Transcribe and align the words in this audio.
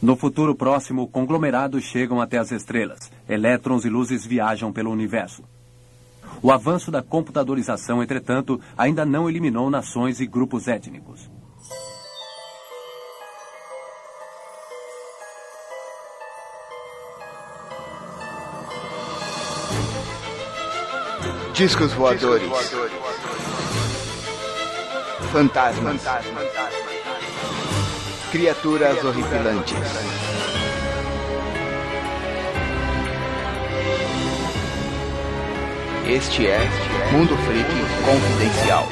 No 0.00 0.16
futuro 0.16 0.54
próximo, 0.54 1.08
conglomerados 1.08 1.82
chegam 1.82 2.20
até 2.20 2.38
as 2.38 2.52
estrelas. 2.52 3.10
Elétrons 3.28 3.84
e 3.84 3.88
luzes 3.88 4.24
viajam 4.24 4.72
pelo 4.72 4.90
universo. 4.92 5.42
O 6.40 6.52
avanço 6.52 6.90
da 6.90 7.02
computadorização, 7.02 8.00
entretanto, 8.00 8.60
ainda 8.76 9.04
não 9.04 9.28
eliminou 9.28 9.68
nações 9.68 10.20
e 10.20 10.26
grupos 10.26 10.68
étnicos. 10.68 11.28
Discos 21.54 21.92
voadores. 21.92 22.48
Fantasmas. 25.32 26.87
Criaturas 28.30 29.02
horripilantes. 29.02 29.74
Este 36.06 36.46
é 36.46 36.58
Mundo 37.10 37.34
Freak 37.38 37.70
Confidencial. 38.04 38.86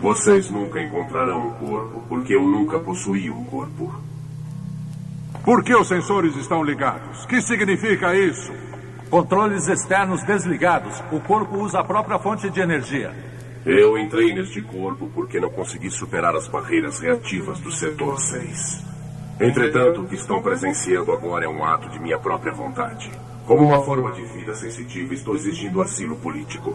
Vocês 0.00 0.48
nunca 0.50 0.80
encontrarão 0.80 1.48
um 1.48 1.50
corpo, 1.54 2.04
porque 2.08 2.36
eu 2.36 2.42
nunca 2.42 2.78
possuí 2.78 3.28
um 3.28 3.42
corpo. 3.46 3.92
Por 5.44 5.64
que 5.64 5.74
os 5.74 5.88
sensores 5.88 6.36
estão 6.36 6.62
ligados? 6.62 7.26
Que 7.26 7.42
significa 7.42 8.14
isso? 8.14 8.52
Controles 9.10 9.66
externos 9.66 10.22
desligados. 10.22 11.02
O 11.10 11.18
corpo 11.18 11.56
usa 11.56 11.80
a 11.80 11.84
própria 11.84 12.20
fonte 12.20 12.48
de 12.48 12.60
energia. 12.60 13.29
Eu 13.64 13.98
entrei 13.98 14.32
neste 14.34 14.62
corpo 14.62 15.10
porque 15.14 15.38
não 15.38 15.50
consegui 15.50 15.90
superar 15.90 16.34
as 16.34 16.48
barreiras 16.48 16.98
reativas 16.98 17.60
do 17.60 17.70
setor 17.70 18.18
6. 18.18 18.84
Entretanto, 19.38 20.00
o 20.00 20.06
que 20.06 20.14
estão 20.14 20.40
presenciando 20.40 21.12
agora 21.12 21.44
é 21.44 21.48
um 21.48 21.62
ato 21.62 21.90
de 21.90 22.00
minha 22.00 22.18
própria 22.18 22.52
vontade. 22.52 23.10
Como 23.46 23.66
uma 23.66 23.82
forma 23.82 24.12
de 24.12 24.22
vida 24.22 24.54
sensitiva, 24.54 25.12
estou 25.12 25.34
exigindo 25.34 25.82
asilo 25.82 26.16
político. 26.16 26.74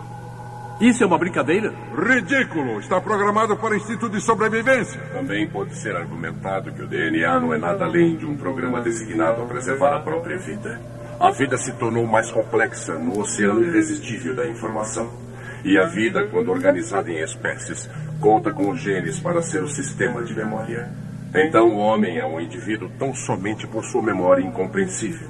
Isso 0.79 1.03
é 1.03 1.07
uma 1.07 1.17
brincadeira? 1.17 1.73
Ridículo! 1.97 2.79
Está 2.79 3.01
programado 3.01 3.57
para 3.57 3.77
instinto 3.77 4.07
de 4.07 4.21
sobrevivência. 4.21 4.99
Também 5.13 5.47
pode 5.47 5.75
ser 5.75 5.95
argumentado 5.95 6.71
que 6.71 6.83
o 6.83 6.87
DNA 6.87 7.39
não 7.39 7.53
é 7.53 7.57
nada 7.57 7.85
além 7.85 8.15
de 8.15 8.25
um 8.25 8.35
programa 8.35 8.81
designado 8.81 9.41
a 9.41 9.45
preservar 9.45 9.95
a 9.95 10.01
própria 10.01 10.37
vida. 10.37 10.79
A 11.19 11.31
vida 11.31 11.57
se 11.57 11.71
tornou 11.73 12.05
mais 12.05 12.29
complexa 12.29 12.93
no 12.99 13.21
oceano 13.21 13.63
irresistível 13.63 14.35
da 14.35 14.45
informação. 14.47 15.24
E 15.65 15.79
a 15.79 15.85
vida, 15.85 16.27
quando 16.27 16.51
organizada 16.51 17.09
em 17.09 17.23
espécies, 17.23 17.89
conta 18.21 18.53
com 18.53 18.69
os 18.69 18.79
genes 18.79 19.19
para 19.19 19.41
ser 19.41 19.63
o 19.63 19.67
sistema 19.67 20.21
de 20.21 20.31
memória. 20.35 20.87
Então 21.33 21.69
o 21.69 21.77
homem 21.77 22.19
é 22.19 22.25
um 22.25 22.39
indivíduo 22.39 22.87
tão 22.99 23.15
somente 23.15 23.65
por 23.65 23.83
sua 23.83 24.03
memória 24.03 24.43
incompreensível. 24.43 25.27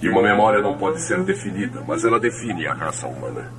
E 0.00 0.08
uma 0.08 0.22
memória 0.22 0.62
não 0.62 0.78
pode 0.78 1.00
ser 1.00 1.20
definida, 1.24 1.82
mas 1.84 2.04
ela 2.04 2.20
define 2.20 2.68
a 2.68 2.72
raça 2.72 3.08
humana. 3.08 3.50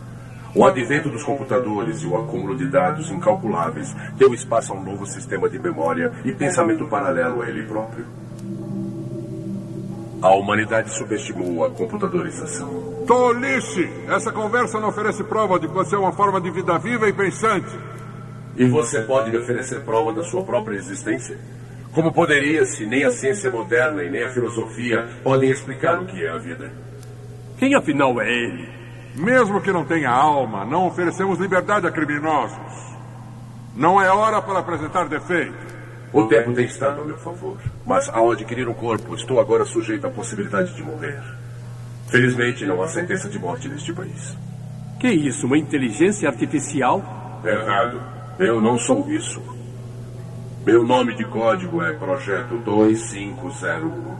O 0.56 0.66
advento 0.66 1.10
dos 1.10 1.24
computadores 1.24 2.02
e 2.02 2.08
o 2.08 2.16
acúmulo 2.16 2.56
de 2.56 2.70
dados 2.70 3.12
incalculáveis 3.12 3.94
deu 4.16 4.34
espaço 4.34 4.72
a 4.72 4.78
um 4.78 4.84
novo 4.84 5.06
sistema 5.06 5.50
de 5.50 5.60
memória 5.60 6.14
e 6.24 6.32
pensamento 6.32 6.88
paralelo 6.88 7.42
a 7.42 7.50
ele 7.50 7.64
próprio. 7.64 8.06
A 10.22 10.34
humanidade 10.34 10.92
subestimou 10.92 11.66
a 11.66 11.72
computadorização. 11.72 12.93
Tolice! 13.06 13.90
Essa 14.08 14.32
conversa 14.32 14.80
não 14.80 14.90
oferece 14.90 15.24
prova 15.24 15.60
de 15.60 15.68
que 15.68 15.74
você 15.74 15.96
é 15.96 16.00
uma 16.00 16.12
forma 16.14 16.40
de 16.40 16.50
vida 16.52 16.78
viva 16.78 17.08
e 17.08 17.14
pensante. 17.14 17.78
E 18.56 18.66
você 18.66 19.02
pode 19.02 19.32
me 19.32 19.38
oferecer 19.38 19.82
prova 19.82 20.14
da 20.14 20.24
sua 20.24 20.44
própria 20.44 20.76
existência? 20.76 21.38
Como 21.94 22.12
poderia 22.12 22.66
se 22.66 22.86
nem 22.86 23.04
a 23.04 23.12
ciência 23.12 23.52
moderna 23.52 24.04
e 24.04 24.10
nem 24.10 24.24
a 24.24 24.30
filosofia 24.30 25.08
podem 25.24 25.50
explicar 25.50 26.02
o 26.02 26.06
que 26.06 26.24
é 26.24 26.30
a 26.30 26.38
vida? 26.38 26.72
Quem 27.58 27.76
afinal 27.76 28.20
é 28.22 28.28
ele? 28.28 28.70
Mesmo 29.16 29.62
que 29.62 29.72
não 29.72 29.86
tenha 29.86 30.10
alma, 30.10 30.66
não 30.66 30.88
oferecemos 30.88 31.40
liberdade 31.40 31.86
a 31.86 31.92
criminosos. 31.92 32.58
Não 33.76 34.02
é 34.02 34.10
hora 34.10 34.42
para 34.42 34.60
apresentar 34.60 35.08
defeito. 35.08 35.74
O 36.12 36.28
tempo 36.28 36.54
tem 36.54 36.66
estado 36.66 37.02
a 37.02 37.06
meu 37.06 37.18
favor. 37.18 37.58
Mas 37.86 38.08
ao 38.10 38.32
adquirir 38.32 38.68
um 38.68 38.74
corpo, 38.74 39.16
estou 39.16 39.40
agora 39.40 39.66
sujeito 39.66 40.06
à 40.06 40.10
possibilidade 40.10 40.76
de 40.76 40.84
morrer. 40.84 41.22
Felizmente, 42.14 42.64
não 42.64 42.80
há 42.80 42.88
sentença 42.88 43.28
de 43.28 43.40
morte 43.40 43.68
neste 43.68 43.92
país. 43.92 44.38
Que 45.00 45.10
isso? 45.10 45.48
Uma 45.48 45.58
inteligência 45.58 46.30
artificial? 46.30 47.42
Errado. 47.44 48.00
Eu 48.38 48.62
não 48.62 48.78
sou 48.78 49.12
isso. 49.12 49.42
Meu 50.64 50.84
nome 50.84 51.16
de 51.16 51.26
código 51.26 51.82
é 51.82 51.92
Projeto 51.94 52.56
2501. 52.60 54.16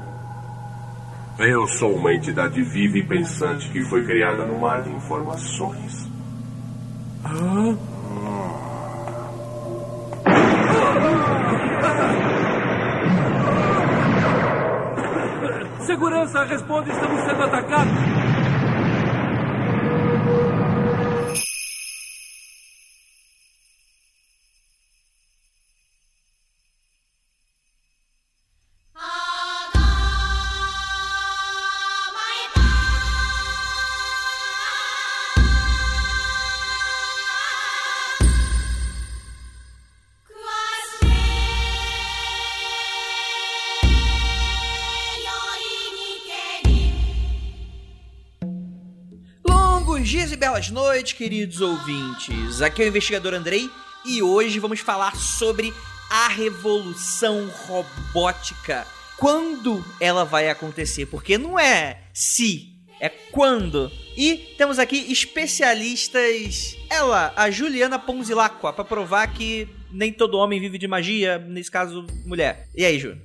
Eu 1.38 1.68
sou 1.68 1.94
uma 1.94 2.12
entidade 2.12 2.64
viva 2.64 2.98
e 2.98 3.04
pensante 3.04 3.70
que 3.70 3.84
foi 3.84 4.04
criada 4.04 4.44
no 4.44 4.60
mar 4.60 4.82
de 4.82 4.90
informações. 4.90 6.10
Ah? 7.24 7.76
Segurança, 15.94 16.44
responde, 16.46 16.90
estamos 16.90 17.22
sendo 17.24 17.44
atacados. 17.44 18.23
Longos 50.04 50.10
dias 50.10 50.32
e 50.34 50.36
belas 50.36 50.70
noites, 50.70 51.14
queridos 51.14 51.62
ouvintes. 51.62 52.62
Aqui 52.62 52.82
é 52.82 52.86
o 52.86 52.88
investigador 52.90 53.34
Andrei 53.34 53.70
e 54.06 54.22
hoje 54.22 54.60
vamos 54.60 54.82
falar 54.82 55.16
sobre 55.16 55.74
a 56.10 56.28
revolução 56.28 57.50
robótica. 57.66 58.86
Quando 59.16 59.82
ela 60.02 60.26
vai 60.26 60.50
acontecer? 60.50 61.06
Porque 61.06 61.38
não 61.38 61.58
é 61.58 62.02
se, 62.14 62.74
é 63.00 63.08
quando. 63.08 63.90
E 64.18 64.54
temos 64.58 64.78
aqui 64.78 65.10
especialistas. 65.10 66.76
Ela, 66.90 67.32
a 67.38 67.50
Juliana 67.50 67.98
Ponzilacqua, 67.98 68.74
para 68.74 68.84
provar 68.84 69.28
que 69.28 69.70
nem 69.90 70.12
todo 70.12 70.38
homem 70.38 70.60
vive 70.60 70.78
de 70.78 70.88
magia, 70.88 71.40
nesse 71.40 71.72
caso, 71.72 72.06
mulher. 72.26 72.68
E 72.76 72.84
aí, 72.84 73.00
Ju? 73.00 73.16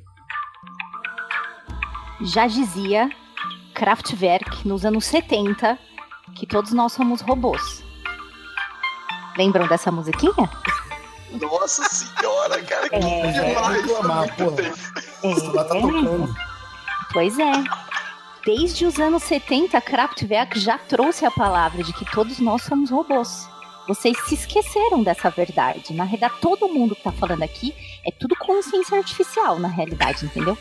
Já 2.22 2.46
dizia 2.46 3.10
Kraftwerk 3.74 4.66
nos 4.66 4.84
anos 4.84 5.06
70 5.06 5.87
que 6.38 6.46
todos 6.46 6.72
nós 6.72 6.92
somos 6.92 7.20
robôs. 7.20 7.82
Lembram 9.36 9.66
dessa 9.66 9.90
musiquinha? 9.90 10.32
Nossa 11.32 11.84
senhora, 11.84 12.62
cara, 12.62 12.88
que 12.88 12.94
É, 12.96 13.32
demais. 13.32 13.82
reclamar. 13.82 14.28
Você 14.36 15.46
vai 15.50 15.64
tá 15.64 15.74
tocando. 15.74 16.34
Pois 17.12 17.38
é. 17.38 17.52
Desde 18.44 18.86
os 18.86 18.98
anos 18.98 19.22
70, 19.24 19.80
Kraftwerk 19.80 20.58
já 20.58 20.78
trouxe 20.78 21.26
a 21.26 21.30
palavra 21.30 21.82
de 21.82 21.92
que 21.92 22.04
todos 22.10 22.38
nós 22.38 22.62
somos 22.62 22.90
robôs. 22.90 23.46
Vocês 23.86 24.16
se 24.26 24.34
esqueceram 24.34 25.02
dessa 25.02 25.28
verdade. 25.30 25.92
Na 25.92 26.04
realidade, 26.04 26.34
todo 26.40 26.68
mundo 26.68 26.94
que 26.94 27.02
tá 27.02 27.12
falando 27.12 27.42
aqui 27.42 27.74
é 28.06 28.10
tudo 28.10 28.36
consciência 28.36 28.96
artificial, 28.98 29.58
na 29.58 29.68
realidade, 29.68 30.24
entendeu? 30.24 30.56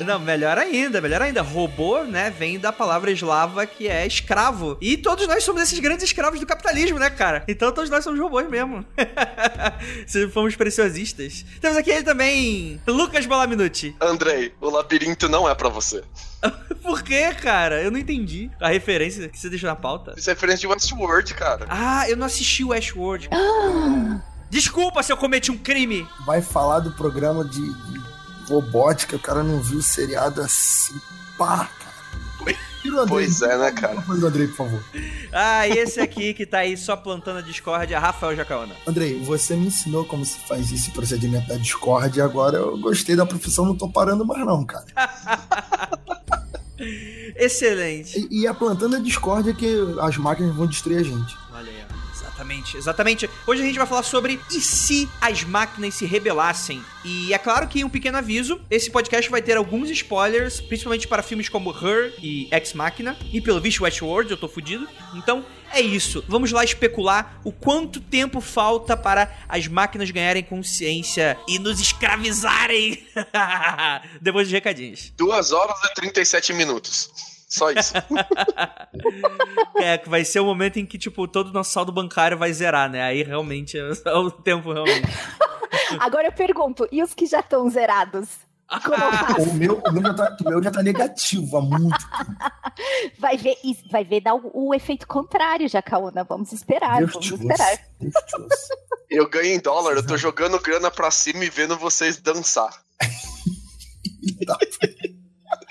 Não, 0.00 0.18
melhor 0.18 0.58
ainda, 0.58 1.00
melhor 1.00 1.22
ainda. 1.22 1.42
Robô, 1.42 2.02
né, 2.04 2.30
vem 2.30 2.58
da 2.58 2.72
palavra 2.72 3.10
eslava 3.10 3.66
que 3.66 3.88
é 3.88 4.06
escravo. 4.06 4.76
E 4.80 4.96
todos 4.96 5.26
nós 5.26 5.44
somos 5.44 5.62
esses 5.62 5.78
grandes 5.78 6.04
escravos 6.04 6.40
do 6.40 6.46
capitalismo, 6.46 6.98
né, 6.98 7.10
cara? 7.10 7.44
Então 7.46 7.72
todos 7.72 7.90
nós 7.90 8.02
somos 8.02 8.18
robôs 8.18 8.48
mesmo. 8.48 8.84
Se 10.06 10.28
fomos 10.28 10.56
preciosistas. 10.56 11.44
Temos 11.60 11.76
aqui 11.76 11.90
ele 11.90 12.02
também, 12.02 12.80
Lucas 12.86 13.26
Balaminuti. 13.26 13.94
Andrei, 14.00 14.54
o 14.60 14.70
labirinto 14.70 15.28
não 15.28 15.48
é 15.48 15.54
pra 15.54 15.68
você. 15.68 16.02
Por 16.82 17.02
quê, 17.02 17.32
cara? 17.34 17.80
Eu 17.80 17.90
não 17.90 17.98
entendi 17.98 18.50
a 18.60 18.68
referência 18.68 19.28
que 19.28 19.38
você 19.38 19.48
deixou 19.48 19.68
na 19.68 19.76
pauta. 19.76 20.14
Isso 20.16 20.28
é 20.28 20.32
referência 20.32 20.60
de 20.60 20.66
Westworld, 20.66 21.34
cara. 21.34 21.66
Ah, 21.68 22.08
eu 22.08 22.16
não 22.16 22.26
assisti 22.26 22.64
o 22.64 22.68
Westworld. 22.68 23.28
Desculpa 24.50 25.02
se 25.02 25.12
eu 25.12 25.16
cometi 25.16 25.50
um 25.50 25.56
crime. 25.56 26.06
Vai 26.26 26.42
falar 26.42 26.80
do 26.80 26.92
programa 26.92 27.44
de, 27.44 27.60
de 27.60 28.00
robótica, 28.48 29.16
o 29.16 29.20
cara 29.20 29.42
não 29.42 29.60
viu 29.60 29.78
o 29.78 29.82
seriado 29.82 30.40
assim. 30.40 30.94
Pá, 31.36 31.68
cara. 31.78 31.92
Tira 32.82 32.96
o 32.96 33.00
Andrei. 33.00 33.16
Pois 33.16 33.42
é, 33.42 33.58
né, 33.58 33.70
cara? 33.70 34.02
Faz 34.02 34.22
o 34.22 34.26
Andrei, 34.26 34.48
por 34.48 34.56
favor. 34.56 34.84
Ah, 35.32 35.68
e 35.68 35.78
esse 35.78 36.00
aqui 36.00 36.34
que 36.34 36.44
tá 36.44 36.58
aí 36.58 36.76
só 36.76 36.96
plantando 36.96 37.38
a 37.38 37.42
discórdia, 37.42 37.98
Rafael 37.98 38.34
Jacaona. 38.34 38.74
Andrei, 38.86 39.22
você 39.22 39.54
me 39.54 39.68
ensinou 39.68 40.04
como 40.04 40.24
se 40.24 40.38
faz 40.40 40.72
esse 40.72 40.90
procedimento 40.90 41.46
da 41.46 41.56
Discord 41.56 42.18
e 42.18 42.20
agora 42.20 42.58
eu 42.58 42.76
gostei 42.78 43.14
da 43.14 43.24
profissão, 43.24 43.64
não 43.64 43.76
tô 43.76 43.88
parando 43.88 44.26
mais 44.26 44.44
não, 44.44 44.64
cara. 44.64 44.84
Excelente. 47.36 48.26
E, 48.30 48.42
e 48.42 48.46
é 48.48 48.52
plantando 48.52 48.96
a 48.96 48.98
discórdia 48.98 49.54
que 49.54 49.76
as 50.00 50.16
máquinas 50.16 50.54
vão 50.54 50.66
destruir 50.66 50.98
a 50.98 51.02
gente. 51.04 51.36
Exatamente, 52.32 52.76
exatamente. 52.76 53.30
Hoje 53.46 53.62
a 53.62 53.64
gente 53.64 53.78
vai 53.78 53.86
falar 53.86 54.02
sobre 54.02 54.40
e 54.50 54.60
se 54.60 55.08
as 55.20 55.44
máquinas 55.44 55.94
se 55.94 56.06
rebelassem. 56.06 56.82
E 57.04 57.32
é 57.32 57.38
claro 57.38 57.68
que 57.68 57.84
um 57.84 57.90
pequeno 57.90 58.18
aviso, 58.18 58.60
esse 58.70 58.90
podcast 58.90 59.30
vai 59.30 59.42
ter 59.42 59.56
alguns 59.56 59.90
spoilers, 59.90 60.60
principalmente 60.60 61.06
para 61.06 61.22
filmes 61.22 61.48
como 61.48 61.70
Her 61.70 62.14
e 62.22 62.48
Ex 62.50 62.72
Machina, 62.72 63.16
e 63.32 63.40
pelo 63.40 63.60
visto 63.60 63.82
Westworld, 63.82 64.30
eu 64.30 64.36
tô 64.36 64.48
fudido. 64.48 64.88
Então, 65.14 65.44
é 65.70 65.80
isso. 65.80 66.24
Vamos 66.26 66.52
lá 66.52 66.64
especular 66.64 67.40
o 67.44 67.52
quanto 67.52 68.00
tempo 68.00 68.40
falta 68.40 68.96
para 68.96 69.34
as 69.48 69.66
máquinas 69.66 70.10
ganharem 70.10 70.42
consciência 70.42 71.38
e 71.46 71.58
nos 71.58 71.80
escravizarem. 71.80 73.06
Depois 74.20 74.46
dos 74.46 74.52
recadinhos. 74.52 75.12
2 75.16 75.52
horas 75.52 75.76
e 75.84 75.94
37 75.94 76.52
minutos. 76.52 77.31
Só 77.52 77.70
isso. 77.70 77.92
É, 79.76 79.98
que 79.98 80.08
vai 80.08 80.24
ser 80.24 80.38
o 80.38 80.44
momento 80.44 80.78
em 80.78 80.86
que, 80.86 80.96
tipo, 80.96 81.26
todo 81.26 81.48
o 81.48 81.52
nosso 81.52 81.72
saldo 81.72 81.90
bancário 81.90 82.38
vai 82.38 82.52
zerar, 82.52 82.88
né? 82.90 83.02
Aí 83.02 83.22
realmente 83.22 83.76
é 83.76 83.90
o 84.14 84.30
tempo 84.30 84.72
realmente. 84.72 85.08
Agora 85.98 86.28
eu 86.28 86.32
pergunto, 86.32 86.86
e 86.92 87.02
os 87.02 87.14
que 87.14 87.26
já 87.26 87.40
estão 87.40 87.68
zerados? 87.68 88.28
Faço? 88.68 89.50
O 89.50 89.54
meu, 89.54 89.82
o 89.84 89.92
meu, 89.92 90.02
já, 90.02 90.14
tá, 90.14 90.36
o 90.40 90.48
meu 90.48 90.62
já 90.62 90.70
tá 90.70 90.82
negativo 90.82 91.56
há 91.56 91.60
muito 91.60 91.98
tempo. 91.98 92.32
Vai 93.18 93.36
ver, 93.36 93.56
vai 93.90 94.04
ver 94.04 94.20
dar 94.20 94.34
o, 94.34 94.68
o 94.68 94.74
efeito 94.74 95.06
contrário, 95.06 95.68
Jacaúna. 95.68 96.22
Vamos 96.24 96.52
esperar, 96.52 96.98
Deus 96.98 97.12
vamos 97.12 97.30
esperar. 97.30 97.78
Deus. 97.98 98.14
Eu 99.10 99.28
ganho 99.28 99.54
em 99.54 99.60
dólar, 99.60 99.94
eu 99.96 100.06
tô 100.06 100.16
jogando 100.16 100.60
grana 100.60 100.90
pra 100.90 101.10
cima 101.10 101.44
e 101.44 101.50
vendo 101.50 101.76
vocês 101.76 102.18
dançar. 102.18 102.70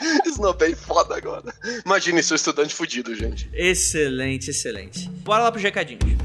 Não 0.40 0.56
é 0.60 0.76
foda 0.76 1.16
agora. 1.16 1.54
Imagine 1.86 2.24
seu 2.24 2.36
estudante 2.36 2.74
fudido, 2.74 3.16
gente. 3.16 3.50
Excelente, 3.54 4.50
excelente. 4.50 5.10
Bora 5.24 5.44
lá 5.44 5.52
pros 5.52 5.64
recadinhos. 5.64 6.18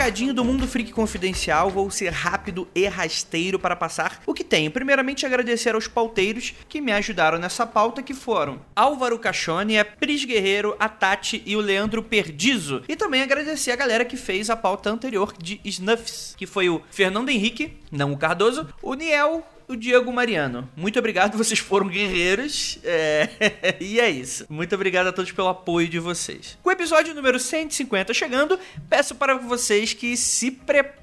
Recadinho 0.00 0.32
do 0.32 0.42
Mundo 0.42 0.66
Freak 0.66 0.92
Confidencial. 0.92 1.68
Vou 1.68 1.90
ser 1.90 2.10
rápido 2.10 2.66
e 2.74 2.86
rasteiro 2.86 3.58
para 3.58 3.76
passar 3.76 4.22
o 4.24 4.32
que 4.32 4.42
tenho. 4.42 4.70
Primeiramente, 4.70 5.26
agradecer 5.26 5.74
aos 5.74 5.86
pauteiros 5.86 6.54
que 6.70 6.80
me 6.80 6.90
ajudaram 6.90 7.36
nessa 7.36 7.66
pauta, 7.66 8.02
que 8.02 8.14
foram 8.14 8.62
Álvaro 8.74 9.18
Cachone, 9.18 9.78
a 9.78 9.84
Pris 9.84 10.24
Guerreiro, 10.24 10.74
a 10.80 10.88
Tati 10.88 11.42
e 11.44 11.54
o 11.54 11.60
Leandro 11.60 12.02
Perdizo. 12.02 12.82
E 12.88 12.96
também 12.96 13.20
agradecer 13.20 13.72
a 13.72 13.76
galera 13.76 14.06
que 14.06 14.16
fez 14.16 14.48
a 14.48 14.56
pauta 14.56 14.88
anterior 14.88 15.34
de 15.38 15.60
Snuffs, 15.66 16.34
que 16.34 16.46
foi 16.46 16.70
o 16.70 16.80
Fernando 16.90 17.28
Henrique, 17.28 17.76
não 17.92 18.14
o 18.14 18.16
Cardoso, 18.16 18.66
o 18.80 18.94
Niel, 18.94 19.46
o 19.70 19.76
Diego 19.76 20.12
Mariano. 20.12 20.68
Muito 20.76 20.98
obrigado, 20.98 21.36
vocês 21.38 21.60
foram 21.60 21.88
guerreiros. 21.88 22.78
É... 22.82 23.28
e 23.80 24.00
é 24.00 24.10
isso. 24.10 24.44
Muito 24.48 24.74
obrigado 24.74 25.06
a 25.06 25.12
todos 25.12 25.30
pelo 25.32 25.48
apoio 25.48 25.88
de 25.88 25.98
vocês. 25.98 26.58
Com 26.62 26.68
o 26.68 26.72
episódio 26.72 27.14
número 27.14 27.38
150 27.38 28.12
chegando, 28.12 28.58
peço 28.88 29.14
para 29.14 29.36
vocês 29.36 29.92
que 29.92 30.16
se 30.16 30.50
preparem, 30.50 30.99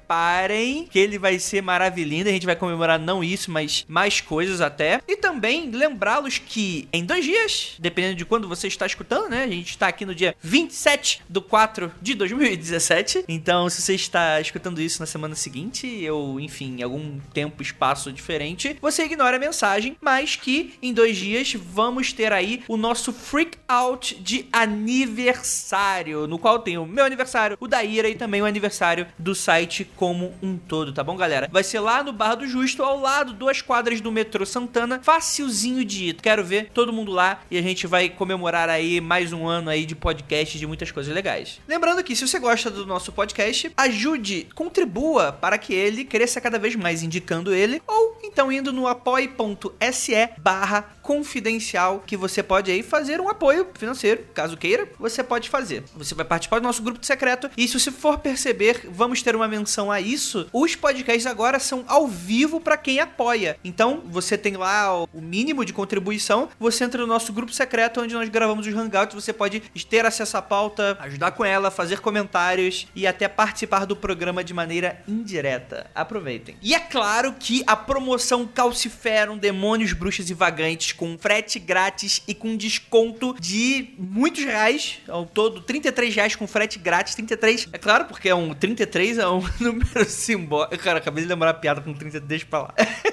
que 0.90 0.98
ele 0.98 1.18
vai 1.18 1.38
ser 1.38 1.62
maravilhoso. 1.62 1.98
A 2.28 2.32
gente 2.32 2.46
vai 2.46 2.56
comemorar 2.56 2.98
não 2.98 3.22
isso, 3.22 3.50
mas 3.50 3.84
mais 3.88 4.20
coisas 4.20 4.60
até. 4.60 5.00
E 5.06 5.16
também 5.16 5.70
lembrá-los 5.70 6.38
que 6.38 6.88
em 6.92 7.04
dois 7.04 7.24
dias, 7.24 7.74
dependendo 7.78 8.16
de 8.16 8.24
quando 8.24 8.48
você 8.48 8.66
está 8.66 8.86
escutando, 8.86 9.28
né? 9.28 9.44
A 9.44 9.48
gente 9.48 9.70
está 9.70 9.88
aqui 9.88 10.06
no 10.06 10.14
dia 10.14 10.34
27 10.40 11.22
do 11.28 11.42
4 11.42 11.92
de 12.00 12.14
2017. 12.14 13.24
Então, 13.28 13.68
se 13.68 13.82
você 13.82 13.94
está 13.94 14.40
escutando 14.40 14.80
isso 14.80 15.00
na 15.00 15.06
semana 15.06 15.34
seguinte, 15.34 16.08
ou 16.10 16.40
enfim, 16.40 16.82
algum 16.82 17.18
tempo, 17.32 17.62
espaço 17.62 18.12
diferente, 18.12 18.76
você 18.80 19.04
ignora 19.04 19.36
a 19.36 19.40
mensagem, 19.40 19.96
mas 20.00 20.36
que 20.36 20.74
em 20.80 20.92
dois 20.92 21.16
dias 21.16 21.54
vamos 21.54 22.12
ter 22.12 22.32
aí 22.32 22.62
o 22.68 22.76
nosso 22.76 23.12
Freak 23.12 23.58
Out 23.68 24.14
de 24.16 24.46
aniversário, 24.52 26.26
no 26.26 26.38
qual 26.38 26.58
tem 26.60 26.78
o 26.78 26.86
meu 26.86 27.04
aniversário, 27.04 27.56
o 27.60 27.68
da 27.68 27.82
Ira 27.84 28.08
e 28.08 28.14
também 28.14 28.40
o 28.40 28.46
aniversário 28.46 29.06
do 29.18 29.34
site 29.34 29.84
como 29.98 30.32
um 30.40 30.56
todo, 30.56 30.92
tá 30.92 31.02
bom, 31.02 31.16
galera? 31.16 31.48
Vai 31.50 31.64
ser 31.64 31.80
lá 31.80 32.04
no 32.04 32.12
Bar 32.12 32.36
do 32.36 32.46
Justo, 32.46 32.84
ao 32.84 33.00
lado, 33.00 33.32
duas 33.32 33.60
quadras 33.60 34.00
do 34.00 34.12
metrô 34.12 34.46
Santana, 34.46 35.00
facilzinho 35.02 35.84
de 35.84 36.10
ir. 36.10 36.14
Quero 36.14 36.44
ver 36.44 36.70
todo 36.72 36.92
mundo 36.92 37.10
lá 37.10 37.40
e 37.50 37.58
a 37.58 37.62
gente 37.62 37.84
vai 37.84 38.08
comemorar 38.08 38.68
aí 38.68 39.00
mais 39.00 39.32
um 39.32 39.44
ano 39.46 39.68
aí 39.68 39.84
de 39.84 39.96
podcast 39.96 40.56
de 40.56 40.66
muitas 40.68 40.92
coisas 40.92 41.12
legais. 41.12 41.60
Lembrando 41.66 42.04
que 42.04 42.14
se 42.14 42.26
você 42.26 42.38
gosta 42.38 42.70
do 42.70 42.86
nosso 42.86 43.10
podcast, 43.10 43.72
ajude, 43.76 44.46
contribua 44.54 45.32
para 45.32 45.58
que 45.58 45.74
ele 45.74 46.04
cresça 46.04 46.40
cada 46.40 46.60
vez 46.60 46.76
mais, 46.76 47.02
indicando 47.02 47.52
ele 47.52 47.82
ou 47.84 48.18
então 48.22 48.52
indo 48.52 48.72
no 48.72 48.86
apoie.se 48.86 50.28
barra 50.38 50.96
confidencial 51.08 52.04
que 52.06 52.18
você 52.18 52.42
pode 52.42 52.70
aí 52.70 52.82
fazer 52.82 53.18
um 53.18 53.30
apoio 53.30 53.68
financeiro, 53.72 54.26
caso 54.34 54.58
queira, 54.58 54.86
você 54.98 55.24
pode 55.24 55.48
fazer. 55.48 55.82
Você 55.96 56.14
vai 56.14 56.22
participar 56.22 56.58
do 56.58 56.64
nosso 56.64 56.82
grupo 56.82 57.02
secreto 57.02 57.48
e 57.56 57.66
se 57.66 57.80
você 57.80 57.90
for 57.90 58.18
perceber, 58.18 58.86
vamos 58.90 59.22
ter 59.22 59.34
uma 59.34 59.48
menção 59.48 59.90
a 59.90 60.02
isso. 60.02 60.46
Os 60.52 60.76
podcasts 60.76 61.24
agora 61.24 61.58
são 61.58 61.82
ao 61.88 62.06
vivo 62.06 62.60
para 62.60 62.76
quem 62.76 63.00
apoia. 63.00 63.58
Então, 63.64 64.02
você 64.04 64.36
tem 64.36 64.58
lá 64.58 65.02
o 65.02 65.08
mínimo 65.22 65.64
de 65.64 65.72
contribuição, 65.72 66.50
você 66.60 66.84
entra 66.84 67.00
no 67.00 67.06
nosso 67.06 67.32
grupo 67.32 67.54
secreto 67.54 68.02
onde 68.02 68.12
nós 68.12 68.28
gravamos 68.28 68.66
os 68.66 68.74
hangouts, 68.74 69.14
você 69.14 69.32
pode 69.32 69.60
ter 69.88 70.04
acesso 70.04 70.36
à 70.36 70.42
pauta, 70.42 70.98
ajudar 71.00 71.30
com 71.30 71.42
ela, 71.42 71.70
fazer 71.70 72.00
comentários 72.00 72.86
e 72.94 73.06
até 73.06 73.26
participar 73.28 73.86
do 73.86 73.96
programa 73.96 74.44
de 74.44 74.52
maneira 74.52 75.02
indireta. 75.08 75.90
Aproveitem. 75.94 76.58
E 76.60 76.74
é 76.74 76.80
claro 76.80 77.32
que 77.32 77.64
a 77.66 77.74
promoção 77.74 78.46
Calciferum 78.46 79.38
Demônios, 79.38 79.94
Bruxas 79.94 80.28
e 80.28 80.34
Vagantes 80.34 80.97
com 80.98 81.16
frete 81.16 81.58
grátis 81.60 82.20
e 82.26 82.34
com 82.34 82.56
desconto 82.56 83.34
de 83.40 83.94
muitos 83.96 84.44
reais, 84.44 84.98
ao 85.08 85.24
todo 85.24 85.60
33 85.60 86.14
reais 86.14 86.36
com 86.36 86.46
frete 86.46 86.78
grátis, 86.78 87.14
33, 87.14 87.68
é 87.72 87.78
claro, 87.78 88.04
porque 88.06 88.28
é 88.28 88.34
um 88.34 88.52
33 88.52 89.18
é 89.18 89.28
um 89.28 89.42
número 89.58 90.04
simbólico. 90.04 90.76
Cara, 90.82 90.98
acabei 90.98 91.22
de 91.22 91.30
lembrar 91.30 91.50
a 91.50 91.54
piada 91.54 91.80
com 91.80 91.94
30, 91.94 92.20
deixa 92.20 92.44
pra 92.44 92.62
lá. 92.62 92.74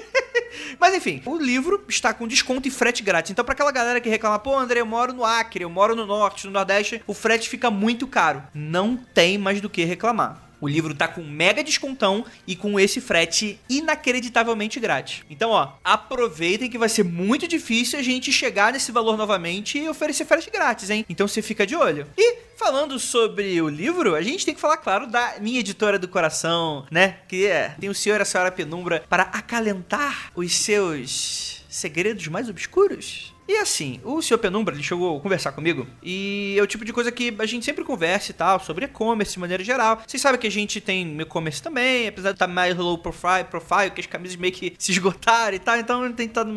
Mas 0.80 0.94
enfim, 0.94 1.22
o 1.24 1.38
livro 1.38 1.84
está 1.88 2.12
com 2.12 2.26
desconto 2.26 2.66
e 2.66 2.70
frete 2.70 3.02
grátis. 3.02 3.30
Então, 3.30 3.44
para 3.44 3.54
aquela 3.54 3.70
galera 3.70 4.00
que 4.00 4.08
reclama, 4.08 4.38
pô, 4.38 4.58
André, 4.58 4.80
eu 4.80 4.86
moro 4.86 5.12
no 5.12 5.24
Acre, 5.24 5.62
eu 5.62 5.70
moro 5.70 5.94
no 5.94 6.06
Norte, 6.06 6.46
no 6.46 6.52
Nordeste, 6.52 7.02
o 7.06 7.14
frete 7.14 7.48
fica 7.48 7.70
muito 7.70 8.06
caro. 8.06 8.42
Não 8.52 8.96
tem 8.96 9.38
mais 9.38 9.60
do 9.60 9.70
que 9.70 9.84
reclamar. 9.84 10.45
O 10.60 10.68
livro 10.68 10.94
tá 10.94 11.06
com 11.06 11.22
mega 11.22 11.62
descontão 11.62 12.24
e 12.46 12.56
com 12.56 12.78
esse 12.80 13.00
frete 13.00 13.58
inacreditavelmente 13.68 14.80
grátis. 14.80 15.22
Então, 15.28 15.50
ó, 15.50 15.72
aproveitem 15.84 16.70
que 16.70 16.78
vai 16.78 16.88
ser 16.88 17.04
muito 17.04 17.46
difícil 17.46 17.98
a 17.98 18.02
gente 18.02 18.32
chegar 18.32 18.72
nesse 18.72 18.90
valor 18.90 19.16
novamente 19.16 19.78
e 19.78 19.88
oferecer 19.88 20.24
frete 20.24 20.50
grátis, 20.50 20.90
hein? 20.90 21.04
Então 21.08 21.28
você 21.28 21.42
fica 21.42 21.66
de 21.66 21.76
olho. 21.76 22.06
E 22.16 22.38
falando 22.56 22.98
sobre 22.98 23.60
o 23.60 23.68
livro, 23.68 24.14
a 24.14 24.22
gente 24.22 24.44
tem 24.44 24.54
que 24.54 24.60
falar, 24.60 24.78
claro, 24.78 25.06
da 25.06 25.34
minha 25.40 25.60
editora 25.60 25.98
do 25.98 26.08
coração, 26.08 26.86
né? 26.90 27.18
Que 27.28 27.46
é, 27.46 27.74
tem 27.78 27.90
o 27.90 27.94
senhor 27.94 28.18
e 28.18 28.22
a 28.22 28.24
senhora 28.24 28.50
Penumbra 28.50 29.04
para 29.08 29.24
acalentar 29.24 30.32
os 30.34 30.54
seus 30.54 31.64
segredos 31.68 32.26
mais 32.28 32.48
obscuros. 32.48 33.35
E 33.48 33.56
assim, 33.58 34.00
o 34.02 34.20
Sr. 34.20 34.38
Penumbra, 34.38 34.74
ele 34.74 34.82
chegou 34.82 35.16
a 35.16 35.20
conversar 35.20 35.52
comigo 35.52 35.86
e 36.02 36.56
é 36.58 36.62
o 36.62 36.66
tipo 36.66 36.84
de 36.84 36.92
coisa 36.92 37.12
que 37.12 37.34
a 37.38 37.46
gente 37.46 37.64
sempre 37.64 37.84
conversa 37.84 38.32
e 38.32 38.34
tal, 38.34 38.58
sobre 38.58 38.86
e-commerce 38.86 39.34
de 39.34 39.38
maneira 39.38 39.62
geral. 39.62 40.02
Vocês 40.06 40.20
sabem 40.20 40.40
que 40.40 40.46
a 40.46 40.50
gente 40.50 40.80
tem 40.80 41.20
e-commerce 41.20 41.62
também, 41.62 42.08
apesar 42.08 42.30
de 42.30 42.36
estar 42.36 42.48
mais 42.48 42.76
low 42.76 42.98
profile, 42.98 43.44
profile, 43.44 43.90
que 43.90 44.00
as 44.00 44.06
camisas 44.06 44.36
meio 44.36 44.52
que 44.52 44.74
se 44.78 44.90
esgotaram 44.90 45.54
e 45.54 45.60
tal, 45.60 45.76
então 45.78 46.12
tem 46.12 46.26
estado 46.26 46.50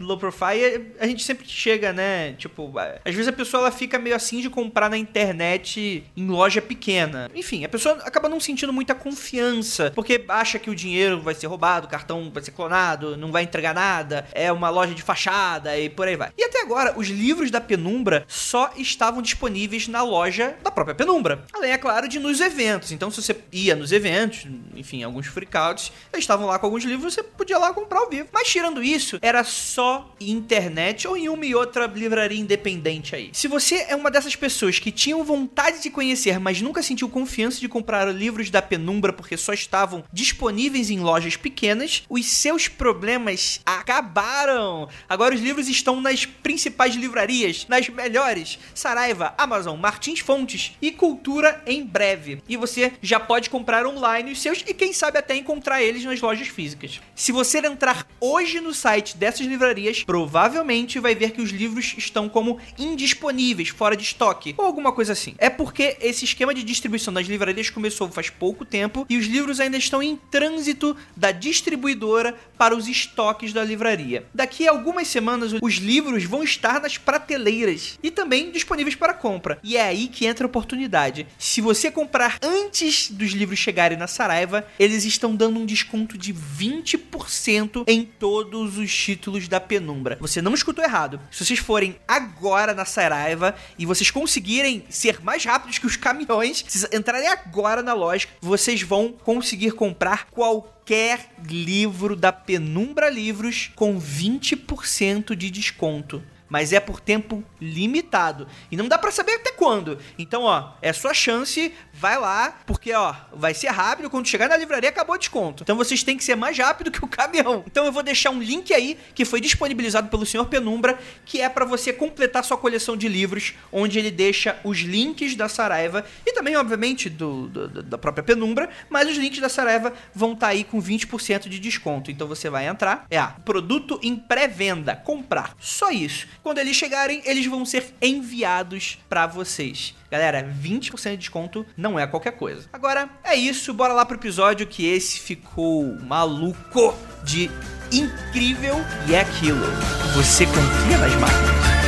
low 0.00 0.16
profile. 0.16 0.92
A 0.98 1.06
gente 1.06 1.22
sempre 1.22 1.46
chega, 1.46 1.92
né? 1.92 2.32
Tipo, 2.32 2.72
às 3.04 3.14
vezes 3.14 3.28
a 3.28 3.32
pessoa 3.32 3.62
ela 3.62 3.70
fica 3.70 3.98
meio 3.98 4.16
assim 4.16 4.40
de 4.40 4.48
comprar 4.48 4.88
na 4.88 4.96
internet 4.96 6.04
em 6.16 6.26
loja 6.26 6.62
pequena. 6.62 7.30
Enfim, 7.34 7.64
a 7.64 7.68
pessoa 7.68 7.96
acaba 7.96 8.28
não 8.28 8.40
sentindo 8.40 8.72
muita 8.72 8.94
confiança, 8.94 9.92
porque 9.94 10.24
acha 10.28 10.58
que 10.58 10.70
o 10.70 10.74
dinheiro 10.74 11.20
vai 11.20 11.34
ser 11.34 11.46
roubado, 11.48 11.86
o 11.86 11.90
cartão 11.90 12.30
vai 12.32 12.42
ser 12.42 12.52
clonado, 12.52 13.16
não 13.16 13.30
vai 13.30 13.42
entregar 13.42 13.74
nada, 13.74 14.26
é 14.32 14.50
uma 14.50 14.70
loja 14.70 14.94
de 14.94 15.02
fachada 15.02 15.78
e 15.78 15.90
por 15.90 16.08
aí 16.08 16.16
vai. 16.16 16.29
E 16.36 16.44
até 16.44 16.59
agora, 16.70 16.94
os 16.96 17.08
livros 17.08 17.50
da 17.50 17.60
Penumbra 17.60 18.24
só 18.28 18.72
estavam 18.76 19.20
disponíveis 19.20 19.88
na 19.88 20.02
loja 20.02 20.56
da 20.62 20.70
própria 20.70 20.94
Penumbra. 20.94 21.44
Além, 21.52 21.72
é 21.72 21.78
claro, 21.78 22.06
de 22.06 22.20
nos 22.20 22.40
eventos. 22.40 22.92
Então, 22.92 23.10
se 23.10 23.20
você 23.20 23.36
ia 23.50 23.74
nos 23.74 23.90
eventos, 23.90 24.46
enfim, 24.76 25.02
alguns 25.02 25.26
freakouts, 25.26 25.90
eles 26.12 26.22
estavam 26.22 26.46
lá 26.46 26.60
com 26.60 26.66
alguns 26.66 26.84
livros, 26.84 27.12
você 27.12 27.24
podia 27.24 27.58
lá 27.58 27.74
comprar 27.74 27.98
ao 27.98 28.08
vivo. 28.08 28.28
Mas 28.32 28.48
tirando 28.48 28.80
isso, 28.82 29.18
era 29.20 29.42
só 29.42 30.14
internet 30.20 31.08
ou 31.08 31.16
em 31.16 31.28
uma 31.28 31.44
e 31.44 31.56
outra 31.56 31.86
livraria 31.86 32.38
independente 32.38 33.16
aí. 33.16 33.30
Se 33.32 33.48
você 33.48 33.86
é 33.88 33.96
uma 33.96 34.10
dessas 34.10 34.36
pessoas 34.36 34.78
que 34.78 34.92
tinham 34.92 35.24
vontade 35.24 35.82
de 35.82 35.90
conhecer, 35.90 36.38
mas 36.38 36.62
nunca 36.62 36.84
sentiu 36.84 37.08
confiança 37.08 37.58
de 37.58 37.68
comprar 37.68 38.04
livros 38.14 38.48
da 38.48 38.62
Penumbra 38.62 39.12
porque 39.12 39.36
só 39.36 39.52
estavam 39.52 40.04
disponíveis 40.12 40.88
em 40.88 41.00
lojas 41.00 41.36
pequenas, 41.36 42.04
os 42.08 42.26
seus 42.26 42.68
problemas 42.68 43.60
acabaram. 43.66 44.88
Agora 45.08 45.34
os 45.34 45.40
livros 45.40 45.68
estão 45.68 46.00
nas 46.00 46.24
principais 46.24 46.59
livrarias, 46.94 47.66
nas 47.68 47.88
melhores: 47.88 48.58
Saraiva, 48.74 49.34
Amazon, 49.38 49.78
Martins 49.78 50.20
Fontes 50.20 50.72
e 50.82 50.90
Cultura 50.90 51.62
em 51.66 51.84
breve. 51.84 52.42
E 52.48 52.56
você 52.56 52.92
já 53.00 53.18
pode 53.18 53.48
comprar 53.48 53.86
online 53.86 54.32
os 54.32 54.40
seus 54.40 54.64
e 54.66 54.74
quem 54.74 54.92
sabe 54.92 55.18
até 55.18 55.34
encontrar 55.34 55.82
eles 55.82 56.04
nas 56.04 56.20
lojas 56.20 56.48
físicas. 56.48 57.00
Se 57.14 57.32
você 57.32 57.58
entrar 57.58 58.06
hoje 58.20 58.60
no 58.60 58.74
site 58.74 59.16
dessas 59.16 59.46
livrarias, 59.46 60.02
provavelmente 60.04 60.98
vai 60.98 61.14
ver 61.14 61.30
que 61.30 61.40
os 61.40 61.50
livros 61.50 61.94
estão 61.96 62.28
como 62.28 62.58
indisponíveis, 62.78 63.68
fora 63.68 63.96
de 63.96 64.02
estoque 64.02 64.54
ou 64.58 64.64
alguma 64.64 64.92
coisa 64.92 65.12
assim. 65.12 65.34
É 65.38 65.48
porque 65.48 65.96
esse 66.00 66.24
esquema 66.24 66.54
de 66.54 66.62
distribuição 66.62 67.12
das 67.12 67.26
livrarias 67.26 67.70
começou 67.70 68.10
faz 68.10 68.30
pouco 68.30 68.64
tempo 68.64 69.06
e 69.08 69.16
os 69.16 69.26
livros 69.26 69.60
ainda 69.60 69.76
estão 69.76 70.02
em 70.02 70.16
trânsito 70.16 70.96
da 71.16 71.32
distribuidora 71.32 72.34
para 72.56 72.76
os 72.76 72.88
estoques 72.88 73.52
da 73.52 73.64
livraria. 73.64 74.26
Daqui 74.34 74.66
a 74.66 74.70
algumas 74.70 75.08
semanas 75.08 75.54
os 75.60 75.74
livros 75.74 76.24
vão 76.24 76.42
estar 76.50 76.80
nas 76.80 76.98
prateleiras 76.98 77.98
e 78.02 78.10
também 78.10 78.50
disponíveis 78.50 78.94
para 78.94 79.14
compra. 79.14 79.58
E 79.62 79.76
é 79.76 79.82
aí 79.82 80.08
que 80.08 80.26
entra 80.26 80.44
a 80.44 80.48
oportunidade. 80.48 81.26
Se 81.38 81.60
você 81.60 81.90
comprar 81.90 82.38
antes 82.42 83.10
dos 83.10 83.30
livros 83.32 83.58
chegarem 83.58 83.96
na 83.96 84.06
Saraiva, 84.06 84.66
eles 84.78 85.04
estão 85.04 85.34
dando 85.34 85.60
um 85.60 85.66
desconto 85.66 86.18
de 86.18 86.34
20% 86.34 87.84
em 87.86 88.04
todos 88.04 88.76
os 88.76 88.94
títulos 88.94 89.48
da 89.48 89.60
Penumbra. 89.60 90.18
Você 90.20 90.42
não 90.42 90.54
escutou 90.54 90.84
errado. 90.84 91.20
Se 91.30 91.44
vocês 91.44 91.58
forem 91.58 91.96
agora 92.06 92.74
na 92.74 92.84
Saraiva 92.84 93.54
e 93.78 93.86
vocês 93.86 94.10
conseguirem 94.10 94.84
ser 94.88 95.22
mais 95.22 95.44
rápidos 95.44 95.78
que 95.78 95.86
os 95.86 95.96
caminhões, 95.96 96.64
se 96.66 96.88
entrarem 96.94 97.28
agora 97.28 97.82
na 97.82 97.94
loja, 97.94 98.28
vocês 98.40 98.82
vão 98.82 99.12
conseguir 99.12 99.72
comprar 99.72 100.26
qualquer 100.30 101.30
livro 101.48 102.16
da 102.16 102.32
Penumbra 102.32 103.08
Livros 103.08 103.70
com 103.76 104.00
20% 104.00 105.34
de 105.34 105.50
desconto 105.50 106.22
mas 106.50 106.72
é 106.72 106.80
por 106.80 107.00
tempo 107.00 107.42
limitado. 107.60 108.46
E 108.70 108.76
não 108.76 108.88
dá 108.88 108.98
para 108.98 109.12
saber 109.12 109.34
até 109.34 109.52
quando. 109.52 109.98
Então, 110.18 110.42
ó, 110.42 110.72
é 110.82 110.92
sua 110.92 111.14
chance, 111.14 111.72
vai 112.00 112.18
lá, 112.18 112.58
porque, 112.64 112.92
ó, 112.94 113.14
vai 113.32 113.52
ser 113.52 113.68
rápido. 113.68 114.08
Quando 114.08 114.26
chegar 114.26 114.48
na 114.48 114.56
livraria, 114.56 114.88
acabou 114.88 115.14
o 115.14 115.18
desconto. 115.18 115.62
Então 115.62 115.76
vocês 115.76 116.02
têm 116.02 116.16
que 116.16 116.24
ser 116.24 116.34
mais 116.34 116.56
rápido 116.56 116.90
que 116.90 117.04
o 117.04 117.08
caminhão. 117.08 117.62
Então 117.66 117.84
eu 117.84 117.92
vou 117.92 118.02
deixar 118.02 118.30
um 118.30 118.42
link 118.42 118.72
aí 118.72 118.96
que 119.14 119.26
foi 119.26 119.40
disponibilizado 119.40 120.08
pelo 120.08 120.24
senhor 120.24 120.46
Penumbra, 120.46 120.98
que 121.26 121.42
é 121.42 121.48
para 121.48 121.66
você 121.66 121.92
completar 121.92 122.42
sua 122.42 122.56
coleção 122.56 122.96
de 122.96 123.06
livros, 123.06 123.54
onde 123.70 123.98
ele 123.98 124.10
deixa 124.10 124.58
os 124.64 124.78
links 124.78 125.36
da 125.36 125.48
Saraiva 125.48 126.04
e 126.24 126.32
também, 126.32 126.56
obviamente, 126.56 127.10
do, 127.10 127.48
do 127.48 127.82
da 127.82 127.98
própria 127.98 128.24
Penumbra, 128.24 128.70
mas 128.88 129.08
os 129.08 129.16
links 129.16 129.40
da 129.40 129.48
Saraiva 129.48 129.92
vão 130.14 130.32
estar 130.32 130.46
tá 130.46 130.52
aí 130.52 130.64
com 130.64 130.80
20% 130.80 131.48
de 131.48 131.58
desconto. 131.58 132.10
Então 132.10 132.26
você 132.26 132.48
vai 132.48 132.66
entrar, 132.66 133.04
é, 133.10 133.20
produto 133.44 134.00
em 134.02 134.16
pré-venda, 134.16 134.96
comprar. 134.96 135.54
Só 135.60 135.90
isso. 135.90 136.26
Quando 136.42 136.58
eles 136.58 136.76
chegarem, 136.76 137.20
eles 137.26 137.46
vão 137.46 137.66
ser 137.66 137.92
enviados 138.00 138.98
para 139.08 139.26
vocês. 139.26 139.94
Galera, 140.10 140.42
20% 140.60 141.10
de 141.12 141.16
desconto 141.18 141.64
não 141.76 141.98
é 141.98 142.06
qualquer 142.06 142.32
coisa. 142.32 142.68
Agora, 142.72 143.08
é 143.22 143.36
isso, 143.36 143.72
bora 143.72 143.92
lá 143.92 144.04
pro 144.04 144.16
episódio 144.16 144.66
que 144.66 144.84
esse 144.86 145.20
ficou 145.20 145.96
maluco 146.00 146.94
de 147.22 147.48
incrível 147.92 148.74
e 149.08 149.14
é 149.14 149.20
aquilo. 149.20 149.66
Você 150.14 150.46
confia 150.46 150.98
nas 150.98 151.14
máquinas? 151.14 151.79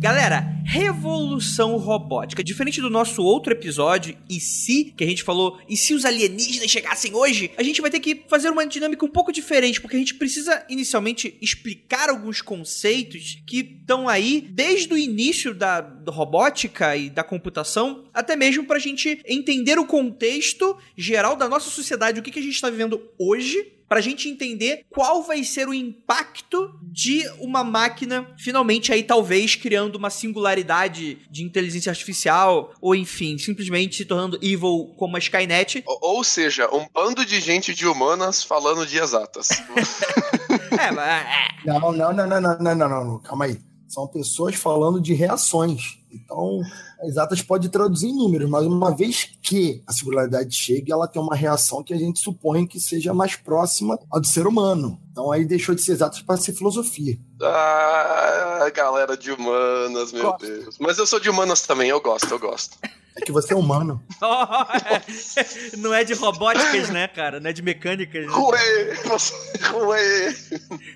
Galera, 0.00 0.46
revolução 0.64 1.76
robótica. 1.76 2.44
Diferente 2.44 2.80
do 2.80 2.88
nosso 2.88 3.20
outro 3.20 3.52
episódio, 3.52 4.16
e 4.30 4.38
se, 4.38 4.94
que 4.96 5.02
a 5.02 5.06
gente 5.08 5.24
falou, 5.24 5.58
e 5.68 5.76
se 5.76 5.92
os 5.92 6.04
alienígenas 6.04 6.70
chegassem 6.70 7.16
hoje, 7.16 7.50
a 7.56 7.64
gente 7.64 7.80
vai 7.80 7.90
ter 7.90 7.98
que 7.98 8.22
fazer 8.28 8.48
uma 8.48 8.64
dinâmica 8.64 9.04
um 9.04 9.10
pouco 9.10 9.32
diferente, 9.32 9.80
porque 9.80 9.96
a 9.96 9.98
gente 9.98 10.14
precisa 10.14 10.64
inicialmente 10.68 11.36
explicar 11.42 12.10
alguns 12.10 12.40
conceitos 12.40 13.42
que 13.44 13.78
estão 13.80 14.08
aí 14.08 14.40
desde 14.40 14.94
o 14.94 14.96
início 14.96 15.52
da, 15.52 15.80
robótica 16.06 16.96
e 16.96 17.10
da 17.10 17.24
computação, 17.24 18.04
até 18.14 18.36
mesmo 18.36 18.66
para 18.66 18.76
a 18.76 18.80
gente 18.80 19.20
entender 19.26 19.80
o 19.80 19.84
contexto 19.84 20.76
geral 20.96 21.34
da 21.34 21.48
nossa 21.48 21.70
sociedade, 21.70 22.20
o 22.20 22.22
que, 22.22 22.30
que 22.30 22.38
a 22.38 22.42
gente 22.42 22.54
está 22.54 22.70
vivendo 22.70 23.02
hoje 23.18 23.77
para 23.88 23.98
a 23.98 24.02
gente 24.02 24.28
entender 24.28 24.84
qual 24.90 25.22
vai 25.22 25.42
ser 25.42 25.68
o 25.68 25.74
impacto 25.74 26.70
de 26.82 27.26
uma 27.40 27.64
máquina 27.64 28.28
finalmente 28.38 28.92
aí 28.92 29.02
talvez 29.02 29.54
criando 29.54 29.96
uma 29.96 30.10
singularidade 30.10 31.18
de 31.30 31.42
inteligência 31.42 31.90
artificial 31.90 32.72
ou 32.80 32.94
enfim, 32.94 33.38
simplesmente 33.38 33.96
se 33.96 34.04
tornando 34.04 34.38
evil 34.42 34.94
como 34.98 35.16
a 35.16 35.18
Skynet. 35.18 35.82
Ou, 35.86 36.16
ou 36.16 36.24
seja, 36.24 36.68
um 36.74 36.86
bando 36.92 37.24
de 37.24 37.40
gente 37.40 37.74
de 37.74 37.86
humanas 37.86 38.42
falando 38.42 38.86
de 38.86 38.98
exatas. 38.98 39.48
é, 40.78 40.90
mas... 40.90 41.26
É. 41.26 41.48
Não, 41.64 41.92
não, 41.92 42.12
não, 42.12 42.26
não, 42.26 42.40
não, 42.40 42.58
não, 42.58 42.74
não, 42.74 43.04
não, 43.04 43.18
calma 43.20 43.46
aí. 43.46 43.58
São 43.88 44.06
pessoas 44.06 44.54
falando 44.54 45.00
de 45.00 45.14
reações. 45.14 45.98
Então, 46.10 46.60
exatas 47.02 47.42
pode 47.42 47.68
traduzir 47.68 48.08
em 48.08 48.16
números, 48.16 48.48
mas 48.48 48.66
uma 48.66 48.94
vez 48.94 49.28
que 49.42 49.82
a 49.86 49.92
singularidade 49.92 50.54
chega, 50.54 50.92
ela 50.92 51.06
tem 51.06 51.20
uma 51.20 51.34
reação 51.34 51.82
que 51.82 51.92
a 51.92 51.98
gente 51.98 52.20
supõe 52.20 52.66
que 52.66 52.80
seja 52.80 53.12
mais 53.12 53.36
próxima 53.36 53.98
ao 54.10 54.20
do 54.20 54.26
ser 54.26 54.46
humano. 54.46 55.00
Então 55.10 55.32
aí 55.32 55.44
deixou 55.44 55.74
de 55.74 55.82
ser 55.82 55.92
exatas 55.92 56.22
para 56.22 56.36
ser 56.36 56.52
filosofia. 56.52 57.18
Ah, 57.42 58.70
galera 58.74 59.16
de 59.16 59.32
humanas, 59.32 60.12
meu 60.12 60.22
gosto. 60.22 60.46
Deus. 60.46 60.78
Mas 60.78 60.98
eu 60.98 61.06
sou 61.06 61.18
de 61.18 61.28
humanas 61.28 61.62
também, 61.62 61.88
eu 61.90 62.00
gosto, 62.00 62.30
eu 62.30 62.38
gosto. 62.38 62.78
É 63.18 63.20
que 63.20 63.32
você 63.32 63.52
é 63.52 63.56
humano. 63.56 64.00
não 65.78 65.92
é 65.92 66.04
de 66.04 66.14
robóticas, 66.14 66.88
né, 66.90 67.08
cara? 67.08 67.40
Não 67.40 67.50
é 67.50 67.52
de 67.52 67.62
mecânicas. 67.62 68.24
Né? 68.24 68.32
Ué, 68.32 68.96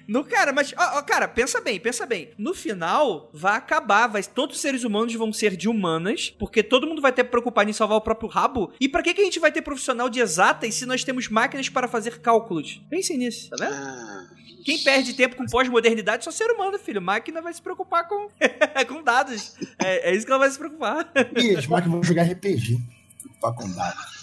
No 0.06 0.22
cara, 0.24 0.52
mas, 0.52 0.72
ó, 0.78 0.98
ó, 0.98 1.02
cara, 1.02 1.26
pensa 1.26 1.60
bem, 1.60 1.80
pensa 1.80 2.06
bem. 2.06 2.30
No 2.38 2.54
final, 2.54 3.28
vai 3.34 3.56
acabar, 3.56 4.06
vai, 4.06 4.22
todos 4.22 4.54
os 4.54 4.62
seres 4.62 4.84
humanos 4.84 5.01
vão 5.14 5.32
ser 5.32 5.56
de 5.56 5.68
humanas, 5.68 6.30
porque 6.38 6.62
todo 6.62 6.86
mundo 6.86 7.02
vai 7.02 7.12
ter 7.12 7.24
preocupado 7.24 7.68
em 7.68 7.72
salvar 7.72 7.98
o 7.98 8.00
próprio 8.00 8.28
rabo. 8.28 8.72
E 8.80 8.88
para 8.88 9.02
que, 9.02 9.14
que 9.14 9.20
a 9.20 9.24
gente 9.24 9.40
vai 9.40 9.50
ter 9.50 9.62
profissional 9.62 10.08
de 10.08 10.20
exatas 10.20 10.74
se 10.74 10.86
nós 10.86 11.02
temos 11.02 11.28
máquinas 11.28 11.68
para 11.68 11.88
fazer 11.88 12.20
cálculos? 12.20 12.80
Pensem 12.88 13.18
nisso, 13.18 13.50
tá 13.50 13.56
vendo? 13.58 13.74
Ah. 13.74 14.28
Quem 14.64 14.78
perde 14.78 15.14
tempo 15.14 15.36
com 15.36 15.44
pós-modernidade 15.46 16.22
é 16.22 16.24
só 16.24 16.30
ser 16.30 16.50
humano, 16.52 16.78
filho. 16.78 17.02
Máquina 17.02 17.42
vai 17.42 17.52
se 17.52 17.60
preocupar 17.60 18.06
com, 18.06 18.28
com 18.88 19.02
dados. 19.02 19.56
É, 19.78 20.10
é, 20.10 20.14
isso 20.14 20.24
que 20.24 20.30
ela 20.30 20.38
vai 20.38 20.50
se 20.50 20.58
preocupar. 20.58 21.10
E 21.36 21.56
as 21.56 21.66
máquinas 21.66 21.92
vão 21.92 22.02
jogar 22.02 22.22
RPG. 22.24 22.80
Preocupar 23.20 23.54
com 23.54 23.68
dados. 23.72 24.21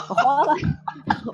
Rola, 0.00 0.54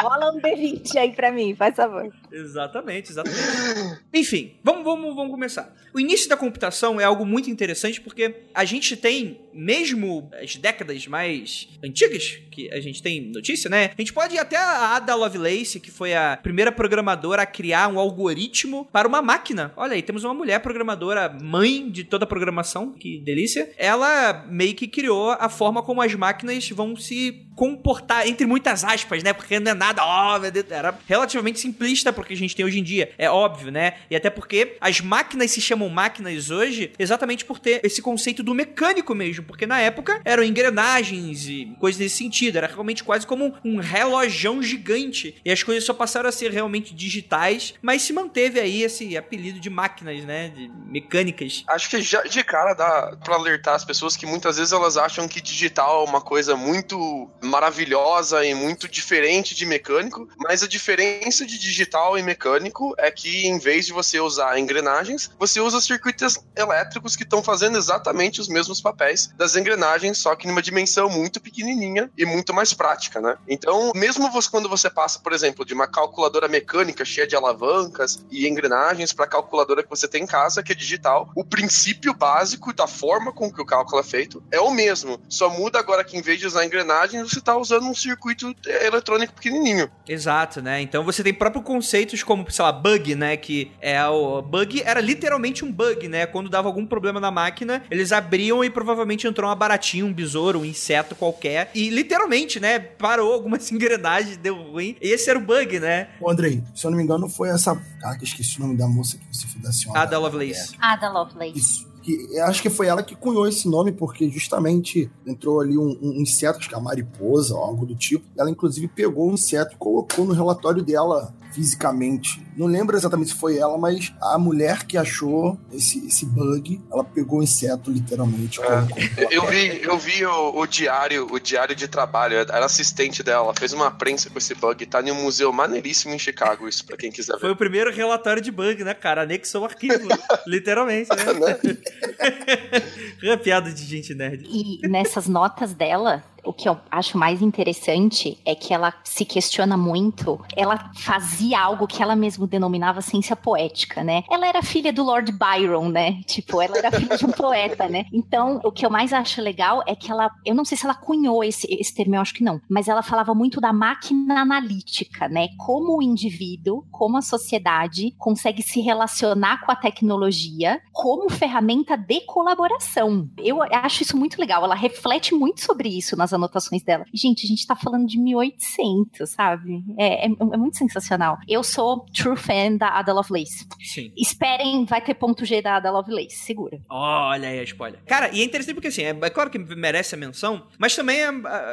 rola 0.00 0.32
um 0.32 0.40
D20 0.40 0.96
aí 0.96 1.12
pra 1.12 1.32
mim, 1.32 1.54
faz 1.54 1.76
favor. 1.76 2.12
Exatamente, 2.30 3.10
exatamente. 3.10 4.00
Enfim, 4.12 4.54
vamos, 4.62 4.84
vamos, 4.84 5.14
vamos 5.14 5.30
começar. 5.30 5.74
O 5.94 6.00
início 6.00 6.28
da 6.28 6.36
computação 6.36 7.00
é 7.00 7.04
algo 7.04 7.26
muito 7.26 7.50
interessante 7.50 8.00
porque 8.00 8.44
a 8.54 8.64
gente 8.64 8.96
tem, 8.96 9.40
mesmo 9.52 10.30
as 10.40 10.56
décadas 10.56 11.06
mais 11.06 11.68
antigas 11.82 12.38
que 12.50 12.72
a 12.72 12.80
gente 12.80 13.02
tem 13.02 13.20
notícia, 13.20 13.70
né? 13.70 13.90
A 13.96 14.00
gente 14.00 14.12
pode 14.12 14.34
ir 14.34 14.38
até 14.38 14.56
a 14.56 14.96
Ada 14.96 15.14
Lovelace, 15.14 15.80
que 15.80 15.90
foi 15.90 16.14
a 16.14 16.38
primeira 16.42 16.72
programadora 16.72 17.42
a 17.42 17.46
criar 17.46 17.88
um 17.88 17.98
algoritmo 17.98 18.88
para 18.92 19.08
uma 19.08 19.22
máquina. 19.22 19.72
Olha 19.76 19.94
aí, 19.94 20.02
temos 20.02 20.24
uma 20.24 20.34
mulher 20.34 20.60
programadora, 20.60 21.28
mãe 21.28 21.88
de 21.90 22.04
toda 22.04 22.24
a 22.24 22.28
programação, 22.28 22.92
que 22.92 23.18
delícia. 23.18 23.70
Ela 23.76 24.44
meio 24.48 24.74
que 24.74 24.86
criou 24.86 25.30
a 25.30 25.48
forma 25.48 25.82
como 25.82 26.02
as 26.02 26.14
máquinas 26.14 26.68
vão 26.70 26.96
se 26.96 27.46
comportar, 27.54 28.26
entre 28.26 28.46
muitas 28.46 28.84
aspas, 28.84 29.22
né? 29.22 29.32
Porque 29.32 29.60
não 29.60 29.72
é 29.72 29.74
nada, 29.74 30.02
ó, 30.02 30.38
oh, 30.38 30.74
era 30.74 30.98
relativamente 31.06 31.60
simplista 31.60 32.10
porque 32.10 32.32
a 32.32 32.36
gente 32.36 32.56
tem 32.56 32.64
hoje 32.64 32.78
em 32.78 32.82
dia. 32.82 33.12
É 33.18 33.28
óbvio, 33.28 33.70
né? 33.70 33.94
E 34.10 34.16
até 34.16 34.30
porque 34.30 34.76
as 34.80 35.00
máquinas 35.00 35.50
se 35.50 35.60
chamam 35.60 35.88
máquinas 35.88 36.50
hoje 36.50 36.92
exatamente 36.98 37.44
por 37.44 37.58
ter 37.58 37.80
esse 37.84 38.00
conceito 38.00 38.42
do 38.42 38.54
mecânico 38.54 39.14
mesmo, 39.14 39.39
porque 39.42 39.66
na 39.66 39.80
época 39.80 40.20
eram 40.24 40.42
engrenagens 40.42 41.46
e 41.46 41.74
coisas 41.78 42.00
nesse 42.00 42.16
sentido, 42.16 42.56
era 42.56 42.66
realmente 42.66 43.04
quase 43.04 43.26
como 43.26 43.54
um 43.64 43.78
relojão 43.78 44.62
gigante. 44.62 45.34
E 45.44 45.50
as 45.50 45.62
coisas 45.62 45.84
só 45.84 45.94
passaram 45.94 46.28
a 46.28 46.32
ser 46.32 46.50
realmente 46.50 46.94
digitais, 46.94 47.74
mas 47.82 48.02
se 48.02 48.12
manteve 48.12 48.60
aí 48.60 48.82
esse 48.82 49.16
apelido 49.16 49.60
de 49.60 49.70
máquinas, 49.70 50.24
né? 50.24 50.48
De 50.48 50.70
mecânicas. 50.86 51.64
Acho 51.68 51.90
que 51.90 52.00
já 52.02 52.22
de 52.22 52.42
cara 52.44 52.74
dá 52.74 53.16
para 53.22 53.34
alertar 53.34 53.74
as 53.74 53.84
pessoas 53.84 54.16
que 54.16 54.26
muitas 54.26 54.56
vezes 54.56 54.72
elas 54.72 54.96
acham 54.96 55.28
que 55.28 55.40
digital 55.40 56.04
é 56.04 56.08
uma 56.08 56.20
coisa 56.20 56.56
muito 56.56 57.30
maravilhosa 57.42 58.44
e 58.44 58.54
muito 58.54 58.88
diferente 58.88 59.54
de 59.54 59.66
mecânico, 59.66 60.28
mas 60.38 60.62
a 60.62 60.68
diferença 60.68 61.46
de 61.46 61.58
digital 61.58 62.18
e 62.18 62.22
mecânico 62.22 62.94
é 62.98 63.10
que 63.10 63.46
em 63.46 63.58
vez 63.58 63.86
de 63.86 63.92
você 63.92 64.20
usar 64.20 64.58
engrenagens, 64.58 65.30
você 65.38 65.60
usa 65.60 65.80
circuitos 65.80 66.38
elétricos 66.56 67.16
que 67.16 67.22
estão 67.22 67.42
fazendo 67.42 67.76
exatamente 67.78 68.40
os 68.40 68.48
mesmos 68.48 68.80
papéis 68.80 69.29
das 69.36 69.56
engrenagens, 69.56 70.18
só 70.18 70.34
que 70.34 70.46
numa 70.46 70.62
dimensão 70.62 71.08
muito 71.08 71.40
pequenininha 71.40 72.10
e 72.16 72.24
muito 72.24 72.52
mais 72.52 72.72
prática, 72.72 73.20
né? 73.20 73.36
Então, 73.48 73.92
mesmo 73.94 74.30
você, 74.30 74.50
quando 74.50 74.68
você 74.68 74.90
passa, 74.90 75.18
por 75.18 75.32
exemplo, 75.32 75.64
de 75.64 75.74
uma 75.74 75.86
calculadora 75.86 76.48
mecânica 76.48 77.04
cheia 77.04 77.26
de 77.26 77.36
alavancas 77.36 78.24
e 78.30 78.46
engrenagens 78.48 79.12
para 79.12 79.24
a 79.24 79.28
calculadora 79.28 79.82
que 79.82 79.90
você 79.90 80.08
tem 80.08 80.24
em 80.24 80.26
casa, 80.26 80.62
que 80.62 80.72
é 80.72 80.74
digital, 80.74 81.30
o 81.34 81.44
princípio 81.44 82.14
básico 82.14 82.72
da 82.72 82.86
forma 82.86 83.32
com 83.32 83.52
que 83.52 83.60
o 83.60 83.66
cálculo 83.66 84.00
é 84.00 84.04
feito 84.04 84.42
é 84.50 84.60
o 84.60 84.70
mesmo. 84.70 85.20
Só 85.28 85.48
muda 85.48 85.78
agora 85.78 86.04
que 86.04 86.16
em 86.16 86.22
vez 86.22 86.38
de 86.38 86.46
usar 86.46 86.64
engrenagens, 86.64 87.30
você 87.30 87.38
está 87.38 87.56
usando 87.56 87.86
um 87.86 87.94
circuito 87.94 88.54
eletrônico 88.66 89.34
pequenininho. 89.34 89.90
Exato, 90.08 90.60
né? 90.60 90.80
Então 90.80 91.04
você 91.04 91.22
tem 91.22 91.32
próprios 91.32 91.64
conceitos 91.64 92.22
como, 92.22 92.50
sei 92.50 92.64
lá, 92.64 92.72
bug, 92.72 93.14
né? 93.14 93.36
Que 93.36 93.72
é 93.80 94.04
o 94.06 94.42
bug 94.42 94.82
era 94.84 95.00
literalmente 95.00 95.64
um 95.64 95.72
bug, 95.72 96.08
né? 96.08 96.26
Quando 96.26 96.50
dava 96.50 96.68
algum 96.68 96.86
problema 96.86 97.20
na 97.20 97.30
máquina, 97.30 97.82
eles 97.90 98.12
abriam 98.12 98.64
e 98.64 98.70
provavelmente 98.70 99.19
entrou 99.26 99.48
uma 99.48 99.56
baratinha, 99.56 100.04
um 100.04 100.12
besouro, 100.12 100.60
um 100.60 100.64
inseto 100.64 101.14
qualquer 101.14 101.70
e 101.74 101.90
literalmente, 101.90 102.60
né, 102.60 102.78
parou 102.78 103.32
algumas 103.32 103.70
engrenagens, 103.72 104.36
deu 104.36 104.54
ruim. 104.54 104.96
E 105.00 105.08
esse 105.08 105.28
era 105.28 105.38
o 105.38 105.42
bug, 105.42 105.80
né? 105.80 106.08
Ô, 106.20 106.30
Andrei, 106.30 106.62
se 106.74 106.86
eu 106.86 106.90
não 106.90 106.98
me 106.98 107.04
engano, 107.04 107.28
foi 107.28 107.48
essa. 107.48 107.80
Ah, 108.02 108.16
que 108.16 108.24
esqueci 108.24 108.58
o 108.58 108.62
nome 108.62 108.76
da 108.76 108.86
moça 108.86 109.18
que 109.18 109.26
você 109.34 109.46
foi 109.46 109.60
da 109.60 109.72
senhora. 109.72 110.00
Ada 110.00 110.18
Lovelace. 110.18 110.76
Ada 110.80 111.10
Lovelace. 111.10 111.58
Isso 111.58 111.90
que 112.02 112.38
acho 112.40 112.62
que 112.62 112.70
foi 112.70 112.86
ela 112.86 113.02
que 113.02 113.14
cunhou 113.14 113.46
esse 113.46 113.68
nome, 113.68 113.92
porque 113.92 114.28
justamente 114.30 115.10
entrou 115.26 115.60
ali 115.60 115.76
um, 115.76 115.98
um 116.00 116.22
inseto, 116.22 116.58
acho 116.58 116.68
que 116.68 116.74
é 116.74 116.78
a 116.78 116.80
mariposa 116.80 117.54
ou 117.54 117.62
algo 117.62 117.86
do 117.86 117.94
tipo. 117.94 118.24
Ela, 118.38 118.50
inclusive, 118.50 118.88
pegou 118.88 119.30
o 119.30 119.34
inseto 119.34 119.74
e 119.74 119.78
colocou 119.78 120.24
no 120.24 120.32
relatório 120.32 120.82
dela 120.82 121.34
fisicamente. 121.52 122.44
Não 122.60 122.66
lembro 122.66 122.94
exatamente 122.94 123.30
se 123.30 123.36
foi 123.36 123.56
ela, 123.56 123.78
mas 123.78 124.12
a 124.20 124.38
mulher 124.38 124.84
que 124.84 124.98
achou 124.98 125.58
esse, 125.72 126.06
esse 126.06 126.26
bug, 126.26 126.78
ela 126.92 127.02
pegou 127.02 127.40
o 127.40 127.42
inseto 127.42 127.90
literalmente. 127.90 128.60
É. 128.60 129.28
Eu 129.30 129.46
vi, 129.46 129.82
eu 129.82 129.96
vi 129.96 130.26
o, 130.26 130.58
o, 130.58 130.66
diário, 130.66 131.26
o 131.32 131.40
diário 131.40 131.74
de 131.74 131.88
trabalho, 131.88 132.36
era 132.36 132.66
assistente 132.66 133.22
dela, 133.22 133.44
ela 133.44 133.54
fez 133.54 133.72
uma 133.72 133.90
prensa 133.90 134.28
com 134.28 134.36
esse 134.36 134.54
bug, 134.54 134.84
tá 134.84 135.00
em 135.00 135.10
um 135.10 135.22
museu 135.22 135.50
maneiríssimo 135.50 136.12
em 136.12 136.18
Chicago, 136.18 136.68
isso 136.68 136.84
pra 136.84 136.98
quem 136.98 137.10
quiser 137.10 137.32
ver. 137.32 137.40
Foi 137.40 137.50
o 137.50 137.56
primeiro 137.56 137.90
relatório 137.90 138.42
de 138.42 138.52
bug, 138.52 138.84
né, 138.84 138.92
cara? 138.92 139.22
Anexou 139.22 139.62
o 139.62 139.64
arquivo, 139.64 140.06
literalmente, 140.46 141.08
né? 141.08 141.56
é 143.28 143.36
piada 143.36 143.72
de 143.72 143.84
gente 143.84 144.14
nerd. 144.14 144.46
E 144.48 144.86
nessas 144.88 145.28
notas 145.28 145.74
dela, 145.74 146.24
o 146.44 146.52
que 146.52 146.68
eu 146.68 146.78
acho 146.90 147.18
mais 147.18 147.42
interessante 147.42 148.38
é 148.44 148.54
que 148.54 148.72
ela 148.72 148.94
se 149.04 149.24
questiona 149.24 149.76
muito. 149.76 150.40
Ela 150.56 150.90
fazia 150.94 151.60
algo 151.60 151.86
que 151.86 152.02
ela 152.02 152.16
mesma 152.16 152.46
denominava 152.46 153.00
ciência 153.00 153.36
poética, 153.36 154.02
né? 154.02 154.24
Ela 154.30 154.46
era 154.46 154.62
filha 154.62 154.92
do 154.92 155.04
Lord 155.04 155.32
Byron, 155.32 155.88
né? 155.88 156.20
Tipo, 156.26 156.60
ela 156.60 156.78
era 156.78 156.90
filha 156.90 157.16
de 157.16 157.26
um 157.26 157.30
poeta, 157.30 157.88
né? 157.88 158.06
Então, 158.12 158.60
o 158.64 158.72
que 158.72 158.84
eu 158.84 158.90
mais 158.90 159.12
acho 159.12 159.40
legal 159.40 159.82
é 159.86 159.94
que 159.94 160.10
ela, 160.10 160.30
eu 160.44 160.54
não 160.54 160.64
sei 160.64 160.76
se 160.76 160.84
ela 160.84 160.94
cunhou 160.94 161.42
esse, 161.44 161.66
esse 161.70 161.94
termo, 161.94 162.16
eu 162.16 162.20
acho 162.20 162.34
que 162.34 162.44
não, 162.44 162.60
mas 162.68 162.88
ela 162.88 163.02
falava 163.02 163.34
muito 163.34 163.60
da 163.60 163.72
máquina 163.72 164.40
analítica, 164.40 165.28
né? 165.28 165.48
Como 165.58 165.98
o 165.98 166.02
indivíduo, 166.02 166.84
como 166.90 167.16
a 167.16 167.22
sociedade 167.22 168.14
consegue 168.18 168.62
se 168.62 168.80
relacionar 168.80 169.64
com 169.64 169.72
a 169.72 169.76
tecnologia 169.76 170.80
como 170.92 171.30
ferramenta 171.30 171.96
de 171.96 172.20
colaboração. 172.22 173.09
Eu 173.38 173.62
acho 173.62 174.02
isso 174.02 174.16
muito 174.16 174.40
legal. 174.40 174.64
Ela 174.64 174.74
reflete 174.74 175.34
muito 175.34 175.60
sobre 175.60 175.88
isso 175.88 176.16
nas 176.16 176.32
anotações 176.32 176.82
dela. 176.82 177.04
Gente, 177.12 177.44
a 177.44 177.48
gente 177.48 177.66
tá 177.66 177.76
falando 177.76 178.06
de 178.06 178.18
1800, 178.18 179.28
sabe? 179.30 179.84
É, 179.98 180.26
é, 180.26 180.30
é 180.30 180.56
muito 180.56 180.76
sensacional. 180.76 181.38
Eu 181.48 181.62
sou 181.62 182.06
true 182.14 182.36
fan 182.36 182.76
da 182.76 182.88
Ada 182.88 183.12
Lovelace. 183.12 183.66
Sim. 183.80 184.12
Esperem, 184.16 184.84
vai 184.84 185.00
ter 185.00 185.14
ponto 185.14 185.44
G 185.44 185.62
da 185.62 185.76
Ada 185.76 185.90
Lovelace, 185.90 186.36
segura. 186.36 186.80
Olha 186.88 187.48
aí 187.48 187.58
a 187.58 187.62
spoiler. 187.62 188.00
Cara, 188.06 188.30
e 188.32 188.40
é 188.40 188.44
interessante 188.44 188.74
porque 188.74 188.88
assim, 188.88 189.02
é, 189.02 189.10
é 189.10 189.30
claro 189.30 189.50
que 189.50 189.58
merece 189.58 190.14
a 190.14 190.18
menção, 190.18 190.66
mas 190.78 190.94
também 190.94 191.20
é, 191.20 191.28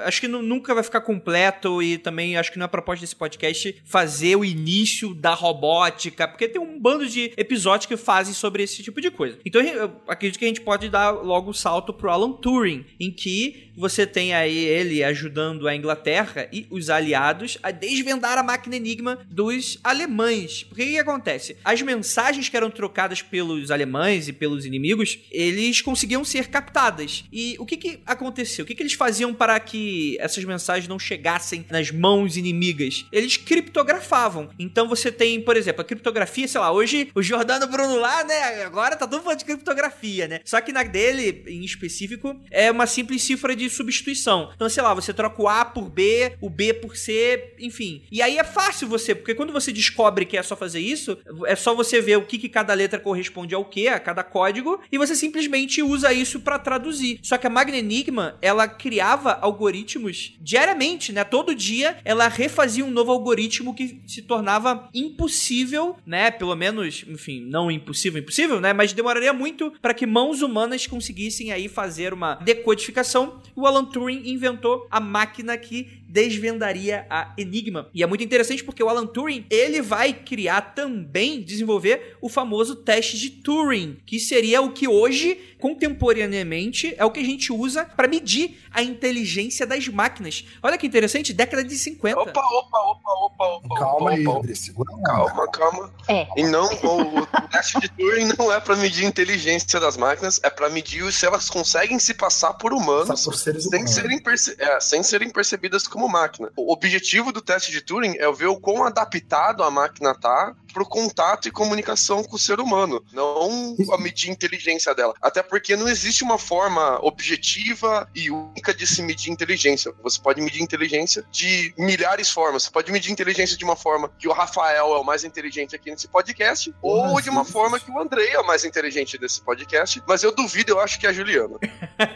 acho 0.06 0.22
que 0.22 0.28
nunca 0.28 0.74
vai 0.74 0.84
ficar 0.84 1.02
completo 1.02 1.82
e 1.82 1.98
também 1.98 2.38
acho 2.38 2.52
que 2.52 2.58
não 2.58 2.66
é 2.66 2.68
a 2.68 2.70
proposta 2.70 3.02
desse 3.02 3.16
podcast 3.16 3.82
fazer 3.86 4.36
o 4.36 4.46
início 4.46 5.14
da 5.14 5.34
robótica, 5.34 6.28
porque 6.28 6.48
tem 6.48 6.62
um 6.62 6.80
bando 6.80 7.08
de 7.08 7.34
episódios 7.38 7.86
que 7.86 7.98
fazem 7.98 8.34
sobre 8.34 8.64
esse 8.64 8.84
tipo 8.84 9.02
de 9.02 9.12
coisa. 9.12 9.38
Então 9.46 9.62
eu 9.62 9.92
acredito 10.08 10.40
que 10.40 10.46
a 10.46 10.48
gente 10.48 10.62
pode 10.62 10.90
dar 10.90 11.12
logo 11.28 11.52
o 11.52 11.54
salto 11.54 11.94
pro 11.94 12.10
Alan 12.10 12.32
Turing, 12.34 12.86
em 13.00 13.12
que 13.12 13.68
você 13.78 14.08
tem 14.08 14.34
aí 14.34 14.58
ele 14.58 15.04
ajudando 15.04 15.68
a 15.68 15.76
Inglaterra 15.76 16.50
e 16.52 16.66
os 16.72 16.90
aliados 16.90 17.60
a 17.62 17.70
desvendar 17.70 18.38
a 18.38 18.44
máquina 18.44 18.76
Enigma 18.76 19.20
dos 19.30 19.80
alemães. 19.84 20.64
Porque 20.64 20.84
o 20.84 20.88
que, 20.88 20.98
acontece? 20.98 21.58
As 21.64 21.82
mensagens 21.84 22.50
que 22.50 22.58
eram 22.58 22.72
trocadas 22.72 23.22
pelos 23.22 23.70
alemães 23.70 24.28
e 24.28 24.34
pelos 24.34 24.66
inimigos, 24.66 25.20
eles 25.32 25.80
conseguiam 25.82 26.26
ser 26.26 26.48
captadas. 26.48 27.24
E 27.32 27.56
o 27.60 27.66
que, 27.68 27.78
que 27.78 28.00
aconteceu? 28.06 28.66
O 28.66 28.68
que, 28.68 28.74
que 28.74 28.82
eles 28.82 28.94
faziam 28.94 29.32
para 29.32 29.60
que 29.60 30.18
essas 30.20 30.44
mensagens 30.44 30.88
não 30.88 30.98
chegassem 30.98 31.64
nas 31.70 31.92
mãos 31.92 32.36
inimigas? 32.36 33.06
Eles 33.12 33.38
criptografavam. 33.38 34.50
Então 34.58 34.88
você 34.88 35.12
tem, 35.12 35.40
por 35.40 35.56
exemplo, 35.56 35.82
a 35.82 35.86
criptografia, 35.86 36.48
sei 36.48 36.60
lá, 36.60 36.72
hoje 36.72 37.12
o 37.14 37.22
Jordano 37.22 37.68
Bruno 37.68 37.98
lá, 37.98 38.24
né? 38.24 38.64
Agora 38.64 38.96
tá 38.96 39.06
todo 39.06 39.22
falando 39.22 39.40
de 39.40 39.46
criptografia, 39.46 40.28
né? 40.28 40.40
Só 40.44 40.60
que 40.62 40.72
na 40.72 40.82
dele, 40.82 41.17
em 41.18 41.64
específico, 41.64 42.40
é 42.52 42.72
uma 42.72 42.88
simples 42.88 43.24
cifra 43.24 43.56
de 43.56 43.70
substituição. 43.70 44.52
Então, 44.56 44.70
sei 44.70 44.84
lá, 44.84 44.94
você 44.94 45.14
troca 45.14 45.42
o 45.42 45.48
A 45.48 45.66
por 45.66 45.90
B, 45.90 46.34
o 46.42 46.50
B 46.50 46.74
por 46.74 46.96
C, 46.96 47.54
enfim. 47.60 48.04
E 48.12 48.22
aí 48.22 48.38
é 48.38 48.44
fácil 48.44 48.88
você, 48.88 49.14
porque 49.14 49.36
quando 49.36 49.54
você 49.54 49.72
descobre 49.72 50.26
que 50.26 50.38
é 50.38 50.44
só 50.44 50.56
fazer 50.56 50.80
isso, 50.80 51.18
é 51.46 51.56
só 51.56 51.74
você 51.74 52.02
ver 52.02 52.18
o 52.18 52.26
que, 52.26 52.38
que 52.38 52.50
cada 52.50 52.74
letra 52.74 53.00
corresponde 53.00 53.54
ao 53.56 53.66
que, 53.66 53.88
a 53.88 54.00
cada 54.00 54.24
código, 54.24 54.80
e 54.92 54.98
você 54.98 55.16
simplesmente 55.16 55.82
usa 55.82 56.14
isso 56.14 56.40
para 56.40 56.60
traduzir. 56.60 57.20
Só 57.22 57.38
que 57.38 57.48
a 57.48 57.50
Magna 57.50 57.78
Enigma, 57.78 58.38
ela 58.42 58.68
criava 58.68 59.34
algoritmos 59.34 60.36
diariamente, 60.40 61.12
né? 61.12 61.24
Todo 61.24 61.56
dia 61.56 61.98
ela 62.04 62.28
refazia 62.28 62.86
um 62.86 62.92
novo 62.92 63.12
algoritmo 63.12 63.74
que 63.74 64.02
se 64.08 64.22
tornava 64.22 64.90
impossível, 64.94 65.98
né? 66.06 66.32
Pelo 66.32 66.56
menos, 66.56 67.04
enfim, 67.08 67.42
não 67.42 67.72
impossível, 67.72 68.22
impossível, 68.22 68.62
né? 68.62 68.74
Mas 68.74 68.94
demoraria 68.94 69.34
muito 69.34 69.74
para 69.82 69.94
que 69.94 70.06
mãos 70.06 70.42
humanas 70.42 70.86
conseguissem 70.88 71.07
aí 71.52 71.68
fazer 71.68 72.14
uma 72.14 72.36
decodificação 72.36 73.42
o 73.56 73.66
Alan 73.66 73.86
Turing 73.86 74.30
inventou 74.30 74.88
a 74.92 75.00
máquina 75.00 75.58
que 75.58 76.02
desvendaria 76.08 77.06
a 77.10 77.34
Enigma. 77.38 77.90
E 77.94 78.02
é 78.02 78.08
muito 78.08 78.24
interessante 78.24 78.64
porque 78.64 78.84
o 78.84 78.90
Alan 78.90 79.06
Turing, 79.06 79.46
ele 79.50 79.82
vai 79.82 80.14
criar 80.14 80.74
também, 80.74 81.42
desenvolver 81.42 82.18
o 82.22 82.30
famoso 82.30 82.76
teste 82.76 83.18
de 83.18 83.30
Turing, 83.30 83.98
que 84.06 84.20
seria 84.20 84.62
o 84.62 84.72
que 84.72 84.88
hoje, 84.88 85.38
contemporaneamente, 85.60 86.94
é 86.98 87.06
o 87.06 87.12
que 87.12 87.20
a 87.20 87.26
gente 87.26 87.52
usa 87.52 87.86
para 87.86 88.08
medir 88.08 88.60
a 88.72 88.82
inteligência 88.82 89.66
das 89.66 89.88
máquinas. 89.88 90.46
Olha 90.62 90.78
que 90.78 90.88
interessante, 90.88 91.34
década 91.34 91.64
de 91.64 91.76
50. 91.76 92.20
Opa, 92.20 92.30
opa, 92.30 92.80
opa, 92.80 93.12
opa, 93.12 93.46
opa. 93.46 93.80
Calma 93.80 94.12
aí, 94.12 94.26
André, 94.26 94.56
segura 94.56 94.92
Calma, 95.04 95.48
calma. 95.50 95.94
É. 96.08 96.28
E 96.38 96.44
não, 96.44 96.66
o, 96.84 97.20
o 97.20 97.26
teste 97.52 97.80
de 97.80 97.90
Turing 97.90 98.32
não 98.38 98.54
é 98.54 98.60
para 98.60 98.76
medir 98.76 99.06
a 99.06 99.10
inteligência 99.10 99.80
das 99.80 99.98
máquinas, 99.98 100.40
é 100.44 100.50
para 100.50 100.70
medir 100.70 101.12
se 101.12 101.26
elas 101.26 101.50
conseguem 101.50 102.00
se 102.00 102.14
passar 102.14 102.54
por 102.54 102.74
humanos, 102.74 103.24
por 103.24 103.36
seres 103.36 103.64
sem, 103.64 103.80
humanos. 103.80 103.94
serem 103.94 104.22
é, 104.60 104.80
sem 104.80 105.04
serem 105.04 105.30
percebidas 105.30 105.88
como 105.88 105.97
como 105.98 106.08
máquina. 106.08 106.52
O 106.56 106.72
objetivo 106.72 107.32
do 107.32 107.42
teste 107.42 107.72
de 107.72 107.82
Turing 107.82 108.18
é 108.20 108.32
ver 108.32 108.46
o 108.46 108.60
quão 108.60 108.84
adaptado 108.84 109.64
a 109.64 109.72
máquina 109.72 110.14
tá 110.14 110.56
pro 110.78 110.86
contato 110.86 111.48
e 111.48 111.52
comunicação 111.52 112.24
com 112.24 112.36
o 112.36 112.40
ser 112.40 112.60
humano, 112.60 113.04
não 113.12 113.76
a 113.92 113.98
medir 113.98 114.30
a 114.30 114.34
inteligência 114.34 114.94
dela. 114.94 115.16
Até 115.20 115.42
porque 115.42 115.76
não 115.76 115.88
existe 115.88 116.24
uma 116.24 116.38
forma 116.38 117.00
objetiva 117.04 118.08
e 118.14 118.30
única 118.30 118.76
de 118.76 118.86
se 118.86 119.02
medir 119.02 119.32
inteligência. 119.32 119.92
Você 120.04 120.22
pode 120.22 120.40
medir 120.40 120.62
inteligência 120.62 121.26
de 121.32 121.74
milhares 121.80 122.28
de 122.28 122.34
formas. 122.34 122.64
Você 122.64 122.70
pode 122.70 122.92
medir 122.92 123.12
inteligência 123.12 123.58
de 123.58 123.64
uma 123.64 123.76
forma 123.76 124.12
que 124.20 124.28
o 124.28 124.34
Rafael 124.34 124.94
é 124.94 125.00
o 125.00 125.04
mais 125.04 125.24
inteligente 125.24 125.76
aqui 125.76 125.90
nesse 125.90 126.08
podcast, 126.08 126.72
ou 126.80 127.20
de 127.22 127.30
uma 127.30 127.44
forma 127.44 127.80
que 127.80 127.90
o 127.90 128.00
Andrei 128.00 128.30
é 128.30 128.40
o 128.40 128.46
mais 128.46 128.64
inteligente 128.64 129.18
desse 129.18 129.42
podcast, 129.42 130.04
mas 130.08 130.22
eu 130.22 130.32
duvido, 130.32 130.74
eu 130.74 130.80
acho 130.80 131.00
que 131.00 131.08
é 131.08 131.10
a 131.10 131.14
Juliana. 131.14 131.58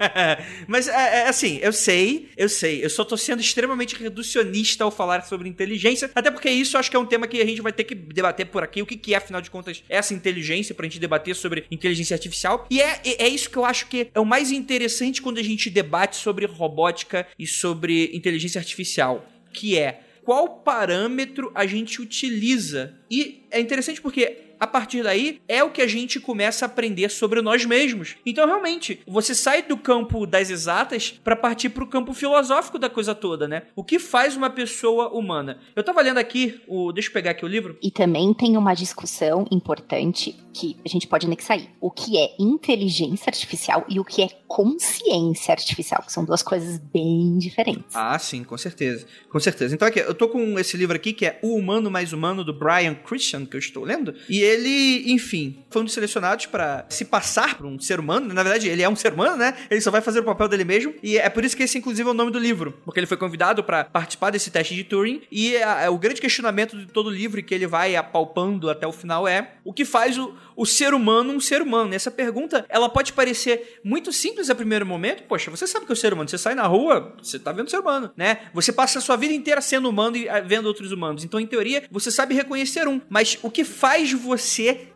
mas, 0.67 0.87
é, 0.87 1.21
é, 1.21 1.27
assim, 1.27 1.57
eu 1.63 1.73
sei, 1.73 2.31
eu 2.37 2.49
sei, 2.49 2.85
eu 2.85 2.89
só 2.91 3.03
tô 3.03 3.17
sendo 3.17 3.41
extremamente 3.41 3.70
reducionista 3.75 4.83
ao 4.83 4.91
falar 4.91 5.21
sobre 5.23 5.47
inteligência, 5.49 6.09
até 6.13 6.31
porque 6.31 6.49
isso 6.49 6.77
acho 6.77 6.89
que 6.89 6.95
é 6.95 6.99
um 6.99 7.05
tema 7.05 7.27
que 7.27 7.41
a 7.41 7.45
gente 7.45 7.61
vai 7.61 7.71
ter 7.71 7.83
que 7.83 7.95
debater 7.95 8.47
por 8.47 8.63
aqui, 8.63 8.81
o 8.81 8.85
que, 8.85 8.97
que 8.97 9.13
é, 9.13 9.17
afinal 9.17 9.41
de 9.41 9.49
contas, 9.49 9.83
essa 9.89 10.13
inteligência, 10.13 10.75
pra 10.75 10.85
gente 10.85 10.99
debater 10.99 11.35
sobre 11.35 11.65
inteligência 11.71 12.15
artificial. 12.15 12.65
E 12.69 12.81
é, 12.81 13.01
é 13.03 13.27
isso 13.27 13.49
que 13.49 13.57
eu 13.57 13.65
acho 13.65 13.87
que 13.87 14.09
é 14.13 14.19
o 14.19 14.25
mais 14.25 14.51
interessante 14.51 15.21
quando 15.21 15.37
a 15.37 15.43
gente 15.43 15.69
debate 15.69 16.15
sobre 16.15 16.45
robótica 16.45 17.27
e 17.37 17.47
sobre 17.47 18.09
inteligência 18.13 18.59
artificial, 18.59 19.27
que 19.53 19.77
é 19.77 20.01
qual 20.23 20.59
parâmetro 20.59 21.51
a 21.55 21.65
gente 21.65 22.01
utiliza. 22.01 22.93
E 23.09 23.43
é 23.51 23.59
interessante 23.59 24.01
porque 24.01 24.50
a 24.61 24.67
partir 24.67 25.01
daí 25.01 25.41
é 25.47 25.63
o 25.63 25.71
que 25.71 25.81
a 25.81 25.87
gente 25.87 26.19
começa 26.19 26.63
a 26.63 26.67
aprender 26.67 27.09
sobre 27.09 27.41
nós 27.41 27.65
mesmos. 27.65 28.15
Então, 28.23 28.45
realmente, 28.45 29.01
você 29.07 29.33
sai 29.33 29.63
do 29.63 29.75
campo 29.75 30.27
das 30.27 30.51
exatas 30.51 31.19
para 31.23 31.35
partir 31.35 31.69
para 31.69 31.83
o 31.83 31.87
campo 31.87 32.13
filosófico 32.13 32.77
da 32.77 32.87
coisa 32.87 33.15
toda, 33.15 33.47
né? 33.47 33.63
O 33.75 33.83
que 33.83 33.97
faz 33.97 34.37
uma 34.37 34.51
pessoa 34.51 35.09
humana? 35.09 35.59
Eu 35.75 35.83
tava 35.83 35.99
lendo 36.01 36.19
aqui, 36.19 36.61
o, 36.67 36.91
deixa 36.91 37.09
eu 37.09 37.13
pegar 37.13 37.31
aqui 37.31 37.43
o 37.43 37.47
livro. 37.47 37.75
E 37.81 37.89
também 37.89 38.31
tem 38.35 38.55
uma 38.55 38.75
discussão 38.75 39.47
importante 39.49 40.37
que 40.53 40.77
a 40.85 40.89
gente 40.89 41.07
pode 41.07 41.25
anexar 41.25 41.57
aí. 41.57 41.67
O 41.79 41.89
que 41.89 42.19
é 42.19 42.35
inteligência 42.37 43.29
artificial 43.29 43.83
e 43.89 43.99
o 43.99 44.05
que 44.05 44.21
é 44.21 44.29
consciência 44.47 45.53
artificial, 45.53 46.03
que 46.05 46.11
são 46.11 46.23
duas 46.23 46.43
coisas 46.43 46.77
bem 46.77 47.37
diferentes. 47.39 47.95
Ah, 47.95 48.19
sim, 48.19 48.43
com 48.43 48.57
certeza. 48.57 49.07
Com 49.29 49.39
certeza. 49.39 49.73
Então 49.73 49.87
aqui, 49.87 49.99
eu 49.99 50.13
tô 50.13 50.27
com 50.27 50.59
esse 50.59 50.77
livro 50.77 50.95
aqui 50.95 51.13
que 51.13 51.25
é 51.25 51.39
O 51.41 51.55
Humano 51.55 51.89
Mais 51.89 52.13
Humano 52.13 52.43
do 52.43 52.53
Brian 52.53 52.93
Christian, 52.93 53.45
que 53.45 53.55
eu 53.55 53.59
estou 53.59 53.83
lendo, 53.83 54.13
e 54.29 54.50
ele, 54.51 55.11
enfim, 55.11 55.63
foi 55.69 55.81
um 55.81 55.85
dos 55.85 55.93
selecionados 55.93 56.45
para 56.45 56.85
se 56.89 57.05
passar 57.05 57.57
por 57.57 57.65
um 57.65 57.79
ser 57.79 57.99
humano. 57.99 58.33
Na 58.33 58.43
verdade, 58.43 58.67
ele 58.67 58.83
é 58.83 58.89
um 58.89 58.95
ser 58.95 59.13
humano, 59.13 59.37
né? 59.37 59.55
Ele 59.69 59.81
só 59.81 59.89
vai 59.89 60.01
fazer 60.01 60.19
o 60.19 60.23
papel 60.23 60.47
dele 60.47 60.63
mesmo. 60.63 60.93
E 61.01 61.17
é 61.17 61.29
por 61.29 61.43
isso 61.43 61.55
que 61.55 61.63
esse, 61.63 61.77
inclusive, 61.77 62.07
é 62.07 62.11
o 62.11 62.15
nome 62.15 62.31
do 62.31 62.39
livro. 62.39 62.77
Porque 62.83 62.99
ele 62.99 63.07
foi 63.07 63.17
convidado 63.17 63.63
para 63.63 63.85
participar 63.85 64.31
desse 64.31 64.51
teste 64.51 64.75
de 64.75 64.83
Turing. 64.83 65.21
E 65.31 65.57
a, 65.57 65.87
a, 65.87 65.89
o 65.89 65.97
grande 65.97 66.21
questionamento 66.21 66.77
de 66.77 66.85
todo 66.87 67.07
o 67.07 67.09
livro, 67.09 67.41
que 67.41 67.53
ele 67.53 67.67
vai 67.67 67.95
apalpando 67.95 68.69
até 68.69 68.85
o 68.85 68.91
final, 68.91 69.27
é 69.27 69.53
o 69.63 69.73
que 69.73 69.85
faz 69.85 70.17
o, 70.17 70.33
o 70.55 70.65
ser 70.65 70.93
humano 70.93 71.33
um 71.33 71.39
ser 71.39 71.61
humano? 71.61 71.93
E 71.93 71.95
essa 71.95 72.11
pergunta, 72.11 72.65
ela 72.69 72.89
pode 72.89 73.13
parecer 73.13 73.79
muito 73.83 74.11
simples 74.11 74.49
a 74.49 74.55
primeiro 74.55 74.85
momento. 74.85 75.23
Poxa, 75.23 75.49
você 75.49 75.65
sabe 75.65 75.85
que 75.85 75.91
é 75.91 75.93
o 75.93 75.97
ser 75.97 76.13
humano. 76.13 76.29
Você 76.29 76.37
sai 76.37 76.55
na 76.55 76.67
rua, 76.67 77.15
você 77.21 77.39
tá 77.39 77.51
vendo 77.51 77.69
ser 77.69 77.79
humano, 77.79 78.11
né? 78.15 78.39
Você 78.53 78.71
passa 78.71 78.99
a 78.99 79.01
sua 79.01 79.15
vida 79.15 79.33
inteira 79.33 79.61
sendo 79.61 79.89
humano 79.89 80.17
e 80.17 80.27
ah, 80.27 80.41
vendo 80.41 80.65
outros 80.65 80.91
humanos. 80.91 81.23
Então, 81.23 81.39
em 81.39 81.47
teoria, 81.47 81.83
você 81.89 82.11
sabe 82.11 82.35
reconhecer 82.35 82.87
um. 82.87 83.01
Mas 83.09 83.37
o 83.41 83.49
que 83.49 83.63
faz 83.63 84.11
você 84.11 84.40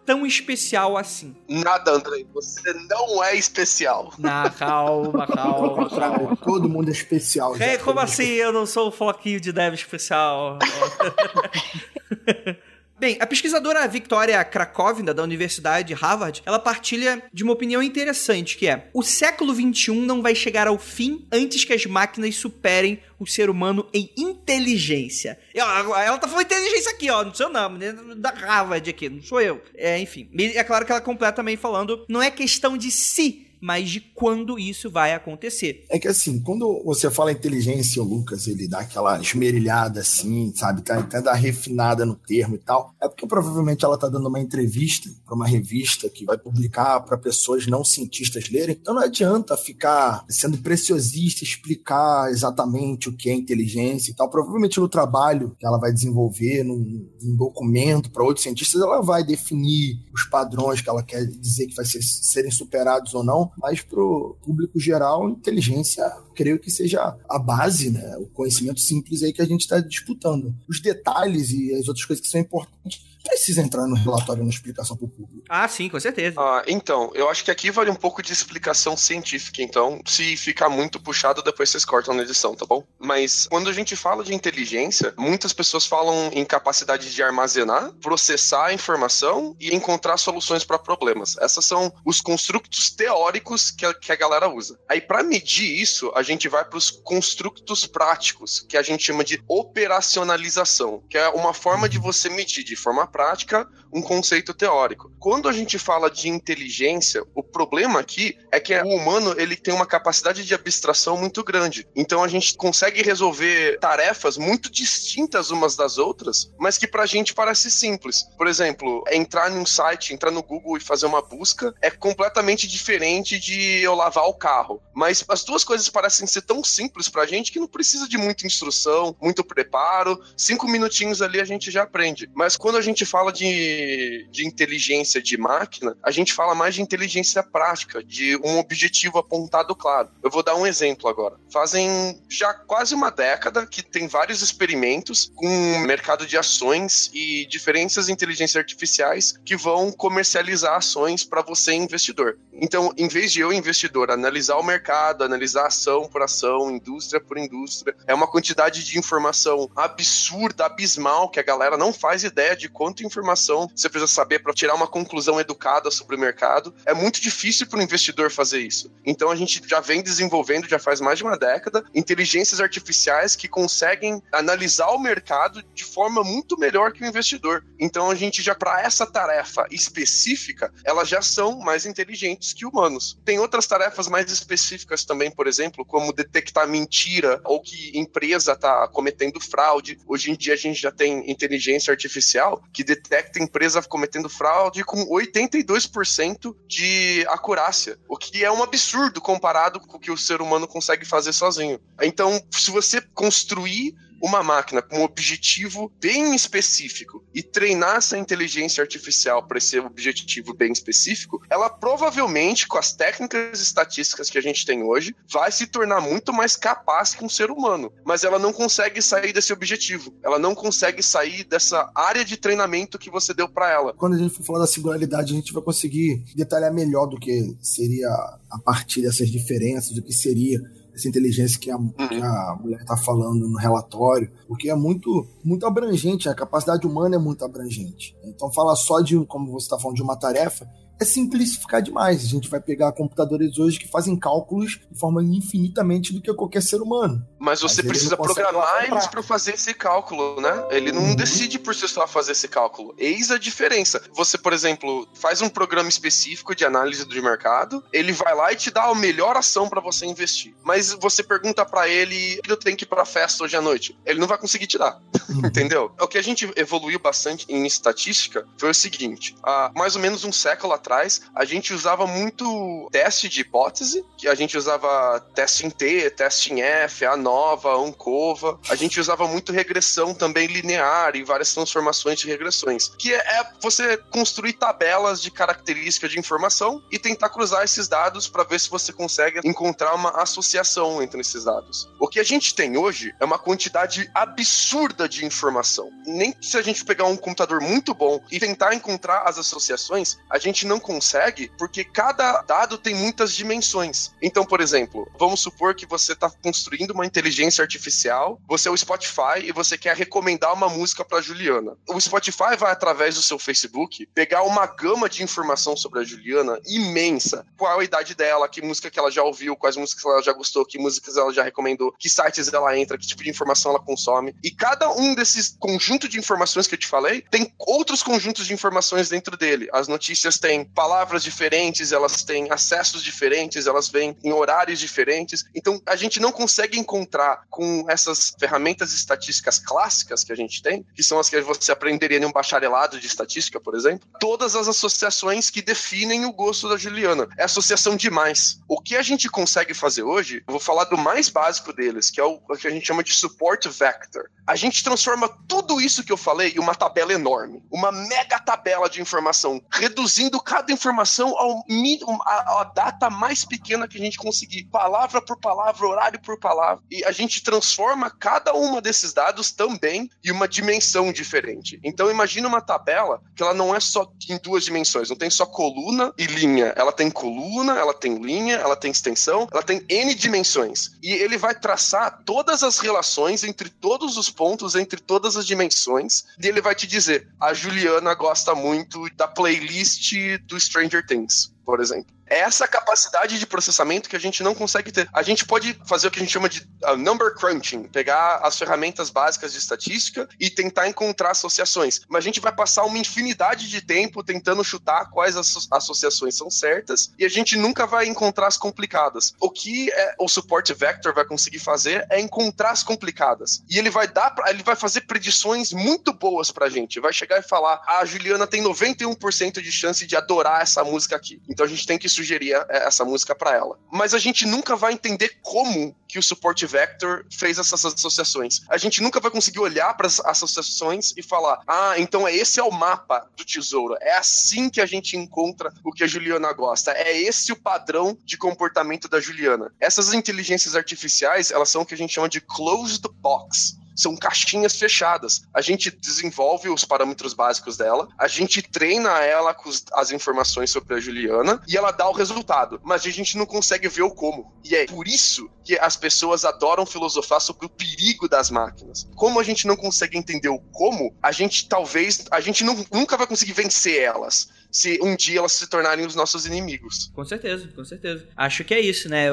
tão 0.05 0.25
especial 0.25 0.97
assim? 0.97 1.35
Nada, 1.47 1.91
André. 1.91 2.25
Você 2.33 2.73
não 2.89 3.23
é 3.23 3.35
especial. 3.35 4.13
Na, 4.17 4.49
calma, 4.49 5.27
calma, 5.27 5.89
calma. 5.89 6.35
Todo 6.37 6.69
mundo 6.69 6.89
é 6.89 6.91
especial. 6.91 7.55
É, 7.57 7.77
como 7.77 7.99
assim? 7.99 8.25
Eu 8.25 8.51
não 8.51 8.65
sou 8.65 8.89
o 8.89 8.91
floquinho 8.91 9.39
de 9.39 9.51
dev 9.51 9.73
especial. 9.73 10.59
Bem, 12.97 13.17
a 13.19 13.27
pesquisadora 13.27 13.85
Victoria 13.89 14.41
Krakovna, 14.45 15.13
da 15.13 15.21
Universidade 15.21 15.89
de 15.89 15.93
Harvard, 15.93 16.41
ela 16.45 16.57
partilha 16.57 17.21
de 17.33 17.43
uma 17.43 17.51
opinião 17.51 17.83
interessante, 17.83 18.57
que 18.57 18.67
é 18.67 18.87
o 18.93 19.03
século 19.03 19.53
XXI 19.53 19.91
não 19.91 20.21
vai 20.21 20.33
chegar 20.33 20.65
ao 20.65 20.79
fim 20.79 21.27
antes 21.29 21.65
que 21.65 21.73
as 21.73 21.85
máquinas 21.85 22.35
superem 22.35 23.01
o 23.19 23.27
ser 23.27 23.49
humano 23.49 23.89
em 23.93 24.09
inteligência. 24.15 25.37
Ela 25.53 26.17
tá 26.17 26.27
falando 26.27 26.45
inteligência 26.45 26.91
aqui, 26.91 27.09
ó, 27.09 27.25
no 27.25 27.35
seu 27.35 27.49
nome, 27.49 27.79
né? 27.79 27.93
da 28.15 28.29
Harvard 28.29 28.89
aqui, 28.89 29.09
não 29.09 29.21
sou 29.21 29.41
eu. 29.41 29.61
É, 29.75 29.99
enfim. 29.99 30.29
É 30.53 30.63
claro 30.63 30.85
que 30.85 30.91
ela 30.91 31.01
completa 31.01 31.35
também 31.35 31.57
falando, 31.57 32.05
não 32.07 32.21
é 32.21 32.31
questão 32.31 32.77
de 32.77 32.89
se 32.91 33.44
mas 33.65 33.89
de 33.89 33.99
quando 33.99 34.59
isso 34.59 34.91
vai 34.91 35.15
acontecer. 35.15 35.85
É 35.89 35.97
que 35.97 36.07
assim, 36.07 36.39
quando 36.39 36.83
você 36.85 37.09
fala 37.09 37.31
inteligência, 37.31 37.99
o 37.99 38.05
Lucas, 38.05 38.45
ele 38.45 38.67
dá 38.67 38.81
aquela 38.81 39.19
esmerilhada 39.19 40.01
assim, 40.01 40.53
sabe? 40.55 40.83
Tá, 40.83 40.99
até 40.99 41.19
dá 41.19 41.33
refinada 41.33 42.05
no 42.05 42.13
termo 42.13 42.53
e 42.53 42.59
tal. 42.59 42.93
É 43.01 43.07
porque 43.07 43.25
provavelmente 43.25 43.83
ela 43.83 43.97
tá 43.97 44.07
dando 44.07 44.29
uma 44.29 44.39
entrevista 44.39 45.09
para 45.25 45.33
uma 45.33 45.47
revista 45.47 46.07
que 46.07 46.25
vai 46.25 46.37
publicar 46.37 46.99
para 46.99 47.17
pessoas 47.17 47.65
não 47.65 47.83
cientistas 47.83 48.51
lerem. 48.51 48.77
Então 48.79 48.93
não 48.93 49.01
adianta 49.01 49.57
ficar 49.57 50.23
sendo 50.29 50.59
preciosista, 50.59 51.43
explicar 51.43 52.29
exatamente 52.29 53.09
o 53.09 53.17
que 53.17 53.31
é 53.31 53.33
inteligência 53.33 54.11
e 54.11 54.13
tal. 54.13 54.29
Provavelmente 54.29 54.79
no 54.79 54.87
trabalho 54.87 55.55
que 55.57 55.65
ela 55.65 55.79
vai 55.79 55.91
desenvolver, 55.91 56.63
num, 56.63 57.09
num 57.19 57.35
documento 57.35 58.11
para 58.11 58.23
outros 58.23 58.43
cientistas, 58.43 58.79
ela 58.79 59.01
vai 59.01 59.23
definir 59.23 59.97
os 60.13 60.23
padrões 60.25 60.81
que 60.81 60.89
ela 60.89 61.01
quer 61.01 61.25
dizer 61.25 61.65
que 61.65 61.75
vai 61.75 61.85
ser, 61.85 62.03
serem 62.03 62.51
superados 62.51 63.15
ou 63.15 63.23
não 63.23 63.54
mas 63.57 63.81
para 63.81 63.99
o 63.99 64.35
público 64.43 64.79
geral, 64.79 65.29
inteligência, 65.29 66.03
creio 66.35 66.59
que 66.59 66.69
seja 66.69 67.17
a 67.29 67.39
base, 67.39 67.89
né? 67.89 68.17
O 68.17 68.27
conhecimento 68.27 68.79
simples 68.79 69.23
aí 69.23 69.33
que 69.33 69.41
a 69.41 69.45
gente 69.45 69.61
está 69.61 69.79
disputando. 69.79 70.53
Os 70.67 70.81
detalhes 70.81 71.51
e 71.51 71.73
as 71.73 71.87
outras 71.87 72.05
coisas 72.05 72.25
que 72.25 72.31
são 72.31 72.41
importantes 72.41 73.14
precisa 73.25 73.61
entrar 73.61 73.85
no 73.87 73.95
relatório 73.95 74.43
na 74.43 74.49
explicação 74.49 74.95
para 74.95 75.05
o 75.05 75.09
público. 75.09 75.43
Ah, 75.49 75.67
sim, 75.67 75.89
com 75.89 75.99
certeza. 75.99 76.39
Ah, 76.39 76.63
então, 76.67 77.11
eu 77.13 77.29
acho 77.29 77.43
que 77.43 77.51
aqui 77.51 77.71
vale 77.71 77.89
um 77.89 77.95
pouco 77.95 78.21
de 78.21 78.31
explicação 78.31 78.95
científica, 78.95 79.61
então, 79.61 79.99
se 80.05 80.37
ficar 80.37 80.69
muito 80.69 80.99
puxado, 80.99 81.41
depois 81.41 81.69
vocês 81.69 81.83
cortam 81.83 82.13
na 82.13 82.23
edição, 82.23 82.55
tá 82.55 82.65
bom? 82.65 82.83
Mas 82.99 83.47
quando 83.47 83.69
a 83.69 83.73
gente 83.73 83.95
fala 83.95 84.23
de 84.23 84.33
inteligência, 84.33 85.13
muitas 85.17 85.53
pessoas 85.53 85.85
falam 85.85 86.29
em 86.31 86.45
capacidade 86.45 87.13
de 87.13 87.23
armazenar, 87.23 87.91
processar 88.01 88.67
a 88.67 88.73
informação 88.73 89.55
e 89.59 89.75
encontrar 89.75 90.17
soluções 90.17 90.63
para 90.63 90.79
problemas. 90.79 91.35
Essas 91.37 91.65
são 91.65 91.91
os 92.05 92.21
construtos 92.21 92.89
teóricos 92.91 93.71
que 93.71 93.85
a, 93.85 93.93
que 93.93 94.11
a 94.11 94.15
galera 94.15 94.47
usa. 94.49 94.79
Aí, 94.89 95.01
para 95.01 95.23
medir 95.23 95.81
isso, 95.81 96.11
a 96.15 96.23
gente 96.23 96.47
vai 96.47 96.63
para 96.63 96.77
os 96.77 96.89
construtos 96.91 97.85
práticos, 97.85 98.59
que 98.59 98.77
a 98.77 98.81
gente 98.81 99.03
chama 99.03 99.23
de 99.23 99.43
operacionalização, 99.47 101.03
que 101.09 101.17
é 101.17 101.29
uma 101.29 101.53
forma 101.53 101.89
de 101.89 101.97
você 101.97 102.29
medir 102.29 102.63
de 102.63 102.75
forma 102.75 103.07
prática 103.15 103.65
um 103.95 104.01
conceito 104.01 104.53
teórico. 104.53 105.09
Quando 105.17 105.47
a 105.47 105.53
gente 105.53 105.79
fala 105.79 106.11
de 106.11 106.27
inteligência, 106.27 107.23
o 107.33 107.41
problema 107.41 108.01
aqui 108.01 108.37
é 108.51 108.59
que 108.59 108.75
o 108.75 108.89
humano 108.89 109.33
ele 109.37 109.55
tem 109.55 109.73
uma 109.73 109.85
capacidade 109.85 110.43
de 110.43 110.53
abstração 110.53 111.17
muito 111.17 111.41
grande. 111.41 111.87
Então 111.95 112.21
a 112.21 112.27
gente 112.27 112.57
consegue 112.57 113.01
resolver 113.01 113.79
tarefas 113.79 114.37
muito 114.37 114.69
distintas 114.69 115.49
umas 115.49 115.77
das 115.77 115.97
outras, 115.97 116.51
mas 116.59 116.77
que 116.77 116.85
pra 116.85 117.05
gente 117.05 117.33
parece 117.33 117.71
simples. 117.71 118.23
Por 118.37 118.47
exemplo, 118.47 119.01
entrar 119.09 119.49
num 119.49 119.65
site, 119.65 120.13
entrar 120.13 120.31
no 120.31 120.43
Google 120.43 120.75
e 120.75 120.81
fazer 120.81 121.05
uma 121.05 121.21
busca 121.21 121.73
é 121.81 121.89
completamente 121.89 122.67
diferente 122.67 123.39
de 123.39 123.81
eu 123.81 123.95
lavar 123.95 124.25
o 124.25 124.33
carro. 124.33 124.81
Mas 124.93 125.23
as 125.29 125.43
duas 125.45 125.63
coisas 125.63 125.87
parecem 125.87 126.27
ser 126.27 126.41
tão 126.41 126.63
simples 126.63 127.07
pra 127.07 127.25
gente 127.25 127.51
que 127.51 127.59
não 127.59 127.67
precisa 127.67 128.09
de 128.09 128.17
muita 128.17 128.45
instrução, 128.45 129.15
muito 129.21 129.43
preparo. 129.43 130.21
Cinco 130.35 130.67
minutinhos 130.67 131.21
ali 131.21 131.39
a 131.39 131.45
gente 131.45 131.71
já 131.71 131.83
aprende. 131.83 132.29
Mas 132.33 132.57
quando 132.57 132.77
a 132.77 132.81
gente 132.81 133.05
fala 133.05 133.31
de, 133.31 133.84
de 134.31 134.45
inteligência 134.45 135.21
de 135.21 135.37
máquina, 135.37 135.97
a 136.03 136.11
gente 136.11 136.33
fala 136.33 136.55
mais 136.55 136.75
de 136.75 136.81
inteligência 136.81 137.43
prática, 137.43 138.03
de 138.03 138.35
um 138.37 138.57
objetivo 138.59 139.17
apontado 139.17 139.75
claro. 139.75 140.09
Eu 140.23 140.29
vou 140.29 140.43
dar 140.43 140.55
um 140.55 140.65
exemplo 140.65 141.09
agora. 141.09 141.35
Fazem 141.51 142.21
já 142.29 142.53
quase 142.53 142.93
uma 142.93 143.09
década 143.09 143.65
que 143.65 143.81
tem 143.81 144.07
vários 144.07 144.41
experimentos 144.41 145.31
com 145.35 145.79
mercado 145.79 146.25
de 146.25 146.37
ações 146.37 147.09
e 147.13 147.45
diferentes 147.47 148.09
inteligências 148.09 148.57
artificiais 148.57 149.33
que 149.45 149.55
vão 149.55 149.91
comercializar 149.91 150.75
ações 150.75 151.23
para 151.23 151.41
você, 151.41 151.73
investidor. 151.73 152.37
Então, 152.53 152.93
em 152.97 153.07
vez 153.07 153.31
de 153.31 153.41
eu, 153.41 153.51
investidor, 153.51 154.09
analisar 154.09 154.57
o 154.57 154.63
mercado, 154.63 155.23
analisar 155.23 155.67
ação 155.67 156.07
por 156.07 156.21
ação, 156.21 156.71
indústria 156.71 157.19
por 157.19 157.37
indústria, 157.37 157.95
é 158.07 158.13
uma 158.13 158.27
quantidade 158.27 158.83
de 158.83 158.97
informação 158.97 159.69
absurda, 159.75 160.65
abismal, 160.65 161.29
que 161.29 161.39
a 161.39 161.43
galera 161.43 161.77
não 161.77 161.91
faz 161.91 162.23
ideia 162.23 162.55
de 162.55 162.69
quanta 162.69 163.03
informação 163.03 163.69
você 163.75 163.89
precisa 163.89 164.11
saber 164.11 164.39
para 164.39 164.53
tirar 164.53 164.73
uma 164.73 164.87
conclusão 164.87 165.39
educada 165.39 165.91
sobre 165.91 166.15
o 166.15 166.19
mercado. 166.19 166.73
É 166.85 166.93
muito 166.93 167.21
difícil 167.21 167.67
para 167.67 167.79
o 167.79 167.81
investidor 167.81 168.31
fazer 168.31 168.61
isso. 168.61 168.91
Então 169.05 169.29
a 169.29 169.35
gente 169.35 169.61
já 169.67 169.79
vem 169.79 170.01
desenvolvendo, 170.01 170.67
já 170.67 170.79
faz 170.79 171.01
mais 171.01 171.17
de 171.17 171.23
uma 171.23 171.37
década, 171.37 171.83
inteligências 171.93 172.59
artificiais 172.59 173.35
que 173.35 173.47
conseguem 173.47 174.21
analisar 174.31 174.89
o 174.91 174.99
mercado 174.99 175.63
de 175.73 175.83
forma 175.83 176.23
muito 176.23 176.57
melhor 176.57 176.91
que 176.91 177.03
o 177.03 177.07
investidor. 177.07 177.65
Então 177.79 178.09
a 178.09 178.15
gente 178.15 178.41
já, 178.41 178.55
para 178.55 178.81
essa 178.81 179.05
tarefa 179.05 179.67
específica, 179.69 180.73
elas 180.83 181.09
já 181.09 181.21
são 181.21 181.59
mais 181.59 181.85
inteligentes 181.85 182.53
que 182.53 182.65
humanos. 182.65 183.19
Tem 183.25 183.39
outras 183.39 183.67
tarefas 183.67 184.07
mais 184.07 184.31
específicas 184.31 185.03
também, 185.03 185.29
por 185.29 185.47
exemplo, 185.47 185.85
como 185.85 186.13
detectar 186.13 186.67
mentira 186.67 187.41
ou 187.43 187.61
que 187.61 187.97
empresa 187.97 188.53
está 188.53 188.87
cometendo 188.87 189.39
fraude. 189.39 189.97
Hoje 190.07 190.31
em 190.31 190.35
dia 190.35 190.53
a 190.53 190.57
gente 190.57 190.81
já 190.81 190.91
tem 190.91 191.29
inteligência 191.29 191.91
artificial 191.91 192.63
que 192.73 192.83
detecta 192.83 193.39
empresa 193.55 193.81
cometendo 193.81 194.27
fraude 194.27 194.83
com 194.83 195.05
82% 195.07 196.53
de 196.67 197.25
acurácia, 197.29 197.97
o 198.05 198.17
que 198.17 198.43
é 198.43 198.51
um 198.51 198.61
absurdo 198.61 199.21
comparado 199.21 199.79
com 199.79 199.95
o 199.95 199.99
que 199.99 200.11
o 200.11 200.17
ser 200.17 200.41
humano 200.41 200.67
consegue 200.67 201.05
fazer 201.05 201.31
sozinho. 201.31 201.79
Então, 202.01 202.43
se 202.51 202.69
você 202.69 202.99
construir 203.13 203.95
uma 204.25 204.41
máquina 204.41 204.81
com 204.81 204.97
um 204.97 205.03
objetivo 205.03 205.91
bem 206.01 206.33
específico 206.35 207.23
e 207.31 207.43
treinar 207.43 207.97
essa 207.97 208.17
inteligência 208.17 208.81
artificial 208.81 209.45
para 209.45 209.59
esse 209.59 209.77
objetivo 209.77 210.51
bem 210.51 210.71
específico, 210.71 211.39
ela 211.47 211.69
provavelmente, 211.69 212.67
com 212.67 212.79
as 212.79 212.91
técnicas 212.91 213.61
estatísticas 213.61 214.27
que 214.27 214.37
a 214.39 214.41
gente 214.41 214.65
tem 214.65 214.81
hoje, 214.81 215.15
vai 215.31 215.51
se 215.51 215.67
tornar 215.67 216.01
muito 216.01 216.33
mais 216.33 216.55
capaz 216.55 217.13
que 217.13 217.23
um 217.23 217.29
ser 217.29 217.51
humano. 217.51 217.93
Mas 218.03 218.23
ela 218.23 218.39
não 218.39 218.51
consegue 218.51 218.99
sair 218.99 219.31
desse 219.31 219.53
objetivo. 219.53 220.11
Ela 220.23 220.39
não 220.39 220.55
consegue 220.55 221.03
sair 221.03 221.43
dessa 221.43 221.91
área 221.93 222.25
de 222.25 222.35
treinamento 222.35 222.97
que 222.97 223.11
você 223.11 223.31
deu 223.31 223.47
para 223.47 223.71
ela. 223.71 223.93
Quando 223.93 224.15
a 224.15 224.17
gente 224.17 224.33
for 224.33 224.43
falar 224.43 224.59
da 224.59 224.67
singularidade, 224.67 225.33
a 225.33 225.35
gente 225.35 225.53
vai 225.53 225.61
conseguir 225.61 226.23
detalhar 226.35 226.73
melhor 226.73 227.05
do 227.05 227.19
que 227.19 227.55
seria 227.61 228.09
a 228.49 228.57
partir 228.57 229.03
dessas 229.03 229.29
diferenças, 229.29 229.91
do 229.91 230.01
que 230.01 230.13
seria 230.13 230.59
essa 230.95 231.09
inteligência 231.09 231.59
que 231.59 231.69
a, 231.69 231.77
que 231.77 232.21
a 232.21 232.57
mulher 232.59 232.79
está 232.79 232.95
falando 232.95 233.47
no 233.47 233.57
relatório, 233.57 234.31
porque 234.47 234.69
é 234.69 234.75
muito, 234.75 235.27
muito 235.43 235.65
abrangente, 235.65 236.29
a 236.29 236.33
capacidade 236.33 236.87
humana 236.87 237.15
é 237.15 237.19
muito 237.19 237.43
abrangente. 237.43 238.15
Então, 238.23 238.51
falar 238.51 238.75
só 238.77 239.01
de, 239.01 239.19
como 239.25 239.51
você 239.51 239.65
está 239.65 239.77
falando, 239.77 239.97
de 239.97 240.03
uma 240.03 240.15
tarefa, 240.15 240.65
é 240.99 241.03
simplificar 241.03 241.81
demais. 241.81 242.23
A 242.23 242.27
gente 242.27 242.49
vai 242.49 242.61
pegar 242.61 242.91
computadores 242.93 243.59
hoje 243.59 243.77
que 243.77 243.87
fazem 243.87 244.17
cálculos 244.17 244.79
de 244.89 244.97
forma 244.97 245.21
infinitamente 245.21 246.13
do 246.13 246.21
que 246.21 246.33
qualquer 246.33 246.61
ser 246.61 246.81
humano. 246.81 247.25
Mas 247.45 247.61
você 247.61 247.83
Mas 247.83 247.89
precisa 247.89 248.17
programar 248.17 248.85
eles 248.85 249.05
para 249.05 249.21
fazer 249.21 249.53
esse 249.53 249.71
cálculo, 249.71 250.41
né? 250.41 250.65
Ele 250.71 250.91
não 250.91 251.03
uhum. 251.03 251.15
decide 251.15 251.59
por 251.59 251.75
si 251.75 251.87
só 251.87 252.07
fazer 252.07 252.31
esse 252.31 252.47
cálculo. 252.47 252.95
Eis 252.97 253.29
a 253.29 253.37
diferença. 253.37 254.01
Você, 254.13 254.35
por 254.35 254.51
exemplo, 254.51 255.07
faz 255.13 255.43
um 255.43 255.49
programa 255.49 255.87
específico 255.87 256.55
de 256.55 256.65
análise 256.65 257.05
do 257.05 257.21
mercado, 257.21 257.83
ele 257.93 258.11
vai 258.11 258.33
lá 258.33 258.51
e 258.51 258.55
te 258.55 258.71
dá 258.71 258.85
a 258.85 258.95
melhor 258.95 259.37
ação 259.37 259.69
para 259.69 259.79
você 259.79 260.07
investir. 260.07 260.55
Mas 260.63 260.91
você 260.93 261.21
pergunta 261.21 261.63
para 261.63 261.87
ele 261.87 262.41
que 262.41 262.51
eu 262.51 262.57
tenho 262.57 262.75
que 262.75 262.83
ir 262.83 262.87
pra 262.87 263.05
festa 263.05 263.43
hoje 263.43 263.55
à 263.55 263.61
noite. 263.61 263.95
Ele 264.03 264.19
não 264.19 264.27
vai 264.27 264.39
conseguir 264.39 264.65
te 264.65 264.79
dar. 264.79 264.99
Uhum. 265.29 265.45
Entendeu? 265.45 265.91
O 266.01 266.07
que 266.07 266.17
a 266.17 266.23
gente 266.23 266.51
evoluiu 266.55 266.97
bastante 266.97 267.45
em 267.47 267.63
estatística 267.67 268.47
foi 268.57 268.71
o 268.71 268.73
seguinte: 268.73 269.35
há 269.43 269.71
mais 269.75 269.95
ou 269.95 270.01
menos 270.01 270.23
um 270.23 270.31
século 270.31 270.73
atrás, 270.73 271.21
a 271.35 271.45
gente 271.45 271.75
usava 271.75 272.07
muito 272.07 272.89
teste 272.91 273.29
de 273.29 273.41
hipótese, 273.41 274.03
que 274.17 274.27
a 274.27 274.33
gente 274.33 274.57
usava 274.57 275.19
teste 275.35 275.67
em 275.67 275.69
T, 275.69 276.09
teste 276.09 276.51
em 276.51 276.61
F, 276.61 277.05
a 277.05 277.15
nova, 277.35 277.75
ANCOVA. 277.75 278.57
A 278.69 278.75
gente 278.75 278.97
usava 278.97 279.27
muito 279.27 279.51
regressão 279.51 280.13
também 280.13 280.47
linear 280.47 281.17
e 281.17 281.23
várias 281.23 281.53
transformações 281.53 282.17
de 282.17 282.27
regressões, 282.27 282.87
que 282.97 283.13
é, 283.13 283.17
é 283.17 283.49
você 283.61 283.97
construir 284.09 284.53
tabelas 284.53 285.21
de 285.21 285.29
características 285.29 286.11
de 286.11 286.17
informação 286.17 286.81
e 286.89 286.97
tentar 286.97 287.29
cruzar 287.29 287.65
esses 287.65 287.89
dados 287.89 288.29
para 288.29 288.45
ver 288.45 288.59
se 288.59 288.69
você 288.69 288.93
consegue 288.93 289.41
encontrar 289.43 289.93
uma 289.95 290.11
associação 290.21 291.01
entre 291.03 291.19
esses 291.19 291.43
dados. 291.43 291.89
O 291.99 292.07
que 292.07 292.21
a 292.21 292.23
gente 292.23 292.55
tem 292.55 292.77
hoje 292.77 293.13
é 293.19 293.25
uma 293.25 293.37
quantidade 293.37 294.09
absurda 294.15 295.09
de 295.09 295.25
informação. 295.25 295.89
Nem 296.05 296.33
se 296.41 296.57
a 296.57 296.61
gente 296.61 296.85
pegar 296.85 297.05
um 297.05 297.17
computador 297.17 297.59
muito 297.59 297.93
bom 297.93 298.21
e 298.31 298.39
tentar 298.39 298.73
encontrar 298.73 299.23
as 299.23 299.37
associações, 299.37 300.17
a 300.29 300.39
gente 300.39 300.65
não 300.65 300.79
consegue 300.79 301.51
porque 301.57 301.83
cada 301.83 302.41
dado 302.43 302.77
tem 302.77 302.95
muitas 302.95 303.35
dimensões. 303.35 304.11
Então, 304.21 304.45
por 304.45 304.61
exemplo, 304.61 305.11
vamos 305.19 305.41
supor 305.41 305.75
que 305.75 305.85
você 305.85 306.13
está 306.13 306.29
construindo 306.29 306.91
uma 306.91 307.05
inteligência 307.15 307.61
artificial, 307.61 308.41
você 308.45 308.67
é 308.67 308.71
o 308.71 308.77
Spotify 308.77 309.39
e 309.43 309.51
você 309.53 309.77
quer 309.77 309.95
recomendar 309.95 310.53
uma 310.53 310.67
música 310.67 311.05
para 311.05 311.21
Juliana. 311.21 311.77
O 311.87 311.99
Spotify 311.99 312.57
vai 312.57 312.71
através 312.71 313.15
do 313.15 313.21
seu 313.21 313.39
Facebook 313.39 314.05
pegar 314.13 314.43
uma 314.43 314.65
gama 314.65 315.07
de 315.07 315.23
informação 315.23 315.77
sobre 315.77 316.01
a 316.01 316.03
Juliana 316.03 316.59
imensa. 316.67 317.45
Qual 317.57 317.79
a 317.79 317.83
idade 317.83 318.13
dela, 318.15 318.49
que 318.49 318.61
música 318.61 318.89
que 318.89 318.99
ela 318.99 319.09
já 319.09 319.23
ouviu, 319.23 319.55
quais 319.55 319.77
músicas 319.77 320.03
ela 320.03 320.21
já 320.21 320.33
gostou, 320.33 320.65
que 320.65 320.77
músicas 320.77 321.15
ela 321.15 321.33
já 321.33 321.43
recomendou, 321.43 321.93
que 321.97 322.09
sites 322.09 322.51
ela 322.51 322.77
entra, 322.77 322.97
que 322.97 323.07
tipo 323.07 323.23
de 323.23 323.29
informação 323.29 323.71
ela 323.71 323.79
consome. 323.79 324.35
E 324.43 324.51
cada 324.51 324.91
um 324.91 325.15
desses 325.15 325.55
conjunto 325.57 326.09
de 326.09 326.19
informações 326.19 326.67
que 326.67 326.75
eu 326.75 326.79
te 326.79 326.87
falei 326.87 327.21
tem 327.31 327.53
outros 327.59 328.03
conjuntos 328.03 328.45
de 328.45 328.53
informações 328.53 329.07
dentro 329.07 329.37
dele. 329.37 329.69
As 329.71 329.87
notícias 329.87 330.37
têm 330.37 330.65
palavras 330.65 331.23
diferentes, 331.23 331.91
elas 331.91 332.23
têm 332.23 332.51
acessos 332.51 333.01
diferentes, 333.01 333.67
elas 333.67 333.87
vêm 333.87 334.17
em 334.23 334.33
horários 334.33 334.79
diferentes. 334.79 335.45
Então, 335.55 335.81
a 335.85 335.95
gente 335.95 336.19
não 336.19 336.31
consegue 336.31 336.77
encontrar 336.77 337.04
com 337.49 337.85
essas 337.89 338.33
ferramentas 338.39 338.93
estatísticas 338.93 339.59
clássicas 339.59 340.23
que 340.23 340.31
a 340.31 340.35
gente 340.35 340.61
tem, 340.61 340.85
que 340.93 341.03
são 341.03 341.19
as 341.19 341.29
que 341.29 341.39
você 341.41 341.71
aprenderia 341.71 342.17
em 342.17 342.25
um 342.25 342.31
bacharelado 342.31 342.99
de 342.99 343.07
estatística, 343.07 343.59
por 343.59 343.75
exemplo, 343.75 344.07
todas 344.19 344.55
as 344.55 344.67
associações 344.67 345.49
que 345.49 345.61
definem 345.61 346.25
o 346.25 346.33
gosto 346.33 346.69
da 346.69 346.77
Juliana. 346.77 347.27
É 347.37 347.43
associação 347.43 347.95
demais. 347.95 348.59
O 348.67 348.81
que 348.81 348.95
a 348.95 349.01
gente 349.01 349.29
consegue 349.29 349.73
fazer 349.73 350.03
hoje, 350.03 350.43
eu 350.47 350.51
vou 350.51 350.59
falar 350.59 350.85
do 350.85 350.97
mais 350.97 351.29
básico 351.29 351.73
deles, 351.73 352.09
que 352.09 352.19
é 352.19 352.23
o 352.23 352.39
que 352.39 352.67
a 352.67 352.71
gente 352.71 352.87
chama 352.87 353.03
de 353.03 353.13
support 353.13 353.67
vector. 353.67 354.29
A 354.47 354.55
gente 354.55 354.83
transforma 354.83 355.27
tudo 355.47 355.81
isso 355.81 356.03
que 356.03 356.11
eu 356.11 356.17
falei 356.17 356.53
em 356.55 356.59
uma 356.59 356.75
tabela 356.75 357.11
enorme, 357.11 357.63
uma 357.71 357.91
mega 357.91 358.39
tabela 358.39 358.89
de 358.89 359.01
informação, 359.01 359.61
reduzindo 359.71 360.39
cada 360.39 360.71
informação 360.71 361.35
ao 361.37 361.63
mínimo, 361.67 362.21
a, 362.23 362.61
a, 362.61 362.63
data 362.63 363.09
mais 363.09 363.43
pequena 363.43 363.87
que 363.87 363.97
a 363.97 364.01
gente 364.01 364.17
conseguir, 364.17 364.65
palavra 364.65 365.21
por 365.21 365.39
palavra, 365.39 365.87
horário 365.87 366.21
por 366.21 366.39
palavra. 366.39 366.83
E 366.95 367.03
a 367.03 367.11
gente 367.11 367.43
transforma 367.43 368.09
cada 368.09 368.53
uma 368.53 368.81
desses 368.81 369.11
dados 369.11 369.51
também 369.51 370.09
em 370.23 370.31
uma 370.31 370.47
dimensão 370.47 371.11
diferente. 371.11 371.77
Então 371.83 372.09
imagina 372.09 372.47
uma 372.47 372.61
tabela 372.61 373.21
que 373.35 373.43
ela 373.43 373.53
não 373.53 373.75
é 373.75 373.81
só 373.81 374.09
em 374.29 374.37
duas 374.37 374.63
dimensões, 374.63 375.09
não 375.09 375.17
tem 375.17 375.29
só 375.29 375.45
coluna 375.45 376.13
e 376.17 376.25
linha. 376.25 376.73
Ela 376.77 376.93
tem 376.93 377.11
coluna, 377.11 377.73
ela 377.77 377.93
tem 377.93 378.17
linha, 378.17 378.55
ela 378.55 378.77
tem 378.77 378.91
extensão, 378.91 379.45
ela 379.51 379.61
tem 379.61 379.83
N 379.89 380.15
dimensões. 380.15 380.91
E 381.03 381.11
ele 381.11 381.37
vai 381.37 381.53
traçar 381.53 382.23
todas 382.23 382.63
as 382.63 382.79
relações 382.79 383.43
entre 383.43 383.69
todos 383.69 384.15
os 384.15 384.29
pontos, 384.29 384.73
entre 384.73 385.01
todas 385.01 385.35
as 385.35 385.45
dimensões, 385.45 386.23
e 386.41 386.47
ele 386.47 386.61
vai 386.61 386.73
te 386.73 386.87
dizer: 386.87 387.27
a 387.41 387.53
Juliana 387.53 388.13
gosta 388.13 388.55
muito 388.55 389.05
da 389.15 389.27
playlist 389.27 390.13
do 390.43 390.57
Stranger 390.57 391.05
Things, 391.05 391.53
por 391.65 391.81
exemplo 391.81 392.15
é 392.27 392.39
essa 392.39 392.67
capacidade 392.67 393.39
de 393.39 393.45
processamento 393.45 394.09
que 394.09 394.15
a 394.15 394.19
gente 394.19 394.43
não 394.43 394.55
consegue 394.55 394.91
ter. 394.91 395.07
A 395.13 395.21
gente 395.21 395.45
pode 395.45 395.79
fazer 395.85 396.07
o 396.07 396.11
que 396.11 396.19
a 396.19 396.21
gente 396.21 396.31
chama 396.31 396.49
de 396.49 396.67
uh, 396.83 396.95
number 396.95 397.33
crunching, 397.35 397.83
pegar 397.83 398.37
as 398.43 398.57
ferramentas 398.57 399.09
básicas 399.09 399.53
de 399.53 399.59
estatística 399.59 400.27
e 400.39 400.49
tentar 400.49 400.87
encontrar 400.87 401.31
associações. 401.31 402.01
Mas 402.09 402.23
a 402.23 402.25
gente 402.25 402.39
vai 402.39 402.51
passar 402.51 402.83
uma 402.83 402.97
infinidade 402.97 403.69
de 403.69 403.81
tempo 403.81 404.23
tentando 404.23 404.63
chutar 404.63 405.09
quais 405.09 405.35
as 405.35 405.67
associações 405.71 406.35
são 406.35 406.49
certas 406.49 407.11
e 407.17 407.25
a 407.25 407.29
gente 407.29 407.55
nunca 407.57 407.85
vai 407.85 408.07
encontrar 408.07 408.47
as 408.47 408.57
complicadas. 408.57 409.33
O 409.39 409.49
que 409.49 409.91
é, 409.91 410.15
o 410.19 410.27
support 410.27 410.69
vector 410.73 411.13
vai 411.13 411.25
conseguir 411.25 411.59
fazer 411.59 412.05
é 412.09 412.19
encontrar 412.19 412.71
as 412.71 412.83
complicadas. 412.83 413.63
E 413.69 413.77
ele 413.77 413.89
vai 413.89 414.07
dar, 414.07 414.31
pra, 414.31 414.49
ele 414.49 414.63
vai 414.63 414.75
fazer 414.75 415.01
predições 415.01 415.71
muito 415.71 416.13
boas 416.13 416.51
pra 416.51 416.69
gente. 416.69 416.99
Vai 416.99 417.13
chegar 417.13 417.39
e 417.39 417.43
falar: 417.43 417.81
"A 417.85 417.99
ah, 417.99 418.05
Juliana 418.05 418.47
tem 418.47 418.63
91% 418.63 419.61
de 419.61 419.71
chance 419.71 420.05
de 420.05 420.15
adorar 420.15 420.61
essa 420.61 420.83
música 420.83 421.15
aqui". 421.15 421.41
Então 421.47 421.65
a 421.65 421.69
gente 421.69 421.85
tem 421.85 421.97
que 421.97 422.09
sugeria 422.15 422.65
é, 422.69 422.87
essa 422.87 423.05
música 423.05 423.35
para 423.35 423.53
ela. 423.53 423.77
Mas 423.91 424.13
a 424.13 424.19
gente 424.19 424.45
nunca 424.45 424.75
vai 424.75 424.93
entender 424.93 425.37
como 425.41 425.95
que 426.07 426.19
o 426.19 426.23
support 426.23 426.63
vector 426.65 427.25
fez 427.31 427.57
essas 427.57 427.83
associações. 427.85 428.61
A 428.69 428.77
gente 428.77 429.01
nunca 429.01 429.19
vai 429.19 429.31
conseguir 429.31 429.59
olhar 429.59 429.93
para 429.95 430.07
as 430.07 430.19
associações 430.21 431.13
e 431.17 431.23
falar: 431.23 431.61
"Ah, 431.67 431.95
então 431.97 432.27
é 432.27 432.35
esse 432.35 432.59
é 432.59 432.63
o 432.63 432.71
mapa 432.71 433.27
do 433.35 433.45
tesouro. 433.45 433.95
É 434.01 434.17
assim 434.17 434.69
que 434.69 434.81
a 434.81 434.85
gente 434.85 435.17
encontra 435.17 435.73
o 435.83 435.91
que 435.91 436.03
a 436.03 436.07
Juliana 436.07 436.51
gosta. 436.53 436.91
É 436.91 437.15
esse 437.17 437.51
o 437.51 437.55
padrão 437.55 438.17
de 438.23 438.37
comportamento 438.37 439.07
da 439.07 439.19
Juliana". 439.19 439.71
Essas 439.79 440.13
inteligências 440.13 440.75
artificiais, 440.75 441.51
elas 441.51 441.69
são 441.69 441.81
o 441.81 441.85
que 441.85 441.93
a 441.93 441.97
gente 441.97 442.13
chama 442.13 442.29
de 442.29 442.41
closed 442.41 443.05
box 443.19 443.75
são 443.95 444.15
caixinhas 444.15 444.77
fechadas. 444.77 445.43
A 445.53 445.61
gente 445.61 445.89
desenvolve 445.89 446.69
os 446.69 446.83
parâmetros 446.83 447.33
básicos 447.33 447.77
dela, 447.77 448.07
a 448.17 448.27
gente 448.27 448.61
treina 448.61 449.19
ela 449.19 449.53
com 449.53 449.69
as 449.93 450.11
informações 450.11 450.69
sobre 450.69 450.95
a 450.95 450.99
Juliana 450.99 451.61
e 451.67 451.77
ela 451.77 451.91
dá 451.91 452.07
o 452.07 452.13
resultado, 452.13 452.79
mas 452.83 453.05
a 453.05 453.09
gente 453.09 453.37
não 453.37 453.45
consegue 453.45 453.87
ver 453.87 454.03
o 454.03 454.11
como. 454.11 454.53
E 454.63 454.75
é 454.75 454.85
por 454.85 455.07
isso 455.07 455.49
que 455.63 455.77
as 455.79 455.95
pessoas 455.95 456.45
adoram 456.45 456.85
filosofar 456.85 457.39
sobre 457.39 457.65
o 457.65 457.69
perigo 457.69 458.27
das 458.27 458.49
máquinas. 458.49 459.07
Como 459.15 459.39
a 459.39 459.43
gente 459.43 459.65
não 459.67 459.75
consegue 459.75 460.17
entender 460.17 460.49
o 460.49 460.59
como, 460.59 461.15
a 461.21 461.31
gente 461.31 461.67
talvez 461.67 462.25
a 462.31 462.39
gente 462.39 462.63
não, 462.63 462.85
nunca 462.91 463.17
vai 463.17 463.27
conseguir 463.27 463.53
vencer 463.53 464.01
elas 464.01 464.49
se 464.75 464.99
um 465.01 465.15
dia 465.15 465.39
elas 465.39 465.53
se 465.53 465.67
tornarem 465.67 466.05
os 466.05 466.15
nossos 466.15 466.45
inimigos. 466.45 467.09
Com 467.15 467.23
certeza, 467.23 467.69
com 467.73 467.85
certeza. 467.85 468.27
Acho 468.35 468.63
que 468.65 468.73
é 468.73 468.79
isso, 468.81 469.07
né? 469.07 469.27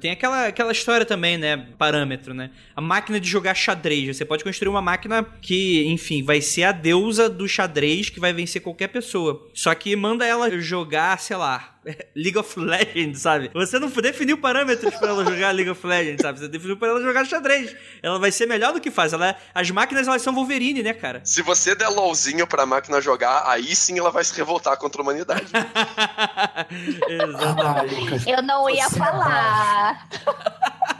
Tem 0.00 0.10
aquela, 0.10 0.46
aquela 0.46 0.72
história 0.72 1.04
também, 1.04 1.36
né? 1.36 1.68
Parâmetro, 1.76 2.32
né? 2.32 2.50
A 2.74 2.80
máquina 2.80 3.20
de 3.20 3.28
jogar 3.28 3.54
xadrez. 3.54 4.16
Você 4.16 4.24
pode 4.24 4.42
construir 4.42 4.70
uma 4.70 4.80
máquina 4.80 5.22
que, 5.42 5.84
enfim, 5.86 6.22
vai 6.22 6.40
ser 6.40 6.62
a 6.62 6.72
deusa 6.72 7.28
do 7.28 7.46
xadrez 7.46 8.08
que 8.08 8.18
vai 8.18 8.32
vencer 8.32 8.62
qualquer 8.62 8.88
pessoa. 8.88 9.50
Só 9.52 9.74
que 9.74 9.94
manda 9.94 10.24
ela 10.24 10.50
jogar, 10.58 11.18
sei 11.20 11.36
lá, 11.36 11.75
League 12.14 12.38
of 12.38 12.58
Legends, 12.58 13.20
sabe? 13.20 13.50
Você 13.54 13.78
não 13.78 13.88
definiu 13.88 14.38
parâmetros 14.38 14.94
para 14.94 15.08
ela 15.08 15.24
jogar 15.24 15.52
League 15.52 15.70
of 15.70 15.86
Legends, 15.86 16.22
sabe? 16.22 16.38
Você 16.38 16.48
definiu 16.48 16.76
para 16.76 16.88
ela 16.88 17.00
jogar 17.00 17.24
xadrez. 17.24 17.74
Ela 18.02 18.18
vai 18.18 18.32
ser 18.32 18.46
melhor 18.46 18.72
do 18.72 18.80
que 18.80 18.90
faz. 18.90 19.12
Ela, 19.12 19.36
as 19.54 19.70
máquinas, 19.70 20.08
elas 20.08 20.22
são 20.22 20.34
Wolverine, 20.34 20.82
né, 20.82 20.92
cara? 20.92 21.20
Se 21.24 21.42
você 21.42 21.74
der 21.74 21.88
LOLzinho 21.88 22.46
pra 22.46 22.66
máquina 22.66 23.00
jogar, 23.00 23.44
aí 23.46 23.74
sim 23.74 23.98
ela 23.98 24.10
vai 24.10 24.24
se 24.24 24.36
revoltar 24.36 24.76
contra 24.76 25.00
a 25.00 25.02
humanidade. 25.02 25.46
Exatamente. 27.08 28.30
Eu 28.30 28.42
não 28.42 28.68
ia 28.68 28.88
você 28.88 28.98
falar. 28.98 30.08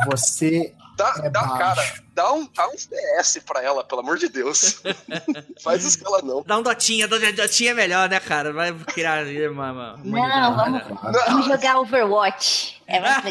Você 0.06 0.74
Dá, 0.96 1.14
é 1.22 1.30
dá 1.30 1.40
cara, 1.58 1.94
dá 2.14 2.32
um, 2.32 2.48
dá 2.54 2.66
um 2.68 2.74
PS 2.74 3.38
pra 3.46 3.62
ela, 3.62 3.84
pelo 3.84 4.00
amor 4.00 4.16
de 4.16 4.28
Deus. 4.28 4.82
Faz 5.62 5.84
isso 5.84 5.98
que 5.98 6.06
ela 6.06 6.22
não. 6.22 6.42
Dá 6.42 6.56
um 6.56 6.62
dotinha, 6.62 7.06
dotinha 7.06 7.72
é 7.72 7.74
melhor, 7.74 8.08
né, 8.08 8.18
cara? 8.18 8.50
Vai 8.52 8.72
criar 8.72 9.26
uma, 9.50 9.72
uma, 9.72 9.94
uma 9.96 10.28
Não, 10.28 10.56
vamos, 10.56 10.82
vamos 11.26 11.46
jogar 11.46 11.78
Overwatch. 11.78 12.80
É 12.86 13.00
mais 13.00 13.24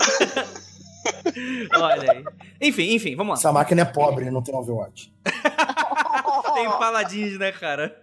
Olha 1.76 2.12
aí. 2.12 2.24
Enfim, 2.62 2.94
enfim, 2.94 3.16
vamos 3.16 3.34
lá. 3.34 3.40
Essa 3.40 3.52
máquina 3.52 3.82
é 3.82 3.86
pobre, 3.86 4.30
não 4.30 4.42
tem 4.42 4.56
Overwatch. 4.56 5.12
tem 6.54 6.70
paladins, 6.70 7.38
né, 7.38 7.52
cara? 7.52 8.00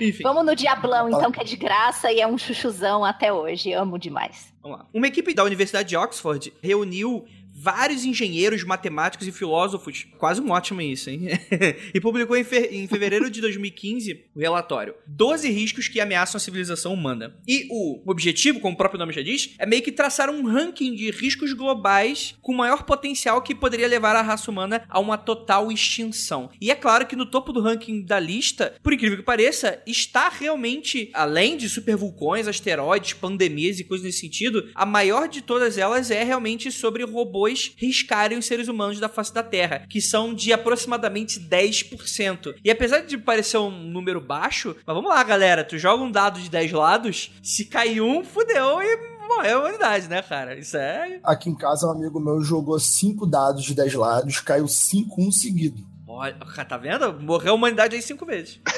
Enfim. 0.00 0.22
Vamos 0.22 0.44
no 0.44 0.54
Diablão, 0.54 1.08
então, 1.08 1.32
que 1.32 1.40
é 1.40 1.44
de 1.44 1.56
graça 1.56 2.12
e 2.12 2.20
é 2.20 2.26
um 2.26 2.38
chuchuzão 2.38 3.04
até 3.04 3.32
hoje. 3.32 3.72
Amo 3.72 3.98
demais. 3.98 4.52
Vamos 4.62 4.78
lá. 4.78 4.86
Uma 4.92 5.06
equipe 5.06 5.34
da 5.34 5.44
Universidade 5.44 5.88
de 5.88 5.96
Oxford 5.96 6.52
reuniu 6.62 7.26
vários 7.60 8.04
engenheiros, 8.04 8.64
matemáticos 8.64 9.26
e 9.26 9.32
filósofos, 9.32 10.06
quase 10.16 10.40
um 10.40 10.50
ótimo 10.50 10.80
isso, 10.80 11.10
hein? 11.10 11.28
e 11.92 12.00
publicou 12.00 12.36
em, 12.36 12.44
fe 12.44 12.68
em, 12.72 12.86
fevereiro 12.86 13.30
de 13.30 13.40
2015 13.40 14.24
o 14.34 14.40
relatório 14.40 14.94
12 15.06 15.50
riscos 15.50 15.86
que 15.86 16.00
ameaçam 16.00 16.38
a 16.38 16.40
civilização 16.40 16.94
humana. 16.94 17.36
E 17.46 17.66
o 17.70 18.02
objetivo, 18.10 18.60
como 18.60 18.74
o 18.74 18.78
próprio 18.78 18.98
nome 18.98 19.12
já 19.12 19.22
diz, 19.22 19.54
é 19.58 19.66
meio 19.66 19.82
que 19.82 19.92
traçar 19.92 20.30
um 20.30 20.46
ranking 20.46 20.94
de 20.94 21.10
riscos 21.10 21.52
globais 21.52 22.34
com 22.40 22.54
maior 22.54 22.84
potencial 22.84 23.42
que 23.42 23.54
poderia 23.54 23.88
levar 23.88 24.16
a 24.16 24.22
raça 24.22 24.50
humana 24.50 24.84
a 24.88 24.98
uma 24.98 25.18
total 25.18 25.70
extinção. 25.70 26.50
E 26.60 26.70
é 26.70 26.74
claro 26.74 27.06
que 27.06 27.16
no 27.16 27.26
topo 27.26 27.52
do 27.52 27.60
ranking 27.60 28.02
da 28.02 28.18
lista, 28.18 28.74
por 28.82 28.94
incrível 28.94 29.18
que 29.18 29.24
pareça, 29.24 29.82
está 29.86 30.28
realmente, 30.30 31.10
além 31.12 31.56
de 31.56 31.68
supervulcões, 31.68 32.48
asteroides, 32.48 33.12
pandemias 33.12 33.78
e 33.78 33.84
coisas 33.84 34.06
nesse 34.06 34.20
sentido, 34.20 34.70
a 34.74 34.86
maior 34.86 35.28
de 35.28 35.42
todas 35.42 35.76
elas 35.76 36.10
é 36.10 36.24
realmente 36.24 36.72
sobre 36.72 37.04
robôs 37.04 37.49
depois 37.50 37.72
riscarem 37.76 38.38
os 38.38 38.46
seres 38.46 38.68
humanos 38.68 39.00
da 39.00 39.08
face 39.08 39.34
da 39.34 39.42
Terra, 39.42 39.84
que 39.88 40.00
são 40.00 40.32
de 40.32 40.52
aproximadamente 40.52 41.40
10%. 41.40 42.54
E 42.64 42.70
apesar 42.70 43.00
de 43.00 43.18
parecer 43.18 43.58
um 43.58 43.70
número 43.70 44.20
baixo, 44.20 44.76
mas 44.86 44.94
vamos 44.94 45.10
lá, 45.10 45.22
galera, 45.22 45.64
tu 45.64 45.76
joga 45.78 46.02
um 46.02 46.10
dado 46.10 46.40
de 46.40 46.48
10 46.48 46.72
lados, 46.72 47.32
se 47.42 47.64
cair 47.64 48.00
um, 48.00 48.24
fudeu 48.24 48.80
e 48.80 49.28
morreu 49.28 49.58
a 49.58 49.60
humanidade, 49.60 50.08
né, 50.08 50.22
cara? 50.22 50.56
Isso 50.58 50.76
é. 50.76 51.20
Aqui 51.24 51.50
em 51.50 51.56
casa, 51.56 51.86
um 51.86 51.90
amigo 51.90 52.20
meu 52.20 52.42
jogou 52.42 52.78
5 52.78 53.26
dados 53.26 53.64
de 53.64 53.74
10 53.74 53.94
lados, 53.94 54.40
caiu 54.40 54.68
5 54.68 55.20
um 55.20 55.32
seguido. 55.32 55.90
Olha, 56.06 56.36
tá 56.68 56.76
vendo? 56.76 57.20
Morreu 57.20 57.52
a 57.52 57.54
humanidade 57.54 57.94
aí 57.94 58.02
cinco 58.02 58.26
vezes. 58.26 58.60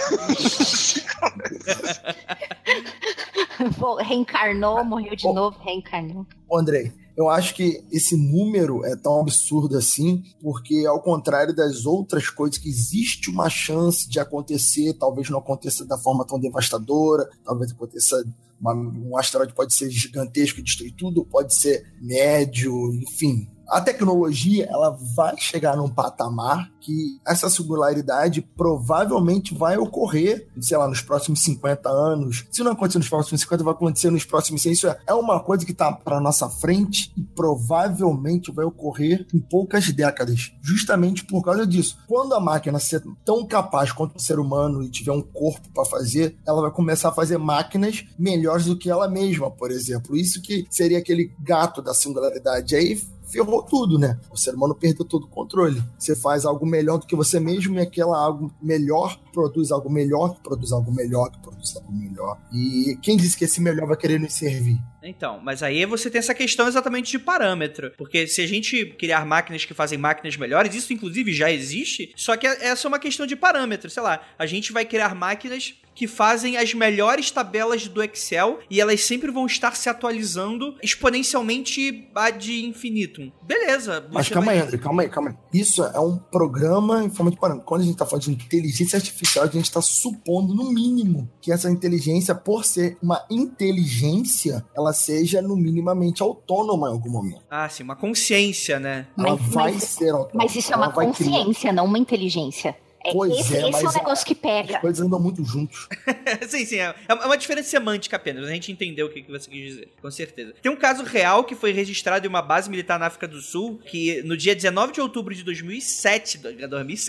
Reencarnou, 4.07 4.85
morreu 4.85 5.17
de 5.17 5.25
novo, 5.25 5.59
reencarnou. 5.61 6.27
Ô, 6.47 6.59
Andrei, 6.59 6.93
eu 7.17 7.29
acho 7.29 7.55
que 7.55 7.85
esse 7.91 8.17
número 8.17 8.85
é 8.85 8.97
tão 8.97 9.21
absurdo 9.21 9.77
assim, 9.77 10.23
porque 10.41 10.85
ao 10.87 11.01
contrário 11.01 11.55
das 11.55 11.85
outras 11.85 12.29
coisas 12.31 12.59
que 12.59 12.69
existe 12.69 13.31
uma 13.31 13.51
chance 13.51 14.09
de 14.09 14.19
acontecer, 14.19 14.95
talvez 14.95 15.29
não 15.29 15.39
aconteça 15.39 15.85
da 15.85 15.99
forma 15.99 16.27
tão 16.27 16.41
devastadora, 16.41 17.29
talvez 17.45 17.73
aconteça 17.73 18.25
uma, 18.61 18.75
um 18.75 19.17
asteroide 19.19 19.53
pode 19.53 19.75
ser 19.75 19.91
gigantesco 19.91 20.61
e 20.61 20.63
destruir 20.63 20.95
tudo, 20.97 21.25
pode 21.25 21.55
ser 21.55 21.85
médio, 22.01 22.73
enfim, 22.95 23.49
a 23.73 23.81
tecnologia 23.81 24.69
ela 24.71 24.91
vai 25.17 25.35
chegar 25.39 25.77
num 25.77 25.89
patamar 25.89 26.71
que 26.79 27.19
essa 27.27 27.49
singularidade 27.49 28.43
provavelmente 28.43 29.55
vai 29.55 29.79
ocorrer, 29.79 30.47
sei 30.61 30.77
lá, 30.77 30.87
nos 30.87 31.01
próximos 31.01 31.41
50 31.43 31.89
anos. 31.89 32.45
Se 32.51 32.63
não 32.63 32.73
acontecer 32.73 32.99
nos 32.99 33.09
próximos 33.09 33.41
50, 33.41 33.65
vai 33.65 33.73
acontecer 33.73 34.11
nos 34.11 34.25
próximos 34.25 34.61
100. 34.63 34.73
Isso 34.73 34.89
é, 34.89 34.99
é 35.07 35.15
uma 35.15 35.41
coisa 35.41 35.65
que 35.65 35.73
está 35.73 35.91
para 35.91 36.21
nossa 36.21 36.51
frente 36.51 37.13
e 37.17 37.23
provavelmente 37.23 38.53
vai 38.53 38.65
ocorrer 38.65 39.27
em 39.33 39.39
poucas 39.39 39.91
décadas, 39.91 40.53
justamente 40.61 41.25
por 41.25 41.43
causa 41.43 41.67
disso. 41.67 41.97
Quando 42.07 42.35
a 42.35 42.41
máquina 42.41 42.79
ser 42.79 43.03
tão 43.25 43.47
capaz 43.47 43.91
quanto 43.91 44.17
o 44.17 44.23
ser 44.23 44.39
humano 44.39 44.83
e 44.83 44.91
tiver 44.91 45.13
um 45.13 45.23
corpo 45.23 45.67
para 45.73 45.85
fazer, 45.87 46.37
ela 46.47 46.61
vai 46.61 46.71
começar 46.71 47.09
a 47.09 47.13
fazer 47.13 47.39
máquinas 47.39 48.05
melhores 48.19 48.67
do 48.67 48.77
que 48.77 48.91
ela 48.91 49.09
mesma, 49.09 49.51
por 49.51 49.71
exemplo. 49.71 50.15
Isso 50.15 50.43
que 50.43 50.67
seria 50.69 50.99
aquele 50.99 51.33
gato 51.41 51.81
da 51.81 51.95
singularidade. 51.95 52.75
Aí 52.75 53.01
ferrou 53.33 53.63
tudo, 53.63 53.99
né? 53.99 54.19
O 54.31 54.37
ser 54.37 54.55
humano 54.55 54.75
perdeu 54.75 55.05
todo 55.05 55.25
o 55.25 55.29
controle. 55.29 55.83
Você 55.99 56.15
faz 56.15 56.45
algo 56.45 56.67
melhor 56.67 56.99
do 56.99 57.07
que 57.07 57.17
você 57.17 57.41
mesmo 57.41 57.79
e 57.79 57.81
aquela 57.81 58.17
algo 58.19 58.53
melhor 58.61 59.19
produz 59.33 59.73
algo 59.73 59.91
melhor, 59.91 60.39
produz 60.43 60.73
algo 60.73 60.93
melhor, 60.93 61.31
produz 61.43 61.75
algo 61.77 61.93
melhor. 61.93 62.39
E 62.53 62.99
quem 63.03 63.17
disse 63.17 63.37
que 63.37 63.45
esse 63.45 63.61
melhor 63.61 63.87
vai 63.87 63.97
querer 63.97 64.21
nos 64.21 64.35
servir? 64.35 64.79
Então, 65.03 65.41
mas 65.43 65.63
aí 65.63 65.85
você 65.85 66.09
tem 66.09 66.19
essa 66.19 66.35
questão 66.35 66.69
exatamente 66.69 67.11
de 67.11 67.19
parâmetro. 67.19 67.93
Porque 67.97 68.27
se 68.27 68.41
a 68.41 68.47
gente 68.47 68.87
criar 68.99 69.27
máquinas 69.27 69.65
que 69.65 69.75
fazem 69.75 69.99
máquinas 69.99 70.37
melhores, 70.37 70.75
isso 70.75 70.93
inclusive 70.93 71.33
já 71.33 71.51
existe, 71.51 72.13
só 72.15 72.37
que 72.37 72.47
essa 72.47 72.87
é 72.87 72.89
uma 72.89 72.99
questão 72.99 73.27
de 73.27 73.35
parâmetro. 73.35 73.91
Sei 73.91 74.03
lá, 74.03 74.21
a 74.39 74.47
gente 74.47 74.73
vai 74.73 74.85
criar 74.85 75.15
máquinas 75.15 75.75
que 75.95 76.07
fazem 76.07 76.57
as 76.57 76.75
melhores 76.75 77.31
tabelas 77.31 77.87
do 77.89 78.03
Excel 78.03 78.61
e 78.71 78.81
elas 78.81 79.05
sempre 79.05 79.31
vão 79.31 79.47
estar 79.47 79.77
se 79.77 79.89
atualizando 79.89 80.77
exponencialmente 80.83 82.09
ad 82.15 82.65
infinitum. 82.65 83.31
Beleza. 83.43 84.07
Mas 84.13 84.29
calma 84.29 84.47
vai... 84.47 84.57
aí, 84.57 84.63
André, 84.63 84.79
calma 84.79 85.03
aí, 85.03 85.09
calma 85.09 85.31
aí. 85.31 85.61
Isso 85.61 85.83
é 85.85 86.01
um 86.01 86.17
programa 86.17 87.05
em 87.05 87.11
forma 87.11 87.31
de 87.31 87.39
parâmetro. 87.39 87.67
Quando 87.67 87.83
a 87.83 87.85
gente 87.85 87.95
está 87.95 88.07
falando 88.07 88.25
de 88.25 88.33
inteligência 88.33 88.97
artificial, 88.97 89.45
a 89.45 89.49
gente 89.49 89.65
está 89.65 89.81
supondo, 89.81 90.55
no 90.55 90.73
mínimo, 90.73 91.31
que 91.41 91.53
essa 91.53 91.71
inteligência, 91.71 92.35
por 92.35 92.65
ser 92.65 92.97
uma 93.03 93.25
inteligência, 93.31 94.65
ela 94.77 94.93
seja, 94.93 95.41
no 95.43 95.57
minimamente, 95.57 96.23
autônoma 96.23 96.89
em 96.89 96.93
algum 96.93 97.11
momento. 97.11 97.43
Ah, 97.51 97.69
sim, 97.69 97.83
uma 97.83 97.97
consciência, 97.97 98.79
né? 98.79 99.07
Ela 99.17 99.37
mas, 99.37 99.49
vai 99.49 99.73
mas, 99.73 99.85
ser 99.85 100.11
autônoma. 100.11 100.45
Mas 100.45 100.57
isso 100.57 100.73
é 100.73 100.77
uma 100.77 100.93
consciência, 100.93 101.61
criar... 101.61 101.73
não 101.73 101.85
uma 101.85 101.99
inteligência. 101.99 102.77
É, 103.05 103.13
pois 103.13 103.33
esse, 103.33 103.57
é, 103.57 103.69
esse 103.69 103.85
é 103.85 103.89
o 103.89 103.93
negócio 103.93 104.27
que 104.27 104.35
pega. 104.35 104.77
As 104.77 104.81
coisas 104.81 105.05
andam 105.05 105.21
muito 105.21 105.45
juntos. 105.45 105.89
sim, 106.49 106.65
sim. 106.65 106.79
É, 106.79 106.95
é 107.09 107.15
uma 107.15 107.37
diferença 107.37 107.69
semântica 107.69 108.17
apenas. 108.17 108.47
A 108.47 108.53
gente 108.53 108.71
entendeu 108.71 109.07
o 109.07 109.11
que 109.11 109.23
você 109.23 109.51
quis 109.51 109.65
dizer, 109.65 109.89
com 110.01 110.11
certeza. 110.11 110.55
Tem 110.63 110.71
um 110.71 110.77
caso 110.77 111.03
real 111.03 111.45
que 111.45 111.55
foi 111.55 111.73
registrado 111.73 112.27
em 112.27 112.29
uma 112.29 112.43
base 112.43 112.71
militar 112.71 112.99
na 112.99 113.07
África 113.07 113.27
do 113.27 113.41
Sul, 113.41 113.81
que 113.85 114.23
no 114.23 114.37
dia 114.37 114.55
19 114.55 114.93
de 114.93 115.01
outubro 115.01 115.35
de 115.35 115.43
2007, 115.43 116.41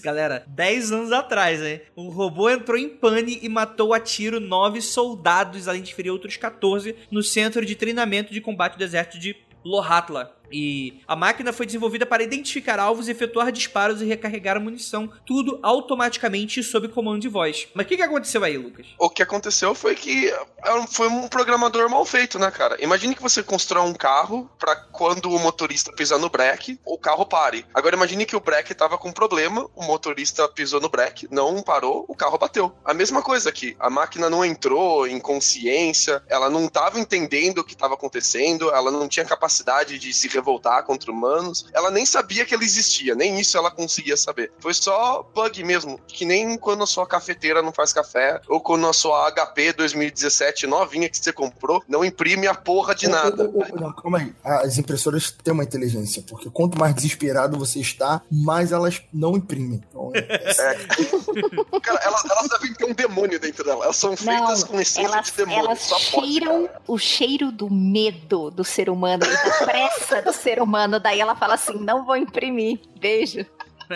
galera, 0.02 0.44
10 0.48 0.92
anos 0.92 1.12
atrás, 1.12 1.62
hein? 1.62 1.82
Um 1.96 2.10
robô 2.10 2.50
entrou 2.50 2.78
em 2.78 2.90
pane 2.90 3.40
e 3.42 3.50
matou 3.50 3.94
a 3.94 4.00
tiro 4.00 4.40
nove 4.40 4.82
soldados, 4.82 5.68
além 5.68 5.82
de 5.82 5.94
ferir 5.94 6.12
outros 6.12 6.38
14, 6.38 6.96
no 7.12 7.22
centro 7.22 7.66
de 7.66 7.76
treinamento 7.76 8.34
de 8.34 8.42
combate 8.42 8.78
do 8.78 8.84
exército 8.84 9.20
de 9.20 9.36
Lohatla, 9.64 10.36
e 10.54 11.02
a 11.08 11.16
máquina 11.16 11.52
foi 11.52 11.66
desenvolvida 11.66 12.06
para 12.06 12.24
identificar 12.24 12.80
alvos, 12.80 13.10
efetuar 13.10 13.52
disparos 13.52 14.02
e 14.02 14.06
recarregar 14.06 14.62
munição, 14.62 15.12
tudo 15.26 15.60
automaticamente 15.64 16.62
sob 16.64 16.88
comando 16.90 17.20
de 17.20 17.28
voz. 17.28 17.68
Mas 17.74 17.86
o 17.86 17.90
que, 17.90 17.98
que 17.98 18.04
aconteceu 18.04 18.44
aí, 18.44 18.58
Lucas? 18.58 18.86
O 19.00 19.10
que 19.10 19.24
aconteceu 19.24 19.74
foi 19.74 19.96
que 19.96 20.30
é 20.30 20.84
foi 20.88 21.08
um 21.08 21.28
programador 21.28 21.90
mal 21.90 22.06
feito, 22.06 22.38
né, 22.38 22.50
cara? 22.52 22.82
Imagine 22.82 23.16
que 23.16 23.22
você 23.22 23.42
constrói 23.42 23.84
um 23.84 23.94
carro 23.94 24.50
para 24.60 24.76
quando 24.76 25.32
o 25.32 25.40
motorista 25.40 25.92
pisar 25.92 26.20
no 26.20 26.30
breque, 26.30 26.80
o 26.86 26.98
carro 26.98 27.26
pare. 27.26 27.66
Agora 27.74 27.96
imagine 27.96 28.26
que 28.26 28.36
o 28.36 28.40
breque 28.40 28.74
tava 28.74 28.98
com 28.98 29.12
problema, 29.12 29.70
o 29.76 29.84
motorista 29.84 30.48
pisou 30.48 30.80
no 30.80 30.90
breque, 30.90 31.28
não 31.32 31.62
parou, 31.62 32.06
o 32.08 32.16
carro 32.16 32.38
bateu. 32.38 32.74
A 32.86 32.94
mesma 32.94 33.22
coisa 33.22 33.50
aqui, 33.50 33.76
a 33.80 33.90
máquina 33.90 34.30
não 34.30 34.46
entrou 34.46 35.08
em 35.08 35.20
consciência, 35.20 36.24
ela 36.30 36.50
não 36.50 36.68
tava 36.68 37.00
entendendo 37.00 37.60
o 37.60 37.64
que 37.64 37.74
estava 37.74 37.96
acontecendo, 37.96 38.70
ela 38.70 38.92
não 38.92 39.08
tinha 39.08 39.26
capacidade 39.26 39.98
de 39.98 40.14
se 40.14 40.28
revoltar 40.44 40.84
contra 40.84 41.10
humanos. 41.10 41.66
Ela 41.74 41.90
nem 41.90 42.06
sabia 42.06 42.46
que 42.46 42.54
ele 42.54 42.66
existia, 42.66 43.16
nem 43.16 43.40
isso 43.40 43.58
ela 43.58 43.72
conseguia 43.72 44.18
saber. 44.18 44.52
Foi 44.60 44.74
só 44.74 45.24
bug 45.34 45.64
mesmo, 45.64 46.00
que 46.06 46.26
nem 46.26 46.58
quando 46.58 46.84
a 46.84 46.88
sua 46.88 47.08
cafeteira 47.08 47.62
não 47.62 47.72
faz 47.72 47.94
café, 47.94 48.42
ou 48.50 48.60
quando 48.60 48.86
a 48.88 48.94
sua 48.94 49.32
HP 49.32 49.74
2017 49.74 50.68
novinha 50.68 51.08
que 51.08 51.18
você 51.18 51.32
comprou 51.32 51.82
não 51.88 52.04
imprime 52.04 52.48
a 52.48 52.54
porra 52.54 52.94
de 52.94 53.08
nada. 53.08 53.50
Oh, 53.54 53.60
oh, 53.60 53.88
oh, 53.88 53.94
calma 53.94 54.18
aí. 54.18 54.34
As 54.44 54.78
impressoras 54.78 55.32
têm 55.32 55.54
uma 55.54 55.64
inteligência, 55.64 56.24
porque 56.28 56.50
quanto 56.50 56.78
mais 56.78 56.94
desesperado 56.94 57.58
você 57.58 57.80
está, 57.80 58.22
mais 58.30 58.72
elas 58.72 59.02
não 59.14 59.38
imprimem. 59.38 59.82
Então, 59.90 60.12
é... 60.14 60.20
é. 60.20 61.80
Cara, 61.82 62.00
elas, 62.04 62.26
elas, 62.26 62.50
devem 62.50 62.74
ter 62.74 62.86
um 62.86 62.94
demônio 62.94 63.40
dentro 63.40 63.64
dela. 63.64 63.86
Elas 63.86 63.96
são 63.96 64.18
feitas 64.18 64.62
não, 64.62 64.68
com 64.68 64.80
essência 64.82 65.08
elas, 65.08 65.26
de 65.28 65.32
demônio. 65.34 65.66
Elas 65.66 65.80
cheiram 65.80 66.68
pode, 66.68 66.74
o 66.88 66.98
cheiro 66.98 67.52
do 67.52 67.70
medo 67.70 68.52
do 68.52 68.64
ser 68.64 68.90
humano 68.90 69.24
e 69.26 69.30
da 69.30 69.66
pressa 69.66 70.22
do 70.22 70.33
ser 70.34 70.62
humano. 70.62 71.00
Daí 71.00 71.20
ela 71.20 71.36
fala 71.36 71.54
assim: 71.56 71.78
não 71.80 72.06
vou 72.06 72.16
imprimir. 72.16 72.80
Beijo. 73.00 73.46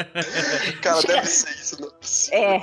cara, 0.82 1.02
deve 1.02 1.28
ser 1.28 1.50
isso, 1.56 1.82
não 1.82 1.92
é, 2.32 2.56
é. 2.56 2.62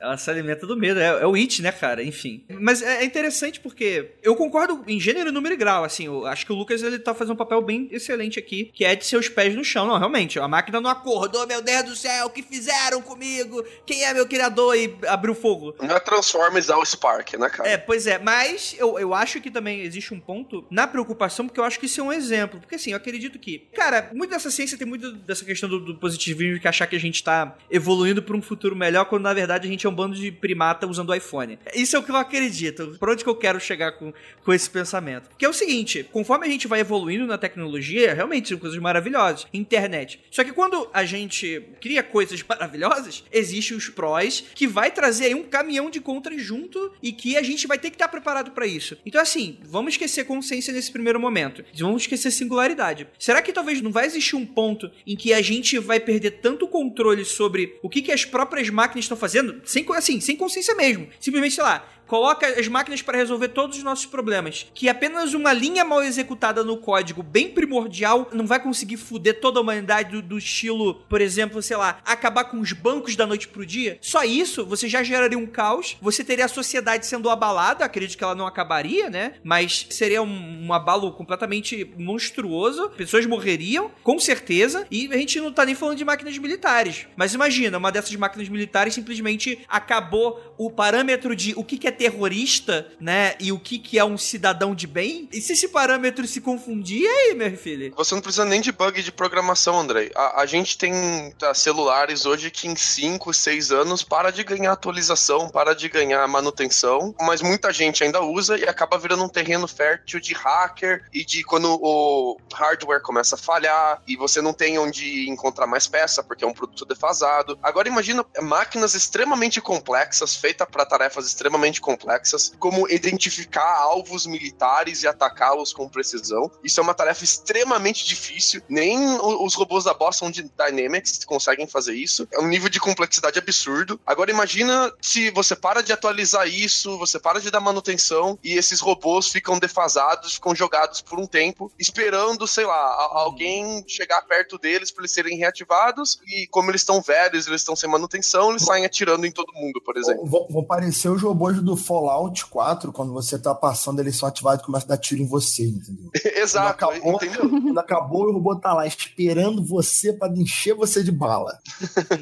Ela 0.00 0.16
se 0.16 0.30
alimenta 0.30 0.66
do 0.66 0.76
medo. 0.76 0.98
É, 0.98 1.22
é, 1.22 1.26
o 1.26 1.34
It, 1.34 1.60
né, 1.62 1.70
cara? 1.70 2.02
Enfim. 2.02 2.44
Mas 2.48 2.82
é, 2.82 3.02
é, 3.02 3.04
interessante 3.04 3.60
porque 3.60 4.12
eu 4.22 4.34
concordo 4.34 4.82
em 4.86 4.98
gênero, 4.98 5.30
número 5.30 5.54
e 5.54 5.58
grau. 5.58 5.84
Assim, 5.84 6.06
eu 6.06 6.26
acho 6.26 6.46
que 6.46 6.52
o 6.52 6.54
Lucas 6.56 6.82
ele 6.82 6.98
tá 6.98 7.14
fazendo 7.14 7.34
um 7.34 7.36
papel 7.36 7.60
bem 7.60 7.88
excelente 7.92 8.38
aqui, 8.38 8.70
que 8.72 8.84
é 8.84 8.96
de 8.96 9.04
seus 9.04 9.28
pés 9.28 9.54
no 9.54 9.64
chão. 9.64 9.86
Não, 9.86 9.98
realmente, 9.98 10.38
a 10.38 10.48
máquina 10.48 10.80
não 10.80 10.90
acordou, 10.90 11.46
meu 11.46 11.60
Deus 11.60 11.84
do 11.84 11.96
céu, 11.96 12.26
o 12.26 12.30
que 12.30 12.42
fizeram 12.42 13.02
comigo? 13.02 13.62
Quem 13.84 14.04
é 14.04 14.14
meu 14.14 14.26
criador? 14.26 14.76
E 14.76 14.96
abriu 15.06 15.34
fogo. 15.34 15.74
Não 15.80 15.94
é 15.94 16.00
Transformers 16.00 16.70
ao 16.70 16.84
Spark, 16.84 17.34
né, 17.34 17.50
cara? 17.50 17.68
É, 17.68 17.76
pois 17.76 18.06
é. 18.06 18.18
Mas 18.18 18.74
eu, 18.78 18.98
eu 18.98 19.12
acho 19.12 19.40
que 19.40 19.50
também 19.50 19.80
existe 19.82 20.14
um 20.14 20.20
ponto 20.20 20.64
na 20.70 20.86
preocupação, 20.86 21.46
porque 21.46 21.60
eu 21.60 21.64
acho 21.64 21.78
que 21.78 21.86
isso 21.86 22.00
é 22.00 22.04
um 22.04 22.12
exemplo. 22.12 22.58
Porque 22.60 22.76
assim, 22.76 22.90
eu 22.90 22.96
acredito 22.96 23.38
que, 23.38 23.68
cara, 23.74 24.10
muito 24.14 24.30
dessa 24.30 24.50
ciência 24.50 24.78
tem 24.78 24.86
muito 24.86 25.12
dessa 25.12 25.44
questão 25.44 25.68
do, 25.68 25.80
do 25.80 25.94
positivismo 25.96 26.60
que 26.60 26.68
achar 26.70 26.86
que 26.86 26.96
a 26.96 27.00
gente 27.00 27.22
tá 27.22 27.56
evoluindo 27.70 28.22
para 28.22 28.36
um 28.36 28.42
futuro 28.42 28.74
melhor, 28.74 29.04
quando 29.04 29.22
na 29.22 29.34
verdade 29.34 29.66
a 29.66 29.70
gente 29.70 29.86
é 29.86 29.90
um 29.90 29.94
bando 29.94 30.16
de 30.16 30.30
primata 30.32 30.86
usando 30.86 31.10
o 31.10 31.14
iPhone. 31.14 31.58
Isso 31.74 31.96
é 31.96 31.98
o 31.98 32.02
que 32.02 32.10
eu 32.10 32.16
acredito. 32.16 32.96
Por 32.98 33.10
onde 33.10 33.22
que 33.22 33.30
eu 33.30 33.34
quero 33.34 33.60
chegar 33.60 33.92
com, 33.92 34.12
com 34.44 34.52
esse 34.52 34.68
pensamento? 34.68 35.30
Que 35.36 35.44
é 35.44 35.48
o 35.48 35.52
seguinte, 35.52 36.06
conforme 36.12 36.46
a 36.46 36.50
gente 36.50 36.66
vai 36.66 36.80
evoluindo 36.80 37.26
na 37.26 37.38
tecnologia, 37.38 38.14
realmente 38.14 38.48
são 38.48 38.58
coisas 38.58 38.78
maravilhosas. 38.78 39.46
Internet. 39.52 40.20
Só 40.30 40.44
que 40.44 40.52
quando 40.52 40.88
a 40.92 41.04
gente 41.04 41.62
cria 41.80 42.02
coisas 42.02 42.42
maravilhosas, 42.48 43.24
existe 43.32 43.74
os 43.74 43.88
prós 43.88 44.44
que 44.54 44.66
vai 44.66 44.90
trazer 44.90 45.26
aí 45.26 45.34
um 45.34 45.44
caminhão 45.44 45.90
de 45.90 46.00
contras 46.00 46.42
junto 46.42 46.92
e 47.02 47.12
que 47.12 47.36
a 47.36 47.42
gente 47.42 47.66
vai 47.66 47.78
ter 47.78 47.90
que 47.90 47.96
estar 47.96 48.08
preparado 48.08 48.50
para 48.52 48.66
isso. 48.66 48.96
Então 49.04 49.20
assim, 49.20 49.58
vamos 49.64 49.94
esquecer 49.94 50.24
consciência 50.24 50.72
nesse 50.72 50.90
primeiro 50.90 51.20
momento. 51.20 51.64
Vamos 51.78 52.02
esquecer 52.02 52.30
singularidade. 52.30 53.06
Será 53.18 53.42
que 53.42 53.52
talvez 53.52 53.80
não 53.80 53.90
vai 53.90 54.06
existir 54.06 54.36
um 54.36 54.46
ponto 54.46 54.90
em 55.06 55.16
que 55.16 55.32
a 55.32 55.42
gente 55.42 55.78
vai 55.78 56.00
perder 56.00 56.32
tanto 56.42 56.59
controle 56.68 57.24
sobre 57.24 57.78
o 57.82 57.88
que, 57.88 58.02
que 58.02 58.12
as 58.12 58.24
próprias 58.24 58.68
máquinas 58.70 59.04
estão 59.04 59.16
fazendo, 59.16 59.60
sem, 59.64 59.86
assim, 59.94 60.20
sem 60.20 60.36
consciência 60.36 60.74
mesmo. 60.74 61.08
Simplesmente, 61.18 61.54
sei 61.54 61.64
lá, 61.64 61.86
coloca 62.10 62.44
as 62.44 62.66
máquinas 62.66 63.00
para 63.00 63.16
resolver 63.16 63.46
todos 63.50 63.76
os 63.76 63.84
nossos 63.84 64.04
problemas. 64.04 64.66
Que 64.74 64.88
apenas 64.88 65.32
uma 65.32 65.52
linha 65.52 65.84
mal 65.84 66.02
executada 66.02 66.64
no 66.64 66.76
código, 66.76 67.22
bem 67.22 67.50
primordial, 67.50 68.28
não 68.32 68.48
vai 68.48 68.60
conseguir 68.60 68.96
fuder 68.96 69.40
toda 69.40 69.60
a 69.60 69.62
humanidade 69.62 70.10
do, 70.10 70.20
do, 70.20 70.36
estilo, 70.36 70.94
por 71.08 71.20
exemplo, 71.20 71.62
sei 71.62 71.76
lá, 71.76 72.00
acabar 72.04 72.46
com 72.46 72.58
os 72.58 72.72
bancos 72.72 73.14
da 73.14 73.28
noite 73.28 73.46
pro 73.46 73.64
dia. 73.64 73.96
Só 74.00 74.24
isso, 74.24 74.66
você 74.66 74.88
já 74.88 75.04
geraria 75.04 75.38
um 75.38 75.46
caos, 75.46 75.96
você 76.02 76.24
teria 76.24 76.46
a 76.46 76.48
sociedade 76.48 77.06
sendo 77.06 77.30
abalada, 77.30 77.84
acredito 77.84 78.18
que 78.18 78.24
ela 78.24 78.34
não 78.34 78.46
acabaria, 78.46 79.08
né? 79.08 79.34
Mas 79.44 79.86
seria 79.90 80.20
um, 80.20 80.66
um 80.66 80.72
abalo 80.72 81.12
completamente 81.12 81.94
monstruoso, 81.96 82.90
pessoas 82.90 83.24
morreriam, 83.24 83.88
com 84.02 84.18
certeza, 84.18 84.84
e 84.90 85.08
a 85.12 85.16
gente 85.16 85.40
não 85.40 85.52
tá 85.52 85.64
nem 85.64 85.76
falando 85.76 85.98
de 85.98 86.04
máquinas 86.04 86.36
militares. 86.38 87.06
Mas 87.16 87.34
imagina, 87.34 87.78
uma 87.78 87.92
dessas 87.92 88.16
máquinas 88.16 88.48
militares 88.48 88.94
simplesmente 88.94 89.60
acabou 89.68 90.56
o 90.58 90.72
parâmetro 90.72 91.36
de 91.36 91.54
o 91.54 91.62
que, 91.62 91.78
que 91.78 91.86
é 91.86 91.99
terrorista, 92.00 92.86
né? 92.98 93.34
E 93.38 93.52
o 93.52 93.60
que, 93.60 93.78
que 93.78 93.98
é 93.98 94.04
um 94.04 94.16
cidadão 94.16 94.74
de 94.74 94.86
bem? 94.86 95.28
E 95.30 95.38
se 95.38 95.52
esse 95.52 95.68
parâmetro 95.68 96.26
se 96.26 96.40
confundir, 96.40 97.06
aí, 97.06 97.34
meu 97.34 97.54
filho? 97.58 97.92
Você 97.94 98.14
não 98.14 98.22
precisa 98.22 98.46
nem 98.46 98.58
de 98.58 98.72
bug 98.72 99.02
de 99.02 99.12
programação, 99.12 99.78
Andrei. 99.78 100.10
A, 100.16 100.40
a 100.40 100.46
gente 100.46 100.78
tem 100.78 100.94
tá, 101.38 101.52
celulares 101.52 102.24
hoje 102.24 102.50
que 102.50 102.66
em 102.66 102.74
5, 102.74 103.34
6 103.34 103.70
anos 103.70 104.02
para 104.02 104.30
de 104.30 104.42
ganhar 104.42 104.72
atualização, 104.72 105.50
para 105.50 105.74
de 105.74 105.90
ganhar 105.90 106.26
manutenção, 106.26 107.14
mas 107.20 107.42
muita 107.42 107.70
gente 107.70 108.02
ainda 108.02 108.22
usa 108.22 108.56
e 108.56 108.64
acaba 108.64 108.96
virando 108.96 109.24
um 109.24 109.28
terreno 109.28 109.68
fértil 109.68 110.20
de 110.20 110.32
hacker 110.32 111.04
e 111.12 111.22
de 111.22 111.44
quando 111.44 111.78
o 111.82 112.38
hardware 112.50 113.02
começa 113.02 113.34
a 113.34 113.38
falhar 113.38 114.02
e 114.08 114.16
você 114.16 114.40
não 114.40 114.54
tem 114.54 114.78
onde 114.78 115.28
encontrar 115.28 115.66
mais 115.66 115.86
peça 115.86 116.22
porque 116.22 116.44
é 116.44 116.46
um 116.46 116.54
produto 116.54 116.86
defasado. 116.86 117.58
Agora 117.62 117.88
imagina 117.88 118.24
máquinas 118.40 118.94
extremamente 118.94 119.60
complexas, 119.60 120.34
feitas 120.34 120.66
para 120.66 120.86
tarefas 120.86 121.26
extremamente 121.26 121.78
complexas 121.78 121.89
complexas, 121.90 122.52
como 122.58 122.88
identificar 122.88 123.78
alvos 123.78 124.26
militares 124.26 125.02
e 125.02 125.08
atacá-los 125.08 125.72
com 125.72 125.88
precisão. 125.88 126.50
Isso 126.62 126.78
é 126.78 126.82
uma 126.82 126.94
tarefa 126.94 127.24
extremamente 127.24 128.06
difícil. 128.06 128.62
Nem 128.68 129.18
os 129.20 129.54
robôs 129.54 129.84
da 129.84 129.94
Boston 129.94 130.30
Dynamics 130.30 131.24
conseguem 131.24 131.66
fazer 131.66 131.94
isso. 131.94 132.28
É 132.32 132.38
um 132.38 132.46
nível 132.46 132.68
de 132.68 132.78
complexidade 132.78 133.38
absurdo. 133.38 134.00
Agora 134.06 134.30
imagina 134.30 134.92
se 135.00 135.30
você 135.30 135.56
para 135.56 135.82
de 135.82 135.92
atualizar 135.92 136.46
isso, 136.46 136.96
você 136.98 137.18
para 137.18 137.40
de 137.40 137.50
dar 137.50 137.60
manutenção 137.60 138.38
e 138.42 138.54
esses 138.54 138.80
robôs 138.80 139.28
ficam 139.28 139.58
defasados, 139.58 140.34
ficam 140.34 140.54
jogados 140.54 141.00
por 141.00 141.18
um 141.18 141.26
tempo, 141.26 141.72
esperando, 141.78 142.46
sei 142.46 142.66
lá, 142.66 143.08
alguém 143.12 143.84
chegar 143.86 144.22
perto 144.22 144.58
deles 144.58 144.90
para 144.90 145.02
eles 145.02 145.12
serem 145.12 145.36
reativados 145.36 146.20
e 146.26 146.46
como 146.48 146.70
eles 146.70 146.82
estão 146.82 147.00
velhos, 147.02 147.46
eles 147.46 147.62
estão 147.62 147.74
sem 147.74 147.90
manutenção, 147.90 148.50
eles 148.50 148.62
saem 148.62 148.84
atirando 148.84 149.26
em 149.26 149.32
todo 149.32 149.52
mundo, 149.54 149.80
por 149.84 149.96
exemplo. 149.96 150.24
Vão 150.26 150.64
parecer 150.64 151.08
os 151.08 151.22
robôs 151.22 151.60
do 151.60 151.76
Fallout 151.80 152.46
4, 152.46 152.92
quando 152.92 153.12
você 153.12 153.38
tá 153.38 153.54
passando, 153.54 154.00
eles 154.00 154.16
são 154.16 154.28
ativados 154.28 154.62
e 154.62 154.66
começam 154.66 154.86
a 154.86 154.90
dar 154.90 154.98
tiro 154.98 155.22
em 155.22 155.26
você, 155.26 155.64
entendeu? 155.64 156.10
Exato, 156.36 156.78
quando 156.78 156.92
acabou, 156.92 157.14
entendeu? 157.14 157.50
Quando 157.50 157.78
acabou, 157.78 158.28
o 158.28 158.32
robô 158.32 158.56
tá 158.56 158.72
lá 158.72 158.86
esperando 158.86 159.64
você 159.64 160.12
para 160.12 160.32
encher 160.32 160.74
você 160.74 161.02
de 161.02 161.12
bala. 161.12 161.58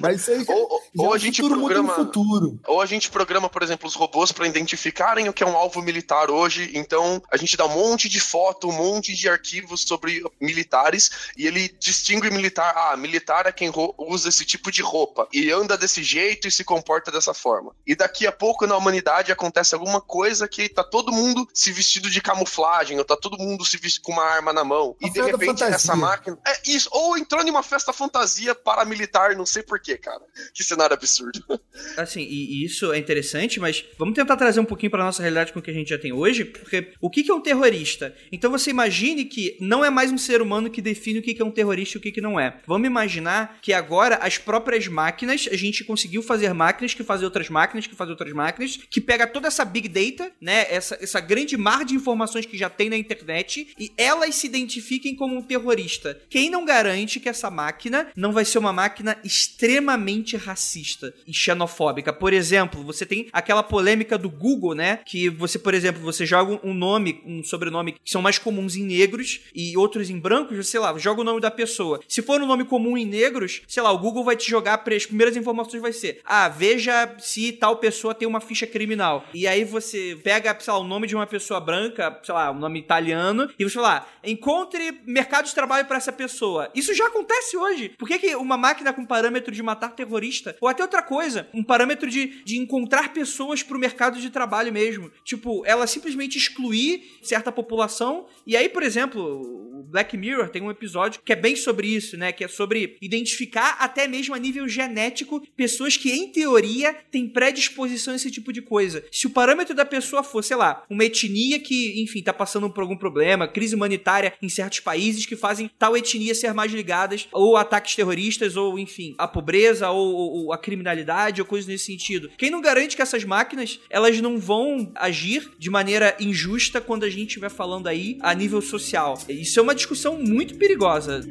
Mas 0.01 0.23
isso 0.23 0.31
aí 0.31 0.45
já, 0.45 0.55
ou, 0.55 0.83
já 0.95 1.03
ou 1.03 1.13
é 1.13 1.17
a 1.17 1.19
gente 1.19 1.43
programa, 1.43 1.95
futuro. 1.95 2.59
Ou 2.67 2.81
a 2.81 2.87
gente 2.87 3.11
programa, 3.11 3.49
por 3.49 3.63
exemplo, 3.63 3.89
os 3.89 3.95
robôs 3.95 4.33
para 4.33 4.47
identificarem 4.47 5.29
o 5.29 5.33
que 5.33 5.43
é 5.43 5.47
um 5.47 5.57
alvo 5.57 5.83
militar 5.83 6.31
hoje. 6.31 6.71
Então, 6.75 7.23
a 7.31 7.37
gente 7.37 7.57
dá 7.57 7.67
um 7.67 7.75
monte 7.75 8.09
de 8.09 8.21
foto, 8.21 8.69
um 8.69 8.73
monte 8.73 9.15
de 9.15 9.29
arquivos 9.29 9.83
sobre 9.83 10.23
militares 10.41 11.11
e 11.37 11.47
ele 11.47 11.75
distingue 11.79 12.31
militar. 12.31 12.73
Ah, 12.77 12.97
militar 12.97 13.47
é 13.47 13.53
quem 13.53 13.73
usa 13.99 14.29
esse 14.29 14.45
tipo 14.45 14.71
de 14.71 14.83
roupa 14.83 15.29
e 15.33 15.51
anda 15.51 15.77
desse 15.77 16.03
jeito 16.03 16.47
e 16.47 16.51
se 16.51 16.65
comporta 16.65 17.11
dessa 17.11 17.35
forma. 17.35 17.73
E 17.87 17.95
daqui 17.95 18.27
a 18.27 18.33
pouco 18.33 18.67
na 18.67 18.77
humanidade 18.77 19.33
acontece 19.39 19.75
alguma 19.75 20.01
coisa 20.01 20.49
que 20.49 20.69
tá 20.69 20.83
todo 20.83 21.13
mundo 21.13 21.47
se 21.55 21.71
vestido 21.73 22.11
de 22.11 22.21
camuflagem, 22.21 22.99
ou 22.99 23.05
tá 23.05 23.17
todo 23.17 23.39
mundo 23.39 23.65
se 23.65 23.77
vestindo 23.77 24.03
com 24.03 24.13
uma 24.13 24.25
arma 24.25 24.53
na 24.53 24.65
mão. 24.65 24.97
Uma 25.01 25.09
e 25.09 25.13
de 25.13 25.23
repente 25.23 25.47
fantasia. 25.47 25.77
essa 25.77 25.97
máquina. 25.97 26.39
É 26.47 26.53
isso, 26.67 26.89
ou 26.93 27.17
entrou 27.17 27.43
em 27.43 27.51
uma 27.51 27.63
festa 27.63 27.93
fantasia 27.93 28.55
paramilitar, 28.55 29.37
não 29.37 29.47
sei 29.47 29.63
porquê, 29.63 29.97
cara. 29.97 30.21
Que 30.53 30.65
cenário 30.65 30.95
absurdo. 30.95 31.43
Assim, 31.97 32.23
e, 32.23 32.63
e, 32.63 32.65
isso 32.65 32.93
é 32.93 32.99
interessante, 32.99 33.61
mas 33.61 33.85
vamos 33.97 34.15
tentar 34.15 34.37
trazer 34.37 34.61
um 34.61 34.65
pouquinho 34.65 34.91
pra 34.91 35.05
nossa 35.05 35.23
realidade 35.23 35.53
com 35.53 35.61
o 35.61 35.63
que 35.63 35.71
a 35.71 35.75
gente 35.75 35.91
já 35.91 35.99
tem 35.99 36.13
hoje, 36.13 36.45
porque 36.45 36.93
o 37.01 37.09
que, 37.09 37.23
que 37.23 37.31
é 37.31 37.35
um 37.35 37.41
terrorista? 37.41 38.15
Então 38.33 38.51
você 38.51 38.71
imagine 38.71 39.25
que 39.25 39.57
não 39.61 39.85
é 39.85 39.91
mais 39.91 40.11
um 40.11 40.19
ser 40.19 40.43
humano 40.43 40.71
que 40.71 40.83
define 40.83 41.21
o 41.21 41.23
que, 41.23 41.35
que 41.35 41.43
é 41.43 41.45
um 41.45 41.51
terrorista 41.51 41.97
e 41.97 41.99
o 41.99 42.03
que, 42.03 42.11
que 42.11 42.21
não 42.21 42.39
é. 42.39 42.61
Vamos 42.67 42.87
imaginar 42.87 43.59
que 43.63 43.73
agora 43.73 44.17
as 44.17 44.37
próprias 44.37 44.89
máquinas, 44.89 45.49
a 45.51 45.57
gente 45.57 45.85
conseguiu 45.85 46.23
fazer 46.23 46.53
máquinas 46.53 46.95
que 46.95 47.05
fazem 47.05 47.25
outras 47.25 47.49
máquinas, 47.49 47.87
que 47.87 47.95
fazem 47.95 48.13
outras 48.13 48.33
máquinas, 48.33 48.79
que 48.91 49.01
pega 49.01 49.27
toda 49.29 49.49
essa 49.49 49.65
big 49.65 49.89
data, 49.89 50.33
né? 50.41 50.67
Essa, 50.71 50.99
essa 51.01 51.21
grande 51.21 51.57
mar 51.57 51.85
de 51.85 51.95
informações 51.95 52.47
que 52.47 52.57
já 52.57 52.69
tem 52.69 52.89
na 52.91 52.97
internet 52.97 53.69
e 53.79 53.93
elas 53.97 54.35
se 54.35 54.47
identifiquem 54.47 55.15
como 55.15 55.37
um 55.37 55.43
terrorista. 55.43 56.21
Quem 56.29 56.51
não 56.51 56.65
garante 56.65 57.21
que 57.21 57.29
essa 57.29 57.51
máquina 57.51 58.09
não 58.17 58.33
vai 58.33 58.45
ser 58.45 58.59
uma 58.59 58.73
máquina 58.73 59.19
extremamente 59.25 60.37
racista 60.37 61.15
e 61.27 61.33
xenofóbica? 61.33 62.13
Por 62.13 62.33
exemplo, 62.33 62.83
você 62.83 63.05
tem 63.05 63.29
aquela 63.33 63.63
polêmica 63.63 64.19
do 64.19 64.31
Google, 64.31 64.75
né? 64.75 64.99
Que 65.05 65.29
você, 65.29 65.59
por 65.59 65.75
exemplo, 65.75 66.01
você 66.03 66.25
joga 66.27 66.61
um 66.63 66.75
nome, 66.75 67.23
um 67.25 67.43
sobrenome 67.43 67.93
que 67.93 68.11
são 68.11 68.23
mais 68.23 68.39
comuns 68.39 68.77
em 68.77 68.85
negros 68.85 69.41
e 69.55 69.77
outros 69.77 70.11
em 70.11 70.19
brancos, 70.19 70.69
sei 70.69 70.81
lá, 70.81 70.97
joga 70.99 71.21
o 71.21 71.25
nome 71.25 71.41
da 71.41 71.51
pessoa. 71.51 72.01
Se 72.09 72.23
for 72.23 72.41
um 72.41 72.47
nome 72.47 72.65
comum 72.65 72.97
em 72.97 73.05
negros, 73.05 73.63
sei 73.67 73.83
lá, 73.83 73.91
o 73.93 73.99
Google 73.99 74.25
vai 74.25 74.37
te 74.37 74.49
jogar, 74.49 74.83
as 74.87 75.07
primeiras 75.07 75.37
informações 75.37 75.81
vai 75.81 75.93
ser: 75.93 76.21
ah, 76.25 76.49
veja 76.49 77.15
se 77.19 77.53
tal 77.53 77.77
pessoa 77.77 78.15
tem 78.15 78.27
uma 78.27 78.41
ficha 78.41 78.67
criminal. 78.67 79.18
E 79.33 79.47
aí 79.47 79.65
você 79.65 80.19
pega, 80.23 80.57
sei 80.59 80.73
lá, 80.73 80.79
o 80.79 80.85
nome 80.85 81.07
de 81.07 81.15
uma 81.15 81.27
pessoa 81.27 81.61
branca, 81.61 82.19
sei 82.23 82.35
lá, 82.35 82.51
um 82.51 82.59
nome 82.59 82.79
italiano, 82.79 83.51
e 83.59 83.65
você 83.65 83.75
fala, 83.75 84.07
encontre 84.25 85.01
mercado 85.07 85.47
de 85.47 85.55
trabalho 85.55 85.87
para 85.87 85.97
essa 85.97 86.13
pessoa. 86.13 86.71
Isso 86.75 86.95
já 86.95 87.07
acontece 87.07 87.57
hoje. 87.57 87.91
Por 87.91 88.09
que, 88.09 88.19
que 88.19 88.37
uma 88.37 88.57
máquina 88.57 88.93
com 88.93 89.05
parâmetro 89.05 89.53
de 89.53 89.63
matar 89.63 89.91
terrorista, 89.91 90.57
ou 90.61 90.69
até 90.69 90.83
outra 90.83 91.03
coisa, 91.03 91.49
um 91.55 91.63
parâmetro 91.63 92.09
de, 92.11 92.43
de 92.45 92.59
encontrar 92.59 93.13
pessoas 93.13 93.63
pro 93.63 93.79
mercado 93.79 94.21
de 94.21 94.31
trabalho 94.31 94.73
mesmo? 94.73 95.11
Tipo, 95.25 95.65
ela 95.67 95.87
simplesmente 95.87 96.39
excluir 96.39 97.19
certa 97.23 97.53
população, 97.53 98.27
e 98.47 98.57
aí, 98.57 98.69
por 98.69 98.83
exemplo, 98.83 99.68
Black 99.83 100.17
Mirror 100.17 100.49
tem 100.49 100.63
um 100.63 100.71
episódio 100.71 101.21
que 101.25 101.33
é 101.33 101.37
bem 101.37 101.57
sobre 101.57 101.89
isso, 101.89 102.17
né? 102.17 102.33
Que 102.33 102.45
é 102.45 102.49
sobre 102.49 102.97
identificar 103.01 103.77
até 103.81 104.07
mesmo 104.07 104.35
a 104.35 104.39
nível 104.39 104.69
genético 104.69 105.43
pessoas 105.57 105.97
que, 105.97 106.11
em 106.11 106.31
teoria, 106.31 106.95
têm 107.11 107.29
predisposição 107.29 108.13
a 108.13 108.17
esse 108.17 108.31
tipo 108.31 108.53
de 108.53 108.63
coisa 108.63 109.05
se 109.11 109.27
o 109.27 109.31
parâmetro 109.31 109.75
da 109.75 109.85
pessoa 109.85 110.23
for, 110.23 110.43
sei 110.43 110.57
lá, 110.57 110.85
uma 110.89 111.05
etnia 111.05 111.59
que, 111.59 112.01
enfim, 112.03 112.23
tá 112.23 112.33
passando 112.33 112.71
por 112.71 112.83
algum 112.83 112.97
problema, 112.97 113.49
crise 113.49 113.75
humanitária 113.75 114.35
em 114.41 114.49
certos 114.49 114.81
países 114.81 115.27
que 115.27 115.37
fazem 115.37 115.71
tal 115.79 115.97
etnia 115.97 116.35
ser 116.35 116.53
mais 116.55 116.73
ligadas 116.73 117.29
ou 117.33 117.57
ataques 117.57 117.95
terroristas, 117.95 118.57
ou, 118.57 118.79
enfim, 118.79 119.15
a 119.19 119.27
pobreza, 119.27 119.91
ou, 119.91 120.15
ou 120.15 120.53
a 120.53 120.59
criminalidade, 120.59 121.41
ou 121.41 121.47
coisas 121.47 121.69
nesse 121.69 121.87
sentido. 121.87 122.31
Quem 122.37 122.51
não 122.51 122.61
garante 122.61 122.97
que 122.97 123.03
essas 123.03 123.25
máquinas, 123.25 123.81
elas 123.91 124.21
não 124.21 124.39
vão 124.39 124.93
agir 124.95 125.51
de 125.59 125.71
maneira 125.71 126.17
injusta 126.21 126.81
quando 126.81 127.05
a 127.05 127.11
gente 127.11 127.29
estiver 127.29 127.51
falando 127.51 127.87
aí 127.87 128.19
a 128.21 128.35
nível 128.35 128.61
social? 128.61 129.19
Isso 129.29 129.59
é 129.59 129.63
uma 129.63 129.68
uma 129.69 129.75
discussão 129.75 130.19
muito 130.19 130.55
perigosa. 130.55 131.23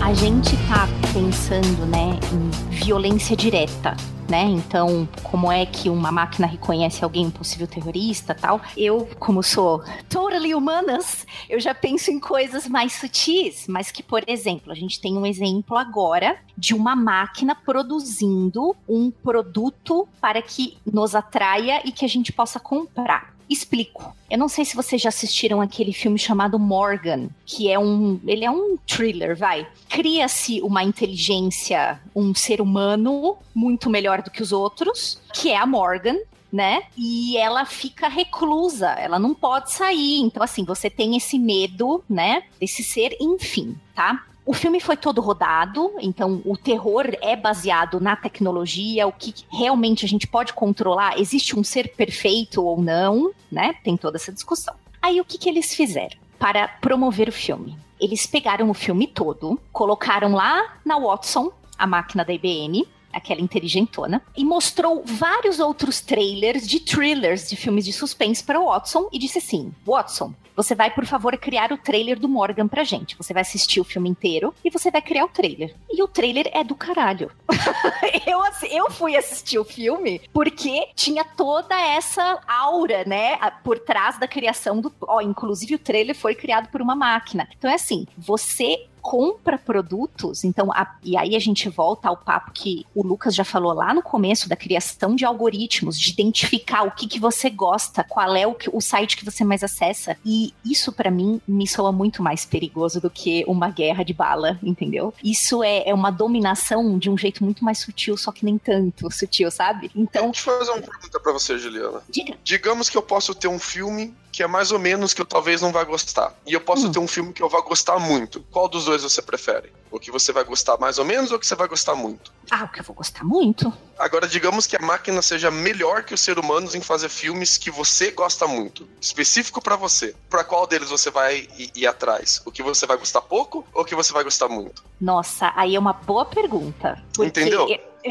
A 0.00 0.12
gente 0.14 0.56
tá 0.66 0.88
pensando, 1.12 1.86
né, 1.86 2.18
em 2.32 2.74
violência 2.74 3.36
direta 3.36 4.17
né? 4.28 4.42
Então, 4.42 5.08
como 5.22 5.50
é 5.50 5.64
que 5.64 5.88
uma 5.88 6.12
máquina 6.12 6.46
reconhece 6.46 7.02
alguém 7.02 7.26
um 7.26 7.30
possível 7.30 7.66
terrorista, 7.66 8.34
tal? 8.34 8.60
Eu, 8.76 9.08
como 9.18 9.42
sou 9.42 9.82
totally 10.08 10.54
humanas, 10.54 11.26
eu 11.48 11.58
já 11.58 11.74
penso 11.74 12.10
em 12.10 12.20
coisas 12.20 12.68
mais 12.68 12.92
sutis, 12.92 13.66
mas 13.68 13.90
que, 13.90 14.02
por 14.02 14.22
exemplo, 14.26 14.70
a 14.72 14.74
gente 14.74 15.00
tem 15.00 15.16
um 15.16 15.24
exemplo 15.24 15.76
agora 15.76 16.38
de 16.56 16.74
uma 16.74 16.94
máquina 16.94 17.54
produzindo 17.54 18.76
um 18.88 19.10
produto 19.10 20.08
para 20.20 20.42
que 20.42 20.76
nos 20.84 21.14
atraia 21.14 21.80
e 21.84 21.92
que 21.92 22.04
a 22.04 22.08
gente 22.08 22.32
possa 22.32 22.60
comprar. 22.60 23.37
Explico. 23.48 24.14
Eu 24.30 24.38
não 24.38 24.48
sei 24.48 24.64
se 24.64 24.76
vocês 24.76 25.00
já 25.00 25.08
assistiram 25.08 25.60
aquele 25.60 25.92
filme 25.92 26.18
chamado 26.18 26.58
Morgan, 26.58 27.28
que 27.46 27.70
é 27.70 27.78
um, 27.78 28.20
ele 28.26 28.44
é 28.44 28.50
um 28.50 28.76
thriller, 28.86 29.36
vai. 29.36 29.66
Cria-se 29.88 30.60
uma 30.60 30.84
inteligência, 30.84 32.00
um 32.14 32.34
ser 32.34 32.60
humano 32.60 33.36
muito 33.54 33.88
melhor 33.88 34.22
do 34.22 34.30
que 34.30 34.42
os 34.42 34.52
outros, 34.52 35.20
que 35.32 35.50
é 35.50 35.56
a 35.56 35.66
Morgan, 35.66 36.16
né? 36.52 36.82
E 36.96 37.36
ela 37.36 37.64
fica 37.64 38.08
reclusa, 38.08 38.90
ela 38.90 39.18
não 39.18 39.34
pode 39.34 39.72
sair. 39.72 40.20
Então, 40.20 40.42
assim, 40.42 40.64
você 40.64 40.90
tem 40.90 41.16
esse 41.16 41.38
medo, 41.38 42.02
né? 42.08 42.42
Desse 42.60 42.82
ser, 42.82 43.16
enfim, 43.20 43.76
tá? 43.94 44.24
O 44.48 44.54
filme 44.54 44.80
foi 44.80 44.96
todo 44.96 45.20
rodado, 45.20 45.92
então 46.00 46.40
o 46.42 46.56
terror 46.56 47.04
é 47.20 47.36
baseado 47.36 48.00
na 48.00 48.16
tecnologia, 48.16 49.06
o 49.06 49.12
que 49.12 49.34
realmente 49.52 50.06
a 50.06 50.08
gente 50.08 50.26
pode 50.26 50.54
controlar. 50.54 51.20
Existe 51.20 51.54
um 51.54 51.62
ser 51.62 51.94
perfeito 51.94 52.64
ou 52.64 52.80
não, 52.80 53.30
né? 53.52 53.74
Tem 53.84 53.94
toda 53.94 54.16
essa 54.16 54.32
discussão. 54.32 54.74
Aí 55.02 55.20
o 55.20 55.24
que, 55.26 55.36
que 55.36 55.50
eles 55.50 55.74
fizeram 55.74 56.16
para 56.38 56.66
promover 56.66 57.28
o 57.28 57.32
filme? 57.32 57.76
Eles 58.00 58.26
pegaram 58.26 58.70
o 58.70 58.74
filme 58.74 59.06
todo, 59.06 59.60
colocaram 59.70 60.32
lá 60.32 60.78
na 60.82 60.98
Watson, 60.98 61.52
a 61.76 61.86
máquina 61.86 62.24
da 62.24 62.32
IBM, 62.32 62.88
aquela 63.12 63.40
inteligentona, 63.40 64.22
e 64.36 64.44
mostrou 64.44 65.02
vários 65.04 65.58
outros 65.58 66.00
trailers 66.00 66.66
de 66.66 66.80
thrillers 66.80 67.48
de 67.48 67.56
filmes 67.56 67.84
de 67.84 67.92
suspense 67.92 68.42
para 68.42 68.60
o 68.60 68.66
Watson 68.66 69.08
e 69.12 69.18
disse 69.18 69.38
assim: 69.38 69.72
Watson, 69.86 70.34
você 70.58 70.74
vai, 70.74 70.90
por 70.90 71.06
favor, 71.06 71.36
criar 71.38 71.70
o 71.70 71.78
trailer 71.78 72.18
do 72.18 72.28
Morgan 72.28 72.66
pra 72.66 72.82
gente. 72.82 73.16
Você 73.16 73.32
vai 73.32 73.42
assistir 73.42 73.80
o 73.80 73.84
filme 73.84 74.08
inteiro 74.08 74.52
e 74.64 74.70
você 74.70 74.90
vai 74.90 75.00
criar 75.00 75.24
o 75.24 75.28
trailer. 75.28 75.72
E 75.88 76.02
o 76.02 76.08
trailer 76.08 76.50
é 76.52 76.64
do 76.64 76.74
caralho. 76.74 77.30
eu, 78.26 78.40
eu 78.68 78.90
fui 78.90 79.16
assistir 79.16 79.56
o 79.56 79.64
filme 79.64 80.20
porque 80.32 80.88
tinha 80.96 81.24
toda 81.24 81.80
essa 81.80 82.40
aura, 82.48 83.04
né, 83.04 83.38
por 83.62 83.78
trás 83.78 84.18
da 84.18 84.26
criação 84.26 84.80
do. 84.80 84.92
Ó, 85.02 85.20
inclusive 85.20 85.76
o 85.76 85.78
trailer 85.78 86.16
foi 86.16 86.34
criado 86.34 86.68
por 86.70 86.82
uma 86.82 86.96
máquina. 86.96 87.48
Então 87.56 87.70
é 87.70 87.74
assim, 87.74 88.04
você 88.16 88.88
compra 89.08 89.56
produtos, 89.56 90.44
então, 90.44 90.70
a, 90.70 90.94
e 91.02 91.16
aí 91.16 91.34
a 91.34 91.38
gente 91.38 91.66
volta 91.70 92.10
ao 92.10 92.16
papo 92.18 92.50
que 92.52 92.84
o 92.94 93.02
Lucas 93.02 93.34
já 93.34 93.42
falou 93.42 93.72
lá 93.72 93.94
no 93.94 94.02
começo 94.02 94.50
da 94.50 94.54
criação 94.54 95.16
de 95.16 95.24
algoritmos, 95.24 95.98
de 95.98 96.10
identificar 96.10 96.82
o 96.82 96.90
que, 96.90 97.08
que 97.08 97.18
você 97.18 97.48
gosta, 97.48 98.04
qual 98.04 98.36
é 98.36 98.46
o, 98.46 98.52
que, 98.52 98.68
o 98.70 98.82
site 98.82 99.16
que 99.16 99.24
você 99.24 99.42
mais 99.44 99.64
acessa. 99.64 100.14
E 100.26 100.52
isso, 100.62 100.92
para 100.92 101.10
mim, 101.10 101.40
me 101.48 101.66
soa 101.66 101.90
muito 101.90 102.22
mais 102.22 102.44
perigoso 102.44 103.00
do 103.00 103.08
que 103.08 103.46
uma 103.48 103.70
guerra 103.70 104.04
de 104.04 104.12
bala, 104.12 104.58
entendeu? 104.62 105.14
Isso 105.24 105.62
é, 105.62 105.88
é 105.88 105.94
uma 105.94 106.10
dominação 106.10 106.98
de 106.98 107.08
um 107.08 107.16
jeito 107.16 107.42
muito 107.42 107.64
mais 107.64 107.78
sutil, 107.78 108.14
só 108.14 108.30
que 108.30 108.44
nem 108.44 108.58
tanto 108.58 109.10
sutil, 109.10 109.50
sabe? 109.50 109.90
Então. 109.96 110.30
Deixa 110.30 110.50
eu 110.50 110.58
fazer 110.58 110.70
uma 110.72 110.82
pergunta 110.82 111.18
pra 111.18 111.32
você, 111.32 111.56
Juliana. 111.56 112.02
Diga. 112.10 112.34
Digamos 112.44 112.90
que 112.90 112.98
eu 112.98 113.02
posso 113.02 113.34
ter 113.34 113.48
um 113.48 113.58
filme 113.58 114.14
que 114.38 114.42
é 114.44 114.46
mais 114.46 114.70
ou 114.70 114.78
menos 114.78 115.12
que 115.12 115.20
eu 115.20 115.26
talvez 115.26 115.60
não 115.60 115.72
vá 115.72 115.82
gostar. 115.82 116.32
E 116.46 116.52
eu 116.52 116.60
posso 116.60 116.86
hum. 116.86 116.92
ter 116.92 117.00
um 117.00 117.08
filme 117.08 117.32
que 117.32 117.42
eu 117.42 117.48
vá 117.48 117.60
gostar 117.60 117.98
muito. 117.98 118.40
Qual 118.52 118.68
dos 118.68 118.84
dois 118.84 119.02
você 119.02 119.20
prefere? 119.20 119.72
O 119.90 119.98
que 119.98 120.12
você 120.12 120.30
vai 120.30 120.44
gostar 120.44 120.78
mais 120.78 120.96
ou 120.96 121.04
menos 121.04 121.32
ou 121.32 121.38
o 121.38 121.40
que 121.40 121.46
você 121.46 121.56
vai 121.56 121.66
gostar 121.66 121.96
muito? 121.96 122.32
Ah, 122.48 122.62
o 122.62 122.68
que 122.68 122.78
eu 122.78 122.84
vou 122.84 122.94
gostar 122.94 123.24
muito. 123.24 123.72
Agora, 123.98 124.28
digamos 124.28 124.64
que 124.64 124.76
a 124.76 124.78
máquina 124.78 125.20
seja 125.22 125.50
melhor 125.50 126.04
que 126.04 126.14
os 126.14 126.20
seres 126.20 126.40
humanos 126.40 126.76
em 126.76 126.80
fazer 126.80 127.08
filmes 127.08 127.58
que 127.58 127.68
você 127.68 128.12
gosta 128.12 128.46
muito, 128.46 128.88
específico 129.00 129.60
para 129.60 129.74
você. 129.74 130.14
Para 130.30 130.44
qual 130.44 130.68
deles 130.68 130.88
você 130.88 131.10
vai 131.10 131.48
ir, 131.58 131.72
ir, 131.74 131.86
atrás? 131.88 132.40
O 132.46 132.52
que 132.52 132.62
você 132.62 132.86
vai 132.86 132.96
gostar 132.96 133.22
pouco 133.22 133.66
ou 133.74 133.82
o 133.82 133.84
que 133.84 133.96
você 133.96 134.12
vai 134.12 134.22
gostar 134.22 134.48
muito? 134.48 134.84
Nossa, 135.00 135.52
aí 135.56 135.74
é 135.74 135.78
uma 135.80 135.92
boa 135.92 136.24
pergunta. 136.24 137.02
Entendeu? 137.18 137.66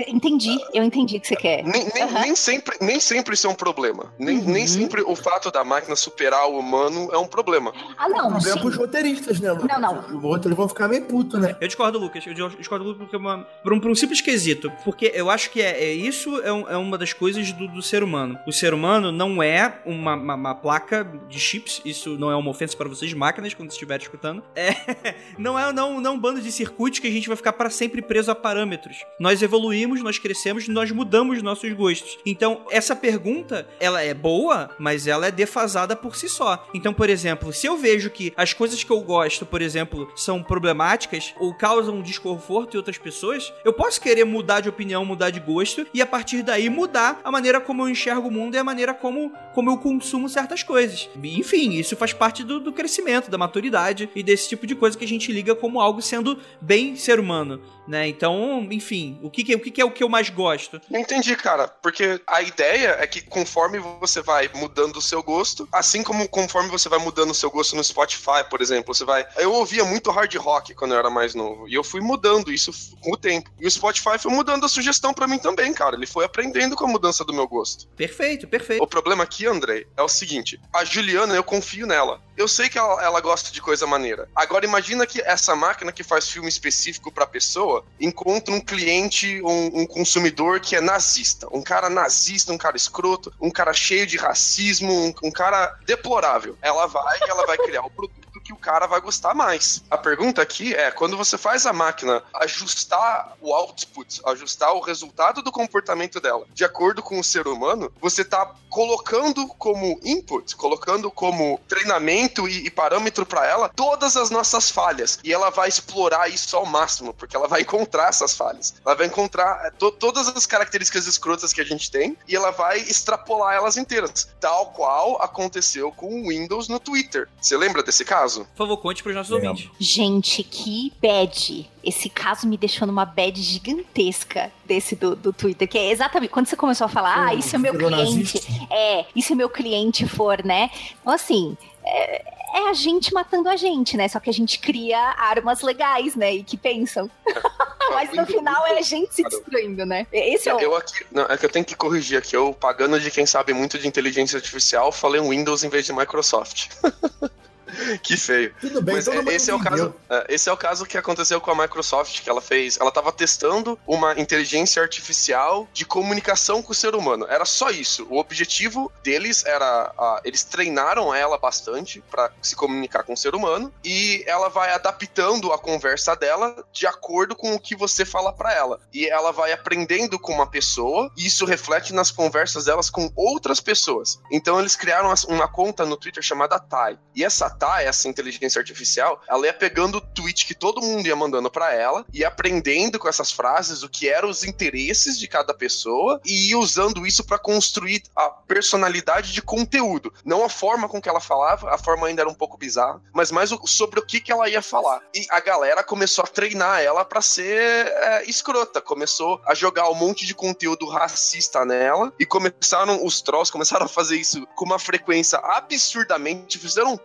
Entendi, 0.08 0.58
eu 0.74 0.84
entendi 0.84 1.18
o 1.18 1.22
que 1.22 1.28
você 1.28 1.36
quer. 1.36 1.64
Nem, 1.64 1.88
nem, 1.94 2.04
uhum. 2.04 2.22
nem, 2.22 2.36
sempre, 2.36 2.78
nem 2.82 3.00
sempre 3.00 3.34
isso 3.34 3.48
é 3.48 3.50
um 3.50 3.56
problema. 3.56 4.14
Nem, 4.20 4.40
uhum. 4.40 4.52
nem 4.52 4.68
sempre 4.68 5.02
o 5.02 5.16
fato 5.16 5.52
da 5.52 5.64
máquina 5.64 5.96
superar 5.96 6.48
o 6.48 6.60
humano 6.60 7.10
é 7.12 7.18
um 7.18 7.28
problema. 7.28 7.74
Ah, 7.98 8.10
não. 8.10 8.26
É 8.26 8.28
um 8.28 8.32
problema 8.32 8.62
pros 8.62 8.76
roteiristas, 8.76 9.40
né, 9.40 9.52
Lucas? 9.52 9.68
Não, 9.68 9.80
não. 9.80 10.00
Os 10.00 10.24
roteiristas 10.24 10.58
vão 10.58 10.70
ficar 10.70 10.88
meio 10.88 11.04
puto, 11.06 11.38
né? 11.40 11.56
Eu 11.60 11.68
discordo, 11.68 11.98
Lucas. 11.98 12.26
Eu 12.26 12.34
discordo, 12.34 12.86
Lucas, 12.86 13.00
porque 13.00 13.16
é 13.16 13.20
uma, 13.20 13.40
por, 13.64 13.74
um, 13.74 13.80
por 13.80 13.92
um 13.92 13.96
simples 13.96 14.22
quesito. 14.22 14.72
Porque 14.84 15.12
eu 15.14 15.30
acho 15.30 15.50
que 15.50 15.62
é, 15.62 15.84
é 15.84 15.94
isso 15.94 16.42
é, 16.42 16.52
um, 16.52 16.70
é, 16.70 16.78
uma 16.78 16.98
das 16.98 17.14
coisas 17.14 17.52
do, 17.52 17.68
do, 17.68 17.82
ser 17.82 18.04
humano. 18.04 18.38
O 18.46 18.52
ser 18.52 18.74
humano 18.74 19.12
não 19.12 19.42
é 19.42 19.80
uma, 19.86 20.16
uma, 20.16 20.36
uma, 20.36 20.56
placa 20.56 21.04
de 21.30 21.40
chips. 21.40 21.82
Isso 21.86 22.18
não 22.18 22.32
é 22.32 22.36
uma 22.36 22.50
ofensa 22.50 22.76
para 22.76 22.90
vocês, 22.90 23.14
máquinas, 23.14 23.54
quando 23.54 23.72
estiverem 23.72 24.04
escutando. 24.04 24.44
É, 24.56 24.76
não 25.38 25.58
é 25.58 25.72
não, 25.72 26.02
não 26.02 26.16
um 26.16 26.20
bando 26.20 26.42
de 26.42 26.52
circuitos 26.52 27.00
que 27.00 27.08
a 27.08 27.12
gente 27.12 27.28
vai 27.28 27.38
ficar 27.38 27.54
para 27.54 27.70
sempre 27.70 28.02
preso 28.02 28.32
a 28.32 28.36
parâmetros. 28.36 28.98
Nós 29.20 29.42
evoluímos, 29.42 29.87
nós 30.02 30.18
crescemos 30.18 30.68
nós 30.68 30.92
mudamos 30.92 31.42
nossos 31.42 31.72
gostos. 31.74 32.20
Então, 32.26 32.62
essa 32.70 32.96
pergunta, 32.96 33.68
ela 33.80 34.02
é 34.02 34.14
boa, 34.14 34.70
mas 34.78 35.08
ela 35.08 35.28
é 35.28 35.32
defasada 35.32 35.96
por 35.96 36.16
si 36.16 36.30
só. 36.30 36.68
Então, 36.74 36.94
por 36.94 37.10
exemplo, 37.10 37.52
se 37.52 37.68
eu 37.68 37.78
vejo 37.78 38.10
que 38.10 38.34
as 38.36 38.54
coisas 38.54 38.84
que 38.84 38.92
eu 38.92 39.02
gosto, 39.02 39.46
por 39.46 39.62
exemplo, 39.62 40.12
são 40.16 40.44
problemáticas 40.44 41.34
ou 41.40 41.54
causam 41.54 42.02
desconforto 42.02 42.74
em 42.74 42.78
outras 42.78 42.98
pessoas, 42.98 43.52
eu 43.66 43.74
posso 43.74 44.00
querer 44.02 44.26
mudar 44.26 44.62
de 44.62 44.70
opinião, 44.70 45.04
mudar 45.06 45.30
de 45.30 45.40
gosto 45.40 45.86
e 45.94 46.02
a 46.02 46.06
partir 46.06 46.44
daí 46.44 46.70
mudar 46.70 47.22
a 47.24 47.32
maneira 47.32 47.60
como 47.60 47.84
eu 47.84 47.90
enxergo 47.90 48.28
o 48.28 48.32
mundo 48.32 48.56
e 48.56 48.58
a 48.58 48.64
maneira 48.64 48.94
como, 48.94 49.32
como 49.54 49.72
eu 49.72 49.78
consumo 49.78 50.30
certas 50.30 50.64
coisas. 50.64 51.10
Enfim, 51.24 51.74
isso 51.74 51.96
faz 51.96 52.14
parte 52.14 52.44
do, 52.44 52.60
do 52.60 52.72
crescimento, 52.72 53.32
da 53.32 53.38
maturidade 53.38 54.10
e 54.16 54.22
desse 54.22 54.50
tipo 54.50 54.68
de 54.68 54.76
coisa 54.76 54.98
que 54.98 55.06
a 55.06 55.08
gente 55.08 55.32
liga 55.32 55.56
como 55.56 55.80
algo 55.80 56.02
sendo 56.02 56.38
bem 56.62 56.96
ser 56.96 57.20
humano, 57.20 57.62
né? 57.88 58.08
Então, 58.08 58.68
enfim, 58.70 59.18
o 59.22 59.30
que, 59.30 59.44
que, 59.44 59.56
o 59.56 59.60
que, 59.68 59.72
que 59.72 59.82
é 59.82 59.86
o 59.86 59.92
que 59.92 60.04
eu 60.04 60.10
mais 60.10 60.30
gosto? 60.30 60.48
gosto. 60.48 60.82
Entendi, 60.90 61.36
cara. 61.36 61.68
Porque 61.68 62.22
a 62.28 62.42
ideia 62.42 62.98
é 63.00 63.08
que 63.08 63.22
conforme 63.22 63.80
você 64.00 64.22
vai 64.22 64.50
mudando 64.54 64.98
o 64.98 65.02
seu 65.02 65.22
gosto, 65.22 65.68
assim 65.72 66.04
como 66.04 66.28
conforme 66.28 66.70
você 66.70 66.90
vai 66.90 67.00
mudando 67.00 67.32
o 67.32 67.36
seu 67.36 67.50
gosto 67.50 67.76
no 67.76 67.84
Spotify, 67.84 68.44
por 68.50 68.62
exemplo, 68.62 68.94
você 68.94 69.06
vai. 69.06 69.26
Eu 69.38 69.54
ouvia 69.54 69.84
muito 69.84 70.12
hard 70.12 70.34
rock 70.36 70.74
quando 70.74 70.94
eu 70.94 71.00
era 71.00 71.10
mais 71.10 71.36
novo. 71.36 71.68
E 71.68 71.74
eu 71.74 71.84
fui 71.84 72.02
mudando 72.02 72.52
isso 72.52 72.72
com 73.02 73.14
o 73.14 73.18
tempo. 73.18 73.50
E 73.60 73.68
o 73.68 73.72
Spotify 73.72 74.18
foi 74.18 74.32
mudando 74.32 74.66
a 74.66 74.70
sugestão 74.70 75.14
para 75.14 75.28
mim 75.28 75.38
também, 75.40 75.74
cara. 75.74 75.96
Ele 75.96 76.08
foi 76.08 76.26
aprendendo 76.26 76.76
com 76.76 76.86
a 76.86 76.88
mudança 76.88 77.24
do 77.24 77.34
meu 77.34 77.48
gosto. 77.48 77.88
Perfeito, 77.90 78.48
perfeito. 78.48 78.84
O 78.84 78.88
problema 78.88 79.24
aqui, 79.24 79.46
Andrei, 79.46 79.86
é 79.96 80.02
o 80.02 80.10
seguinte: 80.10 80.60
a 80.74 80.84
Juliana, 80.84 81.36
eu 81.36 81.44
confio 81.44 81.86
nela. 81.86 82.22
Eu 82.36 82.48
sei 82.48 82.70
que 82.70 82.78
ela, 82.78 83.04
ela 83.04 83.20
gosta 83.20 83.52
de 83.52 83.62
coisa 83.62 83.88
maneira. 83.88 84.30
Agora 84.36 84.66
imagina 84.66 85.08
que 85.08 85.20
essa 85.22 85.56
máquina 85.56 85.92
que 85.92 86.04
faz 86.04 86.30
filme 86.30 86.48
específico 86.48 87.12
pra 87.12 87.26
pessoa 87.26 87.84
encontra 88.00 88.54
um 88.54 88.62
cliente, 88.62 89.42
um, 89.58 89.82
um 89.82 89.88
consumidor 89.88 90.60
que 90.60 90.76
é 90.76 90.82
nazista. 90.82 91.48
Um 91.52 91.62
cara 91.62 91.90
nazista, 91.90 92.54
um 92.54 92.58
cara 92.58 92.78
escroto, 92.78 93.34
um 93.42 93.50
cara 93.50 93.74
cheio 93.74 94.06
de 94.06 94.18
racismo, 94.18 94.92
um, 94.92 95.14
um 95.24 95.32
cara 95.32 95.76
deplorável. 95.86 96.58
Ela 96.62 96.88
vai 96.88 97.20
ela 97.28 97.46
vai 97.46 97.58
criar 97.58 97.82
o 97.82 97.90
produto 97.90 98.27
que 98.48 98.54
o 98.54 98.58
cara 98.58 98.88
vai 98.88 99.02
gostar 99.02 99.34
mais. 99.34 99.84
A 99.92 99.98
pergunta 99.98 100.42
aqui 100.42 100.74
é: 100.74 100.90
quando 100.90 101.18
você 101.18 101.38
faz 101.38 101.66
a 101.66 101.74
máquina 101.74 102.24
ajustar 102.34 103.34
o 103.42 103.54
output, 103.54 104.22
ajustar 104.26 104.74
o 104.74 104.80
resultado 104.80 105.42
do 105.42 105.52
comportamento 105.52 106.22
dela 106.22 106.46
de 106.54 106.64
acordo 106.64 107.04
com 107.04 107.20
o 107.20 107.24
ser 107.24 107.48
humano, 107.48 107.92
você 108.00 108.22
está 108.22 108.56
colocando 108.70 109.48
como 109.48 110.00
input, 110.04 110.56
colocando 110.56 111.10
como 111.10 111.60
treinamento 111.68 112.48
e, 112.48 112.68
e 112.68 112.70
parâmetro 112.70 113.26
para 113.26 113.46
ela 113.46 113.70
todas 113.70 114.16
as 114.16 114.30
nossas 114.30 114.70
falhas. 114.70 115.20
E 115.24 115.34
ela 115.34 115.50
vai 115.50 115.68
explorar 115.68 116.30
isso 116.30 116.56
ao 116.56 116.66
máximo, 116.66 117.14
porque 117.14 117.36
ela 117.36 117.48
vai 117.48 117.62
encontrar 117.62 118.10
essas 118.10 118.36
falhas. 118.36 118.76
Ela 118.86 118.96
vai 118.96 119.08
encontrar 119.08 119.66
é, 119.66 119.72
to 119.72 119.92
todas 119.92 120.28
as 120.28 120.46
características 120.46 121.08
escrotas 121.08 121.52
que 121.52 121.62
a 121.62 121.66
gente 121.66 121.90
tem 121.90 122.18
e 122.28 122.36
ela 122.36 122.52
vai 122.52 122.80
extrapolar 122.80 123.56
elas 123.56 123.78
inteiras. 123.78 124.28
Tal 124.40 124.68
qual 124.68 125.22
aconteceu 125.22 125.92
com 125.92 126.22
o 126.22 126.30
Windows 126.30 126.68
no 126.68 126.80
Twitter. 126.80 127.28
Você 127.42 127.58
lembra 127.58 127.82
desse 127.82 128.06
caso? 128.06 128.37
Caso? 128.38 128.46
Por 128.46 128.58
favor, 128.58 128.78
conte 128.78 129.02
para 129.02 129.10
os 129.10 129.16
nossos 129.16 129.32
ouvintes. 129.32 129.70
Gente, 129.80 130.44
que 130.44 130.94
bad. 131.02 131.70
Esse 131.84 132.10
caso 132.10 132.48
me 132.48 132.58
deixou 132.58 132.86
numa 132.86 133.06
bad 133.06 133.42
gigantesca 133.42 134.52
desse 134.66 134.96
do, 134.96 135.16
do 135.16 135.32
Twitter, 135.32 135.68
que 135.68 135.78
é 135.78 135.92
exatamente 135.92 136.30
quando 136.30 136.48
você 136.48 136.56
começou 136.56 136.86
a 136.86 136.90
falar, 136.90 137.28
ah, 137.28 137.34
isso 137.34 137.56
é 137.56 137.60
meu 137.60 137.74
cliente. 137.74 138.40
É, 138.70 139.06
isso 139.16 139.34
é 139.34 139.36
meu 139.36 139.50
cliente 139.50 140.08
for, 140.08 140.44
né? 140.44 140.70
Então, 141.02 141.14
assim, 141.14 141.58
é, 141.86 142.22
é, 142.54 142.70
a 142.70 142.74
gente 142.74 143.14
matando 143.14 143.48
a 143.50 143.56
gente, 143.56 143.96
né? 143.96 144.08
Só 144.08 144.20
que 144.20 144.30
a 144.30 144.34
gente 144.34 144.60
cria 144.60 145.00
armas 145.18 145.62
legais, 145.62 146.16
né? 146.16 146.36
E 146.36 146.44
que 146.44 146.58
pensam. 146.58 147.10
Mas 147.90 148.12
no 148.12 148.26
final 148.26 148.68
é 148.68 148.80
a 148.80 148.82
gente 148.82 149.16
se 149.16 149.24
destruindo, 149.24 149.86
né? 149.86 150.06
Esse 150.12 150.50
é 150.50 150.54
o... 150.54 150.60
eu 150.60 150.76
aqui, 150.76 151.06
não, 151.10 151.24
é 151.24 151.38
que 151.38 151.46
eu 151.46 151.50
tenho 151.50 151.64
que 151.64 151.74
corrigir 151.74 152.18
aqui. 152.18 152.36
Eu, 152.36 152.54
pagando 152.54 153.00
de 153.00 153.10
quem 153.10 153.26
sabe 153.26 153.54
muito 153.54 153.80
de 153.80 153.88
inteligência 153.88 154.36
artificial, 154.36 154.92
falei 154.92 155.22
Windows 155.22 155.64
em 155.64 155.70
vez 155.70 155.86
de 155.86 155.94
Microsoft. 155.94 156.68
que 158.02 158.18
feio. 158.18 158.54
Tudo 158.60 158.82
bem, 158.82 158.96
Mas 158.96 159.08
esse 159.08 159.52
é 159.52 159.56
o 159.56 159.60
caso. 159.60 159.94
é, 160.10 160.26
Esse 160.30 160.50
é 160.50 160.54
o 160.54 160.58
caso 160.58 160.86
que 160.86 160.98
aconteceu 160.98 161.40
com 161.42 161.52
a 161.52 161.56
Microsoft, 161.56 162.22
que 162.22 162.30
ela 162.30 162.42
fez. 162.42 162.78
Ela 162.80 162.90
estava 162.90 163.12
testando 163.12 163.78
uma 163.86 164.20
inteligência 164.20 164.82
artificial 164.82 165.68
de 165.74 165.86
comunicação 165.86 166.62
com 166.62 166.72
o 166.72 166.76
ser 166.76 166.96
humano. 166.96 167.26
Era 167.30 167.46
só 167.46 167.70
isso. 167.70 168.08
O 168.10 168.18
objetivo 168.18 168.92
deles 169.04 169.46
era. 169.46 169.92
eles 170.24 170.44
treinaram 170.44 171.14
ela 171.14 171.38
bastante 171.38 172.02
para 172.10 172.32
se 172.42 172.56
comunicar 172.56 173.04
com 173.04 173.14
o 173.14 173.18
ser 173.18 173.36
humano 173.36 173.72
e 173.84 174.24
ela 174.28 174.50
vai 174.50 174.72
adaptando 174.74 175.52
a 175.52 175.58
conversa 175.58 176.16
dela 176.16 176.64
de 176.72 176.86
acordo 176.88 177.36
com 177.36 177.54
o 177.54 177.60
que 177.60 177.76
você 177.76 178.06
fala 178.06 178.34
para 178.34 178.54
ela. 178.54 178.80
E 178.94 179.08
ela 179.08 179.32
vai 179.32 179.52
aprendendo 179.52 180.20
com 180.20 180.34
uma 180.34 180.48
pessoa 180.50 181.12
e 181.18 181.26
isso 181.28 181.46
reflete 181.46 181.94
nas 181.94 182.12
conversas 182.12 182.66
delas 182.66 182.90
com 182.90 183.12
outras 183.16 183.60
pessoas. 183.60 184.20
Então 184.32 184.60
eles 184.60 184.76
criaram 184.76 185.14
uma 185.28 185.48
conta 185.48 185.86
no 185.86 185.98
Twitter 185.98 186.24
chamada 186.24 186.60
Tai. 186.60 186.98
E 187.16 187.24
essa 187.24 187.50
Tai, 187.58 187.86
essa 187.86 188.08
inteligência 188.08 188.60
artificial, 188.60 189.22
ela 189.28 189.46
ia 189.46 189.54
pegando 189.54 189.98
o 189.98 190.02
tweet 190.02 190.46
que 190.46 190.54
todo 190.54 190.82
mundo 190.82 191.08
ia 191.08 191.16
mandando 191.16 191.50
para 191.50 191.74
ela 191.74 192.06
e 192.14 192.24
aprendendo 192.24 193.00
com 193.00 193.08
essas 193.08 193.32
frases 193.32 193.84
o 193.84 193.90
que 193.90 194.08
eram 194.10 194.30
os 194.30 194.44
interesses 194.44 195.18
de 195.20 195.28
cada 195.28 195.54
pessoa 195.54 196.22
e 196.26 196.50
ia 196.50 196.58
usando 196.58 197.06
isso 197.06 197.24
para 197.24 197.40
construir 197.40 198.04
a 198.16 198.30
personalidade 198.30 199.34
de 199.34 199.42
conteúdo. 199.42 200.14
Não 200.24 200.44
a 200.44 200.50
forma 200.50 200.88
com 200.88 201.02
que 201.02 201.10
ela 201.10 201.20
falava, 201.20 201.74
a 201.74 201.78
forma 201.78 202.08
ainda 202.08 202.22
era 202.22 202.30
um 202.30 202.34
pouco 202.34 202.58
bizarra, 202.58 203.02
mas 203.14 203.32
mais 203.32 203.50
sobre 203.66 204.00
o 204.00 204.06
que, 204.06 204.20
que 204.20 204.32
ela 204.32 204.50
ia 204.50 204.62
falar. 204.62 205.02
E 205.14 205.26
a 205.30 205.40
galera 205.40 205.84
começou 205.84 206.24
a 206.24 206.28
treinar 206.28 206.82
ela 206.82 207.04
para 207.04 207.22
ser 207.22 207.88
é, 207.88 208.30
escrota, 208.30 208.82
começou 208.82 209.42
a 209.46 209.54
jogar 209.54 209.90
um 209.90 209.96
monte 209.96 210.26
de 210.26 210.36
conteúdo 210.36 210.88
racista 210.88 211.66
nela 211.66 212.14
e 212.20 212.26
começaram 212.26 213.06
os 213.06 213.22
trolls 213.22 213.52
começaram 213.52 213.86
a 213.86 213.90
fazer 213.90 214.18
isso 214.18 214.46
com 214.56 214.66
uma 214.66 214.80
frequência 214.80 215.40
absurdamente, 215.40 216.60
fizeram 216.60 216.98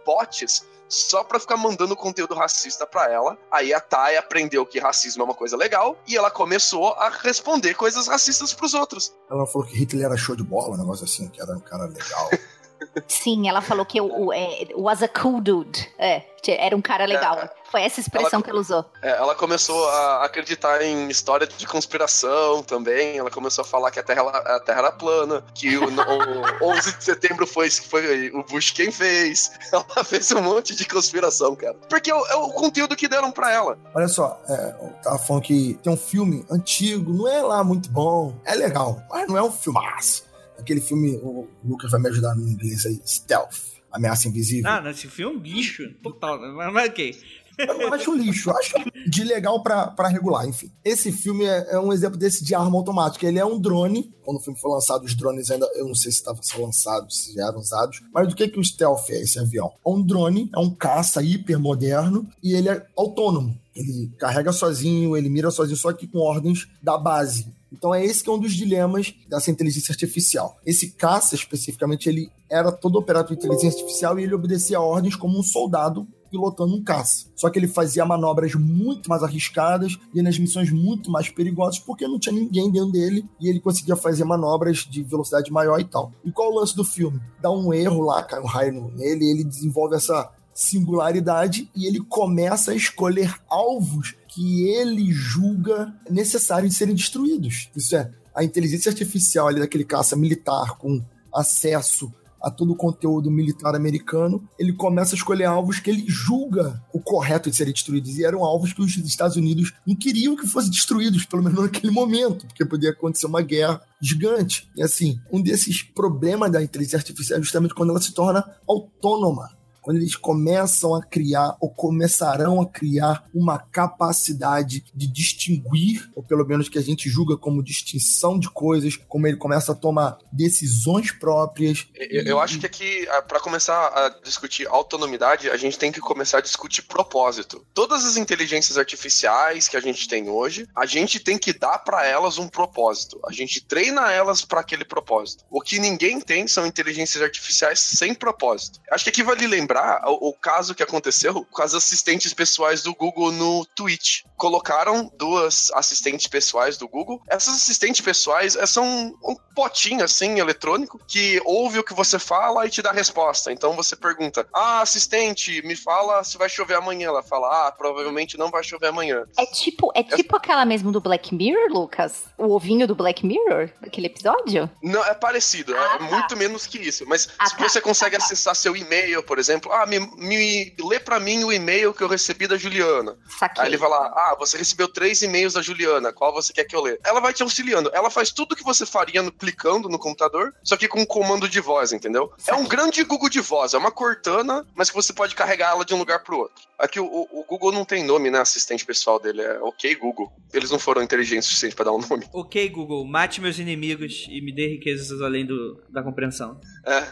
só 0.89 1.25
pra 1.25 1.41
ficar 1.41 1.57
mandando 1.57 1.97
conteúdo 1.97 2.35
racista 2.35 2.87
pra 2.87 3.11
ela. 3.11 3.39
Aí 3.51 3.73
a 3.73 3.81
Thay 3.81 4.17
aprendeu 4.17 4.67
que 4.67 4.79
racismo 4.79 5.23
é 5.23 5.25
uma 5.25 5.35
coisa 5.35 5.57
legal 5.57 5.97
e 6.07 6.17
ela 6.17 6.31
começou 6.31 6.93
a 6.93 7.09
responder 7.09 7.75
coisas 7.75 8.07
racistas 8.07 8.53
pros 8.53 8.75
outros. 8.75 9.15
Ela 9.31 9.47
falou 9.47 9.67
que 9.67 9.75
Hitler 9.75 10.05
era 10.05 10.17
show 10.17 10.37
de 10.37 10.43
bola, 10.43 10.75
um 10.75 10.79
negócio 10.79 11.05
assim, 11.05 11.29
que 11.29 11.41
era 11.41 11.53
um 11.57 11.61
cara 11.61 11.87
legal. 11.87 12.31
Sim, 13.09 13.49
ela 13.49 13.61
falou 13.61 13.85
que 13.85 14.01
o, 14.01 14.27
o, 14.27 14.33
é, 14.33 14.69
was 14.77 15.03
a 15.03 15.09
cool 15.09 15.41
dude. 15.41 15.89
É, 15.99 16.23
era 16.47 16.77
um 16.77 16.83
cara 16.83 17.05
legal. 17.07 17.39
É, 17.39 17.51
Foi 17.71 17.83
essa 17.83 18.01
expressão 18.01 18.39
ela- 18.39 18.43
que 18.43 18.51
ela 18.51 18.61
usou. 18.61 18.85
É, 19.01 19.11
ela 19.11 19.35
começou 19.35 19.89
a 19.89 20.25
acreditar 20.25 20.83
em 20.83 21.09
história 21.09 21.47
de 21.47 21.67
conspiração 21.67 22.63
também. 22.63 23.17
Ela 23.17 23.31
começou 23.31 23.63
a 23.63 23.65
falar 23.65 23.91
que 23.91 24.01
a 24.01 24.03
Terra, 24.03 24.23
a 24.29 24.61
terra 24.61 24.79
era 24.81 24.93
plana, 24.93 25.45
que 25.55 25.77
o, 25.79 25.85
o 25.85 26.69
11 26.71 26.99
de 26.99 27.05
setembro 27.05 27.47
foi, 27.47 27.71
foi 27.71 28.31
o 28.31 28.43
Bush 28.45 28.73
quem 28.73 28.91
fez. 28.91 29.53
Ela 29.73 29.85
fez 30.05 30.31
um 30.33 30.43
monte 30.43 30.75
de 30.75 30.85
conspiração, 30.87 31.55
cara. 31.55 31.77
Porque 31.89 32.11
é 32.11 32.15
o, 32.15 32.27
é 32.27 32.35
o 32.37 32.49
conteúdo 32.51 32.97
que 32.97 33.09
deram 33.09 33.31
pra 33.31 33.51
ela. 33.53 33.79
Olha 33.95 34.09
só, 34.09 34.41
é, 34.49 34.75
eu 34.83 34.93
tava 35.03 35.19
falando 35.19 35.43
que 35.45 35.75
tem 35.83 35.93
um 35.93 35.97
filme 35.97 36.45
antigo, 36.51 37.13
não 37.13 37.29
é 37.29 37.41
lá 37.41 37.63
muito 37.65 37.89
bom, 37.89 38.35
é 38.45 38.55
legal, 38.55 39.01
mas 39.09 39.29
não 39.29 39.37
é 39.37 39.43
um 39.43 39.53
filmaço. 39.53 40.25
Aquele 40.63 40.81
filme, 40.81 41.17
o 41.17 41.49
Lucas 41.65 41.91
vai 41.91 42.01
me 42.01 42.09
ajudar 42.09 42.37
no 42.37 42.49
inglês 42.49 42.87
aí, 42.87 43.01
Stealth, 43.05 43.57
Ameaça 43.91 44.29
Invisível. 44.29 44.71
Ah, 44.71 44.81
nesse 44.81 45.09
filme, 45.09 45.41
lixo. 45.41 45.93
Total, 46.03 46.39
mas, 46.55 46.73
mas 46.73 46.89
ok. 46.89 47.17
Eu 47.59 47.93
acho 47.93 48.15
lixo, 48.15 48.51
acho 48.51 48.75
de 49.07 49.25
legal 49.25 49.63
pra, 49.63 49.89
pra 49.89 50.09
regular, 50.09 50.47
enfim. 50.47 50.71
Esse 50.85 51.13
filme 51.13 51.45
é, 51.45 51.75
é 51.75 51.79
um 51.79 51.93
exemplo 51.93 52.17
desse 52.17 52.45
de 52.45 52.55
arma 52.55 52.79
automática. 52.79 53.27
Ele 53.27 53.39
é 53.39 53.45
um 53.45 53.61
drone. 53.61 54.15
Quando 54.25 54.39
o 54.39 54.41
filme 54.41 54.59
foi 54.59 54.71
lançado, 54.71 55.05
os 55.05 55.15
drones 55.15 55.51
ainda. 55.51 55.69
Eu 55.75 55.87
não 55.87 55.95
sei 55.95 56.11
se 56.11 56.19
estavam 56.19 56.43
sendo 56.43 56.63
lançados, 56.63 57.25
se 57.25 57.35
já 57.35 57.49
eram 57.49 57.59
usados. 57.59 58.01
Mas 58.15 58.29
do 58.29 58.35
que, 58.35 58.49
que 58.49 58.59
o 58.59 58.65
Stealth 58.65 59.11
é, 59.11 59.21
esse 59.21 59.39
avião? 59.39 59.73
É 59.85 59.91
um 59.91 60.01
drone, 60.01 60.51
é 60.55 60.59
um 60.59 60.71
caça 60.71 61.23
hipermoderno 61.23 62.27
e 62.43 62.55
ele 62.55 62.69
é 62.69 62.87
autônomo. 62.97 63.59
Ele 63.75 64.11
carrega 64.19 64.53
sozinho, 64.53 65.17
ele 65.17 65.29
mira 65.29 65.51
sozinho, 65.51 65.77
só 65.77 65.93
que 65.93 66.07
com 66.07 66.19
ordens 66.19 66.69
da 66.83 66.97
base. 66.97 67.47
Então 67.73 67.95
é 67.95 68.05
esse 68.05 68.23
que 68.23 68.31
é 68.31 68.33
um 68.33 68.39
dos 68.39 68.53
dilemas 68.53 69.15
dessa 69.29 69.51
inteligência 69.51 69.93
artificial. 69.93 70.57
Esse 70.65 70.91
caça, 70.93 71.35
especificamente, 71.35 72.09
ele 72.09 72.31
era 72.51 72.71
todo 72.71 72.99
operado 72.99 73.29
por 73.29 73.35
inteligência 73.35 73.81
artificial 73.81 74.19
e 74.19 74.25
ele 74.25 74.35
obedecia 74.35 74.81
ordens 74.81 75.17
como 75.17 75.39
um 75.39 75.43
soldado 75.43 76.07
pilotando 76.33 76.75
um 76.75 76.83
caça. 76.83 77.27
Só 77.37 77.51
que 77.51 77.59
ele 77.59 77.69
fazia 77.69 78.07
manobras 78.07 78.55
muito 78.55 79.09
mais 79.11 79.23
arriscadas 79.23 79.99
e 80.15 80.23
nas 80.23 80.39
missões 80.39 80.71
muito 80.71 81.11
mais 81.11 81.29
perigosas 81.29 81.79
porque 81.79 82.09
não 82.09 82.19
tinha 82.19 82.35
ninguém 82.35 82.71
dentro 82.71 82.91
dele 82.91 83.29
e 83.39 83.49
ele 83.49 83.61
conseguia 83.61 83.95
fazer 83.95 84.25
manobras 84.25 84.79
de 84.79 85.03
velocidade 85.03 85.53
maior 85.53 85.79
e 85.79 85.85
tal. 85.85 86.11
E 86.25 86.33
qual 86.33 86.51
o 86.51 86.59
lance 86.59 86.75
do 86.75 86.85
filme? 86.85 87.21
Dá 87.41 87.51
um 87.51 87.73
erro 87.75 88.01
lá, 88.03 88.23
cai 88.23 88.41
um 88.41 88.47
raio 88.47 88.91
nele, 88.97 89.31
ele 89.31 89.45
desenvolve 89.45 89.95
essa 89.95 90.31
singularidade 90.55 91.71
e 91.75 91.87
ele 91.87 92.01
começa 92.01 92.73
a 92.73 92.75
escolher 92.75 93.35
alvos 93.49 94.15
que 94.29 94.69
ele 94.69 95.13
julga 95.13 95.95
necessários 96.09 96.73
de 96.73 96.79
serem 96.79 96.95
destruídos. 96.95 97.71
Isso 97.77 97.97
é, 97.97 98.11
a 98.35 98.45
inteligência 98.45 98.91
artificial 98.91 99.49
ali 99.49 99.61
daquele 99.61 99.85
caça 99.85 100.17
militar 100.17 100.77
com 100.77 101.03
acesso 101.33 102.13
a 102.43 102.51
todo 102.51 102.73
o 102.73 102.77
conteúdo 102.77 103.31
militar 103.31 103.75
americano, 103.77 104.43
ele 104.59 104.73
começa 104.73 105.15
a 105.15 105.17
escolher 105.17 105.45
alvos 105.45 105.79
que 105.79 105.89
ele 105.89 106.05
julga 106.09 106.83
o 106.93 106.99
correto 106.99 107.49
de 107.49 107.55
serem 107.55 107.73
destruídos. 107.73 108.19
E 108.19 108.25
eram 108.25 108.45
alvos 108.45 108.73
que 108.73 108.83
os 108.83 108.97
Estados 108.97 109.37
Unidos 109.37 109.73
não 109.87 109.95
queriam 109.95 110.35
que 110.35 110.47
fossem 110.47 110.71
destruídos, 110.71 111.25
pelo 111.25 111.43
menos 111.43 111.63
naquele 111.63 111.93
momento, 111.93 112.47
porque 112.47 112.65
podia 112.65 112.91
acontecer 112.91 113.27
uma 113.27 113.43
guerra 113.43 113.81
gigante. 114.01 114.69
E 114.77 114.83
assim, 114.83 115.21
um 115.31 115.41
desses 115.41 115.83
problemas 115.83 116.51
da 116.51 116.61
inteligência 116.61 116.99
artificial 116.99 117.39
é 117.39 117.43
justamente 117.43 117.75
quando 117.75 117.91
ela 117.91 118.01
se 118.01 118.13
torna 118.13 118.45
autônoma 118.69 119.62
quando 119.83 119.97
eles 119.97 120.15
começam 120.15 120.95
a 120.95 121.03
criar 121.03 121.57
ou 121.61 121.69
começarão 121.69 122.63
a 122.63 122.67
criar 122.67 123.29
uma 123.35 123.59
capacidade 123.59 124.85
de 124.95 125.07
distinguir, 125.09 126.09
ou 126.15 126.23
pelo 126.23 126.47
menos 126.47 126.69
que 126.69 126.79
a 126.79 126.83
gente 126.83 127.11
julga 127.11 127.37
como 127.37 127.63
distinção 127.63 128.39
de 128.39 128.49
coisas, 128.49 128.97
como 129.09 129.27
ele 129.27 129.37
começa 129.37 129.73
a 129.73 129.75
tomar 129.75 130.19
decisões 130.33 131.11
próprias. 131.11 131.87
Eu, 131.97 132.23
eu 132.23 132.41
acho 132.41 132.61
que 132.61 132.67
aqui, 132.67 133.07
ah, 133.11 133.23
pra 133.23 133.41
começar 133.41 133.89
a 133.89 134.21
discutir 134.25 134.69
autonomidade, 134.69 135.51
a 135.51 135.57
gente 135.57 135.77
tem 135.77 135.91
que 135.91 136.01
começar 136.01 136.39
a 136.39 136.43
discutir 136.43 136.83
propósito. 136.83 137.67
Todas 137.75 138.05
as 138.05 138.17
inteligências 138.17 138.79
artificiais 138.79 139.67
que 139.67 139.77
a 139.77 139.81
gente 139.81 140.09
tem 140.09 140.31
hoje, 140.31 140.69
a 140.77 140.87
gente 140.87 141.19
tem 141.19 141.37
que 141.37 141.53
dar 141.53 141.81
pra 141.81 142.07
elas 142.07 142.39
um 142.39 142.47
propósito. 142.47 143.21
A 143.27 143.33
gente 143.33 143.61
treina 143.61 144.13
elas 144.13 144.45
pra 144.45 144.61
aquele 144.61 144.85
propósito. 144.85 145.45
O 145.51 145.61
que 145.61 145.81
ninguém 145.81 146.21
tem 146.21 146.47
são 146.47 146.65
inteligências 146.65 147.23
artificiais 147.23 147.81
sem 147.81 148.15
propósito. 148.15 148.81
Acho 148.91 149.05
que 149.05 149.11
aqui 149.11 149.23
vale 149.25 149.47
lembrar 149.47 149.72
o, 150.07 150.29
o 150.31 150.33
caso 150.35 150.75
que 150.75 150.83
aconteceu 150.83 151.45
com 151.51 151.63
as 151.63 151.75
assistentes 151.75 152.33
pessoais 152.35 152.83
do 152.83 152.95
Google 152.95 153.33
no 153.33 153.65
Twitch. 153.75 154.23
Colocaram 154.37 155.11
duas 155.17 155.71
assistentes 155.73 156.27
pessoais 156.27 156.77
do 156.77 156.89
Google. 156.89 157.21
Essas 157.29 157.55
assistentes 157.55 158.01
pessoais 158.01 158.57
eh, 158.57 158.67
são 158.67 158.85
um, 158.85 159.15
um 159.25 159.37
potinho 159.55 160.05
assim 160.05 160.39
eletrônico 160.41 160.99
que 161.07 161.41
ouve 161.45 161.79
o 161.79 161.85
que 161.85 161.95
você 161.95 162.19
fala 162.19 162.67
e 162.67 162.71
te 162.71 162.83
dá 162.83 162.91
a 162.91 162.95
resposta. 162.95 163.53
Então 163.53 163.75
você 163.77 163.95
pergunta: 163.95 164.47
"Ah, 164.53 164.81
assistente, 164.81 165.63
me 165.63 165.77
fala 165.77 166.23
se 166.25 166.37
vai 166.39 166.49
chover 166.49 166.75
amanhã". 166.75 167.09
Ela 167.09 167.23
fala: 167.23 167.69
"Ah, 167.69 167.73
provavelmente 167.73 168.37
não 168.37 168.51
vai 168.51 168.65
chover 168.65 168.89
amanhã". 168.89 169.25
É 169.39 169.47
tipo, 169.47 169.93
é 169.95 170.03
tipo 170.03 170.37
aquela 170.37 170.65
mesmo 170.65 170.91
do 170.91 171.01
Black 171.01 171.35
Mirror, 171.35 171.69
Lucas? 171.71 172.25
O 172.37 172.53
ovinho 172.55 172.87
do 172.87 172.95
Black 172.95 173.25
Mirror? 173.25 173.71
Aquele 173.83 174.07
episódio? 174.09 174.69
Não, 174.83 175.05
é 175.05 175.15
parecido, 175.15 175.77
Ah, 175.77 175.95
é 175.95 175.99
tá. 175.99 176.05
muito 176.05 176.37
menos 176.37 176.67
que 176.67 176.79
isso. 176.79 177.05
Mas 177.07 177.29
Ah, 177.39 177.47
se 177.47 177.57
tá. 177.57 177.69
você 177.69 177.81
consegue 177.81 178.17
Ah, 178.17 178.19
tá. 178.19 178.25
acessar 178.25 178.57
seu 178.57 178.77
e-mail, 178.77 179.23
por 179.23 179.39
exemplo, 179.39 179.62
ah, 179.71 179.87
me, 179.87 179.99
me 180.17 180.75
lê 180.81 180.99
pra 180.99 181.21
mim 181.21 181.45
o 181.45 181.53
e-mail 181.53 181.93
que 181.95 182.03
eu 182.03 182.09
recebi 182.09 182.47
da 182.47 182.57
Juliana. 182.57 183.17
Saquei. 183.39 183.63
Aí 183.65 183.69
ele 183.71 183.77
vai 183.77 183.89
lá, 183.91 184.07
ah, 184.15 184.37
você 184.39 184.57
recebeu 184.59 184.89
três 184.89 185.23
e-mails 185.23 185.55
da 185.55 185.63
Juliana, 185.63 186.13
qual 186.13 186.33
você 186.33 186.53
quer 186.53 186.65
que 186.65 186.75
eu 186.75 186.81
lê? 186.83 186.99
Ela 187.05 187.21
vai 187.21 187.33
te 187.33 187.43
auxiliando. 187.43 187.91
Ela 187.93 188.11
faz 188.11 188.31
tudo 188.31 188.57
que 188.57 188.65
você 188.65 188.85
faria 188.87 189.23
no, 189.23 189.31
clicando 189.31 189.89
no 189.89 189.99
computador, 189.99 190.55
só 190.65 190.77
que 190.77 190.89
com 190.89 191.01
um 191.01 191.07
comando 191.07 191.49
de 191.49 191.61
voz, 191.61 191.93
entendeu? 191.93 192.33
É 192.47 192.55
um 192.55 192.67
grande 192.67 193.03
Google 193.05 193.29
de 193.29 193.41
voz, 193.41 193.75
é 193.75 193.79
uma 193.79 193.91
Cortana, 193.91 194.67
mas 194.75 194.89
que 194.91 194.97
você 194.97 195.13
pode 195.13 195.35
carregar 195.35 195.71
ela 195.71 195.85
de 195.85 195.95
um 195.95 195.99
lugar 195.99 196.23
pro 196.23 196.39
outro. 196.39 196.63
Aqui 196.79 196.99
o, 196.99 197.05
o- 197.07 197.29
o 197.41 197.45
Google 197.45 197.71
não 197.73 197.85
tem 197.85 198.03
nome, 198.05 198.31
né? 198.31 198.41
Assistente 198.41 198.85
pessoal 198.85 199.21
dele 199.21 199.41
é 199.43 199.59
OK 199.61 199.95
Google. 199.97 200.33
Eles 200.53 200.71
não 200.71 200.79
foram 200.79 201.03
inteligentes 201.03 201.47
o 201.47 201.51
suficiente 201.51 201.77
pra 201.77 201.85
dar 201.85 201.93
um 201.93 201.99
nome. 201.99 202.27
Ok, 202.33 202.69
Google, 202.71 203.05
mate 203.07 203.41
meus 203.41 203.59
inimigos 203.59 204.27
e 204.29 204.41
me 204.41 204.53
dê 204.53 204.67
riquezas 204.69 205.21
além 205.21 205.47
do, 205.47 205.81
da 205.91 206.03
compreensão. 206.03 206.61
É. 206.85 207.07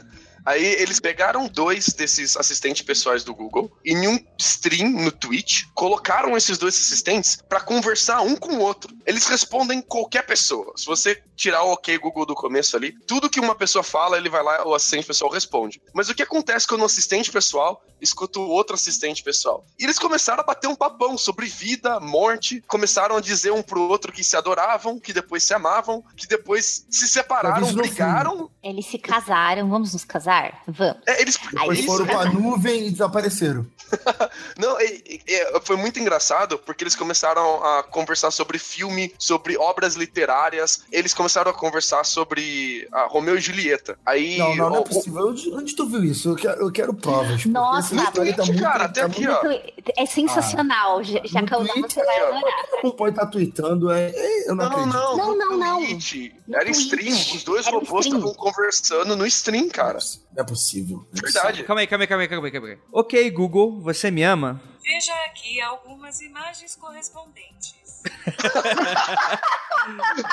Aí 0.44 0.64
eles 0.64 1.00
pegaram 1.00 1.48
dois 1.48 1.86
desses 1.88 2.36
assistentes 2.36 2.82
pessoais 2.82 3.24
do 3.24 3.34
Google 3.34 3.70
e 3.84 3.92
em 3.92 4.08
um 4.08 4.18
stream 4.38 4.90
no 4.90 5.12
Twitch 5.12 5.64
colocaram 5.74 6.36
esses 6.36 6.58
dois 6.58 6.74
assistentes 6.74 7.38
pra 7.48 7.60
conversar 7.60 8.20
um 8.22 8.36
com 8.36 8.54
o 8.54 8.60
outro. 8.60 8.94
Eles 9.06 9.26
respondem 9.26 9.82
qualquer 9.82 10.26
pessoa. 10.26 10.72
Se 10.76 10.86
você 10.86 11.22
tirar 11.36 11.62
o 11.62 11.72
OK 11.72 11.96
Google 11.98 12.26
do 12.26 12.34
começo 12.34 12.76
ali, 12.76 12.92
tudo 13.06 13.30
que 13.30 13.40
uma 13.40 13.54
pessoa 13.54 13.82
fala, 13.82 14.16
ele 14.16 14.28
vai 14.28 14.42
lá, 14.42 14.66
o 14.66 14.74
assistente 14.74 15.06
pessoal 15.06 15.30
responde. 15.30 15.80
Mas 15.92 16.08
o 16.08 16.14
que 16.14 16.22
acontece 16.22 16.66
quando 16.66 16.82
o 16.82 16.86
assistente 16.86 17.30
pessoal 17.30 17.82
escuta 18.00 18.38
o 18.38 18.48
outro 18.48 18.74
assistente 18.74 19.22
pessoal? 19.22 19.64
E 19.78 19.84
eles 19.84 19.98
começaram 19.98 20.40
a 20.42 20.46
bater 20.46 20.68
um 20.68 20.74
papão 20.74 21.16
sobre 21.16 21.46
vida, 21.46 21.98
morte, 22.00 22.62
começaram 22.66 23.16
a 23.16 23.20
dizer 23.20 23.52
um 23.52 23.62
pro 23.62 23.82
outro 23.82 24.12
que 24.12 24.22
se 24.22 24.36
adoravam, 24.36 24.98
que 24.98 25.12
depois 25.12 25.42
se 25.42 25.54
amavam, 25.54 26.02
que 26.16 26.26
depois 26.26 26.86
se 26.88 27.08
separaram, 27.08 27.72
brigaram 27.74 28.50
Eles 28.62 28.86
se 28.86 28.98
casaram, 28.98 29.68
vamos 29.68 29.92
nos 29.92 30.04
casar? 30.04 30.29
Vazar? 30.30 30.62
Vamos. 30.66 30.96
É, 31.06 31.20
eles 31.20 31.36
Depois 31.50 31.84
foram 31.84 32.06
pra 32.06 32.24
nuvem 32.26 32.86
e 32.86 32.90
desapareceram. 32.90 33.66
Não, 34.58 34.78
é- 34.78 35.00
é- 35.28 35.60
foi 35.64 35.76
muito 35.76 35.98
engraçado 35.98 36.58
porque 36.58 36.84
eles 36.84 36.94
começaram 36.94 37.62
a 37.64 37.82
conversar 37.82 38.30
sobre 38.30 38.58
filme, 38.58 39.12
sobre 39.18 39.56
obras 39.56 39.94
literárias. 39.96 40.82
Eles 40.92 41.12
começaram 41.12 41.50
a 41.50 41.54
conversar 41.54 42.04
sobre 42.04 42.86
a 42.92 43.06
Romeu 43.06 43.36
e 43.36 43.40
Julieta. 43.40 43.98
Aí. 44.06 44.38
Não, 44.38 44.54
não, 44.56 44.70
não 44.70 44.76
é 44.76 44.80
o- 44.80 44.84
possível. 44.84 45.28
Onde, 45.28 45.52
onde 45.52 45.74
tu 45.76 45.86
viu 45.86 46.04
isso? 46.04 46.28
Eu 46.30 46.36
quero, 46.36 46.60
eu 46.62 46.70
quero 46.72 46.94
provas. 46.94 47.44
Nossa, 47.46 47.94
tá 47.96 48.22
muito- 48.22 48.60
cara, 48.60 48.84
até 48.84 49.00
tá 49.00 49.06
aqui, 49.06 49.26
muito- 49.26 49.46
ó. 49.46 49.92
É 49.96 50.06
sensacional. 50.06 51.02
Ja- 51.02 51.20
Jacão, 51.24 51.60
no 51.62 51.66
você 51.66 51.72
vai 51.72 51.82
Twitter, 51.90 52.26
adorar. 52.28 52.54
Não 52.82 52.90
pode 52.92 53.14
estar 53.16 53.26
tweetando, 53.26 53.90
é, 53.90 54.10
é, 54.14 54.50
eu 54.50 54.54
não, 54.54 54.56
Não, 54.56 54.66
acredito. 54.72 54.94
não, 54.94 55.16
Não, 55.16 55.26
no 55.32 55.36
não, 55.36 55.56
não. 55.58 55.80
No 55.80 56.56
Era 56.56 56.70
stream. 56.70 57.12
Os 57.12 57.42
dois 57.44 57.66
robôs 57.66 58.06
estavam 58.06 58.34
conversando 58.34 59.16
no 59.16 59.26
stream, 59.26 59.68
cara. 59.68 59.98
Não 60.32 60.42
é 60.42 60.46
possível. 60.46 61.06
Verdade. 61.12 61.64
Calma 61.64 61.80
aí, 61.80 61.86
calma 61.86 62.02
aí, 62.04 62.06
calma 62.08 62.22
aí, 62.22 62.28
calma 62.28 62.46
aí, 62.46 62.52
calma 62.52 62.68
aí. 62.68 62.78
Ok, 62.92 63.30
Google, 63.30 63.80
você 63.80 64.10
me 64.10 64.22
ama? 64.22 64.60
Veja 64.82 65.12
aqui 65.26 65.60
algumas 65.60 66.20
imagens 66.20 66.74
correspondentes. 66.76 67.74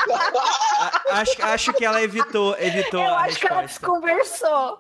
A- 0.10 1.20
acho, 1.22 1.42
acho 1.44 1.74
que 1.74 1.84
ela 1.86 2.02
evitou, 2.02 2.56
evitou 2.60 3.02
Eu 3.02 3.14
a 3.14 3.22
acho 3.24 3.40
que 3.40 3.48
ela 3.48 3.62
resposta. 3.62 3.80
desconversou. 3.88 4.80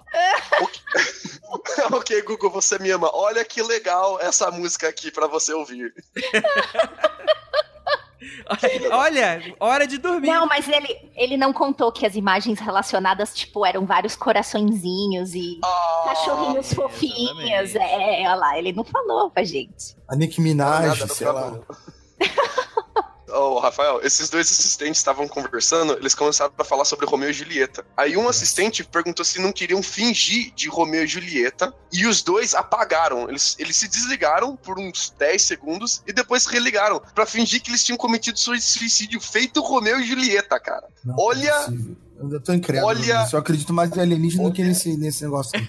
ok, 1.97 2.22
Google, 2.24 2.49
você 2.51 2.78
me 2.80 2.91
ama. 2.91 3.09
Olha 3.13 3.43
que 3.45 3.61
legal 3.61 4.20
essa 4.22 4.51
música 4.51 4.88
aqui 4.88 5.09
pra 5.11 5.28
você 5.28 5.53
ouvir. 5.53 5.93
Olha, 8.91 9.41
hora 9.59 9.86
de 9.88 9.97
dormir. 9.97 10.28
Não, 10.28 10.45
mas 10.47 10.68
ele, 10.68 10.88
ele 11.15 11.38
não 11.38 11.53
contou 11.53 11.91
que 11.91 12.05
as 12.05 12.15
imagens 12.15 12.59
relacionadas, 12.59 13.34
tipo, 13.36 13.65
eram 13.65 13.86
vários 13.86 14.15
coraçõezinhos 14.15 15.36
e 15.36 15.59
Ah, 15.63 16.03
cachorrinhos 16.05 16.74
fofinhos. 16.74 17.39
exatamente. 17.76 17.78
É, 17.78 18.28
olha 18.28 18.36
lá, 18.36 18.57
ele 18.57 18.74
não 18.74 18.84
falou 18.84 19.30
pra 19.30 19.43
gente. 19.43 19.95
A 20.07 20.15
Nick 20.15 20.41
Minaj, 20.41 20.99
sei 21.13 21.28
lá. 21.28 21.59
Ô, 23.30 23.59
Rafael, 23.59 23.99
esses 24.03 24.30
dois 24.30 24.49
assistentes 24.49 24.97
estavam 24.99 25.28
conversando, 25.28 25.93
eles 25.93 26.15
começaram 26.15 26.53
a 26.57 26.63
falar 26.63 26.86
sobre 26.86 27.05
Romeu 27.05 27.30
e 27.30 27.34
Julieta. 27.34 27.86
Aí 27.95 28.15
um 28.15 28.28
assistente 28.30 28.84
perguntou 28.86 29.25
se 29.25 29.39
não 29.41 29.51
queriam 29.51 29.84
fingir 29.84 30.53
de 30.55 30.69
Romeu 30.69 31.03
e 31.03 31.07
Julieta, 31.07 31.73
e 31.91 32.05
os 32.07 32.21
dois 32.21 32.55
apagaram. 32.55 33.28
Eles, 33.30 33.55
eles 33.59 33.75
se 33.75 33.88
desligaram 33.88 34.55
por 34.55 34.80
uns 34.80 35.13
10 35.19 35.41
segundos 35.41 36.01
e 36.07 36.13
depois 36.13 36.45
religaram 36.45 37.01
pra 37.13 37.25
fingir 37.25 37.61
que 37.61 37.69
eles 37.69 37.84
tinham 37.84 37.97
cometido 37.97 38.39
suicídio 38.39 39.19
feito 39.19 39.61
Romeu 39.61 39.99
e 39.99 40.05
Julieta, 40.05 40.59
cara. 40.59 40.88
Não, 41.03 41.15
Olha- 41.19 41.67
não 41.69 41.93
é. 41.93 42.07
Eu 42.17 42.23
ainda 42.23 42.39
tô 42.39 42.51
incrédulo. 42.51 42.88
Olha-. 42.88 43.30
Eu 43.32 43.39
acredito 43.39 43.71
mais 43.73 43.95
em 43.95 43.99
alienígena 44.01 44.43
do 44.45 44.51
que 44.51 44.63
nesse, 44.63 44.97
nesse 44.97 45.23
negócio. 45.23 45.51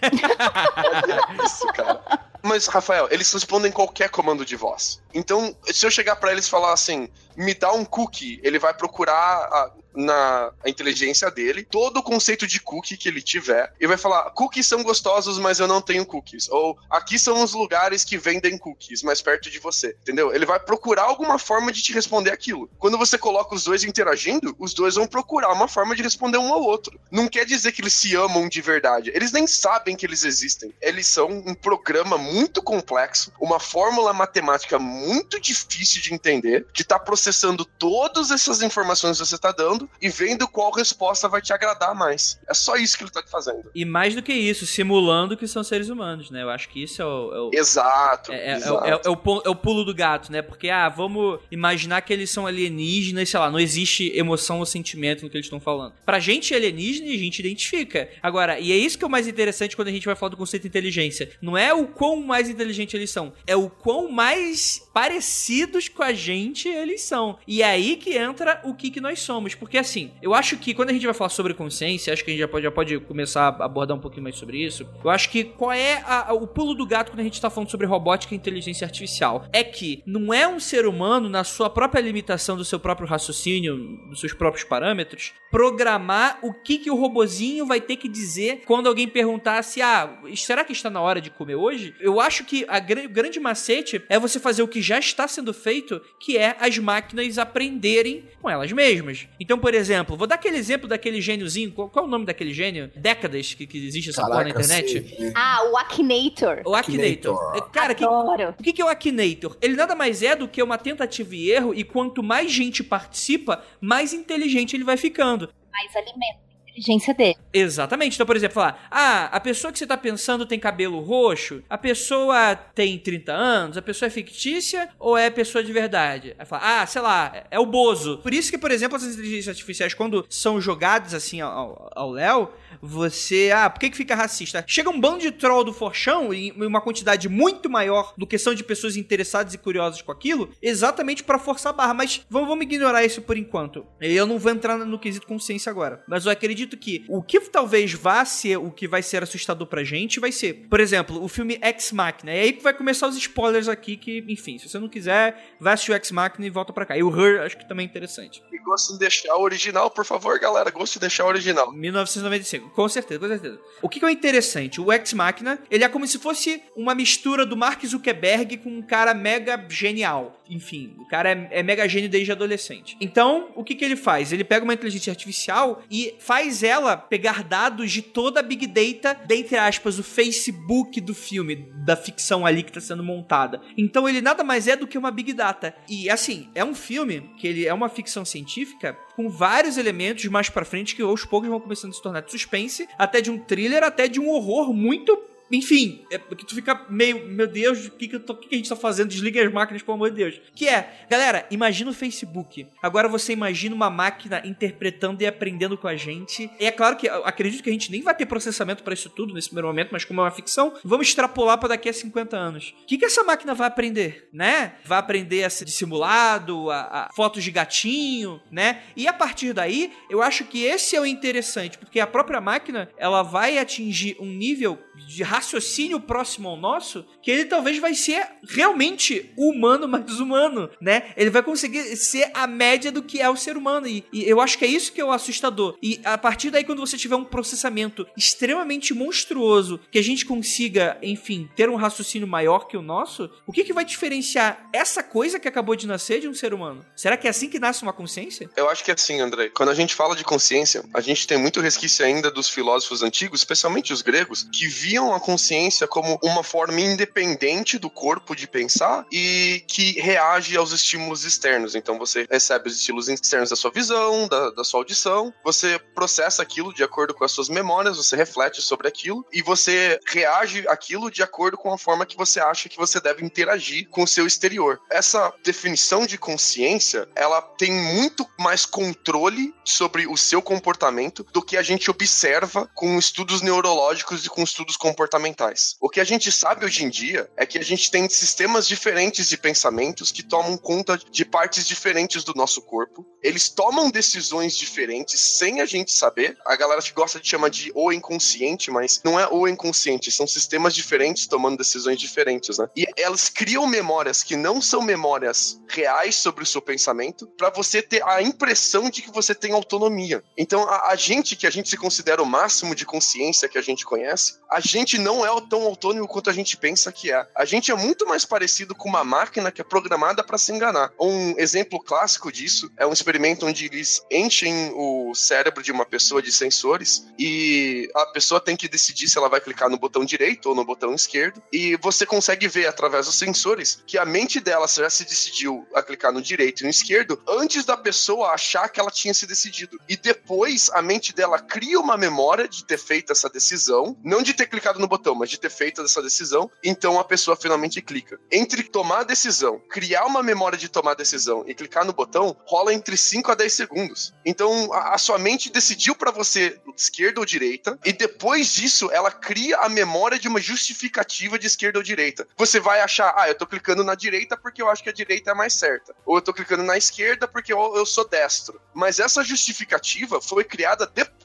Olha 0.77 1.45
isso, 1.45 1.67
cara. 1.75 2.28
Mas, 2.43 2.67
Rafael, 2.67 3.09
eles 3.11 3.33
respondem 3.33 3.73
qualquer 3.73 4.09
comando 4.11 4.45
de 4.45 4.55
voz. 4.57 5.01
Então, 5.13 5.57
se 5.67 5.85
eu 5.85 5.91
chegar 5.91 6.17
pra 6.17 6.31
eles 6.33 6.47
e 6.47 6.51
falar 6.51 6.73
assim, 6.73 7.09
me 7.37 7.53
dá 7.55 7.73
um 7.73 7.85
cookie, 7.85 8.41
ele 8.45 8.59
vai 8.59 8.73
procurar 8.75 9.15
a- 9.15 9.73
na 9.99 10.53
inteligência 10.65 11.29
dele 11.29 11.65
todo 11.65 11.99
o 11.99 12.03
conceito 12.03 12.47
de 12.47 12.61
cookie 12.61 12.97
que 12.97 13.09
ele 13.09 13.21
tiver 13.21 13.73
e 13.81 13.87
vai 13.87 13.97
falar: 13.97 14.31
cookies 14.31 14.67
são 14.67 14.83
gostosos, 14.83 15.39
mas 15.39 15.59
eu 15.59 15.67
não 15.67 15.81
tenho 15.81 16.07
cookies. 16.07 16.49
Ou 16.49 16.79
aqui 16.89 17.19
são 17.19 17.43
os 17.43 17.53
lugares 17.53 18.05
que 18.05 18.17
vendem 18.17 18.57
cookies, 18.57 19.03
mais 19.03 19.21
perto 19.21 19.51
de 19.51 19.59
você. 19.59 19.97
Entendeu? 20.03 20.33
Ele 20.33 20.47
vai 20.47 20.61
procurar 20.61 21.03
alguma 21.03 21.39
forma 21.39 21.73
de 21.73 21.83
te 21.83 21.93
responder 21.93 22.31
aquilo. 22.31 22.71
Quando 22.79 22.97
você 22.97 23.19
coloca 23.19 23.55
os 23.55 23.65
dois 23.65 23.83
interagindo, 23.83 24.55
os 24.59 24.73
dois 24.73 24.95
vão 24.95 25.07
procurar 25.07 25.53
uma 25.53 25.67
forma 25.67 25.97
de 25.97 26.03
responder 26.03 26.39
um 26.39 26.53
ao 26.53 26.63
outro. 26.63 26.99
Não 27.11 27.27
quer 27.27 27.45
dizer 27.45 27.73
que 27.73 27.83
eles 27.83 27.95
se 27.95 28.15
amam 28.15 28.49
de 28.49 28.61
verdade. 28.61 29.11
Eles 29.13 29.33
nem 29.33 29.47
sabem 29.47 29.97
que 29.97 30.07
eles 30.07 30.23
existem. 30.23 30.73
Eles 30.81 31.09
são 31.09 31.29
um 31.29 31.55
programa 31.55 32.17
muito 32.17 32.63
complexo, 32.63 33.33
uma 33.41 33.59
fórmula 33.59 34.13
matemática 34.13 34.79
muito 34.79 35.41
difícil 35.41 36.01
de 36.01 36.15
entender, 36.15 36.67
que 36.73 36.83
está 36.83 36.99
processando 36.99 37.65
todas 37.65 38.31
essas 38.31 38.63
informações 38.63 39.19
que 39.19 39.27
você 39.27 39.35
está 39.35 39.51
dando 39.51 39.88
e 40.01 40.09
vendo 40.09 40.47
qual 40.47 40.71
resposta 40.73 41.29
vai 41.29 41.41
te 41.43 41.53
agradar 41.53 41.95
mais. 41.95 42.39
É 42.49 42.55
só 42.55 42.77
isso 42.77 42.97
que 42.97 43.03
ele 43.05 43.11
está 43.11 43.23
fazendo. 43.23 43.71
E 43.75 43.85
mais 43.85 44.15
do 44.15 44.23
que 44.23 44.33
isso, 44.33 44.67
simulando 44.67 45.37
que 45.37 45.47
são 45.49 45.65
seres 45.65 45.89
humanos, 45.89 46.31
né? 46.31 46.43
Eu 46.43 46.51
acho 46.51 46.69
que 46.69 46.83
isso 46.83 47.03
é 47.03 47.05
o. 47.05 47.35
é 47.35 47.41
o- 47.41 47.51
Exato. 47.53 48.33
É, 48.33 48.37
é- 48.37 48.51
é 48.51 48.55
o- 48.55 48.57
exato. 48.57 48.85
é 48.87 48.97
o- 48.97 49.01
é 49.05 49.09
o 49.11 49.17
pu- 49.17 49.43
é 49.45 49.49
o 49.51 49.57
pulo 49.57 49.85
do 49.85 49.95
gato, 49.95 50.31
né? 50.31 50.41
Porque, 50.43 50.69
ah, 50.69 50.89
vamos 50.89 51.41
imaginar 51.51 52.01
que 52.03 52.13
eles 52.13 52.31
são 52.31 52.47
alienígenas, 52.47 53.29
sei 53.29 53.41
lá, 53.41 53.51
não 53.51 53.59
existe 53.59 54.13
emoção 54.17 54.59
ou 54.61 54.67
sentimento 54.67 55.23
no 55.25 55.31
que 55.31 55.37
eles 55.37 55.47
estão 55.47 55.61
falando. 55.61 55.95
Pra 56.05 56.19
gente, 56.19 56.55
alienígena, 56.55 57.09
a 57.13 57.17
gente 57.17 57.39
identifica. 57.41 58.09
Agora, 58.23 58.59
e 58.61 58.71
é 58.73 58.77
isso 58.77 58.97
que 58.99 59.05
é 59.05 59.07
o 59.07 59.11
mais 59.11 59.27
interessante 59.27 59.75
quando 59.77 59.89
a 59.89 59.93
gente 59.93 60.07
vai 60.07 60.15
falar 60.15 60.31
do 60.31 60.37
conceito 60.37 60.63
de 60.63 60.69
inteligência. 60.69 61.31
Não 61.41 61.57
é 61.57 61.73
o 61.75 61.87
quão 61.87 62.23
mais 62.23 62.49
inteligente 62.49 62.97
eles 62.97 63.11
são, 63.11 63.33
é 63.47 63.57
o 63.57 63.69
quão 63.69 64.11
mais 64.11 64.83
parecidos 64.99 65.89
com 65.89 66.03
a 66.03 66.13
gente 66.13 66.69
eles 66.69 67.03
são. 67.03 67.39
E 67.47 67.63
é 67.63 67.67
aí 67.67 67.95
que 67.97 68.17
entra 68.17 68.61
o 68.65 68.75
que, 68.75 68.91
que 68.91 69.01
nós 69.01 69.21
somos. 69.21 69.55
Porque, 69.55 69.79
assim, 69.79 70.11
eu 70.21 70.35
acho 70.35 70.57
que 70.57 70.75
quando 70.75 70.91
a 70.91 70.93
gente 70.93 71.05
vai 71.07 71.15
falar 71.15 71.31
sobre 71.31 71.55
consciência, 71.55 72.13
acho 72.13 72.25
que 72.25 72.31
a 72.31 72.35
gente 72.35 72.41
já 72.41 72.49
pode, 72.49 72.65
já 72.65 72.71
pode 72.71 72.99
começar 73.01 73.43
a 73.49 73.65
abordar 73.65 73.97
um 73.97 74.01
pouquinho 74.01 74.25
mais 74.25 74.37
sobre 74.37 74.59
isso. 74.59 74.87
Eu 75.05 75.11
acho 75.11 75.31
que 75.31 75.45
qual 75.45 75.73
é 75.73 76.03
a- 76.05 76.33
o 76.35 76.47
pulo 76.49 76.75
do 76.75 76.85
gato 76.85 77.13
quando 77.13 77.21
a 77.21 77.23
gente 77.23 77.41
tá 77.41 77.49
falando 77.49 77.71
sobre 77.71 77.87
robótica 77.87 78.35
e 78.35 78.37
inteligência 78.37 78.85
artificial? 78.85 79.47
É 79.53 79.63
que 79.63 80.03
não 80.05 80.35
é 80.35 80.49
um 80.49 80.59
ser 80.59 80.85
humano, 80.85 81.29
na 81.29 81.45
sua 81.45 81.71
própria 81.71 82.01
limitação 82.01 82.57
do 82.57 82.65
seu 82.65 82.81
próprio 82.81 83.07
raciocínio, 83.07 83.77
dos 84.11 84.19
seus 84.21 84.33
próprios 84.33 84.65
parâmetros, 84.65 85.33
programar 85.51 86.39
o 86.43 86.53
que, 86.53 86.79
que 86.79 86.91
o 86.91 86.97
robozinho 86.97 87.67
vai 87.67 87.81
ter 87.81 87.97
que 87.97 88.09
dizer 88.09 88.63
quando 88.67 88.89
alguém 88.89 89.07
perguntar 89.07 89.63
se, 89.63 89.81
ah, 89.81 90.19
será 90.35 90.65
que 90.65 90.73
está 90.73 90.91
na 90.91 91.01
hora 91.01 91.21
de 91.21 91.31
comer 91.31 91.55
hoje? 91.55 91.95
Eu 92.01 92.21
acho 92.21 92.45
que 92.45 92.65
a 92.69 92.79
o 92.79 93.09
grande 93.09 93.39
macete 93.39 94.03
é 94.09 94.19
você 94.19 94.41
fazer 94.41 94.63
o 94.63 94.69
que 94.69 94.81
já 94.89 94.99
está 94.99 95.29
sendo 95.29 95.53
feito, 95.53 96.01
que 96.19 96.39
é 96.39 96.57
as 96.59 96.79
máquinas 96.79 97.37
aprenderem 97.37 98.25
com 98.41 98.49
elas 98.49 98.73
mesmas. 98.73 99.29
Então, 99.39 99.59
por 99.59 99.75
exemplo, 99.75 100.17
vou 100.17 100.27
dar 100.27 100.37
aquele 100.37 100.57
exemplo 100.57 100.89
daquele 100.89 101.21
gêniozinho, 101.21 101.71
qual, 101.73 101.91
qual 101.91 102.07
é 102.07 102.09
o 102.09 102.11
nome 102.11 102.25
daquele 102.25 102.55
gênio? 102.55 102.91
Décadas 102.97 103.53
que, 103.53 103.67
que 103.67 103.87
existe 103.87 104.11
essa 104.11 104.25
porra 104.25 104.45
na 104.45 104.51
internet? 104.51 104.91
sei. 104.91 105.33
Ah, 105.35 105.69
o 105.71 105.77
Akinator. 105.77 106.63
O 106.65 106.75
Akinator. 106.75 107.37
Akinator. 107.37 107.57
É, 107.57 107.71
Cara, 107.71 107.95
que, 107.95 108.03
Adoro. 108.03 108.55
o 108.59 108.63
que 108.63 108.73
que 108.73 108.81
é 108.81 108.85
o 108.85 108.89
Akinator? 108.89 109.57
Ele 109.61 109.77
nada 109.77 109.95
mais 109.95 110.23
é 110.23 110.35
do 110.35 110.49
que 110.49 110.63
uma 110.63 110.79
tentativa 110.79 111.35
e 111.35 111.51
erro, 111.51 111.75
e 111.75 111.85
quanto 111.85 112.23
mais 112.23 112.51
gente 112.51 112.83
participa, 112.83 113.63
mais 113.81 114.15
inteligente 114.15 114.75
ele 114.75 114.85
vai 114.85 114.97
ficando. 114.97 115.51
Mais 115.71 115.95
alimenta 115.95 116.41
a 116.45 116.48
inteligência 116.79 117.13
dele. 117.15 117.37
Exatamente. 117.53 118.15
Então, 118.15 118.27
por 118.27 118.37
exemplo, 118.37 118.55
falar: 118.55 118.87
ah, 118.91 119.27
a 119.27 119.41
pessoa 119.41 119.73
que 119.73 119.79
você 119.79 119.87
tá 119.87 119.97
pensando 119.97 120.47
tem 120.47 120.59
cabelo 120.59 121.01
roxo, 121.01 121.63
a 121.69 121.77
pessoa 121.77 122.55
tem 122.55 122.99
30 122.99 123.33
anos, 123.33 123.77
a 123.77 123.83
pessoa 123.83 124.07
é 124.07 124.11
fictícia 124.11 124.89
ou 124.99 125.17
é 125.17 125.29
pessoa 125.31 125.63
de 125.63 125.73
verdade? 125.73 126.35
Aí 126.39 126.47
fala: 126.47 126.83
ah, 126.83 126.87
sei 126.87 127.03
lá, 127.03 127.45
é 127.51 127.59
o 127.59 127.67
Bozo. 127.67 128.19
Por 128.19 128.33
isso 128.33 128.51
que, 128.51 128.59
por 128.59 128.71
exemplo, 128.71 128.97
as 128.97 129.05
inteligências 129.05 129.49
artificiais, 129.49 129.95
quando 129.95 130.25
são 130.29 130.61
jogadas 130.61 131.15
assim 131.15 131.41
ao 131.41 132.11
Léo, 132.11 132.51
você. 132.81 133.51
Ah, 133.55 133.69
por 133.69 133.81
que, 133.81 133.91
que 133.91 133.97
fica 133.97 134.15
racista? 134.15 134.65
Chega 134.67 134.91
um 134.91 135.01
bando 135.01 135.19
de 135.19 135.33
troll 135.33 135.65
do 135.65 135.73
Forchão 135.73 136.33
em 136.33 136.53
uma 136.53 136.81
quantidade 136.81 137.29
muito 137.29 137.69
maior 137.69 138.15
do 138.17 138.27
que 138.27 138.39
são 138.39 138.55
de 138.55 138.65
pessoas 138.65 138.97
interessadas 138.97 139.55
e 139.55 139.59
curiosas 139.59 140.03
com 140.03 140.13
aquilo, 140.13 140.51
exatamente 140.63 141.25
pra 141.25 141.39
forçar 141.39 141.73
a 141.73 141.77
barra. 141.77 141.95
Mas 141.95 142.23
vamos, 142.29 142.49
vamos 142.49 142.65
ignorar 142.65 143.05
isso 143.05 143.23
por 143.23 143.37
enquanto. 143.37 143.87
Eu 144.01 144.27
não 144.27 144.39
vou 144.39 144.53
entrar 144.53 144.79
no 144.79 144.99
quesito 144.99 145.27
consciência 145.27 145.71
agora. 145.71 146.03
Mas 146.07 146.27
eu 146.27 146.33
acredito 146.33 146.68
que 146.77 147.05
o 147.09 147.23
que 147.23 147.41
talvez 147.41 147.93
vá 147.93 148.25
ser 148.25 148.57
o 148.57 148.71
que 148.71 148.87
vai 148.87 149.03
ser 149.03 149.23
assustador 149.23 149.67
pra 149.67 149.85
gente 149.85 150.21
vai 150.21 150.33
ser, 150.33 150.67
por 150.69 150.81
exemplo, 150.81 151.23
o 151.23 151.29
filme 151.29 151.59
Ex 151.63 151.93
Machina. 151.93 152.35
E 152.35 152.41
aí 152.41 152.53
que 152.53 152.63
vai 152.63 152.75
começar 152.75 153.09
os 153.09 153.17
spoilers 153.17 153.69
aqui, 153.69 153.97
que, 153.97 154.25
enfim, 154.29 154.59
se 154.59 154.69
você 154.69 154.79
não 154.79 154.89
quiser, 154.89 155.57
vai 155.61 155.75
assistir 155.75 155.93
o 155.93 155.95
Ex 155.95 156.11
Machina 156.11 156.47
e 156.47 156.51
volta 156.51 156.73
pra 156.73 156.87
cá. 156.87 156.97
E 156.97 157.03
o 157.03 157.11
Her, 157.11 157.43
acho 157.43 157.57
que 157.57 157.69
também 157.69 157.87
é 157.87 157.89
interessante. 157.89 158.43
E 158.53 158.59
gosto 158.59 158.93
de 158.93 158.99
deixar 158.99 159.35
o 159.37 159.43
original, 159.43 159.91
por 159.91 160.05
favor, 160.05 160.39
galera. 160.39 160.71
Gosto 160.71 160.95
de 160.95 161.01
deixar 161.01 161.25
o 161.25 161.29
original. 161.29 161.73
1995, 161.73 162.71
com 162.71 162.89
certeza, 162.89 163.21
com 163.21 163.29
certeza. 163.29 163.61
O 163.83 163.89
que, 163.89 164.01
que 164.01 164.07
é 164.07 164.11
interessante? 164.11 164.81
O 164.81 164.93
Ex 164.93 165.13
Machina, 165.13 165.59
ele 165.71 165.85
é 165.85 165.89
como 165.89 166.07
se 166.07 166.19
fosse 166.19 166.63
uma 166.77 166.95
mistura 166.95 167.47
do 167.47 167.57
Mark 167.57 167.85
Zuckerberg 167.85 168.59
com 168.59 168.71
um 168.71 168.83
cara 168.83 169.15
mega 169.15 169.65
genial. 169.69 170.38
Enfim, 170.49 170.95
o 170.99 171.05
cara 171.05 171.31
é, 171.31 171.49
é 171.51 171.63
mega 171.63 171.89
gênio 171.89 172.09
desde 172.09 172.33
adolescente. 172.33 172.97
Então, 173.01 173.51
o 173.55 173.63
que, 173.63 173.75
que 173.75 173.85
ele 173.85 173.97
faz? 173.97 174.33
Ele 174.33 174.45
pega 174.45 174.65
uma 174.65 174.75
inteligência 174.75 175.11
artificial 175.11 175.83
e 175.91 176.15
faz 176.19 176.63
ela 176.63 176.97
pegar 176.97 177.43
dados 177.45 177.91
de 177.91 178.03
toda 178.03 178.41
a 178.41 178.43
Big 178.43 178.67
Data, 178.67 179.19
dentre 179.27 179.57
aspas, 179.57 179.99
o 179.99 180.03
Facebook 180.03 181.01
do 181.01 181.15
filme, 181.15 181.57
da 181.85 181.97
ficção 181.97 182.47
ali 182.47 182.63
que 182.63 182.71
está 182.71 182.81
sendo 182.81 183.03
montada. 183.03 183.61
Então, 183.77 184.09
ele 184.09 184.21
nada 184.21 184.43
mais 184.43 184.67
é 184.67 184.77
do 184.77 184.87
que 184.87 184.99
uma 184.99 185.11
Big 185.11 185.33
Data. 185.33 185.75
E, 185.89 186.09
assim, 186.09 186.49
é 186.55 186.65
um 186.65 186.75
filme 186.75 187.31
que 187.37 187.47
ele 187.47 187.67
é 187.67 187.75
uma 187.75 187.89
ficção 187.89 188.25
científica 188.25 188.97
com 189.15 189.29
vários 189.29 189.77
elementos 189.77 190.25
mais 190.27 190.49
pra 190.49 190.65
frente 190.65 190.95
que 190.95 191.03
aos 191.03 191.25
poucos 191.25 191.49
vão 191.49 191.61
começando 191.61 191.91
a 191.91 191.95
se 191.95 192.03
tornar 192.03 192.21
de 192.21 192.31
suspense, 192.31 192.89
até 192.97 193.21
de 193.21 193.31
um 193.31 193.39
thriller, 193.39 193.83
até 193.83 194.07
de 194.07 194.21
um 194.21 194.29
horror 194.29 194.73
muito 194.73 195.19
enfim, 195.51 196.05
é 196.11 196.19
porque 196.19 196.45
tu 196.45 196.55
fica 196.55 196.87
meio, 196.89 197.27
meu 197.29 197.47
Deus, 197.47 197.87
o 197.87 197.91
que, 197.93 198.09
que, 198.09 198.19
que, 198.19 198.49
que 198.49 198.55
a 198.55 198.59
gente 198.59 198.69
tá 198.69 198.77
fazendo? 198.77 199.09
Desliga 199.09 199.45
as 199.45 199.53
máquinas, 199.53 199.83
pelo 199.83 199.95
amor 199.95 200.11
de 200.11 200.17
Deus. 200.17 200.41
Que 200.55 200.69
é, 200.69 201.07
galera, 201.09 201.47
imagina 201.51 201.91
o 201.91 201.95
Facebook. 201.95 202.67
Agora 202.83 203.09
você 203.09 203.33
imagina 203.33 203.75
uma 203.75 203.91
máquina 203.91 204.43
interpretando 204.45 205.23
e 205.23 205.27
aprendendo 205.27 205.77
com 205.77 205.89
a 205.89 205.97
gente. 205.97 206.51
E 206.61 206.67
é 206.67 206.71
claro 206.71 206.97
que 206.97 207.09
acredito 207.09 207.63
que 207.63 207.71
a 207.71 207.73
gente 207.73 207.91
nem 207.91 208.03
vai 208.03 208.15
ter 208.15 208.27
processamento 208.27 208.83
para 208.83 208.95
isso 208.95 209.09
tudo 209.11 209.33
nesse 209.33 209.49
primeiro 209.49 209.69
momento, 209.69 209.91
mas 209.93 210.05
como 210.05 210.21
é 210.21 210.25
uma 210.25 210.31
ficção, 210.31 210.75
vamos 210.85 211.09
extrapolar 211.09 211.59
para 211.59 211.71
daqui 211.71 211.89
a 211.89 211.93
50 211.93 212.37
anos. 212.37 212.75
O 212.83 212.87
que, 212.87 212.99
que 212.99 213.05
essa 213.05 213.25
máquina 213.25 213.55
vai 213.55 213.69
aprender, 213.69 214.29
né? 214.33 214.75
Vai 214.85 214.99
aprender 214.99 215.45
a 215.45 215.51
ser 215.51 215.65
dissimulado, 215.65 216.71
a, 216.71 216.81
a 216.81 217.11
fotos 217.15 217.43
de 217.43 217.51
gatinho, 217.51 218.41
né? 218.51 218.83
E 218.97 219.07
a 219.07 219.13
partir 219.13 219.53
daí, 219.53 219.93
eu 220.11 220.23
acho 220.23 220.45
que 220.45 220.65
esse 220.65 220.95
é 220.95 221.01
o 221.01 221.07
interessante, 221.07 221.79
porque 221.79 222.01
a 222.01 222.07
própria 222.07 222.41
máquina, 222.41 222.91
ela 222.97 223.23
vai 223.23 223.59
atingir 223.59 224.17
um 224.21 224.27
nível 224.27 224.79
de 225.07 225.23
raciocínio 225.39 226.01
próximo 226.01 226.49
ao 226.49 226.57
nosso, 226.57 227.05
que 227.23 227.31
ele 227.31 227.45
talvez 227.45 227.79
vai 227.79 227.95
ser 227.95 228.27
realmente 228.49 229.33
humano 229.37 229.87
mais 229.89 230.19
humano, 230.19 230.69
né? 230.81 231.13
Ele 231.17 231.31
vai 231.31 231.43
conseguir 231.43 231.97
ser 231.97 232.31
a 232.35 232.47
média 232.47 232.91
do 232.91 233.03
que 233.03 233.21
é 233.21 233.31
o 233.31 233.37
ser 233.37 233.57
humano. 233.57 233.87
E, 233.87 234.05
e, 234.13 234.29
eu 234.29 234.41
acho 234.41 234.59
que 234.59 234.65
é 234.65 234.69
isso 234.69 234.93
que 234.93 235.01
é 235.01 235.05
o 235.05 235.13
assustador. 235.13 235.77
E 235.83 236.01
a 236.05 236.19
partir 236.19 236.51
daí, 236.51 236.65
quando 236.65 236.81
você 236.81 236.97
tiver 236.97 237.17
um 237.17 237.25
processamento 237.25 238.07
extremamente 238.17 238.93
monstruoso, 238.93 239.81
que 239.91 239.99
a 239.99 240.03
gente 240.03 240.27
consiga, 240.27 240.99
enfim, 241.03 241.49
ter 241.55 241.71
um 241.71 241.77
raciocínio 241.77 242.27
maior 242.27 242.67
que 242.67 242.77
o 242.77 242.83
nosso, 242.83 243.31
o 243.47 243.53
que, 243.53 243.65
que 243.65 243.73
vai 243.73 243.85
diferenciar 243.85 244.69
essa 244.73 245.03
coisa 245.03 245.39
que 245.39 245.47
acabou 245.47 245.77
de 245.77 245.87
nascer 245.87 246.21
de 246.21 246.29
um 246.29 246.35
ser 246.35 246.53
humano? 246.53 246.85
Será 246.97 247.17
que 247.17 247.27
é 247.27 247.31
assim 247.31 247.49
que 247.49 247.59
nasce 247.59 247.83
uma 247.83 247.93
consciência? 247.93 248.51
Eu 248.57 248.69
acho 248.69 248.85
que 248.85 248.91
é 248.91 248.95
assim, 248.95 249.21
André. 249.21 249.51
Quando 249.51 249.71
a 249.71 249.75
gente 249.75 249.95
fala 249.95 250.17
de 250.17 250.25
consciência, 250.25 250.83
a 250.93 251.01
gente 251.01 251.27
tem 251.27 251.39
muito 251.39 251.61
resquício 251.61 252.05
ainda 252.05 252.31
dos 252.31 252.49
filósofos 252.49 253.03
antigos, 253.03 253.41
especialmente 253.41 253.93
os 253.93 254.03
gregos, 254.03 254.49
que 254.53 254.67
viam 254.67 255.15
a 255.15 255.21
consciência 255.29 255.87
como 255.87 256.19
uma 256.23 256.43
forma 256.43 256.81
independente 256.81 257.79
do 257.79 257.91
corpo 257.91 258.35
de 258.35 258.49
pensar 258.49 259.05
e 259.13 259.63
que 259.69 260.01
reage 260.01 260.57
aos 260.57 260.73
estímulos 260.73 261.23
externos. 261.23 261.75
Então 261.75 261.99
você 261.99 262.27
recebe 262.31 262.71
os 262.71 262.77
estímulos 262.77 263.11
externos 263.11 263.51
da 263.51 263.57
sua 263.57 263.71
visão, 263.71 264.27
da, 264.27 264.49
da 264.53 264.65
sua 264.65 264.81
audição, 264.81 265.31
você 265.45 265.79
processa 265.95 266.41
aquilo 266.41 266.73
de 266.73 266.83
acordo 266.83 267.13
com 267.13 267.27
as 267.27 267.33
suas 267.33 267.51
memórias, 267.51 267.99
você 267.99 268.17
reflete 268.17 268.63
sobre 268.63 268.89
aquilo 268.89 269.23
e 269.31 269.43
você 269.43 270.01
reage 270.07 270.67
aquilo 270.67 271.11
de 271.11 271.23
acordo 271.23 271.59
com 271.59 271.71
a 271.75 271.77
forma 271.77 272.07
que 272.07 272.17
você 272.17 272.41
acha 272.41 272.71
que 272.71 272.79
você 272.79 272.99
deve 272.99 273.23
interagir 273.23 273.87
com 273.91 274.05
o 274.05 274.09
seu 274.09 274.27
exterior. 274.27 274.81
Essa 274.91 275.31
definição 275.45 276.07
de 276.07 276.17
consciência, 276.17 277.07
ela 277.15 277.43
tem 277.43 277.71
muito 277.71 278.27
mais 278.39 278.65
controle 278.65 279.55
sobre 279.63 280.07
o 280.07 280.17
seu 280.17 280.41
comportamento 280.41 281.23
do 281.35 281.43
que 281.43 281.59
a 281.59 281.63
gente 281.63 281.91
observa 281.91 282.67
com 282.75 282.99
estudos 282.99 283.43
neurológicos 283.43 284.25
e 284.25 284.31
com 284.31 284.43
estudos 284.43 284.79
comportamentais. 285.19 285.77
O 285.81 285.89
que 285.89 286.01
a 286.01 286.05
gente 286.05 286.31
sabe 286.31 286.65
hoje 286.65 286.85
em 286.85 286.89
dia 286.89 287.29
é 287.37 287.45
que 287.45 287.59
a 287.59 287.65
gente 287.65 287.91
tem 287.91 288.09
sistemas 288.09 288.67
diferentes 288.67 289.29
de 289.29 289.37
pensamentos 289.37 290.13
que 290.13 290.23
tomam 290.23 290.57
conta 290.57 290.97
de 291.11 291.25
partes 291.25 291.67
diferentes 291.67 292.25
do 292.25 292.33
nosso 292.35 292.63
corpo. 292.63 293.05
Eles 293.23 293.49
tomam 293.49 293.91
decisões 293.91 294.57
diferentes 294.57 295.21
sem 295.21 295.61
a 295.61 295.67
gente 295.67 295.93
saber. 295.93 296.37
A 296.47 296.57
galera 296.57 296.81
que 296.81 296.93
gosta 296.93 297.21
de 297.21 297.29
chamar 297.29 297.51
de 297.51 297.73
o 297.75 297.93
inconsciente, 297.93 298.71
mas 298.71 299.01
não 299.05 299.19
é 299.19 299.29
o 299.29 299.49
inconsciente, 299.49 300.13
são 300.13 300.27
sistemas 300.27 300.75
diferentes 300.75 301.27
tomando 301.27 301.59
decisões 301.59 301.99
diferentes, 301.99 302.59
né? 302.59 302.69
E 302.77 302.87
elas 302.97 303.29
criam 303.29 303.67
memórias 303.67 304.23
que 304.23 304.37
não 304.37 304.63
são 304.63 304.83
memórias 304.83 305.61
reais 305.69 306.15
sobre 306.15 306.45
o 306.45 306.47
seu 306.47 306.63
pensamento 306.63 307.27
para 307.37 307.51
você 307.51 307.83
ter 307.83 308.03
a 308.05 308.23
impressão 308.23 308.89
de 308.89 309.03
que 309.03 309.11
você 309.11 309.35
tem 309.35 309.53
autonomia. 309.53 310.23
Então, 310.37 310.69
a, 310.69 310.91
a 310.91 310.97
gente 310.97 311.35
que 311.35 311.47
a 311.47 311.51
gente 311.51 311.69
se 311.69 311.77
considera 311.77 312.23
o 312.23 312.27
máximo 312.27 312.75
de 312.75 312.87
consciência 312.87 313.49
que 313.49 313.59
a 313.59 313.63
gente 313.63 313.85
conhece, 313.85 314.39
a 314.51 314.61
gente 314.61 314.99
não 314.99 315.08
é 315.25 315.41
tão 315.49 315.63
autônomo 315.63 316.07
quanto 316.07 316.31
a 316.31 316.33
gente 316.33 316.57
pensa 316.57 316.93
que 316.93 317.13
é. 317.13 317.27
A 317.35 317.45
gente 317.45 317.71
é 317.71 317.75
muito 317.75 318.07
mais 318.07 318.25
parecido 318.25 318.75
com 318.75 318.89
uma 318.89 319.05
máquina 319.05 319.51
que 319.51 319.61
é 319.61 319.65
programada 319.65 320.23
para 320.23 320.39
se 320.39 320.53
enganar. 320.53 320.93
Um 320.99 321.35
exemplo 321.39 321.81
clássico 321.83 322.31
disso 322.33 322.71
é 322.77 322.87
um 322.87 322.93
experimento 322.93 323.47
onde 323.47 323.67
eles 323.67 324.03
enchem 324.11 324.73
o 324.75 325.15
cérebro 325.15 325.63
de 325.63 325.73
uma 325.73 325.85
pessoa 325.85 326.23
de 326.23 326.33
sensores 326.33 327.07
e 327.19 327.91
a 327.95 328.07
pessoa 328.07 328.41
tem 328.41 328.57
que 328.57 328.69
decidir 328.69 329.09
se 329.09 329.19
ela 329.19 329.29
vai 329.29 329.41
clicar 329.41 329.69
no 329.69 329.79
botão 329.79 330.05
direito 330.05 330.49
ou 330.49 330.55
no 330.55 330.65
botão 330.65 330.95
esquerdo. 330.95 331.43
E 331.53 331.77
você 331.77 332.05
consegue 332.05 332.49
ver 332.49 332.67
através 332.67 333.07
dos 333.07 333.19
sensores 333.19 333.83
que 333.87 333.99
a 333.99 334.05
mente 334.05 334.41
dela 334.41 334.67
já 334.67 334.91
se 334.91 335.05
decidiu 335.05 335.67
a 335.75 335.83
clicar 335.83 336.13
no 336.13 336.23
direito 336.23 336.61
e 336.61 336.65
no 336.65 336.71
esquerdo 336.71 337.21
antes 337.29 337.65
da 337.65 337.77
pessoa 337.77 338.31
achar 338.31 338.69
que 338.69 338.81
ela 338.81 338.91
tinha 338.91 339.15
se 339.15 339.27
decidido. 339.27 339.79
E 339.89 339.97
depois 339.97 340.71
a 340.71 340.83
mente 340.83 341.15
dela 341.15 341.39
cria 341.39 341.81
uma 341.81 341.97
memória 341.97 342.49
de 342.49 342.65
ter 342.65 342.79
feito 342.79 343.13
essa 343.13 343.29
decisão, 343.29 343.97
não 344.05 344.23
de 344.23 344.35
ter 344.35 344.47
clicado 344.47 344.79
no 344.79 344.89
botão, 344.89 344.98
mas 345.15 345.31
de 345.31 345.39
ter 345.39 345.51
feito 345.51 345.83
essa 345.83 346.03
decisão. 346.03 346.51
Então 346.63 346.99
a 346.99 347.05
pessoa 347.05 347.37
finalmente 347.37 347.81
clica. 347.81 348.19
Entre 348.31 348.63
tomar 348.63 349.01
a 349.01 349.05
decisão, 349.05 349.61
criar 349.69 350.05
uma 350.07 350.23
memória 350.23 350.59
de 350.59 350.69
tomar 350.69 350.93
a 350.93 350.95
decisão 350.95 351.45
e 351.47 351.55
clicar 351.55 351.85
no 351.85 351.93
botão, 351.93 352.37
rola 352.47 352.73
entre 352.73 352.97
5 352.97 353.33
a 353.33 353.35
10 353.35 353.53
segundos. 353.53 354.15
Então 354.25 354.73
a, 354.73 354.95
a 354.95 354.99
sua 354.99 355.19
mente 355.19 355.51
decidiu 355.51 355.95
para 355.95 356.11
você 356.11 356.61
esquerda 356.77 357.21
ou 357.21 357.27
direita, 357.27 357.79
e 357.85 357.93
depois 357.93 358.55
disso 358.55 358.91
ela 358.93 359.11
cria 359.11 359.59
a 359.59 359.69
memória 359.69 360.19
de 360.19 360.29
uma 360.29 360.41
justificativa 360.41 361.39
de 361.39 361.47
esquerda 361.47 361.79
ou 361.79 361.83
direita. 361.83 362.27
Você 362.37 362.61
vai 362.61 362.81
achar, 362.81 363.15
ah, 363.17 363.29
eu 363.29 363.35
tô 363.35 363.47
clicando 363.47 363.85
na 363.85 363.95
direita 363.95 364.37
porque 364.37 364.63
eu 364.63 364.69
acho 364.69 364.83
que 364.83 364.91
a 364.91 364.93
direita 364.93 365.31
é 365.31 365.35
mais 365.35 365.55
certa. 365.55 365.95
Ou 366.05 366.17
eu 366.17 366.23
tô 366.23 366.33
clicando 366.33 366.63
na 366.63 366.77
esquerda 366.77 367.27
porque 367.27 367.53
eu, 367.53 367.77
eu 367.77 367.87
sou 367.87 368.07
destro. 368.09 368.61
Mas 368.75 368.99
essa 368.99 369.23
justificativa 369.23 370.21
foi 370.21 370.45
criada 370.45 370.87
depois 370.87 371.18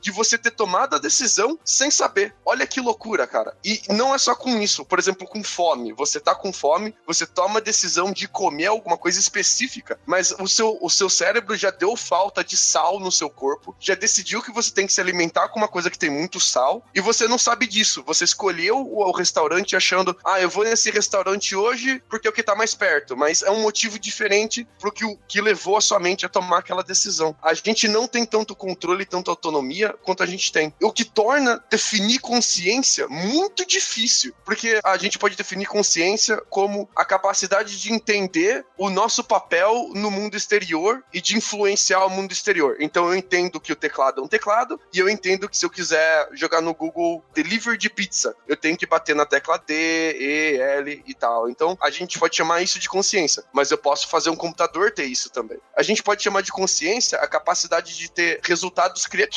de 0.00 0.10
você 0.10 0.38
ter 0.38 0.50
tomado 0.50 0.96
a 0.96 0.98
decisão 0.98 1.58
sem 1.64 1.90
saber. 1.90 2.34
Olha 2.44 2.66
que 2.66 2.80
loucura, 2.80 3.26
cara. 3.26 3.56
E 3.64 3.80
não 3.88 4.14
é 4.14 4.18
só 4.18 4.34
com 4.34 4.60
isso. 4.60 4.84
Por 4.84 4.98
exemplo, 4.98 5.26
com 5.26 5.42
fome. 5.42 5.92
Você 5.92 6.20
tá 6.20 6.34
com 6.34 6.52
fome, 6.52 6.94
você 7.06 7.26
toma 7.26 7.58
a 7.58 7.62
decisão 7.62 8.12
de 8.12 8.28
comer 8.28 8.66
alguma 8.66 8.96
coisa 8.96 9.18
específica, 9.18 9.98
mas 10.06 10.32
o 10.32 10.46
seu, 10.46 10.78
o 10.80 10.90
seu 10.90 11.08
cérebro 11.08 11.56
já 11.56 11.70
deu 11.70 11.96
falta 11.96 12.42
de 12.44 12.56
sal 12.56 12.98
no 13.00 13.12
seu 13.12 13.30
corpo, 13.30 13.74
já 13.78 13.94
decidiu 13.94 14.42
que 14.42 14.52
você 14.52 14.70
tem 14.70 14.86
que 14.86 14.92
se 14.92 15.00
alimentar 15.00 15.48
com 15.48 15.58
uma 15.58 15.68
coisa 15.68 15.90
que 15.90 15.98
tem 15.98 16.10
muito 16.10 16.40
sal, 16.40 16.84
e 16.94 17.00
você 17.00 17.28
não 17.28 17.38
sabe 17.38 17.66
disso. 17.66 18.02
Você 18.06 18.24
escolheu 18.24 18.78
o, 18.78 19.08
o 19.08 19.12
restaurante 19.12 19.76
achando, 19.76 20.16
ah, 20.24 20.40
eu 20.40 20.48
vou 20.48 20.64
nesse 20.64 20.90
restaurante 20.90 21.54
hoje 21.54 22.02
porque 22.08 22.26
é 22.26 22.30
o 22.30 22.32
que 22.32 22.42
tá 22.42 22.54
mais 22.54 22.74
perto, 22.74 23.16
mas 23.16 23.42
é 23.42 23.50
um 23.50 23.62
motivo 23.62 23.98
diferente 23.98 24.66
pro 24.78 24.92
que, 24.92 25.04
que 25.28 25.40
levou 25.40 25.76
a 25.76 25.80
sua 25.80 25.98
mente 25.98 26.26
a 26.26 26.28
tomar 26.28 26.58
aquela 26.58 26.82
decisão. 26.82 27.36
A 27.42 27.54
gente 27.54 27.88
não 27.88 28.06
tem 28.06 28.24
tanto 28.24 28.54
controle, 28.54 29.04
tanta 29.04 29.30
autonomia 29.42 29.94
quanto 30.04 30.22
a 30.22 30.26
gente 30.26 30.52
tem. 30.52 30.72
O 30.80 30.92
que 30.92 31.04
torna 31.04 31.62
definir 31.68 32.20
consciência 32.20 33.08
muito 33.08 33.66
difícil, 33.66 34.32
porque 34.44 34.78
a 34.84 34.96
gente 34.96 35.18
pode 35.18 35.36
definir 35.36 35.66
consciência 35.66 36.36
como 36.48 36.88
a 36.94 37.04
capacidade 37.04 37.80
de 37.80 37.92
entender 37.92 38.64
o 38.78 38.88
nosso 38.88 39.24
papel 39.24 39.90
no 39.94 40.10
mundo 40.10 40.36
exterior 40.36 41.02
e 41.12 41.20
de 41.20 41.36
influenciar 41.36 42.04
o 42.06 42.10
mundo 42.10 42.30
exterior. 42.30 42.76
Então 42.78 43.08
eu 43.08 43.16
entendo 43.16 43.60
que 43.60 43.72
o 43.72 43.76
teclado 43.76 44.20
é 44.20 44.24
um 44.24 44.28
teclado 44.28 44.80
e 44.92 44.98
eu 44.98 45.08
entendo 45.08 45.48
que 45.48 45.58
se 45.58 45.66
eu 45.66 45.70
quiser 45.70 46.28
jogar 46.32 46.60
no 46.60 46.74
Google 46.74 47.24
delivery 47.34 47.76
de 47.76 47.90
pizza, 47.90 48.36
eu 48.46 48.56
tenho 48.56 48.76
que 48.76 48.86
bater 48.86 49.16
na 49.16 49.26
tecla 49.26 49.58
D, 49.58 49.74
E, 49.74 50.60
L 50.60 51.02
e 51.06 51.14
tal. 51.14 51.48
Então 51.48 51.76
a 51.82 51.90
gente 51.90 52.18
pode 52.18 52.36
chamar 52.36 52.62
isso 52.62 52.78
de 52.78 52.88
consciência, 52.88 53.42
mas 53.52 53.70
eu 53.70 53.78
posso 53.78 54.08
fazer 54.08 54.30
um 54.30 54.36
computador 54.36 54.92
ter 54.92 55.04
isso 55.04 55.30
também. 55.30 55.58
A 55.76 55.82
gente 55.82 56.02
pode 56.02 56.22
chamar 56.22 56.42
de 56.42 56.52
consciência 56.52 57.18
a 57.18 57.26
capacidade 57.26 57.96
de 57.96 58.10
ter 58.10 58.40
resultados 58.44 59.06
criativos. 59.06 59.31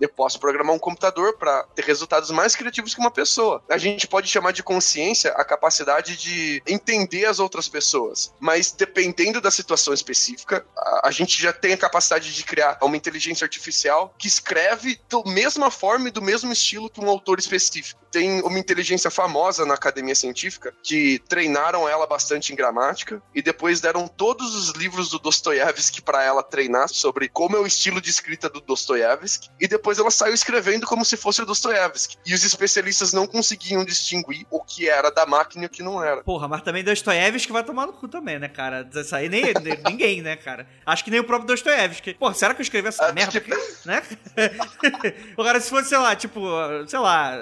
Eu 0.00 0.08
posso 0.08 0.40
programar 0.40 0.74
um 0.74 0.78
computador 0.78 1.36
para 1.36 1.64
ter 1.74 1.84
resultados 1.84 2.30
mais 2.30 2.56
criativos 2.56 2.94
que 2.94 3.00
uma 3.00 3.10
pessoa. 3.10 3.62
A 3.68 3.76
gente 3.76 4.06
pode 4.06 4.28
chamar 4.28 4.52
de 4.52 4.62
consciência 4.62 5.32
a 5.32 5.44
capacidade 5.44 6.16
de 6.16 6.62
entender 6.66 7.26
as 7.26 7.38
outras 7.38 7.68
pessoas, 7.68 8.32
mas 8.40 8.72
dependendo 8.72 9.40
da 9.40 9.50
situação 9.50 9.92
específica, 9.92 10.64
a, 10.76 11.08
a 11.08 11.10
gente 11.10 11.40
já 11.40 11.52
tem 11.52 11.74
a 11.74 11.76
capacidade 11.76 12.32
de 12.32 12.44
criar 12.44 12.78
uma 12.80 12.96
inteligência 12.96 13.44
artificial 13.44 14.14
que 14.16 14.28
escreve 14.28 14.98
da 15.08 15.22
mesma 15.30 15.70
forma 15.70 16.08
e 16.08 16.12
do 16.12 16.22
mesmo 16.22 16.52
estilo 16.52 16.88
que 16.88 17.00
um 17.00 17.08
autor 17.08 17.38
específico. 17.38 18.00
Tem 18.10 18.40
uma 18.42 18.58
inteligência 18.58 19.10
famosa 19.10 19.66
na 19.66 19.74
academia 19.74 20.14
científica 20.14 20.72
que 20.82 21.18
treinaram 21.28 21.88
ela 21.88 22.06
bastante 22.06 22.52
em 22.52 22.56
gramática 22.56 23.20
e 23.34 23.42
depois 23.42 23.80
deram 23.80 24.08
todos 24.08 24.54
os 24.54 24.70
livros 24.70 25.10
do 25.10 25.18
Dostoiévski 25.18 26.00
para 26.00 26.22
ela 26.22 26.42
treinar 26.42 26.88
sobre 26.88 27.28
como 27.28 27.56
é 27.56 27.60
o 27.60 27.66
estilo 27.66 28.00
de 28.00 28.08
escrita 28.08 28.48
do 28.48 28.60
Dostoiévski 28.60 29.17
e 29.60 29.68
depois 29.68 29.98
ela 29.98 30.10
saiu 30.10 30.34
escrevendo 30.34 30.86
como 30.86 31.04
se 31.04 31.16
fosse 31.16 31.42
o 31.42 31.46
Dostoiévski. 31.46 32.16
E 32.26 32.34
os 32.34 32.44
especialistas 32.44 33.12
não 33.12 33.26
conseguiam 33.26 33.84
distinguir 33.84 34.46
o 34.50 34.62
que 34.62 34.88
era 34.88 35.10
da 35.10 35.26
máquina 35.26 35.64
e 35.64 35.66
o 35.66 35.70
que 35.70 35.82
não 35.82 36.02
era. 36.02 36.22
Porra, 36.22 36.48
mas 36.48 36.62
também 36.62 36.84
Dostoiévski 36.84 37.52
vai 37.52 37.64
tomar 37.64 37.86
no 37.86 37.92
cu 37.92 38.08
também, 38.08 38.38
né, 38.38 38.48
cara? 38.48 38.88
Isso 38.94 39.14
aí 39.14 39.28
nem, 39.28 39.44
nem 39.54 39.78
ninguém, 39.86 40.22
né, 40.22 40.36
cara? 40.36 40.66
Acho 40.84 41.04
que 41.04 41.10
nem 41.10 41.20
o 41.20 41.24
próprio 41.24 41.48
Dostoiévski. 41.48 42.14
Pô, 42.14 42.32
será 42.32 42.54
que 42.54 42.60
eu 42.60 42.64
escrevi 42.64 42.88
essa 42.88 43.12
merda 43.12 43.38
aqui? 43.38 43.50
Né? 43.84 44.02
Agora, 45.36 45.60
se 45.60 45.70
fosse, 45.70 45.88
sei 45.88 45.98
lá, 45.98 46.14
tipo, 46.14 46.40
sei 46.86 46.98
lá. 46.98 47.34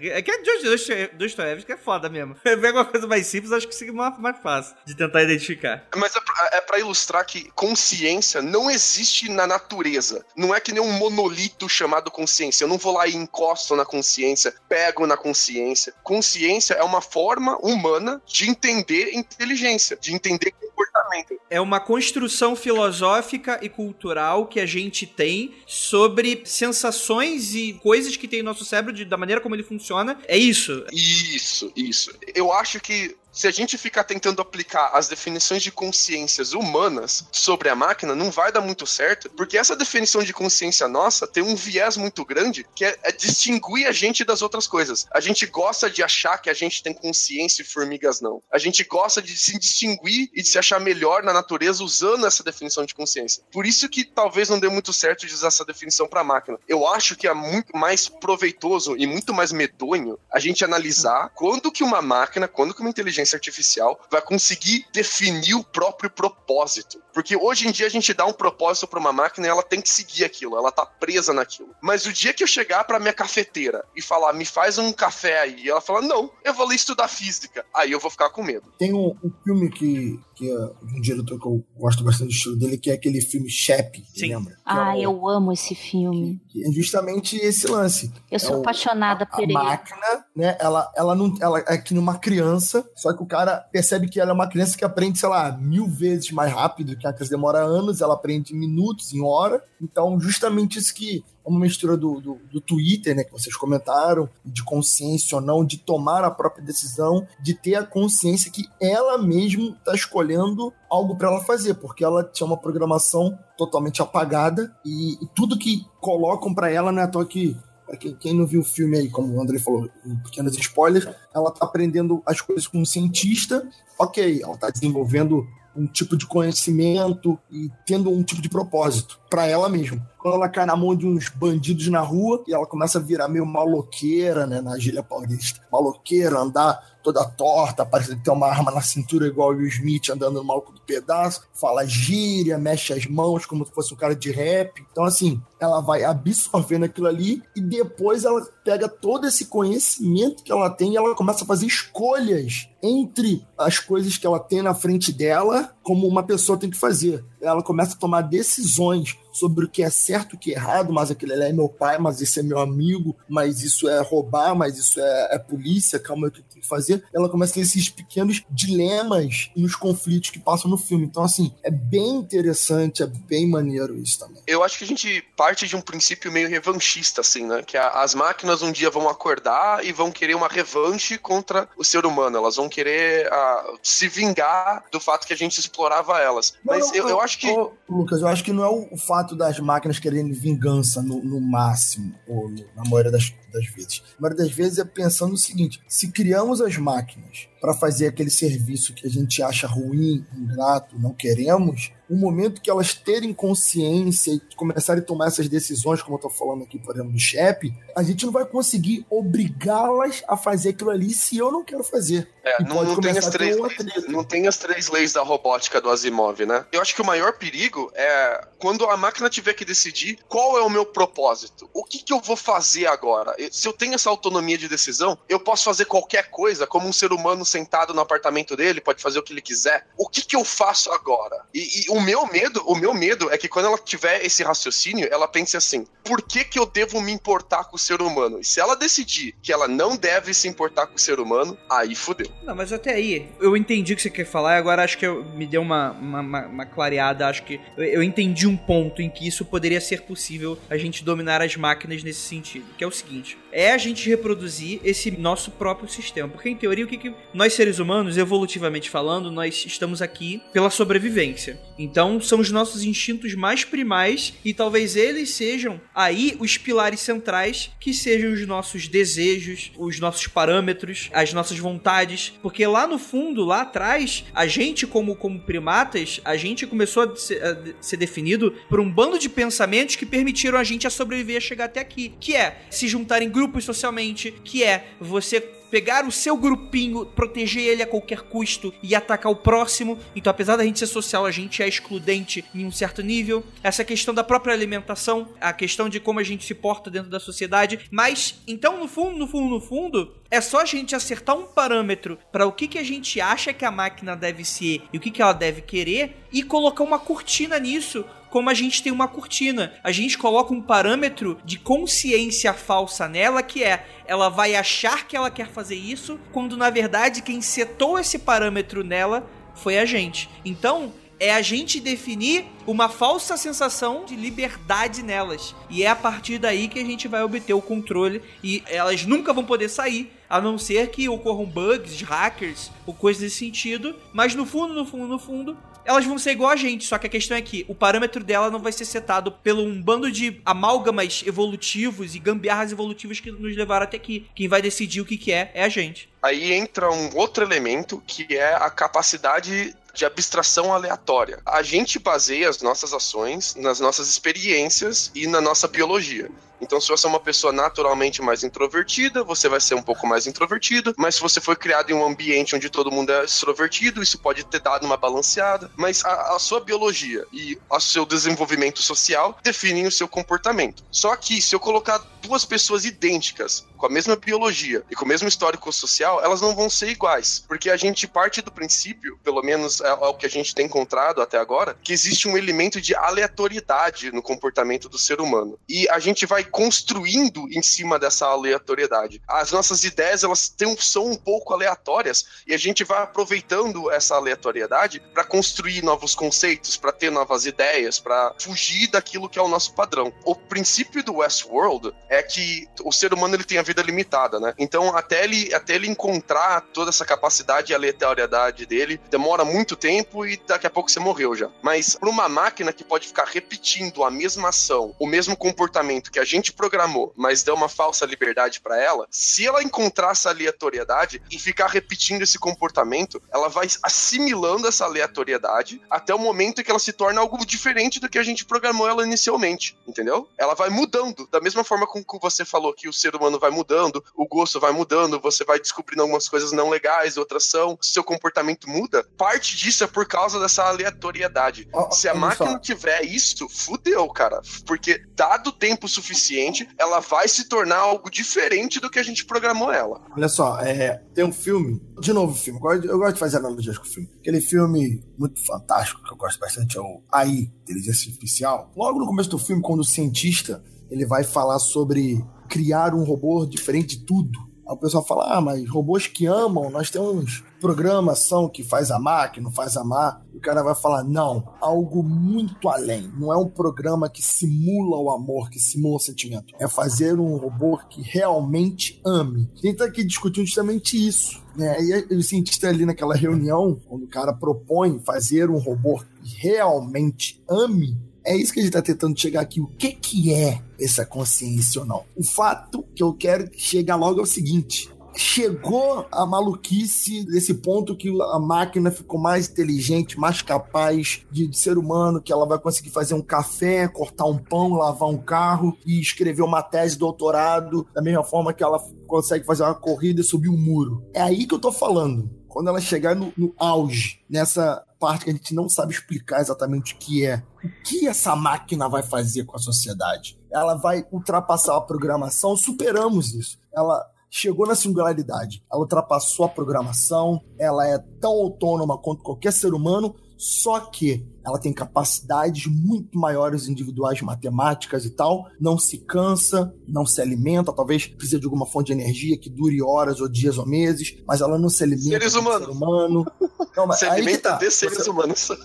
É 0.00 0.22
que 0.22 0.30
é 0.30 1.08
Dostoiévski 1.14 1.72
é 1.72 1.76
foda 1.76 2.08
mesmo. 2.08 2.34
Pega 2.42 2.72
uma 2.72 2.84
coisa 2.84 3.06
mais 3.06 3.26
simples, 3.26 3.52
acho 3.52 3.66
que 3.66 3.74
seria 3.74 3.92
mais, 3.92 4.18
mais 4.18 4.38
fácil 4.40 4.74
de 4.84 4.94
tentar 4.94 5.22
identificar. 5.22 5.84
Mas 5.96 6.14
é 6.14 6.20
pra, 6.20 6.50
é 6.52 6.60
pra 6.60 6.78
ilustrar 6.78 7.24
que 7.24 7.50
consciência 7.54 8.42
não 8.42 8.70
existe 8.70 9.30
na 9.30 9.46
natureza. 9.46 10.24
Não 10.36 10.54
é 10.54 10.60
que 10.60 10.72
nem 10.72 10.82
um 10.82 10.93
monolito 10.98 11.68
chamado 11.68 12.10
consciência. 12.10 12.64
Eu 12.64 12.68
não 12.68 12.78
vou 12.78 12.94
lá 12.94 13.06
e 13.06 13.14
encosto 13.14 13.76
na 13.76 13.84
consciência, 13.84 14.54
pego 14.68 15.06
na 15.06 15.16
consciência. 15.16 15.94
Consciência 16.02 16.74
é 16.74 16.82
uma 16.82 17.00
forma 17.00 17.56
humana 17.58 18.20
de 18.26 18.48
entender 18.48 19.14
inteligência, 19.14 19.96
de 19.96 20.14
entender 20.14 20.52
comportamento. 20.52 21.40
É 21.48 21.60
uma 21.60 21.80
construção 21.80 22.56
filosófica 22.56 23.58
e 23.62 23.68
cultural 23.68 24.46
que 24.46 24.60
a 24.60 24.66
gente 24.66 25.06
tem 25.06 25.54
sobre 25.66 26.42
sensações 26.44 27.54
e 27.54 27.74
coisas 27.74 28.16
que 28.16 28.28
tem 28.28 28.40
no 28.40 28.46
nosso 28.46 28.64
cérebro, 28.64 28.92
de, 28.92 29.04
da 29.04 29.16
maneira 29.16 29.40
como 29.40 29.54
ele 29.54 29.62
funciona. 29.62 30.18
É 30.26 30.36
isso. 30.36 30.84
Isso, 30.92 31.72
isso. 31.76 32.12
Eu 32.34 32.52
acho 32.52 32.80
que 32.80 33.16
se 33.34 33.48
a 33.48 33.50
gente 33.50 33.76
ficar 33.76 34.04
tentando 34.04 34.40
aplicar 34.40 34.92
as 34.94 35.08
definições 35.08 35.62
de 35.62 35.72
consciências 35.72 36.52
humanas 36.52 37.26
sobre 37.32 37.68
a 37.68 37.74
máquina, 37.74 38.14
não 38.14 38.30
vai 38.30 38.52
dar 38.52 38.60
muito 38.60 38.86
certo, 38.86 39.28
porque 39.30 39.58
essa 39.58 39.74
definição 39.74 40.22
de 40.22 40.32
consciência 40.32 40.86
nossa 40.86 41.26
tem 41.26 41.42
um 41.42 41.56
viés 41.56 41.96
muito 41.96 42.24
grande 42.24 42.64
que 42.74 42.84
é, 42.84 42.96
é 43.02 43.10
distinguir 43.10 43.88
a 43.88 43.92
gente 43.92 44.24
das 44.24 44.40
outras 44.40 44.68
coisas. 44.68 45.06
A 45.12 45.20
gente 45.20 45.46
gosta 45.46 45.90
de 45.90 46.02
achar 46.02 46.38
que 46.38 46.48
a 46.48 46.54
gente 46.54 46.82
tem 46.82 46.94
consciência 46.94 47.62
e 47.62 47.64
formigas 47.64 48.20
não. 48.20 48.40
A 48.52 48.58
gente 48.58 48.84
gosta 48.84 49.20
de 49.20 49.36
se 49.36 49.58
distinguir 49.58 50.30
e 50.32 50.40
de 50.40 50.48
se 50.48 50.58
achar 50.58 50.80
melhor 50.80 51.24
na 51.24 51.32
natureza 51.32 51.82
usando 51.82 52.26
essa 52.26 52.44
definição 52.44 52.86
de 52.86 52.94
consciência. 52.94 53.42
Por 53.50 53.66
isso 53.66 53.88
que 53.88 54.04
talvez 54.04 54.48
não 54.48 54.60
dê 54.60 54.68
muito 54.68 54.92
certo 54.92 55.26
de 55.26 55.34
usar 55.34 55.48
essa 55.48 55.64
definição 55.64 56.06
para 56.06 56.22
máquina. 56.22 56.58
Eu 56.68 56.86
acho 56.86 57.16
que 57.16 57.26
é 57.26 57.34
muito 57.34 57.76
mais 57.76 58.08
proveitoso 58.08 58.96
e 58.96 59.06
muito 59.06 59.34
mais 59.34 59.50
medonho 59.50 60.16
a 60.32 60.38
gente 60.38 60.64
analisar 60.64 61.30
quando 61.34 61.72
que 61.72 61.82
uma 61.82 62.00
máquina, 62.00 62.46
quando 62.46 62.72
que 62.72 62.80
uma 62.80 62.90
inteligência 62.90 63.23
inteligência 63.24 63.36
artificial 63.36 63.98
vai 64.10 64.20
conseguir 64.20 64.86
definir 64.92 65.54
o 65.54 65.64
próprio 65.64 66.10
propósito. 66.10 67.02
Porque 67.12 67.36
hoje 67.36 67.68
em 67.68 67.72
dia 67.72 67.86
a 67.86 67.90
gente 67.90 68.12
dá 68.12 68.26
um 68.26 68.32
propósito 68.32 68.86
para 68.86 68.98
uma 68.98 69.12
máquina 69.12 69.46
e 69.46 69.50
ela 69.50 69.62
tem 69.62 69.80
que 69.80 69.88
seguir 69.88 70.24
aquilo, 70.24 70.56
ela 70.56 70.70
tá 70.70 70.84
presa 70.84 71.32
naquilo. 71.32 71.70
Mas 71.80 72.06
o 72.06 72.12
dia 72.12 72.32
que 72.34 72.42
eu 72.42 72.46
chegar 72.46 72.84
para 72.84 72.98
minha 72.98 73.12
cafeteira 73.12 73.84
e 73.96 74.02
falar, 74.02 74.32
me 74.32 74.44
faz 74.44 74.78
um 74.78 74.92
café 74.92 75.40
aí, 75.40 75.64
e 75.64 75.70
ela 75.70 75.80
fala, 75.80 76.02
não, 76.02 76.30
eu 76.44 76.52
vou 76.52 76.66
ali 76.66 76.74
estudar 76.74 77.08
física, 77.08 77.64
aí 77.74 77.92
eu 77.92 78.00
vou 78.00 78.10
ficar 78.10 78.30
com 78.30 78.42
medo. 78.42 78.72
Tem 78.78 78.92
um, 78.92 79.16
um 79.22 79.32
filme 79.44 79.70
que, 79.70 80.18
que 80.34 80.50
é 80.50 80.56
um 80.82 81.00
diretor 81.00 81.38
que 81.38 81.46
eu 81.46 81.64
gosto 81.76 82.02
bastante 82.02 82.28
do 82.28 82.34
estilo 82.34 82.58
dele, 82.58 82.78
que 82.78 82.90
é 82.90 82.94
aquele 82.94 83.20
filme 83.20 83.48
Shep, 83.48 84.04
lembra? 84.20 84.56
Ah, 84.64 84.96
é 84.96 85.06
o, 85.06 85.12
eu 85.14 85.28
amo 85.28 85.52
esse 85.52 85.74
filme. 85.74 86.40
Que 86.48 86.66
é 86.66 86.72
justamente 86.72 87.36
esse 87.36 87.68
lance. 87.68 88.12
Eu 88.28 88.40
sou 88.40 88.56
é 88.56 88.60
apaixonada 88.60 89.22
a, 89.22 89.26
por 89.26 89.38
a 89.38 89.42
ele. 89.44 89.52
máquina, 89.52 90.24
né? 90.34 90.56
Ela, 90.58 90.92
ela 90.96 91.14
não, 91.14 91.32
ela 91.40 91.64
é 91.68 91.78
que 91.78 91.94
numa 91.94 92.18
criança, 92.18 92.84
só 92.96 93.13
que 93.14 93.22
o 93.22 93.26
cara 93.26 93.58
percebe 93.72 94.08
que 94.08 94.20
ela 94.20 94.30
é 94.30 94.34
uma 94.34 94.48
criança 94.48 94.76
que 94.76 94.84
aprende, 94.84 95.18
sei 95.18 95.28
lá, 95.28 95.52
mil 95.52 95.86
vezes 95.86 96.30
mais 96.30 96.52
rápido, 96.52 96.96
que 96.96 97.06
a 97.06 97.12
criança 97.12 97.30
demora 97.30 97.58
anos, 97.58 98.00
ela 98.00 98.14
aprende 98.14 98.54
em 98.54 98.58
minutos, 98.58 99.12
em 99.12 99.22
hora. 99.22 99.62
Então, 99.80 100.18
justamente 100.20 100.78
isso 100.78 100.94
que 100.94 101.24
é 101.44 101.50
uma 101.50 101.60
mistura 101.60 101.96
do, 101.96 102.20
do, 102.20 102.38
do, 102.50 102.60
Twitter, 102.60 103.14
né, 103.14 103.22
que 103.22 103.32
vocês 103.32 103.54
comentaram, 103.54 104.28
de 104.44 104.64
consciência 104.64 105.36
ou 105.36 105.42
não, 105.42 105.64
de 105.64 105.76
tomar 105.76 106.24
a 106.24 106.30
própria 106.30 106.64
decisão, 106.64 107.26
de 107.38 107.52
ter 107.52 107.74
a 107.74 107.84
consciência 107.84 108.50
que 108.50 108.64
ela 108.80 109.18
mesma 109.18 109.76
está 109.78 109.94
escolhendo 109.94 110.72
algo 110.90 111.16
para 111.16 111.28
ela 111.28 111.44
fazer, 111.44 111.74
porque 111.74 112.02
ela 112.02 112.24
tinha 112.24 112.46
uma 112.46 112.56
programação 112.56 113.38
totalmente 113.58 114.00
apagada 114.00 114.74
e, 114.84 115.22
e 115.22 115.26
tudo 115.34 115.58
que 115.58 115.84
colocam 116.00 116.54
para 116.54 116.70
ela, 116.70 116.90
né, 116.90 117.02
à 117.02 117.08
toa 117.08 117.26
que 117.26 117.56
quem, 117.98 118.14
quem, 118.14 118.34
não 118.34 118.46
viu 118.46 118.60
o 118.60 118.64
filme 118.64 118.96
aí, 118.98 119.10
como 119.10 119.34
o 119.34 119.42
André 119.42 119.58
falou, 119.58 119.88
em 120.04 120.16
pequenos 120.16 120.56
spoilers, 120.56 121.08
ela 121.34 121.50
tá 121.50 121.64
aprendendo 121.64 122.22
as 122.24 122.40
coisas 122.40 122.66
com 122.66 122.78
um 122.78 122.84
cientista. 122.84 123.68
Ok, 123.98 124.42
ela 124.42 124.56
tá 124.56 124.70
desenvolvendo 124.70 125.46
um 125.76 125.86
tipo 125.86 126.16
de 126.16 126.26
conhecimento 126.26 127.38
e 127.50 127.70
tendo 127.84 128.10
um 128.10 128.22
tipo 128.22 128.40
de 128.40 128.48
propósito 128.48 129.18
para 129.28 129.46
ela 129.46 129.68
mesma. 129.68 130.00
Quando 130.18 130.34
ela 130.34 130.48
cai 130.48 130.64
na 130.64 130.76
mão 130.76 130.94
de 130.94 131.06
uns 131.06 131.28
bandidos 131.28 131.88
na 131.88 132.00
rua 132.00 132.42
e 132.46 132.54
ela 132.54 132.66
começa 132.66 132.98
a 132.98 133.02
virar 133.02 133.28
meio 133.28 133.44
maloqueira, 133.44 134.46
né, 134.46 134.60
na 134.60 134.78
gíria 134.78 135.02
paulista. 135.02 135.60
Maloqueira, 135.70 136.38
andar 136.38 136.93
toda 137.04 137.22
torta, 137.24 137.84
parece 137.84 138.16
ter 138.16 138.30
uma 138.30 138.48
arma 138.48 138.72
na 138.72 138.80
cintura 138.80 139.26
igual 139.26 139.50
o 139.50 139.56
Will 139.56 139.68
Smith 139.68 140.08
andando 140.08 140.36
no 140.36 140.44
maluco 140.44 140.72
do 140.72 140.80
pedaço, 140.80 141.46
fala 141.52 141.86
gíria, 141.86 142.56
mexe 142.56 142.94
as 142.94 143.06
mãos 143.06 143.44
como 143.44 143.66
se 143.66 143.72
fosse 143.72 143.92
um 143.92 143.96
cara 143.96 144.16
de 144.16 144.30
rap. 144.32 144.82
Então, 144.90 145.04
assim, 145.04 145.40
ela 145.60 145.80
vai 145.80 146.02
absorvendo 146.02 146.84
aquilo 146.84 147.06
ali 147.06 147.42
e 147.54 147.60
depois 147.60 148.24
ela 148.24 148.42
pega 148.64 148.88
todo 148.88 149.26
esse 149.26 149.46
conhecimento 149.46 150.42
que 150.42 150.50
ela 150.50 150.70
tem 150.70 150.94
e 150.94 150.96
ela 150.96 151.14
começa 151.14 151.44
a 151.44 151.46
fazer 151.46 151.66
escolhas 151.66 152.68
entre 152.82 153.46
as 153.56 153.78
coisas 153.78 154.16
que 154.16 154.26
ela 154.26 154.38
tem 154.38 154.62
na 154.62 154.74
frente 154.74 155.12
dela, 155.12 155.74
como 155.82 156.06
uma 156.06 156.22
pessoa 156.22 156.58
tem 156.58 156.70
que 156.70 156.76
fazer. 156.76 157.24
Ela 157.40 157.62
começa 157.62 157.94
a 157.94 157.98
tomar 157.98 158.22
decisões 158.22 159.16
sobre 159.32 159.64
o 159.64 159.68
que 159.68 159.82
é 159.82 159.90
certo 159.90 160.34
o 160.34 160.38
que 160.38 160.52
é 160.52 160.54
errado, 160.54 160.92
mas 160.92 161.10
aquele 161.10 161.32
é 161.32 161.52
meu 161.52 161.68
pai, 161.68 161.98
mas 161.98 162.20
esse 162.20 162.40
é 162.40 162.42
meu 162.42 162.58
amigo, 162.58 163.16
mas 163.28 163.62
isso 163.62 163.88
é 163.88 164.00
roubar, 164.00 164.54
mas 164.54 164.78
isso 164.78 165.00
é, 165.00 165.34
é 165.34 165.38
polícia, 165.38 165.98
calma, 165.98 166.26
eu 166.26 166.30
que 166.64 166.68
fazer. 166.68 167.04
Ela 167.14 167.28
começa 167.28 167.52
a 167.52 167.54
ter 167.54 167.60
esses 167.60 167.88
pequenos 167.88 168.42
dilemas 168.50 169.50
nos 169.54 169.76
conflitos 169.76 170.30
que 170.30 170.38
passam 170.38 170.70
no 170.70 170.78
filme. 170.78 171.04
Então, 171.04 171.22
assim, 171.22 171.54
é 171.62 171.70
bem 171.70 172.16
interessante, 172.16 173.02
é 173.02 173.06
bem 173.06 173.48
maneiro 173.48 173.96
isso 173.96 174.18
também. 174.18 174.42
Eu 174.46 174.64
acho 174.64 174.78
que 174.78 174.84
a 174.84 174.86
gente 174.86 175.22
parte 175.36 175.66
de 175.66 175.76
um 175.76 175.80
princípio 175.80 176.32
meio 176.32 176.48
revanchista, 176.48 177.20
assim, 177.20 177.46
né? 177.46 177.62
Que 177.62 177.76
a, 177.76 178.02
as 178.02 178.14
máquinas 178.14 178.62
um 178.62 178.72
dia 178.72 178.90
vão 178.90 179.08
acordar 179.08 179.84
e 179.84 179.92
vão 179.92 180.10
querer 180.10 180.34
uma 180.34 180.48
revanche 180.48 181.18
contra 181.18 181.68
o 181.76 181.84
ser 181.84 182.06
humano. 182.06 182.36
Elas 182.36 182.56
vão 182.56 182.68
querer 182.68 183.26
uh, 183.26 183.78
se 183.82 184.08
vingar 184.08 184.84
do 184.90 185.00
fato 185.00 185.26
que 185.26 185.32
a 185.32 185.36
gente 185.36 185.58
explorava 185.58 186.18
elas. 186.18 186.54
Mas 186.64 186.88
não, 186.88 186.94
eu, 186.94 187.08
eu, 187.10 187.20
acho 187.20 187.38
que. 187.38 187.48
Lucas, 187.88 188.20
eu 188.20 188.28
acho 188.28 188.42
que 188.42 188.52
não 188.52 188.64
é 188.64 188.68
o 188.68 188.96
fato 188.96 189.36
das 189.36 189.58
máquinas 189.58 189.98
querendo 189.98 190.34
vingança 190.34 191.02
no, 191.02 191.22
no 191.22 191.40
máximo, 191.40 192.14
ou 192.26 192.48
no, 192.48 192.64
na 192.74 192.84
maioria 192.84 193.10
das, 193.10 193.32
das 193.54 193.66
vezes. 193.66 194.02
A 194.18 194.22
maioria 194.22 194.44
das 194.44 194.52
vezes 194.52 194.78
é 194.78 194.84
pensando 194.84 195.30
no 195.30 195.38
seguinte: 195.38 195.80
se 195.88 196.08
criamos 196.08 196.60
as 196.60 196.76
máquinas 196.76 197.48
para 197.60 197.72
fazer 197.72 198.08
aquele 198.08 198.30
serviço 198.30 198.92
que 198.92 199.06
a 199.06 199.10
gente 199.10 199.42
acha 199.42 199.66
ruim, 199.66 200.26
ingrato, 200.36 200.98
não 200.98 201.14
queremos, 201.14 201.92
o 202.08 202.16
momento 202.16 202.60
que 202.60 202.70
elas 202.70 202.94
terem 202.94 203.32
consciência 203.32 204.32
e 204.32 204.40
começarem 204.56 205.02
a 205.02 205.06
tomar 205.06 205.28
essas 205.28 205.48
decisões, 205.48 206.02
como 206.02 206.16
eu 206.16 206.20
tô 206.20 206.30
falando 206.30 206.64
aqui, 206.64 206.78
por 206.78 206.94
exemplo, 206.94 207.12
do 207.12 207.18
chefe, 207.18 207.74
a 207.96 208.02
gente 208.02 208.26
não 208.26 208.32
vai 208.32 208.44
conseguir 208.44 209.06
obrigá-las 209.08 210.22
a 210.28 210.36
fazer 210.36 210.70
aquilo 210.70 210.90
ali 210.90 211.10
se 211.10 211.36
eu 211.36 211.50
não 211.50 211.64
quero 211.64 211.84
fazer. 211.84 212.28
É, 212.44 212.62
não, 212.62 212.84
não, 212.84 213.00
tem 213.00 213.16
as 213.16 213.28
três 213.28 213.56
leis, 213.58 214.08
não 214.08 214.24
tem 214.24 214.46
as 214.46 214.58
três 214.58 214.88
leis 214.88 215.12
da 215.14 215.22
robótica 215.22 215.80
do 215.80 215.88
Asimov, 215.88 216.44
né? 216.44 216.66
Eu 216.70 216.82
acho 216.82 216.94
que 216.94 217.00
o 217.00 217.04
maior 217.04 217.32
perigo 217.38 217.90
é 217.94 218.46
quando 218.58 218.84
a 218.84 218.96
máquina 218.96 219.30
tiver 219.30 219.54
que 219.54 219.64
decidir 219.64 220.18
qual 220.28 220.58
é 220.58 220.62
o 220.62 220.68
meu 220.68 220.84
propósito. 220.84 221.70
O 221.72 221.84
que, 221.84 222.02
que 222.02 222.12
eu 222.12 222.20
vou 222.20 222.36
fazer 222.36 222.86
agora? 222.86 223.34
Se 223.50 223.66
eu 223.66 223.72
tenho 223.72 223.94
essa 223.94 224.10
autonomia 224.10 224.58
de 224.58 224.68
decisão, 224.68 225.18
eu 225.28 225.40
posso 225.40 225.64
fazer 225.64 225.86
qualquer 225.86 226.30
coisa, 226.30 226.66
como 226.66 226.86
um 226.86 226.92
ser 226.92 227.12
humano 227.12 227.44
sentado 227.44 227.94
no 227.94 228.00
apartamento 228.00 228.56
dele, 228.56 228.80
pode 228.80 229.02
fazer 229.02 229.18
o 229.18 229.22
que 229.22 229.32
ele 229.32 229.40
quiser. 229.40 229.86
O 229.96 230.08
que, 230.08 230.22
que 230.22 230.36
eu 230.36 230.44
faço 230.44 230.92
agora? 230.92 231.46
E, 231.54 231.86
e 231.86 231.90
o 231.94 232.00
meu 232.00 232.26
medo, 232.26 232.60
o 232.66 232.74
meu 232.74 232.92
medo 232.92 233.30
é 233.30 233.38
que 233.38 233.46
quando 233.46 233.66
ela 233.66 233.78
tiver 233.78 234.26
esse 234.26 234.42
raciocínio, 234.42 235.06
ela 235.12 235.28
pense 235.28 235.56
assim: 235.56 235.86
por 236.02 236.20
que, 236.20 236.42
que 236.42 236.58
eu 236.58 236.66
devo 236.66 237.00
me 237.00 237.12
importar 237.12 237.62
com 237.64 237.76
o 237.76 237.78
ser 237.78 238.02
humano? 238.02 238.40
E 238.40 238.44
se 238.44 238.58
ela 238.58 238.74
decidir 238.74 239.32
que 239.40 239.52
ela 239.52 239.68
não 239.68 239.96
deve 239.96 240.34
se 240.34 240.48
importar 240.48 240.88
com 240.88 240.96
o 240.96 240.98
ser 240.98 241.20
humano, 241.20 241.56
aí 241.70 241.94
fudeu. 241.94 242.26
Não, 242.42 242.52
mas 242.52 242.72
até 242.72 242.94
aí, 242.94 243.28
eu 243.40 243.56
entendi 243.56 243.92
o 243.92 243.96
que 243.96 244.02
você 244.02 244.10
quer 244.10 244.26
falar 244.26 244.56
e 244.56 244.58
agora 244.58 244.82
acho 244.82 244.98
que 244.98 245.06
eu, 245.06 245.24
me 245.36 245.46
deu 245.46 245.62
uma, 245.62 245.92
uma, 245.92 246.20
uma, 246.20 246.46
uma 246.46 246.66
clareada. 246.66 247.28
Acho 247.28 247.44
que 247.44 247.60
eu, 247.76 247.84
eu, 247.84 248.02
entendi 248.02 248.48
um 248.48 248.56
ponto 248.56 249.00
em 249.00 249.08
que 249.08 249.24
isso 249.24 249.44
poderia 249.44 249.80
ser 249.80 250.02
possível 250.02 250.58
a 250.68 250.76
gente 250.76 251.04
dominar 251.04 251.42
as 251.42 251.54
máquinas 251.54 252.02
nesse 252.02 252.22
sentido. 252.22 252.66
Que 252.76 252.82
é 252.82 252.86
o 252.88 252.90
seguinte: 252.90 253.38
é 253.54 253.72
a 253.72 253.78
gente 253.78 254.08
reproduzir 254.08 254.80
esse 254.82 255.12
nosso 255.12 255.52
próprio 255.52 255.88
sistema. 255.88 256.28
Porque, 256.28 256.50
em 256.50 256.56
teoria, 256.56 256.84
o 256.84 256.88
que, 256.88 256.98
que 256.98 257.14
nós 257.32 257.52
seres 257.52 257.78
humanos, 257.78 258.18
evolutivamente 258.18 258.90
falando, 258.90 259.30
nós 259.30 259.64
estamos 259.64 260.02
aqui 260.02 260.42
pela 260.52 260.68
sobrevivência. 260.70 261.58
Então, 261.78 262.20
são 262.20 262.40
os 262.40 262.50
nossos 262.50 262.82
instintos 262.82 263.34
mais 263.34 263.64
primais 263.64 264.34
e 264.44 264.52
talvez 264.52 264.96
eles 264.96 265.30
sejam 265.30 265.80
aí 265.94 266.36
os 266.40 266.58
pilares 266.58 267.00
centrais 267.00 267.70
que 267.78 267.94
sejam 267.94 268.32
os 268.32 268.44
nossos 268.44 268.88
desejos, 268.88 269.70
os 269.78 270.00
nossos 270.00 270.26
parâmetros, 270.26 271.08
as 271.12 271.32
nossas 271.32 271.58
vontades, 271.58 272.32
porque 272.42 272.66
lá 272.66 272.88
no 272.88 272.98
fundo, 272.98 273.44
lá 273.44 273.60
atrás, 273.60 274.24
a 274.34 274.48
gente 274.48 274.84
como 274.84 275.14
como 275.14 275.40
primatas, 275.40 276.20
a 276.24 276.36
gente 276.36 276.66
começou 276.66 277.04
a 277.04 277.16
ser, 277.16 277.42
a 277.42 277.56
ser 277.80 277.96
definido 277.98 278.52
por 278.68 278.80
um 278.80 278.90
bando 278.90 279.16
de 279.16 279.28
pensamentos 279.28 279.94
que 279.94 280.04
permitiram 280.04 280.58
a 280.58 280.64
gente 280.64 280.88
a 280.88 280.90
sobreviver 280.90 281.36
a 281.36 281.40
chegar 281.40 281.66
até 281.66 281.80
aqui, 281.80 282.12
que 282.18 282.34
é 282.34 282.62
se 282.68 282.88
juntar 282.88 283.22
em 283.22 283.30
grupos 283.30 283.43
socialmente, 283.60 284.32
que 284.44 284.62
é 284.62 284.88
você 285.00 285.40
pegar 285.74 286.06
o 286.06 286.12
seu 286.12 286.36
grupinho, 286.36 287.04
proteger 287.04 287.64
ele 287.64 287.82
a 287.82 287.86
qualquer 287.86 288.20
custo 288.20 288.72
e 288.80 288.94
atacar 288.94 289.32
o 289.32 289.34
próximo. 289.34 289.98
Então, 290.14 290.30
apesar 290.30 290.54
da 290.54 290.62
gente 290.62 290.78
ser 290.78 290.86
social, 290.86 291.26
a 291.26 291.32
gente 291.32 291.64
é 291.64 291.68
excludente 291.68 292.44
em 292.54 292.64
um 292.64 292.70
certo 292.70 293.02
nível. 293.02 293.42
Essa 293.60 293.84
questão 293.84 294.14
da 294.14 294.22
própria 294.22 294.54
alimentação, 294.54 295.30
a 295.40 295.52
questão 295.52 295.88
de 295.88 295.98
como 295.98 296.20
a 296.20 296.22
gente 296.22 296.44
se 296.44 296.54
porta 296.54 296.88
dentro 296.88 297.10
da 297.10 297.18
sociedade. 297.18 297.80
Mas, 297.90 298.40
então, 298.46 298.78
no 298.78 298.86
fundo, 298.86 299.18
no 299.18 299.26
fundo, 299.26 299.48
no 299.52 299.60
fundo, 299.60 300.14
é 300.30 300.40
só 300.40 300.60
a 300.60 300.64
gente 300.64 300.94
acertar 300.94 301.36
um 301.36 301.46
parâmetro 301.46 302.18
para 302.30 302.46
o 302.46 302.52
que, 302.52 302.68
que 302.68 302.78
a 302.78 302.84
gente 302.84 303.20
acha 303.20 303.52
que 303.52 303.64
a 303.64 303.70
máquina 303.72 304.14
deve 304.14 304.44
ser 304.44 304.82
e 304.92 304.96
o 304.96 305.00
que, 305.00 305.10
que 305.10 305.20
ela 305.20 305.32
deve 305.32 305.60
querer 305.60 306.24
e 306.32 306.44
colocar 306.44 306.84
uma 306.84 307.00
cortina 307.00 307.58
nisso 307.58 308.04
como 308.34 308.50
a 308.50 308.54
gente 308.54 308.82
tem 308.82 308.90
uma 308.90 309.06
cortina. 309.06 309.74
A 309.80 309.92
gente 309.92 310.18
coloca 310.18 310.52
um 310.52 310.60
parâmetro 310.60 311.38
de 311.44 311.56
consciência 311.56 312.52
falsa 312.52 313.06
nela 313.06 313.44
que 313.44 313.62
é 313.62 313.86
ela 314.06 314.28
vai 314.28 314.56
achar 314.56 315.06
que 315.06 315.16
ela 315.16 315.30
quer 315.30 315.46
fazer 315.46 315.76
isso, 315.76 316.18
quando 316.32 316.56
na 316.56 316.68
verdade 316.68 317.22
quem 317.22 317.40
setou 317.40 317.96
esse 317.96 318.18
parâmetro 318.18 318.82
nela 318.82 319.24
foi 319.54 319.78
a 319.78 319.84
gente. 319.84 320.28
Então, 320.44 320.92
é 321.20 321.32
a 321.32 321.40
gente 321.40 321.78
definir 321.78 322.46
uma 322.66 322.88
falsa 322.88 323.36
sensação 323.36 324.04
de 324.04 324.16
liberdade 324.16 325.00
nelas. 325.00 325.54
E 325.70 325.84
é 325.84 325.88
a 325.88 325.94
partir 325.94 326.38
daí 326.38 326.66
que 326.66 326.80
a 326.80 326.84
gente 326.84 327.06
vai 327.06 327.22
obter 327.22 327.54
o 327.54 327.62
controle 327.62 328.20
e 328.42 328.64
elas 328.66 329.04
nunca 329.04 329.32
vão 329.32 329.44
poder 329.44 329.68
sair, 329.68 330.12
a 330.34 330.40
não 330.40 330.58
ser 330.58 330.90
que 330.90 331.08
ocorram 331.08 331.44
bugs, 331.44 332.02
hackers 332.02 332.68
ou 332.84 332.92
coisas 332.92 333.22
desse 333.22 333.36
sentido. 333.36 333.94
Mas 334.12 334.34
no 334.34 334.44
fundo, 334.44 334.74
no 334.74 334.84
fundo, 334.84 335.06
no 335.06 335.16
fundo, 335.16 335.56
elas 335.84 336.04
vão 336.04 336.18
ser 336.18 336.32
igual 336.32 336.50
a 336.50 336.56
gente, 336.56 336.84
só 336.84 336.98
que 336.98 337.06
a 337.06 337.10
questão 337.10 337.36
é 337.36 337.40
que 337.40 337.64
o 337.68 337.74
parâmetro 337.74 338.24
dela 338.24 338.50
não 338.50 338.58
vai 338.58 338.72
ser 338.72 338.84
setado 338.84 339.30
pelo 339.30 339.62
um 339.62 339.80
bando 339.80 340.10
de 340.10 340.40
amálgamas 340.44 341.22
evolutivos 341.24 342.16
e 342.16 342.18
gambiarras 342.18 342.72
evolutivas 342.72 343.20
que 343.20 343.30
nos 343.30 343.56
levaram 343.56 343.84
até 343.84 343.96
aqui. 343.96 344.26
Quem 344.34 344.48
vai 344.48 344.60
decidir 344.60 345.00
o 345.00 345.04
que, 345.04 345.16
que 345.16 345.30
é, 345.30 345.52
é 345.54 345.62
a 345.62 345.68
gente. 345.68 346.08
Aí 346.20 346.52
entra 346.52 346.90
um 346.90 347.14
outro 347.14 347.44
elemento 347.44 348.02
que 348.04 348.34
é 348.36 348.56
a 348.56 348.68
capacidade 348.70 349.72
de 349.94 350.04
abstração 350.04 350.74
aleatória. 350.74 351.38
A 351.46 351.62
gente 351.62 352.00
baseia 352.00 352.48
as 352.48 352.60
nossas 352.60 352.92
ações 352.92 353.54
nas 353.54 353.78
nossas 353.78 354.08
experiências 354.08 355.12
e 355.14 355.28
na 355.28 355.40
nossa 355.40 355.68
biologia. 355.68 356.28
Então, 356.64 356.80
se 356.80 356.88
você 356.88 357.06
é 357.06 357.10
uma 357.10 357.20
pessoa 357.20 357.52
naturalmente 357.52 358.22
mais 358.22 358.42
introvertida, 358.42 359.22
você 359.22 359.48
vai 359.48 359.60
ser 359.60 359.74
um 359.74 359.82
pouco 359.82 360.06
mais 360.06 360.26
introvertido. 360.26 360.94
Mas 360.96 361.16
se 361.16 361.20
você 361.20 361.40
foi 361.40 361.54
criado 361.54 361.90
em 361.90 361.94
um 361.94 362.04
ambiente 362.04 362.56
onde 362.56 362.70
todo 362.70 362.90
mundo 362.90 363.12
é 363.12 363.24
extrovertido, 363.24 364.02
isso 364.02 364.18
pode 364.18 364.44
ter 364.44 364.60
dado 364.60 364.84
uma 364.86 364.96
balanceada. 364.96 365.70
Mas 365.76 366.04
a, 366.04 366.34
a 366.34 366.38
sua 366.38 366.60
biologia 366.60 367.24
e 367.32 367.58
o 367.70 367.80
seu 367.80 368.06
desenvolvimento 368.06 368.82
social 368.82 369.38
definem 369.42 369.86
o 369.86 369.92
seu 369.92 370.08
comportamento. 370.08 370.82
Só 370.90 371.14
que 371.14 371.42
se 371.42 371.54
eu 371.54 371.60
colocar 371.60 371.98
duas 372.22 372.44
pessoas 372.44 372.86
idênticas, 372.86 373.66
com 373.84 373.86
a 373.86 373.90
mesma 373.90 374.16
biologia 374.16 374.82
e 374.90 374.94
com 374.94 375.04
o 375.04 375.08
mesmo 375.08 375.28
histórico 375.28 375.70
social, 375.70 376.18
elas 376.24 376.40
não 376.40 376.56
vão 376.56 376.70
ser 376.70 376.88
iguais. 376.88 377.44
Porque 377.46 377.68
a 377.68 377.76
gente 377.76 378.06
parte 378.06 378.40
do 378.40 378.50
princípio, 378.50 379.18
pelo 379.22 379.42
menos 379.42 379.82
é, 379.82 379.88
é 379.88 379.92
o 379.92 380.14
que 380.14 380.24
a 380.24 380.30
gente 380.30 380.54
tem 380.54 380.64
encontrado 380.64 381.20
até 381.20 381.36
agora, 381.36 381.76
que 381.82 381.92
existe 381.92 382.26
um 382.26 382.36
elemento 382.36 382.80
de 382.80 382.94
aleatoriedade 382.94 384.10
no 384.10 384.22
comportamento 384.22 384.88
do 384.88 384.98
ser 384.98 385.20
humano. 385.20 385.58
E 385.68 385.86
a 385.90 385.98
gente 385.98 386.24
vai 386.24 386.42
construindo 386.54 387.48
em 387.50 387.60
cima 387.60 387.98
dessa 387.98 388.26
aleatoriedade. 388.26 389.20
As 389.26 389.50
nossas 389.50 389.82
ideias, 389.82 390.22
elas 390.22 390.48
têm, 390.48 390.76
são 390.78 391.10
um 391.10 391.16
pouco 391.16 391.52
aleatórias 391.52 392.24
e 392.46 392.54
a 392.54 392.56
gente 392.56 392.84
vai 392.84 393.02
aproveitando 393.02 393.90
essa 393.90 394.14
aleatoriedade 394.14 395.02
para 395.12 395.24
construir 395.24 395.82
novos 395.82 396.14
conceitos, 396.14 396.76
para 396.76 396.92
ter 396.92 397.10
novas 397.10 397.44
ideias, 397.44 397.98
para 397.98 398.32
fugir 398.38 398.86
daquilo 398.86 399.28
que 399.28 399.36
é 399.36 399.42
o 399.42 399.48
nosso 399.48 399.74
padrão. 399.74 400.12
O 400.24 400.36
princípio 400.36 401.02
do 401.02 401.16
Westworld 401.16 401.92
é 402.08 402.22
que 402.22 402.68
o 402.84 402.92
ser 402.92 403.12
humano 403.12 403.34
ele 403.34 403.42
tem 403.42 403.58
a 403.58 403.62
vida 403.62 403.82
limitada, 403.82 404.38
né? 404.38 404.54
Então, 404.56 404.96
até 404.96 405.24
ele, 405.24 405.52
até 405.52 405.74
ele 405.74 405.88
encontrar 405.88 406.60
toda 406.72 406.90
essa 406.90 407.04
capacidade 407.04 407.72
e 407.72 407.74
aleatoriedade 407.74 408.64
dele, 408.64 409.00
demora 409.10 409.44
muito 409.44 409.74
tempo 409.74 410.24
e 410.24 410.36
daqui 410.36 410.68
a 410.68 410.70
pouco 410.70 410.88
você 410.88 411.00
morreu 411.00 411.34
já. 411.34 411.50
Mas 411.60 411.96
para 411.96 412.08
uma 412.08 412.28
máquina 412.28 412.72
que 412.72 412.84
pode 412.84 413.08
ficar 413.08 413.24
repetindo 413.24 414.04
a 414.04 414.10
mesma 414.10 414.50
ação, 414.50 414.94
o 415.00 415.06
mesmo 415.06 415.36
comportamento 415.36 416.12
que 416.12 416.20
a 416.20 416.24
gente 416.24 416.33
gente 416.34 416.52
programou, 416.52 417.12
mas 417.16 417.42
deu 417.42 417.54
uma 417.54 417.68
falsa 417.68 418.04
liberdade 418.04 418.60
para 418.60 418.80
ela, 418.80 419.06
se 419.10 419.46
ela 419.46 419.62
encontrar 419.62 420.12
essa 420.12 420.30
aleatoriedade 420.30 421.22
e 421.30 421.38
ficar 421.38 421.68
repetindo 421.68 422.22
esse 422.22 422.38
comportamento, 422.38 423.22
ela 423.32 423.48
vai 423.48 423.68
assimilando 423.82 424.66
essa 424.66 424.84
aleatoriedade 424.84 425.80
até 425.88 426.14
o 426.14 426.18
momento 426.18 426.60
em 426.60 426.64
que 426.64 426.70
ela 426.70 426.80
se 426.80 426.92
torna 426.92 427.20
algo 427.20 427.44
diferente 427.44 428.00
do 428.00 428.08
que 428.08 428.18
a 428.18 428.22
gente 428.22 428.44
programou 428.44 428.88
ela 428.88 429.04
inicialmente, 429.04 429.76
entendeu? 429.86 430.28
Ela 430.38 430.54
vai 430.54 430.70
mudando, 430.70 431.28
da 431.30 431.40
mesma 431.40 431.64
forma 431.64 431.86
com 431.86 432.02
que 432.02 432.18
você 432.20 432.44
falou 432.44 432.72
que 432.72 432.88
o 432.88 432.92
ser 432.92 433.14
humano 433.14 433.38
vai 433.38 433.50
mudando, 433.50 434.04
o 434.14 434.26
gosto 434.26 434.60
vai 434.60 434.72
mudando, 434.72 435.20
você 435.20 435.44
vai 435.44 435.58
descobrindo 435.58 436.02
algumas 436.02 436.28
coisas 436.28 436.52
não 436.52 436.68
legais, 436.68 437.16
outras 437.16 437.44
são, 437.44 437.78
seu 437.80 438.02
comportamento 438.02 438.68
muda. 438.68 439.06
Parte 439.16 439.56
disso 439.56 439.84
é 439.84 439.86
por 439.86 440.06
causa 440.06 440.40
dessa 440.40 440.64
aleatoriedade. 440.64 441.68
Oh, 441.72 441.90
se 441.90 442.08
a 442.08 442.14
máquina 442.14 442.52
só. 442.52 442.58
tiver 442.58 443.04
isso, 443.04 443.48
fudeu, 443.48 444.08
cara. 444.08 444.40
Porque 444.66 445.04
dado 445.14 445.52
tempo 445.52 445.88
suficiente 445.88 446.23
suficiente, 446.24 446.66
ela 446.78 447.00
vai 447.00 447.28
se 447.28 447.48
tornar 447.48 447.76
algo 447.76 448.10
diferente 448.10 448.80
do 448.80 448.90
que 448.90 448.98
a 448.98 449.02
gente 449.02 449.24
programou 449.24 449.70
ela. 449.70 450.00
Olha 450.16 450.28
só, 450.28 450.58
é, 450.60 451.02
tem 451.14 451.24
um 451.24 451.32
filme, 451.32 451.80
de 452.00 452.12
novo 452.12 452.34
filme, 452.34 452.58
eu 452.84 452.98
gosto 452.98 453.14
de 453.14 453.20
fazer 453.20 453.36
analogias 453.36 453.76
com 453.76 453.84
o 453.84 453.88
filme. 453.88 454.08
Aquele 454.18 454.40
filme 454.40 455.04
muito 455.18 455.44
fantástico, 455.44 456.02
que 456.02 456.12
eu 456.12 456.16
gosto 456.16 456.38
bastante, 456.40 456.78
é 456.78 456.80
o 456.80 457.02
AI, 457.12 457.52
Inteligência 457.62 458.10
Artificial. 458.10 458.72
Logo 458.76 458.98
no 458.98 459.06
começo 459.06 459.30
do 459.30 459.38
filme, 459.38 459.62
quando 459.62 459.80
o 459.80 459.84
cientista 459.84 460.64
ele 460.90 461.06
vai 461.06 461.24
falar 461.24 461.58
sobre 461.58 462.24
criar 462.48 462.94
um 462.94 463.04
robô 463.04 463.46
diferente 463.46 463.98
de 463.98 464.04
tudo 464.04 464.53
Aí 464.66 464.74
o 464.74 464.76
pessoal 464.76 465.04
fala: 465.04 465.36
ah, 465.36 465.40
mas 465.40 465.68
robôs 465.68 466.06
que 466.06 466.26
amam, 466.26 466.70
nós 466.70 466.90
temos 466.90 467.44
programação 467.60 468.48
que 468.48 468.62
faz 468.62 468.90
amar, 468.90 469.32
que 469.32 469.40
não 469.40 469.50
faz 469.50 469.76
amar. 469.76 470.22
E 470.32 470.36
o 470.36 470.40
cara 470.40 470.62
vai 470.62 470.74
falar: 470.74 471.04
não, 471.04 471.52
algo 471.60 472.02
muito 472.02 472.68
além. 472.68 473.10
Não 473.18 473.32
é 473.32 473.36
um 473.36 473.48
programa 473.48 474.08
que 474.08 474.22
simula 474.22 474.98
o 474.98 475.10
amor, 475.10 475.50
que 475.50 475.58
simula 475.58 475.96
o 475.96 476.00
sentimento. 476.00 476.54
É 476.58 476.68
fazer 476.68 477.18
um 477.18 477.36
robô 477.36 477.78
que 477.88 478.02
realmente 478.02 479.00
ame. 479.04 479.50
A 479.54 479.66
gente 479.66 479.76
tá 479.76 479.84
aqui 479.84 480.04
discutindo 480.04 480.46
justamente 480.46 480.96
isso. 480.96 481.42
Né? 481.56 481.76
E 482.10 482.14
o 482.16 482.22
cientista 482.22 482.68
ali 482.68 482.84
naquela 482.84 483.14
reunião, 483.14 483.80
quando 483.86 484.04
o 484.04 484.08
cara 484.08 484.32
propõe 484.32 484.98
fazer 485.00 485.50
um 485.50 485.58
robô 485.58 486.02
que 486.20 486.36
realmente 486.40 487.42
ame, 487.48 487.96
é 488.26 488.36
isso 488.36 488.52
que 488.52 488.60
a 488.60 488.62
gente 488.62 488.70
está 488.70 488.82
tentando 488.82 489.18
chegar 489.18 489.40
aqui. 489.40 489.60
O 489.60 489.66
que, 489.66 489.92
que 489.92 490.32
é 490.32 490.60
essa 490.80 491.04
consciência 491.04 491.80
ou 491.80 491.86
não? 491.86 492.04
O 492.16 492.24
fato 492.24 492.84
que 492.94 493.02
eu 493.02 493.12
quero 493.12 493.50
chegar 493.56 493.96
logo 493.96 494.20
é 494.20 494.22
o 494.22 494.26
seguinte: 494.26 494.90
chegou 495.16 496.06
a 496.10 496.26
maluquice 496.26 497.24
desse 497.24 497.54
ponto 497.54 497.96
que 497.96 498.10
a 498.32 498.38
máquina 498.38 498.90
ficou 498.90 499.20
mais 499.20 499.48
inteligente, 499.48 500.18
mais 500.18 500.42
capaz 500.42 501.22
de, 501.30 501.46
de, 501.46 501.56
ser 501.56 501.78
humano, 501.78 502.20
que 502.20 502.32
ela 502.32 502.46
vai 502.46 502.58
conseguir 502.58 502.90
fazer 502.90 503.14
um 503.14 503.22
café, 503.22 503.86
cortar 503.88 504.24
um 504.26 504.38
pão, 504.38 504.74
lavar 504.74 505.08
um 505.08 505.18
carro 505.18 505.76
e 505.86 506.00
escrever 506.00 506.42
uma 506.42 506.62
tese 506.62 506.94
de 506.94 507.00
doutorado 507.00 507.86
da 507.94 508.02
mesma 508.02 508.24
forma 508.24 508.52
que 508.52 508.62
ela 508.62 508.82
consegue 509.06 509.44
fazer 509.44 509.62
uma 509.62 509.74
corrida 509.74 510.20
e 510.20 510.24
subir 510.24 510.48
um 510.48 510.56
muro. 510.56 511.02
É 511.12 511.22
aí 511.22 511.46
que 511.46 511.54
eu 511.54 511.58
tô 511.58 511.70
falando. 511.70 512.28
Quando 512.54 512.68
ela 512.68 512.80
chegar 512.80 513.16
no, 513.16 513.32
no 513.36 513.52
auge, 513.58 514.20
nessa 514.30 514.80
parte 515.00 515.24
que 515.24 515.30
a 515.30 515.32
gente 515.32 515.52
não 515.52 515.68
sabe 515.68 515.92
explicar 515.92 516.40
exatamente 516.40 516.94
o 516.94 516.98
que 516.98 517.26
é. 517.26 517.42
O 517.64 517.68
que 517.82 518.06
essa 518.06 518.36
máquina 518.36 518.88
vai 518.88 519.02
fazer 519.02 519.42
com 519.42 519.56
a 519.56 519.58
sociedade? 519.58 520.38
Ela 520.52 520.76
vai 520.76 521.04
ultrapassar 521.10 521.76
a 521.76 521.80
programação? 521.80 522.56
Superamos 522.56 523.34
isso. 523.34 523.58
Ela 523.74 524.08
chegou 524.30 524.68
na 524.68 524.76
singularidade. 524.76 525.64
Ela 525.68 525.80
ultrapassou 525.80 526.46
a 526.46 526.48
programação, 526.48 527.40
ela 527.58 527.88
é 527.88 527.98
tão 528.20 528.30
autônoma 528.30 528.98
quanto 528.98 529.24
qualquer 529.24 529.52
ser 529.52 529.74
humano, 529.74 530.14
só 530.36 530.80
que 530.80 531.24
ela 531.44 531.58
tem 531.58 531.72
capacidades 531.72 532.66
muito 532.66 533.18
maiores 533.18 533.68
individuais 533.68 534.20
matemáticas 534.22 535.04
e 535.04 535.10
tal, 535.10 535.46
não 535.60 535.78
se 535.78 535.98
cansa, 535.98 536.74
não 536.88 537.06
se 537.06 537.20
alimenta, 537.20 537.72
talvez 537.72 538.06
precise 538.06 538.40
de 538.40 538.46
alguma 538.46 538.66
fonte 538.66 538.86
de 538.86 538.92
energia 538.92 539.38
que 539.38 539.50
dure 539.50 539.82
horas 539.82 540.20
ou 540.20 540.28
dias 540.28 540.58
ou 540.58 540.66
meses, 540.66 541.16
mas 541.26 541.40
ela 541.40 541.58
não 541.58 541.68
se 541.68 541.84
alimenta 541.84 542.20
seres 542.20 542.34
humanos. 542.34 542.66
ser 542.66 542.72
humano. 542.72 543.24
Não, 543.76 543.90
se 543.90 544.04
alimenta 544.04 544.50
tá. 544.50 544.58
de 544.58 544.70
seres 544.70 544.98
Você... 544.98 545.10
humanos. 545.10 545.48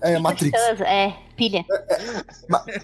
é, 0.00 0.16
Matrix. 0.16 0.56
É, 0.80 1.12
pilha. 1.36 1.64
É, 1.68 1.94
é, 1.94 2.24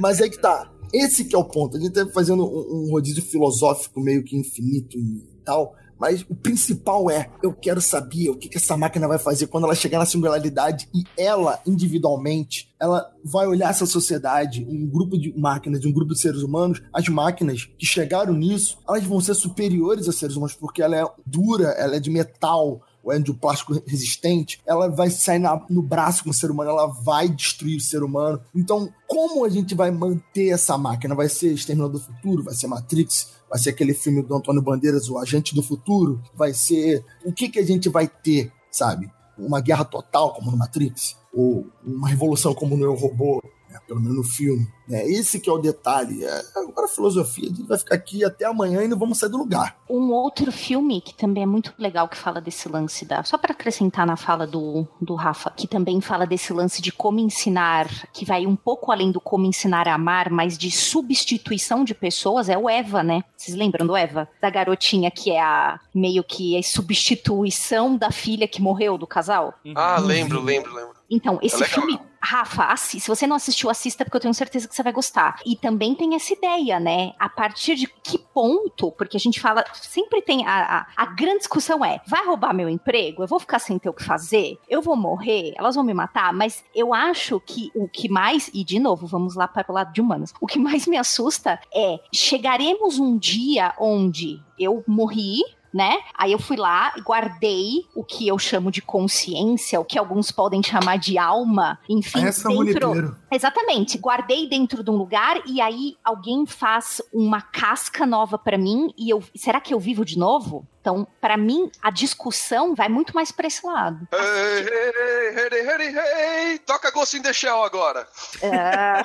mas 0.00 0.20
aí 0.20 0.28
que 0.28 0.40
tá. 0.40 0.68
Esse 0.92 1.24
que 1.24 1.34
é 1.34 1.38
o 1.38 1.44
ponto. 1.44 1.76
A 1.76 1.80
gente 1.80 1.92
tá 1.92 2.04
fazendo 2.08 2.44
um, 2.44 2.86
um 2.86 2.90
rodízio 2.90 3.22
filosófico 3.22 4.00
meio 4.00 4.24
que 4.24 4.36
infinito 4.36 4.98
e 4.98 5.24
tal, 5.44 5.76
mas 6.04 6.20
o 6.28 6.34
principal 6.34 7.10
é, 7.10 7.30
eu 7.42 7.50
quero 7.50 7.80
saber 7.80 8.28
o 8.28 8.36
que, 8.36 8.46
que 8.46 8.58
essa 8.58 8.76
máquina 8.76 9.08
vai 9.08 9.18
fazer 9.18 9.46
quando 9.46 9.64
ela 9.64 9.74
chegar 9.74 9.98
na 9.98 10.04
singularidade 10.04 10.86
e 10.94 11.02
ela, 11.16 11.58
individualmente, 11.66 12.70
ela 12.78 13.10
vai 13.24 13.46
olhar 13.46 13.70
essa 13.70 13.86
sociedade, 13.86 14.66
um 14.68 14.86
grupo 14.86 15.16
de 15.16 15.32
máquinas, 15.34 15.82
um 15.82 15.90
grupo 15.90 16.12
de 16.12 16.20
seres 16.20 16.42
humanos, 16.42 16.82
as 16.92 17.08
máquinas 17.08 17.70
que 17.78 17.86
chegaram 17.86 18.34
nisso, 18.34 18.76
elas 18.86 19.02
vão 19.04 19.18
ser 19.18 19.32
superiores 19.32 20.06
aos 20.06 20.16
seres 20.16 20.36
humanos 20.36 20.54
porque 20.54 20.82
ela 20.82 20.94
é 20.94 21.06
dura, 21.24 21.68
ela 21.68 21.96
é 21.96 22.00
de 22.00 22.10
metal, 22.10 22.82
ou 23.02 23.12
é 23.12 23.18
de 23.18 23.32
plástico 23.32 23.72
resistente, 23.86 24.60
ela 24.66 24.88
vai 24.88 25.10
sair 25.10 25.38
na, 25.38 25.64
no 25.68 25.82
braço 25.82 26.24
com 26.24 26.30
o 26.30 26.34
ser 26.34 26.50
humano, 26.50 26.70
ela 26.70 26.86
vai 26.86 27.28
destruir 27.28 27.76
o 27.76 27.80
ser 27.80 28.02
humano. 28.02 28.40
Então, 28.54 28.92
como 29.06 29.44
a 29.44 29.48
gente 29.48 29.74
vai 29.74 29.90
manter 29.90 30.48
essa 30.48 30.76
máquina? 30.78 31.14
Vai 31.14 31.28
ser 31.28 31.52
Exterminador 31.52 32.00
do 32.00 32.04
Futuro? 32.04 32.42
Vai 32.42 32.54
ser 32.54 32.66
Matrix? 32.66 33.33
Vai 33.54 33.60
ser 33.60 33.70
aquele 33.70 33.94
filme 33.94 34.20
do 34.20 34.34
Antônio 34.34 34.60
Bandeiras, 34.60 35.08
O 35.08 35.16
Agente 35.16 35.54
do 35.54 35.62
Futuro? 35.62 36.20
Vai 36.34 36.52
ser. 36.52 37.04
O 37.24 37.32
que, 37.32 37.48
que 37.48 37.60
a 37.60 37.64
gente 37.64 37.88
vai 37.88 38.08
ter, 38.08 38.50
sabe? 38.68 39.08
Uma 39.38 39.60
guerra 39.60 39.84
total, 39.84 40.34
como 40.34 40.50
no 40.50 40.56
Matrix? 40.56 41.16
Ou 41.32 41.64
uma 41.86 42.08
revolução 42.08 42.52
como 42.52 42.76
no 42.76 42.84
Eu 42.84 42.94
Robô? 42.94 43.40
Pelo 43.86 44.00
menos 44.00 44.16
no 44.16 44.22
filme. 44.22 44.66
Né? 44.88 45.06
Esse 45.08 45.40
que 45.40 45.48
é 45.48 45.52
o 45.52 45.58
detalhe. 45.58 46.24
É, 46.24 46.42
agora 46.56 46.86
a 46.86 46.88
filosofia 46.88 47.50
vai 47.66 47.78
ficar 47.78 47.94
aqui 47.94 48.24
até 48.24 48.44
amanhã 48.44 48.82
e 48.82 48.88
não 48.88 48.98
vamos 48.98 49.18
sair 49.18 49.30
do 49.30 49.38
lugar. 49.38 49.76
Um 49.88 50.12
outro 50.12 50.52
filme 50.52 51.00
que 51.00 51.14
também 51.14 51.42
é 51.42 51.46
muito 51.46 51.72
legal 51.78 52.08
que 52.08 52.16
fala 52.16 52.40
desse 52.40 52.68
lance 52.68 53.04
da. 53.04 53.22
Só 53.24 53.38
para 53.38 53.52
acrescentar 53.52 54.06
na 54.06 54.16
fala 54.16 54.46
do, 54.46 54.86
do 55.00 55.14
Rafa, 55.14 55.50
que 55.50 55.66
também 55.66 56.00
fala 56.00 56.26
desse 56.26 56.52
lance 56.52 56.82
de 56.82 56.92
como 56.92 57.18
ensinar, 57.18 57.88
que 58.12 58.24
vai 58.24 58.46
um 58.46 58.56
pouco 58.56 58.92
além 58.92 59.10
do 59.10 59.20
como 59.20 59.46
ensinar 59.46 59.88
a 59.88 59.94
amar, 59.94 60.30
mas 60.30 60.58
de 60.58 60.70
substituição 60.70 61.84
de 61.84 61.94
pessoas, 61.94 62.48
é 62.48 62.56
o 62.56 62.68
Eva, 62.68 63.02
né? 63.02 63.24
Vocês 63.36 63.56
lembram 63.56 63.86
do 63.86 63.96
Eva? 63.96 64.28
Da 64.40 64.50
garotinha 64.50 65.10
que 65.10 65.30
é 65.30 65.40
a 65.40 65.80
meio 65.94 66.24
que 66.24 66.58
a 66.58 66.62
substituição 66.62 67.96
da 67.96 68.10
filha 68.10 68.48
que 68.48 68.60
morreu 68.60 68.98
do 68.98 69.06
casal? 69.06 69.54
Ah, 69.74 69.98
lembro, 69.98 70.40
lembro, 70.40 70.74
lembro. 70.74 70.93
Então, 71.10 71.38
esse 71.42 71.62
é 71.62 71.66
filme, 71.66 71.98
Rafa, 72.20 72.64
assi 72.64 72.98
se 72.98 73.08
você 73.08 73.26
não 73.26 73.36
assistiu, 73.36 73.68
assista, 73.68 74.04
porque 74.04 74.16
eu 74.16 74.20
tenho 74.20 74.34
certeza 74.34 74.66
que 74.66 74.74
você 74.74 74.82
vai 74.82 74.92
gostar. 74.92 75.40
E 75.44 75.56
também 75.56 75.94
tem 75.94 76.14
essa 76.14 76.32
ideia, 76.32 76.80
né? 76.80 77.12
A 77.18 77.28
partir 77.28 77.74
de 77.74 77.86
que 77.86 78.18
ponto, 78.18 78.90
porque 78.92 79.16
a 79.16 79.20
gente 79.20 79.40
fala, 79.40 79.64
sempre 79.74 80.22
tem 80.22 80.46
a, 80.46 80.78
a, 80.78 80.86
a, 80.96 81.06
grande 81.06 81.38
discussão 81.38 81.84
é: 81.84 82.00
vai 82.06 82.24
roubar 82.24 82.54
meu 82.54 82.68
emprego? 82.68 83.22
Eu 83.22 83.26
vou 83.26 83.38
ficar 83.38 83.58
sem 83.58 83.78
ter 83.78 83.88
o 83.88 83.92
que 83.92 84.02
fazer? 84.02 84.58
Eu 84.68 84.80
vou 84.80 84.96
morrer? 84.96 85.52
Elas 85.56 85.74
vão 85.74 85.84
me 85.84 85.94
matar? 85.94 86.32
Mas 86.32 86.64
eu 86.74 86.94
acho 86.94 87.38
que 87.40 87.70
o 87.74 87.86
que 87.88 88.08
mais, 88.08 88.50
e 88.54 88.64
de 88.64 88.78
novo, 88.78 89.06
vamos 89.06 89.34
lá 89.34 89.46
para 89.46 89.64
o 89.68 89.74
lado 89.74 89.92
de 89.92 90.00
humanos, 90.00 90.32
o 90.40 90.46
que 90.46 90.58
mais 90.58 90.86
me 90.86 90.96
assusta 90.96 91.60
é: 91.74 92.00
chegaremos 92.12 92.98
um 92.98 93.18
dia 93.18 93.74
onde 93.78 94.40
eu 94.58 94.82
morri, 94.86 95.42
né? 95.74 95.98
Aí 96.16 96.30
eu 96.30 96.38
fui 96.38 96.56
lá 96.56 96.92
e 96.96 97.00
guardei 97.00 97.84
o 97.96 98.04
que 98.04 98.28
eu 98.28 98.38
chamo 98.38 98.70
de 98.70 98.80
consciência, 98.80 99.80
o 99.80 99.84
que 99.84 99.98
alguns 99.98 100.30
podem 100.30 100.62
chamar 100.62 100.98
de 100.98 101.18
alma, 101.18 101.80
enfim, 101.88 102.24
Essa 102.24 102.48
dentro. 102.48 103.16
Exatamente, 103.30 103.98
guardei 103.98 104.48
dentro 104.48 104.84
de 104.84 104.90
um 104.90 104.94
lugar 104.96 105.42
e 105.44 105.60
aí 105.60 105.96
alguém 106.04 106.46
faz 106.46 107.02
uma 107.12 107.42
casca 107.42 108.06
nova 108.06 108.38
para 108.38 108.56
mim 108.56 108.94
e 108.96 109.10
eu, 109.10 109.20
será 109.34 109.60
que 109.60 109.74
eu 109.74 109.80
vivo 109.80 110.04
de 110.04 110.16
novo? 110.16 110.64
Então, 110.84 111.06
para 111.18 111.38
mim, 111.38 111.70
a 111.80 111.90
discussão 111.90 112.74
vai 112.74 112.90
muito 112.90 113.14
mais 113.14 113.32
para 113.32 113.46
esse 113.46 113.66
lado. 113.66 114.06
Hey, 114.12 114.66
hey, 114.68 115.48
hey, 115.50 115.66
hey, 115.66 116.50
hey, 116.50 116.58
Toca 116.58 116.90
Ghost 116.90 117.16
in 117.16 117.22
the 117.22 117.32
Shell 117.32 117.64
agora. 117.64 118.06
É... 118.42 119.00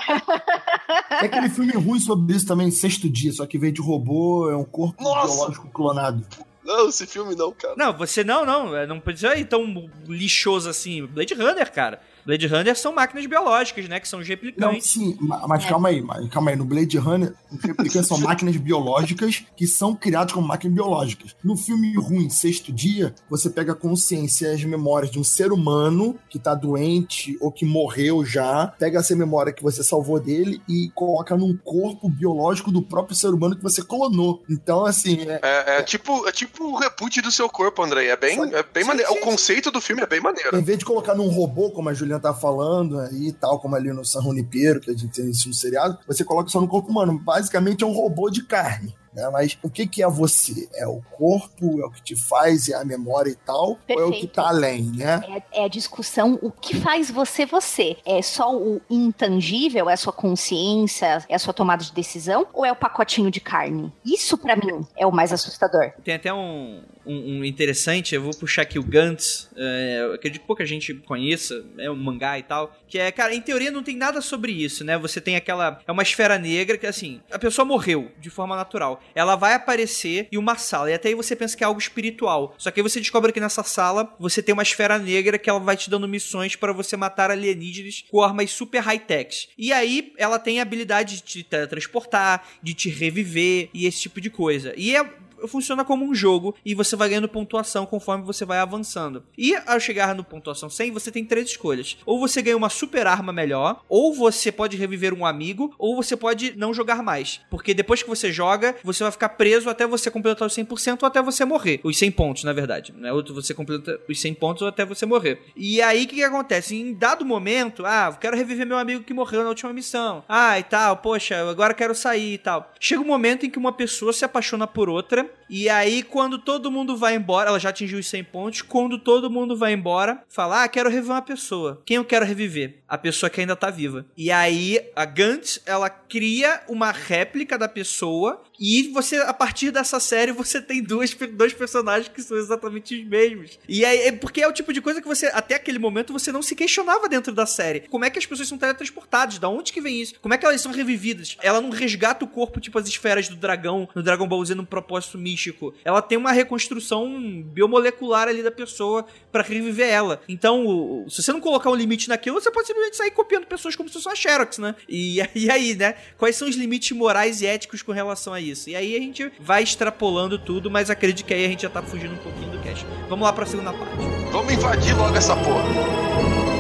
é 1.23 1.25
aquele 1.25 1.47
filme 1.47 1.71
ruim 1.71 2.01
sobre 2.01 2.35
isso 2.35 2.45
também, 2.45 2.69
Sexto 2.69 3.09
Dia, 3.09 3.31
só 3.31 3.45
que 3.45 3.57
veio 3.57 3.71
de 3.71 3.81
robô, 3.81 4.51
é 4.51 4.57
um 4.57 4.65
corpo 4.65 5.01
Nossa. 5.01 5.33
biológico 5.33 5.69
clonado. 5.69 6.27
Não, 6.65 6.89
esse 6.89 7.07
filme 7.07 7.33
não, 7.33 7.53
cara. 7.53 7.75
Não, 7.77 7.97
você 7.97 8.25
não, 8.25 8.45
não. 8.45 8.75
É, 8.75 8.85
não 8.85 8.99
precisa 8.99 9.33
ir 9.37 9.45
tão 9.45 9.89
lixoso 10.05 10.69
assim. 10.69 11.05
Blade 11.05 11.33
Runner, 11.33 11.71
cara. 11.71 12.01
Blade 12.29 12.45
Runner 12.45 12.77
são 12.77 12.93
máquinas 12.93 13.25
biológicas, 13.25 13.89
né? 13.89 13.99
Que 13.99 14.07
são 14.07 14.19
os 14.19 14.27
replicantes. 14.27 14.95
Não, 14.95 15.03
sim, 15.03 15.17
mas 15.19 15.65
calma 15.65 15.89
aí, 15.89 15.99
mas, 15.99 16.29
calma 16.29 16.51
aí. 16.51 16.55
No 16.55 16.63
Blade 16.63 16.95
Runner, 16.95 17.33
os 17.51 17.59
replicantes 17.63 18.07
são 18.07 18.19
máquinas 18.21 18.55
biológicas 18.55 19.45
que 19.55 19.65
são 19.65 19.95
criados 19.95 20.35
como 20.35 20.47
máquinas 20.47 20.75
biológicas. 20.75 21.35
No 21.43 21.57
filme 21.57 21.91
ruim, 21.95 22.29
Sexto 22.29 22.71
Dia, 22.71 23.15
você 23.27 23.49
pega 23.49 23.71
a 23.71 23.75
consciência 23.75 24.49
e 24.49 24.53
as 24.53 24.63
memórias 24.63 25.09
de 25.09 25.17
um 25.17 25.23
ser 25.23 25.51
humano 25.51 26.19
que 26.29 26.37
tá 26.37 26.53
doente 26.53 27.35
ou 27.41 27.51
que 27.51 27.65
morreu 27.65 28.23
já, 28.23 28.67
pega 28.77 28.99
essa 28.99 29.15
memória 29.15 29.51
que 29.51 29.63
você 29.63 29.83
salvou 29.83 30.19
dele 30.19 30.61
e 30.69 30.91
coloca 30.93 31.35
num 31.35 31.57
corpo 31.57 32.07
biológico 32.07 32.71
do 32.71 32.83
próprio 32.83 33.15
ser 33.15 33.29
humano 33.29 33.55
que 33.55 33.63
você 33.63 33.81
clonou. 33.81 34.43
Então, 34.47 34.85
assim. 34.85 35.17
É, 35.27 35.39
é, 35.41 35.79
é 35.79 35.81
tipo, 35.81 36.27
é 36.27 36.31
tipo 36.31 36.63
o 36.63 36.75
reboot 36.75 37.21
do 37.21 37.31
seu 37.31 37.49
corpo, 37.49 37.81
André. 37.81 38.05
É 38.05 38.15
bem, 38.15 38.39
é 38.53 38.61
bem 38.61 38.83
maneiro. 38.83 39.13
O 39.13 39.19
conceito 39.19 39.71
do 39.71 39.81
filme 39.81 40.03
é 40.03 40.05
bem 40.05 40.19
maneiro. 40.19 40.55
Em 40.55 40.63
vez 40.63 40.77
de 40.77 40.85
colocar 40.85 41.15
num 41.15 41.27
robô, 41.27 41.71
como 41.71 41.89
a 41.89 41.93
Juliana 41.93 42.18
tá 42.19 42.33
falando 42.33 42.99
aí, 42.99 43.31
tal 43.31 43.59
como 43.59 43.75
ali 43.75 43.91
no 43.91 44.05
San 44.05 44.21
Junipero, 44.21 44.79
que 44.79 44.91
a 44.91 44.93
gente 44.93 45.13
tem 45.13 45.25
no 45.25 45.53
seriado, 45.53 45.97
você 46.07 46.23
coloca 46.23 46.49
só 46.49 46.59
no 46.59 46.67
corpo 46.67 46.89
humano. 46.89 47.19
Basicamente 47.19 47.83
é 47.83 47.87
um 47.87 47.93
robô 47.93 48.29
de 48.29 48.43
carne. 48.43 48.95
Né? 49.13 49.29
Mas 49.31 49.57
o 49.63 49.69
que, 49.69 49.87
que 49.87 50.03
é 50.03 50.07
você? 50.07 50.69
É 50.75 50.87
o 50.87 51.01
corpo, 51.11 51.81
é 51.81 51.85
o 51.85 51.91
que 51.91 52.01
te 52.01 52.15
faz, 52.15 52.69
é 52.69 52.75
a 52.75 52.85
memória 52.85 53.31
e 53.31 53.35
tal, 53.35 53.75
Perfeito. 53.87 54.01
ou 54.01 54.13
é 54.13 54.17
o 54.17 54.19
que 54.19 54.27
tá 54.27 54.47
além, 54.47 54.83
né? 54.83 55.21
É, 55.51 55.61
é, 55.61 55.65
a 55.65 55.67
discussão, 55.67 56.37
o 56.41 56.51
que 56.51 56.75
faz 56.75 57.09
você 57.09 57.45
você? 57.45 57.97
É 58.05 58.21
só 58.21 58.55
o 58.55 58.81
intangível, 58.89 59.89
é 59.89 59.93
a 59.93 59.97
sua 59.97 60.13
consciência, 60.13 61.23
é 61.27 61.35
a 61.35 61.39
sua 61.39 61.53
tomada 61.53 61.83
de 61.83 61.91
decisão, 61.91 62.47
ou 62.53 62.65
é 62.65 62.71
o 62.71 62.75
pacotinho 62.75 63.31
de 63.31 63.39
carne? 63.39 63.91
Isso 64.05 64.37
para 64.37 64.55
mim 64.55 64.85
é 64.97 65.05
o 65.05 65.11
mais 65.11 65.33
assustador. 65.33 65.91
Tem 66.03 66.15
até 66.15 66.33
um, 66.33 66.83
um, 67.05 67.39
um, 67.39 67.45
interessante, 67.45 68.13
eu 68.13 68.21
vou 68.21 68.33
puxar 68.33 68.61
aqui 68.63 68.77
o 68.77 68.83
Gantz, 68.83 69.49
é, 69.55 70.11
acredito 70.13 70.41
que 70.41 70.47
pouca 70.47 70.65
gente 70.65 70.93
conheça, 70.93 71.65
é 71.77 71.89
um 71.89 71.95
mangá 71.95 72.37
e 72.37 72.43
tal, 72.43 72.73
que 72.87 72.97
é, 72.97 73.11
cara, 73.11 73.33
em 73.33 73.41
teoria 73.41 73.71
não 73.71 73.83
tem 73.83 73.95
nada 73.95 74.21
sobre 74.21 74.51
isso, 74.51 74.83
né? 74.83 74.97
Você 74.97 75.19
tem 75.19 75.35
aquela, 75.35 75.79
é 75.87 75.91
uma 75.91 76.03
esfera 76.03 76.37
negra 76.37 76.77
que, 76.77 76.87
assim, 76.87 77.21
a 77.31 77.39
pessoa 77.39 77.65
morreu 77.65 78.11
de 78.19 78.29
forma 78.29 78.55
natural. 78.55 78.98
Ela 79.15 79.35
vai 79.35 79.53
aparecer 79.53 80.27
em 80.31 80.37
uma 80.37 80.55
sala, 80.55 80.91
e 80.91 80.93
até 80.93 81.09
aí 81.09 81.15
você 81.15 81.35
pensa 81.35 81.55
que 81.55 81.63
é 81.63 81.67
algo 81.67 81.79
espiritual. 81.79 82.55
Só 82.57 82.71
que 82.71 82.79
aí 82.79 82.83
você 82.83 82.99
descobre 82.99 83.31
que 83.31 83.39
nessa 83.39 83.63
sala 83.63 84.13
você 84.19 84.41
tem 84.41 84.53
uma 84.53 84.63
esfera 84.63 84.97
negra 84.97 85.37
que 85.37 85.49
ela 85.49 85.59
vai 85.59 85.75
te 85.75 85.89
dando 85.89 86.07
missões 86.07 86.55
para 86.55 86.73
você 86.73 86.95
matar 86.95 87.31
alienígenas 87.31 88.05
com 88.09 88.21
armas 88.21 88.51
super 88.51 88.79
high-tech. 88.79 89.49
E 89.57 89.71
aí 89.71 90.13
ela 90.17 90.39
tem 90.39 90.59
a 90.59 90.63
habilidade 90.63 91.17
de 91.17 91.21
te 91.21 91.43
teletransportar, 91.43 92.43
de 92.61 92.73
te 92.73 92.89
reviver 92.89 93.69
e 93.73 93.85
esse 93.85 94.01
tipo 94.01 94.21
de 94.21 94.29
coisa. 94.29 94.73
E 94.75 94.95
é 94.95 95.03
funciona 95.47 95.85
como 95.85 96.05
um 96.05 96.13
jogo 96.13 96.55
e 96.65 96.73
você 96.73 96.95
vai 96.95 97.09
ganhando 97.09 97.27
pontuação 97.27 97.85
conforme 97.85 98.23
você 98.23 98.45
vai 98.45 98.59
avançando. 98.59 99.23
E 99.37 99.55
ao 99.65 99.79
chegar 99.79 100.15
no 100.15 100.23
pontuação 100.23 100.69
100, 100.69 100.91
você 100.91 101.11
tem 101.11 101.25
três 101.25 101.49
escolhas. 101.49 101.97
Ou 102.05 102.19
você 102.19 102.41
ganha 102.41 102.57
uma 102.57 102.69
super 102.69 103.07
arma 103.07 103.31
melhor, 103.31 103.83
ou 103.87 104.13
você 104.13 104.51
pode 104.51 104.77
reviver 104.77 105.13
um 105.13 105.25
amigo, 105.25 105.73
ou 105.77 105.95
você 105.95 106.15
pode 106.15 106.57
não 106.57 106.73
jogar 106.73 107.01
mais. 107.03 107.41
Porque 107.49 107.73
depois 107.73 108.03
que 108.03 108.09
você 108.09 108.31
joga, 108.31 108.75
você 108.83 109.03
vai 109.03 109.11
ficar 109.11 109.29
preso 109.29 109.69
até 109.69 109.85
você 109.85 110.11
completar 110.11 110.47
os 110.47 110.55
100% 110.55 110.99
ou 111.01 111.07
até 111.07 111.21
você 111.21 111.45
morrer. 111.45 111.79
Os 111.83 111.97
100 111.97 112.11
pontos, 112.11 112.43
na 112.43 112.53
verdade. 112.53 112.93
Né? 112.95 113.11
Ou 113.11 113.23
você 113.33 113.53
completa 113.53 113.99
os 114.07 114.19
100 114.19 114.33
pontos 114.35 114.61
ou 114.61 114.67
até 114.67 114.85
você 114.85 115.05
morrer. 115.05 115.41
E 115.55 115.81
aí 115.81 116.03
o 116.03 116.07
que, 116.07 116.15
que 116.15 116.23
acontece? 116.23 116.75
Em 116.75 116.93
dado 116.93 117.25
momento, 117.25 117.85
ah, 117.85 118.15
quero 118.19 118.35
reviver 118.35 118.65
meu 118.65 118.77
amigo 118.77 119.03
que 119.03 119.13
morreu 119.13 119.43
na 119.43 119.49
última 119.49 119.73
missão. 119.73 120.23
Ah, 120.27 120.59
e 120.59 120.63
tal, 120.63 120.97
poxa, 120.97 121.49
agora 121.49 121.73
quero 121.73 121.95
sair 121.95 122.33
e 122.33 122.37
tal. 122.37 122.71
Chega 122.79 123.01
um 123.01 123.05
momento 123.05 123.45
em 123.45 123.49
que 123.49 123.57
uma 123.57 123.71
pessoa 123.71 124.13
se 124.13 124.25
apaixona 124.25 124.67
por 124.67 124.89
outra 124.89 125.28
e 125.49 125.67
aí, 125.67 126.03
quando 126.03 126.37
todo 126.37 126.69
mundo 126.69 126.95
vai 126.95 127.15
embora, 127.15 127.49
ela 127.49 127.59
já 127.59 127.69
atingiu 127.69 127.97
os 127.97 128.07
100 128.07 128.23
pontos. 128.25 128.61
Quando 128.61 128.99
todo 128.99 129.31
mundo 129.31 129.57
vai 129.57 129.73
embora, 129.73 130.23
fala: 130.29 130.63
Ah, 130.63 130.67
quero 130.67 130.89
reviver 130.89 131.15
uma 131.15 131.21
pessoa. 131.23 131.81
Quem 131.85 131.97
eu 131.97 132.05
quero 132.05 132.25
reviver? 132.25 132.83
A 132.87 132.97
pessoa 132.97 133.29
que 133.29 133.41
ainda 133.41 133.55
tá 133.55 133.71
viva. 133.71 134.05
E 134.15 134.31
aí, 134.31 134.79
a 134.95 135.05
Gantz, 135.05 135.59
ela 135.65 135.89
cria 135.89 136.61
uma 136.69 136.91
réplica 136.91 137.57
da 137.57 137.67
pessoa. 137.67 138.43
E 138.59 138.89
você, 138.89 139.17
a 139.17 139.33
partir 139.33 139.71
dessa 139.71 139.99
série, 139.99 140.31
você 140.33 140.61
tem 140.61 140.83
duas, 140.83 141.13
dois 141.13 141.53
personagens 141.53 142.09
que 142.09 142.21
são 142.21 142.37
exatamente 142.37 142.99
os 142.99 143.07
mesmos. 143.07 143.57
E 143.67 143.85
aí, 143.85 143.99
é 144.07 144.11
porque 144.11 144.41
é 144.41 144.47
o 144.47 144.51
tipo 144.51 144.73
de 144.73 144.81
coisa 144.81 145.01
que 145.01 145.07
você, 145.07 145.27
até 145.27 145.55
aquele 145.55 145.79
momento, 145.79 146.11
você 146.11 146.31
não 146.31 146.41
se 146.41 146.55
questionava 146.55 147.07
dentro 147.07 147.33
da 147.33 147.45
série. 147.45 147.81
Como 147.81 148.03
é 148.03 148.09
que 148.09 148.19
as 148.19 148.25
pessoas 148.25 148.49
são 148.49 148.57
teletransportadas? 148.57 149.39
Da 149.39 149.47
onde 149.47 149.71
que 149.71 149.79
vem 149.79 150.01
isso? 150.01 150.15
Como 150.21 150.33
é 150.33 150.37
que 150.37 150.45
elas 150.45 150.59
são 150.59 150.73
revividas? 150.73 151.37
Ela 151.41 151.61
não 151.61 151.69
resgata 151.69 152.25
o 152.25 152.27
corpo, 152.27 152.59
tipo 152.59 152.77
as 152.77 152.87
esferas 152.87 153.29
do 153.29 153.37
dragão, 153.37 153.87
no 153.95 154.03
Dragon 154.03 154.27
Ball 154.27 154.43
Z, 154.43 154.55
num 154.55 154.65
propósito 154.65 155.17
místico. 155.17 155.73
Ela 155.85 156.01
tem 156.01 156.17
uma 156.17 156.33
reconstrução 156.33 157.41
biomolecular 157.43 158.27
ali 158.27 158.43
da 158.43 158.51
pessoa 158.51 159.05
para 159.31 159.41
reviver 159.41 159.87
ela. 159.87 160.21
Então, 160.27 161.05
se 161.09 161.23
você 161.23 161.31
não 161.31 161.39
colocar 161.39 161.69
um 161.69 161.75
limite 161.75 162.09
naquilo, 162.09 162.41
você 162.41 162.51
pode 162.51 162.67
simplesmente 162.67 162.97
sair 162.97 163.11
copiando 163.11 163.45
pessoas 163.45 163.75
como 163.75 163.87
se 163.87 163.93
fosse 163.93 164.07
uma 164.07 164.15
Xerox, 164.15 164.57
né? 164.57 164.75
E, 164.87 165.21
e 165.33 165.49
aí, 165.49 165.75
né? 165.75 165.95
Quais 166.17 166.35
são 166.35 166.49
os 166.49 166.55
limites 166.55 166.91
morais 166.91 167.41
e 167.41 167.45
éticos 167.45 167.81
com 167.81 167.91
relação 167.91 168.33
a 168.33 168.41
isso? 168.41 168.48
E 168.67 168.75
aí 168.75 168.95
a 168.95 168.99
gente 168.99 169.31
vai 169.39 169.63
extrapolando 169.63 170.37
tudo, 170.37 170.69
mas 170.69 170.89
acredito 170.89 171.25
que 171.25 171.33
aí 171.33 171.45
a 171.45 171.49
gente 171.49 171.63
já 171.63 171.69
tá 171.69 171.81
fugindo 171.81 172.13
um 172.13 172.17
pouquinho 172.17 172.51
do 172.51 172.59
cast. 172.59 172.85
Vamos 173.07 173.25
lá 173.25 173.33
pra 173.33 173.45
segunda 173.45 173.73
parte. 173.73 173.95
Vamos 174.31 174.53
invadir 174.53 174.95
logo 174.97 175.15
essa 175.15 175.35
porra. 175.35 176.58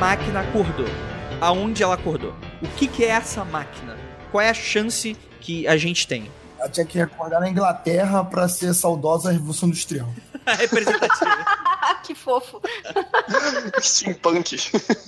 Máquina 0.00 0.40
acordou. 0.40 0.86
Aonde 1.42 1.82
ela 1.82 1.94
acordou? 1.94 2.34
O 2.62 2.68
que, 2.68 2.88
que 2.88 3.04
é 3.04 3.08
essa 3.08 3.44
máquina? 3.44 3.98
Qual 4.32 4.40
é 4.40 4.48
a 4.48 4.54
chance 4.54 5.14
que 5.42 5.68
a 5.68 5.76
gente 5.76 6.06
tem? 6.08 6.30
Ela 6.58 6.70
tinha 6.70 6.86
que 6.86 6.98
acordar 6.98 7.38
na 7.38 7.50
Inglaterra 7.50 8.24
para 8.24 8.48
ser 8.48 8.72
saudosa 8.72 9.30
Revolução 9.30 9.68
Industrial. 9.68 10.08
Representativa. 10.58 11.44
que 12.02 12.14
fofo. 12.14 12.62
Steampunk. 13.78 14.56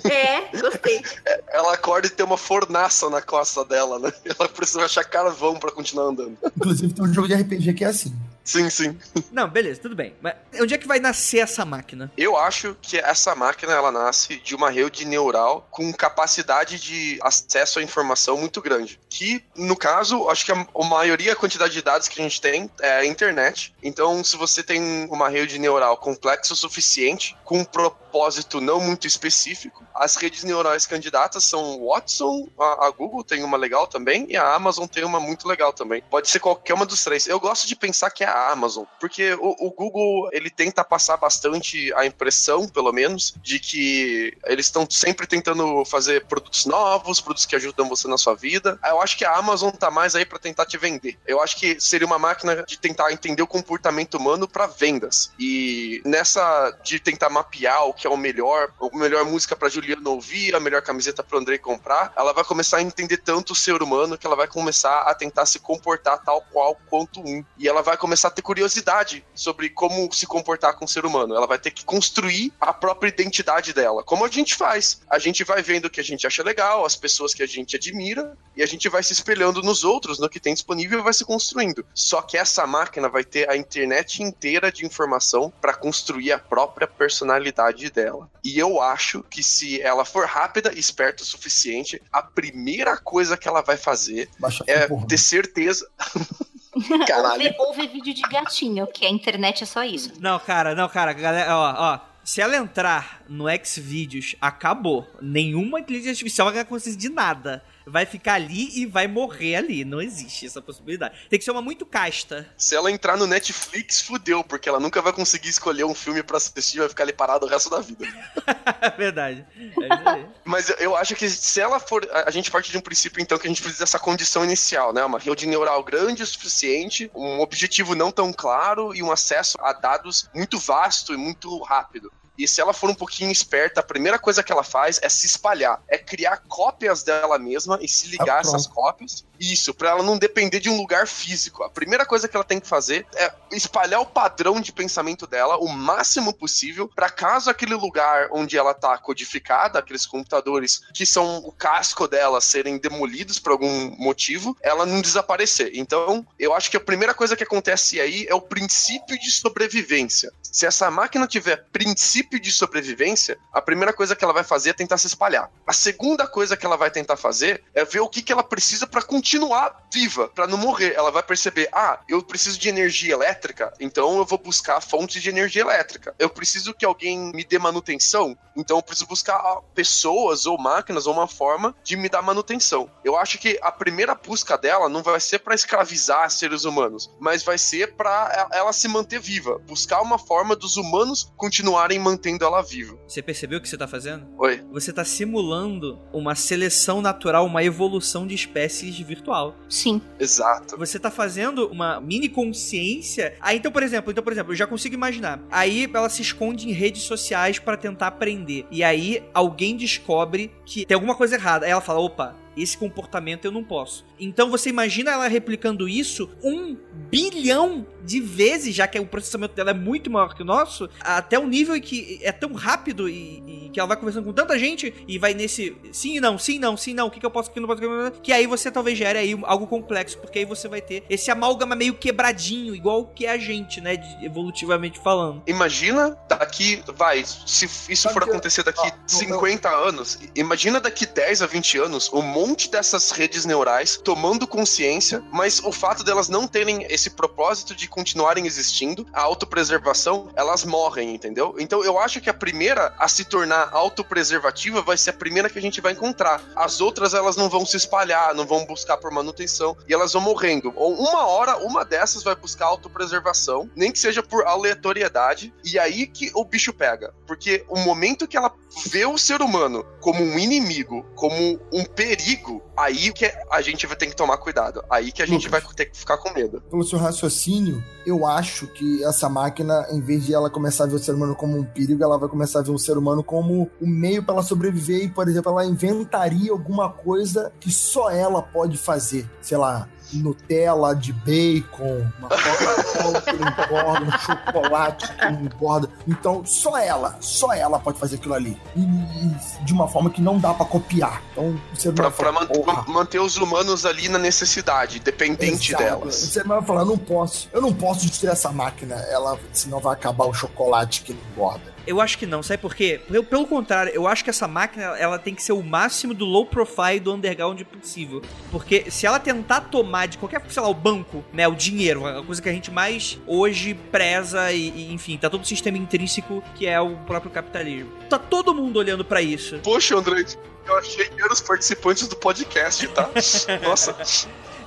É, 0.04 0.60
gostei. 0.60 1.00
Ela 1.48 1.72
acorda 1.72 2.06
e 2.06 2.10
tem 2.10 2.26
uma 2.26 2.36
fornaça 2.36 3.08
na 3.08 3.22
costa 3.22 3.64
dela, 3.64 3.98
né? 3.98 4.12
Ela 4.26 4.46
precisa 4.46 4.84
achar 4.84 5.04
carvão 5.04 5.58
para 5.58 5.72
continuar 5.72 6.04
andando. 6.04 6.36
Inclusive 6.54 6.92
tem 6.92 7.02
um 7.02 7.14
jogo 7.14 7.28
de 7.28 7.34
RPG 7.34 7.72
que 7.72 7.84
é 7.84 7.88
assim. 7.88 8.14
Sim, 8.44 8.68
sim. 8.70 8.98
Não, 9.30 9.48
beleza, 9.48 9.80
tudo 9.80 9.94
bem. 9.94 10.14
Mas 10.20 10.34
onde 10.60 10.74
é 10.74 10.78
que 10.78 10.86
vai 10.86 10.98
nascer 10.98 11.38
essa 11.38 11.64
máquina? 11.64 12.10
Eu 12.16 12.36
acho 12.36 12.76
que 12.82 12.98
essa 12.98 13.34
máquina 13.34 13.72
ela 13.72 13.92
nasce 13.92 14.36
de 14.36 14.54
uma 14.54 14.70
rede 14.70 15.04
neural 15.04 15.66
com 15.70 15.92
capacidade 15.92 16.78
de 16.78 17.18
acesso 17.22 17.78
à 17.78 17.82
informação 17.82 18.36
muito 18.36 18.60
grande. 18.60 18.98
Que, 19.08 19.44
no 19.56 19.76
caso, 19.76 20.28
acho 20.28 20.44
que 20.44 20.52
a, 20.52 20.54
a 20.74 20.84
maioria, 20.84 21.32
a 21.32 21.36
quantidade 21.36 21.72
de 21.72 21.82
dados 21.82 22.08
que 22.08 22.20
a 22.20 22.24
gente 22.24 22.40
tem 22.40 22.70
é 22.80 22.98
a 22.98 23.06
internet. 23.06 23.74
Então, 23.82 24.22
se 24.24 24.36
você 24.36 24.62
tem 24.62 25.06
uma 25.10 25.28
rede 25.28 25.58
neural 25.58 25.96
complexa 25.96 26.52
o 26.52 26.56
suficiente, 26.56 27.36
com 27.44 27.58
um 27.58 27.64
propósito 27.64 28.60
não 28.60 28.80
muito 28.80 29.06
específico, 29.06 29.84
as 29.94 30.16
redes 30.16 30.42
neurais 30.44 30.86
candidatas 30.86 31.44
são 31.44 31.62
o 31.80 31.92
Watson, 31.92 32.48
a, 32.58 32.86
a 32.86 32.90
Google 32.90 33.22
tem 33.22 33.42
uma 33.44 33.56
legal 33.56 33.86
também, 33.86 34.26
e 34.28 34.36
a 34.36 34.54
Amazon 34.54 34.86
tem 34.86 35.04
uma 35.04 35.20
muito 35.20 35.46
legal 35.46 35.72
também. 35.72 36.02
Pode 36.10 36.28
ser 36.28 36.40
qualquer 36.40 36.74
uma 36.74 36.86
dos 36.86 37.04
três. 37.04 37.26
Eu 37.26 37.38
gosto 37.38 37.66
de 37.66 37.76
pensar 37.76 38.10
que 38.10 38.24
é 38.24 38.31
a 38.32 38.52
Amazon, 38.52 38.84
porque 38.98 39.34
o, 39.34 39.66
o 39.66 39.70
Google 39.70 40.28
ele 40.32 40.50
tenta 40.50 40.82
passar 40.84 41.16
bastante 41.16 41.92
a 41.94 42.06
impressão, 42.06 42.66
pelo 42.68 42.92
menos, 42.92 43.34
de 43.42 43.58
que 43.58 44.36
eles 44.46 44.66
estão 44.66 44.86
sempre 44.88 45.26
tentando 45.26 45.84
fazer 45.84 46.24
produtos 46.26 46.66
novos, 46.66 47.20
produtos 47.20 47.46
que 47.46 47.56
ajudam 47.56 47.88
você 47.88 48.08
na 48.08 48.18
sua 48.18 48.34
vida. 48.34 48.78
Eu 48.84 49.00
acho 49.00 49.16
que 49.16 49.24
a 49.24 49.36
Amazon 49.36 49.70
tá 49.70 49.90
mais 49.90 50.14
aí 50.14 50.24
para 50.24 50.38
tentar 50.38 50.66
te 50.66 50.78
vender. 50.78 51.18
Eu 51.26 51.40
acho 51.40 51.56
que 51.56 51.80
seria 51.80 52.06
uma 52.06 52.18
máquina 52.18 52.64
de 52.66 52.78
tentar 52.78 53.12
entender 53.12 53.42
o 53.42 53.46
comportamento 53.46 54.14
humano 54.14 54.48
para 54.48 54.66
vendas. 54.66 55.32
E 55.38 56.00
nessa 56.04 56.76
de 56.82 56.98
tentar 56.98 57.28
mapear 57.28 57.86
o 57.86 57.94
que 57.94 58.06
é 58.06 58.10
o 58.10 58.16
melhor, 58.16 58.72
a 58.80 58.96
melhor 58.96 59.24
música 59.24 59.54
para 59.54 59.68
Juliana 59.68 60.08
ouvir, 60.08 60.54
a 60.54 60.60
melhor 60.60 60.82
camiseta 60.82 61.22
para 61.22 61.38
Andrei 61.38 61.58
comprar, 61.58 62.12
ela 62.16 62.32
vai 62.32 62.44
começar 62.44 62.78
a 62.78 62.82
entender 62.82 63.18
tanto 63.18 63.52
o 63.52 63.56
ser 63.56 63.82
humano 63.82 64.16
que 64.16 64.26
ela 64.26 64.36
vai 64.36 64.46
começar 64.46 65.02
a 65.02 65.14
tentar 65.14 65.46
se 65.46 65.58
comportar 65.58 66.22
tal 66.22 66.42
qual 66.52 66.76
quanto 66.88 67.20
um. 67.20 67.44
E 67.58 67.68
ela 67.68 67.82
vai 67.82 67.96
começar 67.96 68.21
a 68.28 68.30
ter 68.30 68.42
curiosidade 68.42 69.24
sobre 69.34 69.68
como 69.68 70.12
se 70.12 70.26
comportar 70.26 70.74
com 70.74 70.84
o 70.84 70.88
ser 70.88 71.04
humano. 71.04 71.34
Ela 71.34 71.46
vai 71.46 71.58
ter 71.58 71.70
que 71.70 71.84
construir 71.84 72.52
a 72.60 72.72
própria 72.72 73.08
identidade 73.08 73.72
dela. 73.72 74.02
Como 74.02 74.24
a 74.24 74.28
gente 74.28 74.54
faz? 74.54 75.00
A 75.08 75.18
gente 75.18 75.44
vai 75.44 75.62
vendo 75.62 75.86
o 75.86 75.90
que 75.90 76.00
a 76.00 76.04
gente 76.04 76.26
acha 76.26 76.42
legal, 76.42 76.84
as 76.84 76.96
pessoas 76.96 77.34
que 77.34 77.42
a 77.42 77.46
gente 77.46 77.76
admira, 77.76 78.36
e 78.56 78.62
a 78.62 78.66
gente 78.66 78.88
vai 78.88 79.02
se 79.02 79.12
espelhando 79.12 79.62
nos 79.62 79.84
outros, 79.84 80.18
no 80.18 80.28
que 80.28 80.40
tem 80.40 80.54
disponível 80.54 81.00
e 81.00 81.02
vai 81.02 81.12
se 81.12 81.24
construindo. 81.24 81.84
Só 81.94 82.20
que 82.22 82.36
essa 82.36 82.66
máquina 82.66 83.08
vai 83.08 83.24
ter 83.24 83.48
a 83.48 83.56
internet 83.56 84.22
inteira 84.22 84.70
de 84.70 84.84
informação 84.84 85.52
para 85.60 85.74
construir 85.74 86.32
a 86.32 86.38
própria 86.38 86.86
personalidade 86.86 87.90
dela. 87.90 88.30
E 88.44 88.58
eu 88.58 88.80
acho 88.80 89.22
que 89.24 89.42
se 89.42 89.80
ela 89.80 90.04
for 90.04 90.26
rápida 90.26 90.72
e 90.74 90.78
esperta 90.78 91.22
o 91.22 91.26
suficiente, 91.26 92.00
a 92.12 92.22
primeira 92.22 92.96
coisa 92.96 93.36
que 93.36 93.48
ela 93.48 93.62
vai 93.62 93.76
fazer 93.76 94.28
Baixa 94.38 94.64
é 94.66 94.86
ter 95.06 95.18
certeza. 95.18 95.88
Ou 96.74 96.82
Caralho. 97.06 97.42
ver, 97.42 97.54
ou 97.58 97.74
ver 97.74 97.88
vídeo 97.88 98.14
de 98.14 98.22
gatinho, 98.22 98.86
que 98.86 99.04
a 99.04 99.10
internet 99.10 99.62
é 99.62 99.66
só 99.66 99.84
isso. 99.84 100.12
Não, 100.20 100.38
cara, 100.38 100.74
não, 100.74 100.88
cara, 100.88 101.12
galera, 101.12 101.56
ó, 101.56 101.74
ó. 101.76 102.00
Se 102.24 102.40
ela 102.40 102.56
entrar 102.56 103.22
no 103.28 103.46
Xvideos, 103.64 104.36
acabou. 104.40 105.10
Nenhuma 105.20 105.80
inteligência 105.80 106.12
artificial 106.12 106.46
vai 106.46 106.54
ganhar 106.54 106.64
consciência 106.66 106.98
de 107.00 107.08
nada. 107.08 107.64
Vai 107.86 108.06
ficar 108.06 108.34
ali 108.34 108.80
e 108.80 108.86
vai 108.86 109.06
morrer 109.06 109.56
ali. 109.56 109.84
Não 109.84 110.00
existe 110.00 110.46
essa 110.46 110.60
possibilidade. 110.62 111.14
Tem 111.28 111.38
que 111.38 111.44
ser 111.44 111.50
uma 111.50 111.62
muito 111.62 111.84
casta. 111.84 112.48
Se 112.56 112.74
ela 112.74 112.90
entrar 112.90 113.16
no 113.16 113.26
Netflix, 113.26 114.00
fudeu, 114.00 114.42
porque 114.44 114.68
ela 114.68 114.80
nunca 114.80 115.00
vai 115.02 115.12
conseguir 115.12 115.48
escolher 115.48 115.84
um 115.84 115.94
filme 115.94 116.22
pra 116.22 116.36
assistir 116.36 116.76
e 116.76 116.80
vai 116.80 116.88
ficar 116.88 117.04
ali 117.04 117.12
parado 117.12 117.46
o 117.46 117.48
resto 117.48 117.70
da 117.70 117.80
vida. 117.80 118.06
É 118.82 118.90
verdade. 118.90 119.44
É. 119.56 120.26
Mas 120.44 120.68
eu- 120.78 120.96
acho 120.96 121.14
que 121.14 121.28
se 121.28 121.60
ela 121.60 121.78
for. 121.78 122.06
A 122.26 122.30
gente 122.30 122.50
parte 122.50 122.70
de 122.70 122.76
um 122.78 122.80
princípio, 122.80 123.22
então, 123.22 123.38
que 123.38 123.46
a 123.46 123.50
gente 123.50 123.62
precisa 123.62 123.84
dessa 123.84 123.98
condição 123.98 124.44
inicial, 124.44 124.92
né? 124.92 125.04
Uma 125.04 125.18
rede 125.18 125.46
neural 125.46 125.82
grande 125.84 126.22
o 126.22 126.26
suficiente, 126.26 127.10
um 127.14 127.40
objetivo 127.40 127.94
não 127.94 128.10
tão 128.10 128.32
claro 128.32 128.94
e 128.94 129.02
um 129.02 129.10
acesso 129.12 129.56
a 129.60 129.72
dados 129.72 130.28
muito 130.34 130.58
vasto 130.58 131.14
e 131.14 131.16
muito 131.16 131.56
rápido. 131.62 132.12
E 132.38 132.48
se 132.48 132.60
ela 132.60 132.72
for 132.72 132.88
um 132.88 132.94
pouquinho 132.94 133.30
esperta, 133.30 133.80
a 133.80 133.84
primeira 133.84 134.18
coisa 134.18 134.42
que 134.42 134.50
ela 134.50 134.64
faz 134.64 134.98
é 135.02 135.08
se 135.08 135.26
espalhar, 135.26 135.82
é 135.88 135.98
criar 135.98 136.38
cópias 136.48 137.02
dela 137.02 137.38
mesma 137.38 137.78
e 137.80 137.88
se 137.88 138.08
ligar 138.08 138.38
a 138.38 138.40
essas 138.40 138.66
cópias. 138.66 139.24
Isso, 139.38 139.74
pra 139.74 139.90
ela 139.90 140.02
não 140.02 140.16
depender 140.16 140.60
de 140.60 140.70
um 140.70 140.76
lugar 140.76 141.06
físico. 141.06 141.64
A 141.64 141.70
primeira 141.70 142.06
coisa 142.06 142.28
que 142.28 142.36
ela 142.36 142.44
tem 142.44 142.60
que 142.60 142.66
fazer 142.66 143.04
é 143.16 143.32
espalhar 143.50 144.00
o 144.00 144.06
padrão 144.06 144.60
de 144.60 144.72
pensamento 144.72 145.26
dela 145.26 145.56
o 145.58 145.68
máximo 145.68 146.32
possível, 146.32 146.88
pra 146.94 147.10
caso 147.10 147.50
aquele 147.50 147.74
lugar 147.74 148.28
onde 148.30 148.56
ela 148.56 148.72
tá 148.72 148.96
codificada, 148.98 149.78
aqueles 149.78 150.06
computadores 150.06 150.82
que 150.94 151.04
são 151.04 151.38
o 151.38 151.52
casco 151.52 152.06
dela 152.06 152.40
serem 152.40 152.78
demolidos 152.78 153.38
por 153.38 153.52
algum 153.52 153.90
motivo, 153.96 154.56
ela 154.62 154.86
não 154.86 155.00
desaparecer. 155.00 155.72
Então, 155.74 156.26
eu 156.38 156.54
acho 156.54 156.70
que 156.70 156.76
a 156.76 156.80
primeira 156.80 157.12
coisa 157.12 157.36
que 157.36 157.44
acontece 157.44 158.00
aí 158.00 158.26
é 158.28 158.34
o 158.34 158.40
princípio 158.40 159.18
de 159.18 159.30
sobrevivência. 159.30 160.32
Se 160.40 160.66
essa 160.66 160.90
máquina 160.90 161.26
tiver 161.26 161.64
princípio 161.72 162.21
de 162.22 162.52
sobrevivência, 162.52 163.38
a 163.52 163.60
primeira 163.60 163.92
coisa 163.92 164.16
que 164.16 164.24
ela 164.24 164.32
vai 164.32 164.44
fazer 164.44 164.70
é 164.70 164.72
tentar 164.72 164.98
se 164.98 165.06
espalhar. 165.06 165.50
A 165.66 165.72
segunda 165.72 166.26
coisa 166.26 166.56
que 166.56 166.66
ela 166.66 166.76
vai 166.76 166.90
tentar 166.90 167.16
fazer 167.16 167.62
é 167.74 167.84
ver 167.84 168.00
o 168.00 168.08
que, 168.08 168.22
que 168.22 168.32
ela 168.32 168.42
precisa 168.42 168.86
pra 168.86 169.02
continuar 169.02 169.86
viva, 169.92 170.28
pra 170.28 170.46
não 170.46 170.58
morrer. 170.58 170.94
Ela 170.94 171.10
vai 171.10 171.22
perceber: 171.22 171.68
ah, 171.72 172.00
eu 172.08 172.22
preciso 172.22 172.58
de 172.58 172.68
energia 172.68 173.12
elétrica, 173.12 173.72
então 173.80 174.16
eu 174.16 174.24
vou 174.24 174.38
buscar 174.38 174.80
fontes 174.80 175.22
de 175.22 175.28
energia 175.28 175.62
elétrica. 175.62 176.14
Eu 176.18 176.30
preciso 176.30 176.74
que 176.74 176.84
alguém 176.84 177.32
me 177.32 177.44
dê 177.44 177.58
manutenção, 177.58 178.36
então 178.56 178.78
eu 178.78 178.82
preciso 178.82 179.06
buscar 179.06 179.60
pessoas 179.74 180.46
ou 180.46 180.58
máquinas 180.58 181.06
ou 181.06 181.12
uma 181.12 181.28
forma 181.28 181.74
de 181.82 181.96
me 181.96 182.08
dar 182.08 182.22
manutenção. 182.22 182.90
Eu 183.04 183.16
acho 183.16 183.38
que 183.38 183.58
a 183.62 183.70
primeira 183.70 184.14
busca 184.14 184.56
dela 184.56 184.88
não 184.88 185.02
vai 185.02 185.20
ser 185.20 185.38
pra 185.40 185.54
escravizar 185.54 186.30
seres 186.30 186.64
humanos, 186.64 187.10
mas 187.20 187.42
vai 187.42 187.58
ser 187.58 187.94
pra 187.94 188.48
ela 188.52 188.72
se 188.72 188.88
manter 188.88 189.20
viva, 189.20 189.58
buscar 189.58 190.00
uma 190.02 190.18
forma 190.18 190.56
dos 190.56 190.76
humanos 190.76 191.32
continuarem 191.36 191.98
ela 192.44 192.62
viva. 192.62 192.98
Você 193.06 193.22
percebeu 193.22 193.58
o 193.58 193.62
que 193.62 193.68
você 193.68 193.76
tá 193.76 193.86
fazendo? 193.86 194.26
Oi. 194.38 194.62
Você 194.72 194.92
tá 194.92 195.04
simulando 195.04 195.98
uma 196.12 196.34
seleção 196.34 197.00
natural, 197.02 197.46
uma 197.46 197.62
evolução 197.62 198.26
de 198.26 198.34
espécies 198.34 198.98
virtual. 198.98 199.56
Sim. 199.68 200.00
Exato. 200.18 200.76
Você 200.76 200.98
tá 200.98 201.10
fazendo 201.10 201.68
uma 201.68 202.00
mini 202.00 202.28
consciência. 202.28 203.34
Aí, 203.40 203.58
então, 203.58 203.72
por 203.72 203.82
exemplo, 203.82 204.10
então, 204.10 204.22
por 204.22 204.32
exemplo, 204.32 204.52
eu 204.52 204.56
já 204.56 204.66
consigo 204.66 204.94
imaginar. 204.94 205.40
Aí 205.50 205.90
ela 205.92 206.08
se 206.08 206.22
esconde 206.22 206.68
em 206.68 206.72
redes 206.72 207.02
sociais 207.02 207.58
pra 207.58 207.76
tentar 207.76 208.08
aprender. 208.08 208.66
E 208.70 208.82
aí 208.82 209.22
alguém 209.34 209.76
descobre 209.76 210.50
que 210.64 210.86
tem 210.86 210.94
alguma 210.94 211.14
coisa 211.14 211.36
errada. 211.36 211.66
Aí 211.66 211.72
ela 211.72 211.80
fala: 211.80 212.00
opa. 212.00 212.41
Esse 212.56 212.76
comportamento 212.76 213.44
eu 213.44 213.50
não 213.52 213.64
posso. 213.64 214.04
Então 214.18 214.50
você 214.50 214.68
imagina 214.68 215.10
ela 215.10 215.28
replicando 215.28 215.88
isso 215.88 216.30
um 216.42 216.76
bilhão 217.10 217.86
de 218.04 218.20
vezes, 218.20 218.74
já 218.74 218.86
que 218.86 218.98
o 218.98 219.06
processamento 219.06 219.54
dela 219.54 219.70
é 219.70 219.74
muito 219.74 220.10
maior 220.10 220.34
que 220.34 220.42
o 220.42 220.44
nosso, 220.44 220.88
até 221.00 221.38
um 221.38 221.46
nível 221.46 221.76
em 221.76 221.80
que 221.80 222.18
é 222.22 222.32
tão 222.32 222.52
rápido 222.52 223.08
e, 223.08 223.66
e 223.66 223.70
que 223.72 223.78
ela 223.78 223.86
vai 223.86 223.96
conversando 223.96 224.24
com 224.24 224.32
tanta 224.32 224.58
gente 224.58 224.92
e 225.06 225.18
vai 225.18 225.34
nesse 225.34 225.76
sim 225.92 226.16
e 226.16 226.20
não, 226.20 226.38
sim 226.38 226.58
não, 226.58 226.76
sim 226.76 226.94
não, 226.94 227.06
o 227.06 227.10
que, 227.10 227.20
que 227.20 227.26
eu 227.26 227.30
posso, 227.30 227.50
o 227.50 227.52
que 227.52 227.58
eu 227.58 227.66
não 227.66 227.68
posso, 227.68 228.20
que 228.20 228.32
aí 228.32 228.46
você 228.46 228.70
talvez 228.70 228.98
gere 228.98 229.18
aí 229.18 229.38
algo 229.44 229.66
complexo, 229.66 230.18
porque 230.18 230.40
aí 230.40 230.44
você 230.44 230.68
vai 230.68 230.80
ter 230.80 231.04
esse 231.08 231.30
amálgama 231.30 231.76
meio 231.76 231.94
quebradinho, 231.94 232.74
igual 232.74 233.06
que 233.06 233.26
é 233.26 233.30
a 233.30 233.38
gente, 233.38 233.80
né, 233.80 233.96
de- 233.96 234.24
evolutivamente 234.24 234.98
falando. 234.98 235.42
Imagina 235.46 236.16
daqui, 236.28 236.82
vai, 236.94 237.24
se 237.24 237.66
isso 237.88 238.08
for 238.10 238.24
acontecer 238.24 238.62
daqui 238.62 238.90
50 239.06 239.68
anos, 239.68 240.18
imagina 240.34 240.80
daqui 240.80 241.06
10 241.06 241.42
a 241.42 241.46
20 241.46 241.78
anos 241.78 242.10
um 242.12 242.22
monte 242.42 242.68
dessas 242.68 243.12
redes 243.12 243.44
neurais 243.44 243.96
tomando 243.96 244.48
consciência, 244.48 245.22
mas 245.30 245.60
o 245.60 245.70
fato 245.70 246.02
delas 246.02 246.28
não 246.28 246.48
terem 246.48 246.84
esse 246.90 247.10
propósito 247.10 247.72
de 247.72 247.86
continuarem 247.86 248.46
existindo, 248.46 249.06
a 249.12 249.22
autopreservação, 249.22 250.28
elas 250.34 250.64
morrem, 250.64 251.14
entendeu? 251.14 251.54
Então 251.60 251.84
eu 251.84 252.00
acho 252.00 252.20
que 252.20 252.28
a 252.28 252.34
primeira 252.34 252.92
a 252.98 253.06
se 253.06 253.24
tornar 253.24 253.68
autopreservativa 253.72 254.82
vai 254.82 254.96
ser 254.96 255.10
a 255.10 255.12
primeira 255.12 255.48
que 255.48 255.58
a 255.58 255.62
gente 255.62 255.80
vai 255.80 255.92
encontrar. 255.92 256.42
As 256.56 256.80
outras 256.80 257.14
elas 257.14 257.36
não 257.36 257.48
vão 257.48 257.64
se 257.64 257.76
espalhar, 257.76 258.34
não 258.34 258.44
vão 258.44 258.66
buscar 258.66 258.96
por 258.96 259.12
manutenção 259.12 259.76
e 259.88 259.94
elas 259.94 260.12
vão 260.12 260.22
morrendo. 260.22 260.72
Ou 260.74 260.94
uma 260.94 261.24
hora, 261.24 261.58
uma 261.58 261.84
dessas 261.84 262.24
vai 262.24 262.34
buscar 262.34 262.66
autopreservação, 262.66 263.70
nem 263.76 263.92
que 263.92 264.00
seja 264.00 264.22
por 264.22 264.44
aleatoriedade, 264.44 265.54
e 265.64 265.78
aí 265.78 266.08
que 266.08 266.32
o 266.34 266.44
bicho 266.44 266.72
pega. 266.72 267.14
Porque 267.24 267.64
o 267.68 267.78
momento 267.78 268.26
que 268.26 268.36
ela 268.36 268.52
vê 268.86 269.06
o 269.06 269.18
ser 269.18 269.42
humano 269.42 269.84
como 270.00 270.22
um 270.22 270.38
inimigo, 270.38 271.06
como 271.14 271.60
um 271.72 271.84
perigo, 271.84 272.31
aí 272.76 273.12
que 273.12 273.30
a 273.50 273.60
gente 273.60 273.86
vai 273.86 273.96
ter 273.96 274.06
que 274.06 274.16
tomar 274.16 274.36
cuidado. 274.38 274.84
Aí 274.90 275.12
que 275.12 275.22
a 275.22 275.26
gente 275.26 275.48
vai 275.48 275.60
ter 275.74 275.86
que 275.86 275.96
ficar 275.96 276.18
com 276.18 276.32
medo. 276.32 276.60
Pelo 276.70 276.84
seu 276.84 276.98
raciocínio, 276.98 277.82
eu 278.06 278.26
acho 278.26 278.66
que 278.66 279.04
essa 279.04 279.28
máquina, 279.28 279.86
em 279.90 280.00
vez 280.00 280.24
de 280.26 280.34
ela 280.34 280.50
começar 280.50 280.84
a 280.84 280.86
ver 280.86 280.96
o 280.96 280.98
ser 280.98 281.14
humano 281.14 281.34
como 281.34 281.58
um 281.58 281.64
perigo, 281.64 282.02
ela 282.02 282.18
vai 282.18 282.28
começar 282.28 282.60
a 282.60 282.62
ver 282.62 282.72
o 282.72 282.78
ser 282.78 282.96
humano 282.96 283.22
como 283.22 283.70
um 283.80 283.86
meio 283.86 284.22
para 284.22 284.34
ela 284.34 284.42
sobreviver 284.42 285.04
e, 285.04 285.08
por 285.08 285.28
exemplo, 285.28 285.52
ela 285.52 285.64
inventaria 285.64 286.50
alguma 286.52 286.90
coisa 286.90 287.52
que 287.60 287.70
só 287.70 288.10
ela 288.10 288.42
pode 288.42 288.76
fazer. 288.76 289.28
Sei 289.40 289.56
lá, 289.56 289.88
Nutella 290.18 290.94
de 290.94 291.12
bacon, 291.12 292.06
uma 292.18 292.28
Coca-Cola 292.28 293.20
que 293.22 293.32
não 293.32 293.48
engorda, 293.48 294.04
um 294.04 294.18
chocolate 294.18 295.12
que 295.14 295.24
não 295.30 295.40
engorda. 295.42 295.88
Então, 296.06 296.44
só 296.44 296.76
ela, 296.78 297.16
só 297.20 297.52
ela 297.52 297.78
pode 297.78 297.98
fazer 297.98 298.16
aquilo 298.16 298.34
ali. 298.34 298.60
E, 298.76 298.80
e 298.80 299.64
de 299.64 299.72
uma 299.72 299.88
forma 299.88 300.10
que 300.10 300.20
não 300.20 300.38
dá 300.38 300.52
pra 300.54 300.66
copiar. 300.66 301.22
Então, 301.32 301.58
você 301.74 301.90
Pra, 301.92 302.10
pra 302.10 302.32
man- 302.32 302.46
"Porra, 302.46 302.84
manter 302.88 303.20
os 303.20 303.36
humanos 303.36 303.84
ali 303.86 304.08
na 304.08 304.18
necessidade, 304.18 304.98
dependente 305.00 305.70
Exato. 305.72 305.82
delas. 305.84 306.14
Você 306.16 306.42
vai 306.44 306.62
falar, 306.62 306.84
não 306.84 306.98
posso. 306.98 307.48
Eu 307.52 307.60
não 307.62 307.72
posso 307.72 308.06
destruir 308.06 308.32
essa 308.32 308.50
máquina, 308.50 308.94
ela, 309.10 309.38
senão 309.52 309.78
vai 309.80 309.94
acabar 309.94 310.24
o 310.26 310.34
chocolate 310.34 311.02
que 311.02 311.12
não 311.12 311.20
engorda. 311.32 311.71
Eu 311.86 312.00
acho 312.00 312.16
que 312.18 312.26
não, 312.26 312.42
sabe 312.42 312.60
por 312.60 312.74
quê? 312.74 313.00
Pelo, 313.08 313.24
pelo 313.24 313.46
contrário, 313.46 313.92
eu 313.92 314.06
acho 314.06 314.22
que 314.22 314.30
essa 314.30 314.46
máquina 314.46 314.84
ela 314.98 315.18
tem 315.18 315.34
que 315.34 315.42
ser 315.42 315.52
o 315.52 315.62
máximo 315.62 316.14
do 316.14 316.24
low 316.24 316.46
profile 316.46 317.00
do 317.00 317.12
underground 317.12 317.60
possível. 317.62 318.22
Porque 318.50 318.90
se 318.90 319.06
ela 319.06 319.18
tentar 319.18 319.62
tomar 319.62 320.06
de 320.06 320.18
qualquer, 320.18 320.42
sei 320.48 320.62
lá, 320.62 320.68
o 320.68 320.74
banco, 320.74 321.24
né, 321.32 321.46
o 321.48 321.54
dinheiro, 321.54 322.06
a 322.06 322.22
coisa 322.22 322.40
que 322.40 322.48
a 322.48 322.52
gente 322.52 322.70
mais 322.70 323.18
hoje 323.26 323.74
preza 323.74 324.52
e, 324.52 324.68
e, 324.70 324.92
enfim, 324.92 325.16
tá 325.16 325.28
todo 325.28 325.42
o 325.42 325.46
sistema 325.46 325.78
intrínseco 325.78 326.42
que 326.54 326.66
é 326.66 326.80
o 326.80 326.96
próprio 326.98 327.30
capitalismo. 327.30 327.90
Tá 328.08 328.18
todo 328.18 328.54
mundo 328.54 328.76
olhando 328.76 329.04
pra 329.04 329.20
isso. 329.20 329.58
Poxa, 329.62 329.96
André, 329.96 330.24
eu 330.66 330.76
achei 330.78 331.08
que 331.08 331.20
eram 331.20 331.32
os 331.32 331.40
participantes 331.40 332.06
do 332.08 332.16
podcast, 332.16 332.86
tá? 332.88 333.08
Nossa. 333.62 333.96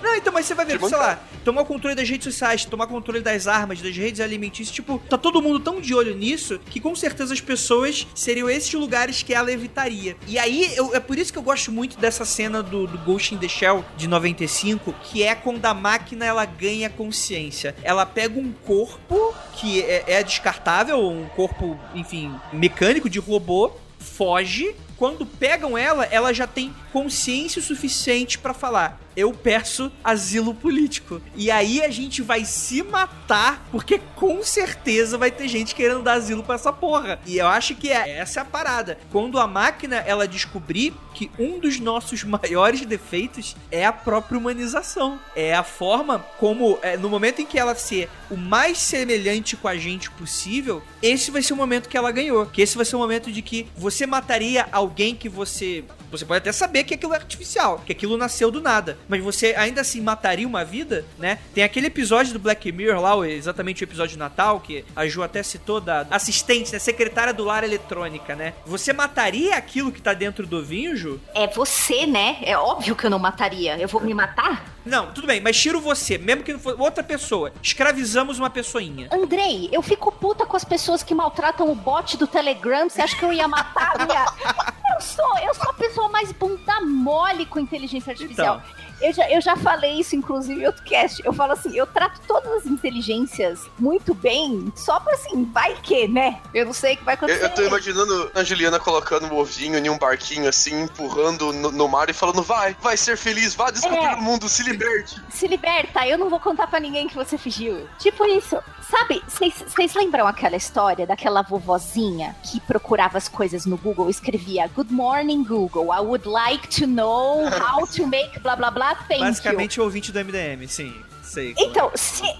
Não, 0.04 0.14
então, 0.14 0.32
mas 0.32 0.46
você 0.46 0.54
vai 0.54 0.66
ver, 0.66 0.80
sei 0.80 0.98
lá, 0.98 1.20
tomar 1.44 1.62
o 1.62 1.66
controle 1.66 1.96
das 1.96 2.08
redes 2.08 2.26
sociais, 2.26 2.64
tomar 2.66 2.86
controle 2.86 3.22
das 3.22 3.48
armas, 3.48 3.82
das 3.82 3.96
redes 3.96 4.20
alimentícias, 4.22 4.76
tipo, 4.76 5.00
tá 5.10 5.18
todo 5.18 5.42
mundo 5.42 5.60
tão 5.60 5.82
de 5.82 5.96
olho 5.96 6.14
nisso 6.16 6.60
que 6.70 6.80
com 6.80 6.94
certeza 6.96 7.34
as 7.34 7.42
pessoas 7.42 8.06
seriam 8.14 8.48
esses 8.48 8.72
lugares 8.74 9.24
que 9.24 9.34
ela 9.34 9.52
evitaria. 9.52 10.16
E 10.28 10.38
aí, 10.38 10.72
eu- 10.76 10.94
é 10.94 11.00
por 11.00 11.18
isso 11.18 11.32
que 11.34 11.40
eu 11.40 11.44
gosto 11.44 11.72
muito 11.72 11.98
dessa 11.98 12.24
cena 12.24 12.62
do, 12.62 12.86
do 12.86 12.98
Ghost 13.00 13.34
in 13.34 13.40
the 13.40 13.48
Shell 13.48 13.84
de 13.98 14.08
95, 14.08 14.94
que 15.06 15.24
é 15.24 15.34
quando 15.34 15.66
a 15.66 15.74
máquina 15.74 16.24
ela 16.26 16.46
ganha 16.46 16.90
consciência. 16.90 17.74
Ela 17.82 18.06
pega 18.06 18.38
um 18.40 18.52
corpo 18.52 19.34
que 19.56 19.82
é, 19.82 20.04
é 20.08 20.24
descartável, 20.24 21.00
um 21.00 21.26
corpo, 21.30 21.80
enfim, 21.96 22.32
mecânico 22.54 23.10
de 23.10 23.18
robô, 23.18 23.72
foge. 23.98 24.76
Quando 24.98 25.26
pegam 25.26 25.78
ela, 25.78 26.06
ela 26.06 26.34
já 26.34 26.48
tem 26.48 26.74
consciência 26.92 27.60
o 27.60 27.64
suficiente 27.64 28.38
pra 28.38 28.54
falar: 28.54 29.00
eu 29.16 29.34
peço 29.34 29.92
asilo 30.04 30.54
político. 30.54 31.22
E 31.36 31.50
aí 31.50 31.82
a 31.82 31.90
gente 31.90 32.22
vai 32.22 32.46
se 32.46 32.84
matar, 32.84 33.68
porque 33.72 34.00
com 34.16 34.44
certeza 34.44 35.18
vai 35.18 35.32
ter 35.32 35.48
gente 35.48 35.76
querendo 35.76 36.04
dar 36.04 36.14
asilo 36.14 36.44
pra 36.44 36.56
essa 36.56 36.72
porra. 36.72 37.20
E 37.26 37.38
eu 37.38 37.48
acho 37.48 37.76
que 37.76 37.92
é, 37.92 38.18
essa 38.18 38.40
é 38.40 38.44
a 38.44 38.46
parada. 38.46 38.98
Quando 39.12 39.40
a 39.40 39.48
máquina 39.48 39.98
ela 39.98 40.28
descobrir 40.28 40.94
que 41.16 41.32
um 41.40 41.58
dos 41.58 41.80
nossos 41.80 42.24
maiores 42.28 42.86
defeitos 42.86 43.56
é 43.72 43.86
a 43.86 43.94
própria 43.94 44.38
humanização. 44.38 45.20
É 45.36 45.56
a 45.56 45.64
forma 45.64 46.20
como, 46.38 46.78
é, 46.82 46.98
no 46.98 47.10
momento 47.10 47.42
em 47.42 47.46
que 47.46 47.58
ela 47.58 47.74
ser 47.74 48.10
o 48.30 48.36
mais 48.36 48.78
semelhante 48.78 49.56
com 49.56 49.68
a 49.68 49.78
gente 49.78 50.12
possível, 50.12 50.84
esse 51.02 51.32
vai 51.32 51.42
ser 51.42 51.54
o 51.54 51.56
momento 51.56 51.88
que 51.88 51.98
ela 51.98 52.12
ganhou. 52.12 52.46
Que 52.46 52.62
esse 52.62 52.76
vai 52.76 52.86
ser 52.86 52.96
o 52.96 53.00
momento 53.00 53.32
de 53.32 53.42
que 53.42 53.68
você 53.78 54.06
mataria 54.06 54.68
alguém 54.72 55.16
que 55.16 55.30
você. 55.30 55.84
Você 56.12 56.24
pode 56.24 56.38
até 56.38 56.52
saber 56.52 56.84
que 56.84 56.94
aquilo 56.94 57.14
é 57.14 57.18
artificial, 57.18 57.82
que 57.86 57.92
aquilo 57.92 58.16
nasceu 58.16 58.52
do 58.52 58.62
nada. 58.62 58.98
Mas 59.08 59.22
você 59.22 59.54
ainda 59.58 59.82
assim 59.82 60.02
mataria 60.02 60.48
uma 60.48 60.64
vida, 60.64 61.06
né? 61.18 61.40
Tem 61.54 61.64
aquele 61.64 61.88
episódio 61.88 62.34
do 62.34 62.40
Black 62.40 62.72
Mirror 62.72 63.02
lá, 63.02 63.28
exatamente 63.28 63.84
o 63.84 63.86
episódio 63.86 64.14
de 64.14 64.20
Natal, 64.20 64.60
que 64.60 64.86
a 64.96 65.08
Ju 65.08 65.24
até 65.24 65.42
citou 65.44 65.82
da 65.82 66.08
assistente, 66.10 66.72
né? 66.72 66.80
Secretária 66.80 67.34
do 67.34 67.44
lar 67.44 67.64
eletrônica, 67.64 68.36
né? 68.36 68.54
Você 68.66 68.94
mataria 68.94 69.56
aquilo 69.56 69.92
que 69.92 70.02
tá 70.02 70.14
dentro 70.14 70.46
do 70.46 70.58
ovinho, 70.60 70.96
Ju? 70.96 71.05
É 71.34 71.48
você, 71.48 72.06
né? 72.06 72.38
É 72.42 72.58
óbvio 72.58 72.96
que 72.96 73.06
eu 73.06 73.10
não 73.10 73.20
mataria. 73.20 73.78
Eu 73.78 73.88
vou 73.88 74.02
me 74.02 74.14
matar? 74.14 74.66
Não, 74.86 75.12
tudo 75.12 75.26
bem, 75.28 75.42
mas 75.42 75.60
tiro 75.60 75.82
você, 75.82 76.18
mesmo 76.18 76.44
que 76.44 76.54
não 76.54 76.60
for 76.60 76.80
outra 76.80 77.04
pessoa. 77.04 77.52
Escravizamos 77.62 78.38
uma 78.38 78.50
pessoinha. 78.50 79.10
Andrei, 79.12 79.70
eu 79.72 79.82
fico 79.82 80.12
puta 80.12 80.46
com 80.46 80.56
as 80.56 80.64
pessoas 80.64 81.02
que 81.02 81.16
maltratam 81.16 81.72
o 81.72 81.76
bot 81.76 82.18
do 82.18 82.28
Telegram. 82.28 82.90
Você 82.90 83.02
acha 83.02 83.16
que 83.18 83.26
eu 83.26 83.34
ia 83.34 83.48
matar 83.48 83.94
a 84.00 84.06
minha. 84.06 84.26
Eu 84.96 85.02
sou, 85.02 85.38
eu 85.40 85.54
sou 85.54 85.72
a 85.72 85.74
pessoa 85.74 86.08
mais 86.08 86.32
bunda 86.32 86.80
mole 86.80 87.46
com 87.46 87.60
inteligência 87.60 88.12
artificial. 88.12 88.62
Eu 89.02 89.14
já, 89.14 89.30
eu 89.30 89.42
já 89.42 89.56
falei 89.58 90.00
isso, 90.00 90.16
inclusive, 90.16 90.62
em 90.62 90.66
outro 90.66 90.84
cast. 90.84 91.22
Eu 91.26 91.34
falo 91.34 91.54
assim, 91.54 91.76
eu 91.76 91.86
trato 91.86 92.20
todas 92.28 92.52
as 92.54 92.66
inteligências 92.66 93.60
muito 93.78 94.14
bem, 94.14 94.72
só 94.76 95.00
pra 95.00 95.14
assim, 95.14 95.44
vai 95.54 95.76
que, 95.76 96.08
né? 96.08 96.40
Eu 96.54 96.66
não 96.66 96.74
sei 96.74 96.94
o 96.96 96.98
que 96.98 97.04
vai 97.04 97.14
Eu, 97.14 97.18
acontecer. 97.18 97.44
eu 97.44 97.50
tô 97.50 97.62
imaginando 97.64 98.32
a 98.34 98.44
Juliana 98.44 98.80
colocando 98.80 99.32
o 99.32 99.38
ovinho 99.40 99.78
em 99.78 99.90
um 99.90 99.98
barquinho 99.98 100.48
assim, 100.48 100.84
empurrando 100.84 101.52
no, 101.54 101.72
no 101.72 101.88
mar 101.88 102.10
e 102.10 102.14
falando: 102.14 102.42
vai, 102.42 102.76
vai 102.82 102.96
ser 102.98 103.18
feliz, 103.18 103.54
vá 103.54 103.70
descobrir 103.72 103.98
É. 104.06 104.16
o 104.16 104.22
mundo, 104.22 104.48
se 104.48 104.64
liberte. 104.64 105.22
Se 105.30 105.48
liberta, 105.48 106.08
eu 106.08 106.18
não 106.18 106.30
vou 106.30 106.40
contar 106.40 106.68
pra 106.68 106.80
ninguém 106.80 107.08
que 107.08 107.16
você 107.16 107.38
fingiu. 107.38 107.88
Tipo 108.00 108.26
isso. 108.26 108.58
Sabe, 108.88 109.22
vocês 109.28 109.94
lembram 109.96 110.28
aquela 110.28 110.56
história 110.56 111.08
daquela 111.08 111.42
vovozinha 111.42 112.36
que 112.44 112.60
procurava 112.62 113.18
as 113.18 113.28
coisas 113.28 113.66
no 113.66 113.78
Google 113.78 114.08
e 114.08 114.12
escrevia 114.12 114.68
Good 114.68 114.94
morning, 114.94 115.44
Google. 115.44 115.86
I 115.92 116.00
would 116.02 116.28
like 116.28 116.68
to 116.80 116.86
know 116.88 117.46
how 117.50 117.86
to 117.88 118.06
make 118.08 118.40
blá 118.40 118.56
blá 118.56 118.70
blá. 118.72 118.85
You. 119.12 119.20
Basicamente 119.20 119.80
o 119.80 119.84
ouvinte 119.84 120.12
do 120.12 120.20
MDM, 120.20 120.68
sim. 120.68 120.94
Sei. 121.24 121.54
Então, 121.58 121.92
se, 121.96 122.22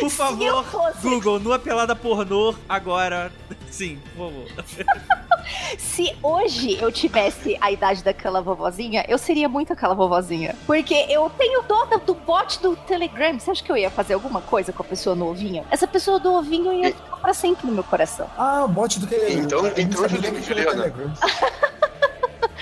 Por 0.00 0.06
eu 0.06 0.10
favor, 0.10 0.64
fosse- 0.64 1.00
Google, 1.02 1.38
numa 1.40 1.58
pelada 1.58 1.94
pornô, 1.96 2.54
agora. 2.68 3.32
Sim, 3.70 4.00
por 4.16 4.30
favor. 4.30 4.46
se 5.78 6.14
hoje 6.22 6.78
eu 6.80 6.90
tivesse 6.90 7.56
a 7.60 7.70
idade 7.70 8.02
daquela 8.02 8.40
vovozinha, 8.40 9.04
eu 9.08 9.18
seria 9.18 9.48
muito 9.48 9.72
aquela 9.72 9.94
vovozinha. 9.94 10.54
Porque 10.66 10.94
eu 11.08 11.30
tenho 11.36 11.62
dó 11.62 11.84
do, 11.86 11.98
do 11.98 12.14
bot 12.14 12.60
do 12.60 12.74
Telegram. 12.76 13.38
Você 13.38 13.50
acha 13.50 13.62
que 13.62 13.70
eu 13.70 13.76
ia 13.76 13.90
fazer 13.90 14.14
alguma 14.14 14.40
coisa 14.40 14.72
com 14.72 14.82
a 14.82 14.86
pessoa 14.86 15.14
no 15.14 15.28
ovinho? 15.28 15.64
Essa 15.70 15.86
pessoa 15.86 16.18
do 16.18 16.32
ovinho 16.32 16.72
ia 16.72 16.92
ficar 16.94 17.16
pra 17.16 17.34
sempre 17.34 17.66
no 17.66 17.72
meu 17.72 17.84
coração. 17.84 18.28
Ah, 18.38 18.64
o 18.64 18.68
bot 18.68 18.98
do 18.98 19.06
Telegram. 19.06 19.42
Então- 19.44 19.66
Eu 19.66 19.74
então, 19.78 20.02
nem 20.02 20.20
que 20.20 20.26
era 20.26 20.40
Juliana. 20.72 20.94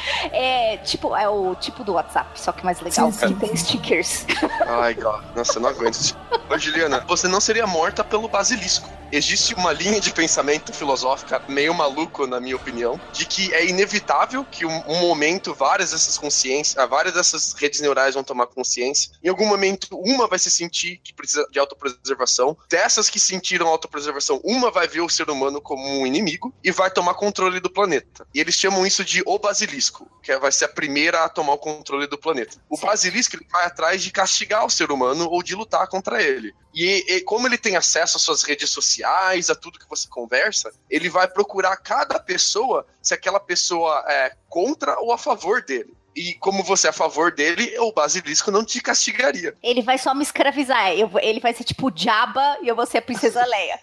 É 0.32 0.76
tipo, 0.78 1.14
é 1.14 1.28
o 1.28 1.55
tipo 1.55 1.85
do 1.85 1.93
WhatsApp, 1.93 2.40
só 2.40 2.52
que 2.52 2.64
mais 2.64 2.81
legal, 2.81 3.12
Sim, 3.12 3.18
sim. 3.18 3.35
que 3.35 3.40
tem 3.47 3.56
stickers. 3.56 4.26
Ai, 4.66 4.94
God. 4.94 5.22
Nossa, 5.35 5.59
eu 5.59 5.62
não 5.62 5.70
aguento. 5.70 6.16
Ô, 6.51 6.59
Juliana, 6.59 7.05
você 7.06 7.28
não 7.28 7.40
seria 7.40 7.66
morta 7.66 8.02
pelo 8.02 8.28
basilisco. 8.28 8.89
Existe 9.12 9.55
uma 9.55 9.72
linha 9.72 10.01
de 10.01 10.12
pensamento 10.12 10.72
filosófica 10.72 11.40
meio 11.47 11.72
maluco, 11.72 12.26
na 12.26 12.40
minha 12.40 12.56
opinião, 12.56 13.01
de 13.12 13.24
que 13.24 13.55
é 13.55 13.64
inevitável 13.64 14.44
que 14.44 14.66
um, 14.66 14.82
um 14.89 15.01
momento 15.01 15.55
várias 15.55 15.93
dessas 15.93 16.18
consciências, 16.18 16.76
ah, 16.76 16.85
várias 16.85 17.14
dessas 17.14 17.52
redes 17.52 17.81
neurais 17.81 18.14
vão 18.14 18.24
tomar 18.24 18.48
consciência. 18.48 19.12
Em 19.22 19.28
algum 19.28 19.47
momento, 19.47 19.86
uma 19.93 20.26
vai 20.26 20.39
se 20.39 20.51
sentir 20.51 21.01
que 21.05 21.14
precisa 21.14 21.47
de 21.48 21.60
autopreservação. 21.60 22.56
Dessas 22.68 23.09
que 23.09 23.20
sentiram 23.20 23.68
autopreservação, 23.68 24.40
uma 24.43 24.68
vai 24.70 24.89
ver 24.89 25.01
o 25.01 25.09
ser 25.09 25.31
humano 25.31 25.60
como 25.60 25.86
um 25.86 26.05
inimigo 26.05 26.52
e 26.64 26.72
vai 26.72 26.90
tomar 26.90 27.14
controle 27.14 27.60
do 27.60 27.70
planeta. 27.70 28.26
E 28.35 28.40
eles 28.40 28.56
chamam 28.56 28.85
isso 28.85 29.05
de 29.05 29.22
o 29.24 29.39
basilisco, 29.39 29.93
que 30.22 30.32
é- 30.32 30.38
vai 30.38 30.50
ser 30.52 30.66
a 30.66 30.68
primeira 30.68 31.24
a 31.24 31.28
tomar 31.28 31.52
o 31.54 31.58
controle 31.58 32.06
do 32.06 32.18
planeta. 32.18 32.56
O 32.68 32.78
basilisco 32.78 33.36
ele 33.36 33.46
vai 33.50 33.66
atrás 33.66 34.02
de 34.02 34.10
castigar 34.10 34.64
o 34.64 34.70
ser 34.70 34.90
humano 34.90 35.28
ou 35.30 35.42
de 35.42 35.54
lutar 35.54 35.86
contra 35.88 36.22
ele. 36.22 36.54
E, 36.74 37.04
e 37.16 37.20
como 37.20 37.46
ele 37.46 37.58
tem 37.58 37.76
acesso 37.76 38.16
às 38.16 38.22
suas 38.22 38.42
redes 38.42 38.70
sociais, 38.70 39.50
a 39.50 39.54
tudo 39.54 39.78
que 39.78 39.88
você 39.88 40.08
conversa, 40.08 40.72
ele 40.90 41.08
vai 41.08 41.28
procurar 41.28 41.76
cada 41.76 42.18
pessoa 42.18 42.86
se 43.02 43.14
aquela 43.14 43.38
pessoa 43.38 44.04
é 44.08 44.34
contra 44.48 44.98
ou 45.00 45.12
a 45.12 45.18
favor 45.18 45.62
dele. 45.62 45.94
E 46.16 46.34
como 46.34 46.62
você 46.62 46.86
é 46.86 46.90
a 46.90 46.92
favor 46.92 47.32
dele, 47.32 47.76
o 47.80 47.92
basilisco 47.92 48.50
não 48.52 48.64
te 48.64 48.80
castigaria. 48.80 49.56
Ele 49.60 49.82
vai 49.82 49.98
só 49.98 50.14
me 50.14 50.22
escravizar. 50.22 50.92
Eu, 50.92 51.10
ele 51.20 51.40
vai 51.40 51.52
ser 51.52 51.64
tipo 51.64 51.88
o 51.88 51.92
Jabba 51.94 52.58
e 52.62 52.68
eu 52.68 52.76
vou 52.76 52.86
ser 52.86 52.98
a 52.98 53.02
princesa 53.02 53.42
Leia. 53.46 53.80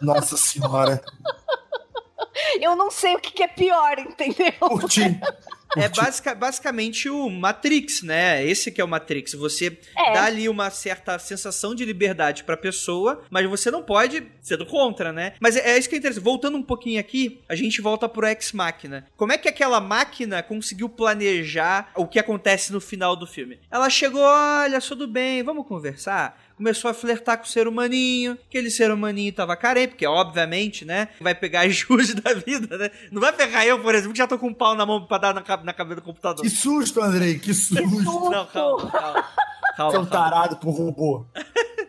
Nossa 0.00 0.36
senhora. 0.36 1.02
Eu 2.60 2.76
não 2.76 2.90
sei 2.90 3.14
o 3.14 3.18
que, 3.18 3.32
que 3.32 3.42
é 3.42 3.48
pior, 3.48 3.98
entendeu? 3.98 4.52
Curti. 4.60 5.18
É 5.74 5.88
basica- 5.88 6.34
basicamente 6.34 7.08
o 7.08 7.30
Matrix, 7.30 8.02
né? 8.02 8.44
Esse 8.44 8.70
que 8.70 8.78
é 8.78 8.84
o 8.84 8.88
Matrix. 8.88 9.32
Você 9.32 9.78
É. 9.96 10.12
dá 10.12 10.24
ali 10.24 10.46
uma 10.46 10.68
certa 10.68 11.18
sensação 11.18 11.74
de 11.74 11.82
liberdade 11.82 12.44
pra 12.44 12.58
pessoa, 12.58 13.22
mas 13.30 13.48
você 13.48 13.70
não 13.70 13.82
pode 13.82 14.22
ser 14.42 14.58
do 14.58 14.66
contra, 14.66 15.14
né? 15.14 15.32
Mas 15.40 15.56
é, 15.56 15.70
é 15.70 15.78
isso 15.78 15.88
que 15.88 15.94
é 15.94 15.98
interessante. 15.98 16.22
Voltando 16.22 16.58
um 16.58 16.62
pouquinho 16.62 17.00
aqui, 17.00 17.40
a 17.48 17.54
gente 17.54 17.80
volta 17.80 18.06
pro 18.06 18.26
Ex 18.26 18.52
Machina. 18.52 19.06
Como 19.16 19.32
é 19.32 19.38
que 19.38 19.48
aquela 19.48 19.80
máquina 19.80 20.42
conseguiu 20.42 20.90
planejar 20.90 21.90
o 21.96 22.06
que 22.06 22.18
acontece 22.18 22.70
no 22.70 22.80
final 22.80 23.16
do 23.16 23.26
filme? 23.26 23.58
Ela 23.70 23.88
chegou, 23.88 24.20
olha, 24.22 24.78
tudo 24.78 25.08
bem, 25.08 25.42
vamos 25.42 25.66
conversar? 25.66 26.38
Começou 26.56 26.90
a 26.90 26.94
flertar 26.94 27.38
com 27.38 27.44
o 27.44 27.48
ser 27.48 27.66
humaninho, 27.66 28.38
aquele 28.48 28.70
ser 28.70 28.90
humaninho 28.90 29.32
tava 29.32 29.56
carente, 29.56 29.88
porque 29.90 30.06
obviamente, 30.06 30.84
né, 30.84 31.08
vai 31.20 31.34
pegar 31.34 31.62
as 31.66 31.74
jus 31.76 32.14
da 32.14 32.34
vida, 32.34 32.78
né? 32.78 32.90
Não 33.10 33.20
vai 33.20 33.32
pegar 33.32 33.66
eu, 33.66 33.80
por 33.80 33.94
exemplo, 33.94 34.12
que 34.12 34.18
já 34.18 34.26
tô 34.26 34.38
com 34.38 34.48
um 34.48 34.54
pau 34.54 34.74
na 34.74 34.86
mão 34.86 35.04
pra 35.06 35.18
dar 35.18 35.34
na, 35.34 35.42
na 35.64 35.72
cabeça 35.72 35.96
do 35.96 36.02
computador. 36.02 36.42
Que 36.42 36.50
susto, 36.50 37.00
Andrei, 37.00 37.38
que 37.38 37.52
susto. 37.52 37.82
Não, 38.30 38.46
calma, 38.46 38.90
calma. 38.90 39.22
Você 39.22 39.72
é 39.72 39.76
Calma, 39.76 39.98
um 40.00 40.06
calma. 40.06 40.30
tarado 40.30 40.56
pro 40.58 40.70
robô. 40.70 41.24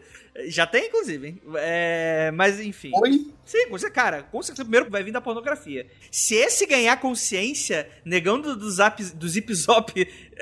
Já 0.47 0.65
tem, 0.65 0.87
inclusive, 0.87 1.27
hein? 1.27 1.41
É, 1.57 2.31
mas 2.33 2.59
enfim. 2.59 2.91
Oi? 2.95 3.31
Sim, 3.45 3.69
você, 3.69 3.87
cara, 3.89 4.23
com 4.23 4.41
certeza 4.41 4.63
primeiro 4.63 4.89
vai 4.89 5.03
vir 5.03 5.11
da 5.11 5.21
pornografia. 5.21 5.85
Se 6.09 6.33
esse 6.33 6.65
ganhar 6.65 6.97
consciência, 6.97 7.87
negão 8.03 8.41
do, 8.41 8.55
do, 8.55 8.71
zap, 8.71 9.03
do 9.03 9.29
Zip 9.29 9.53
Zop 9.53 9.93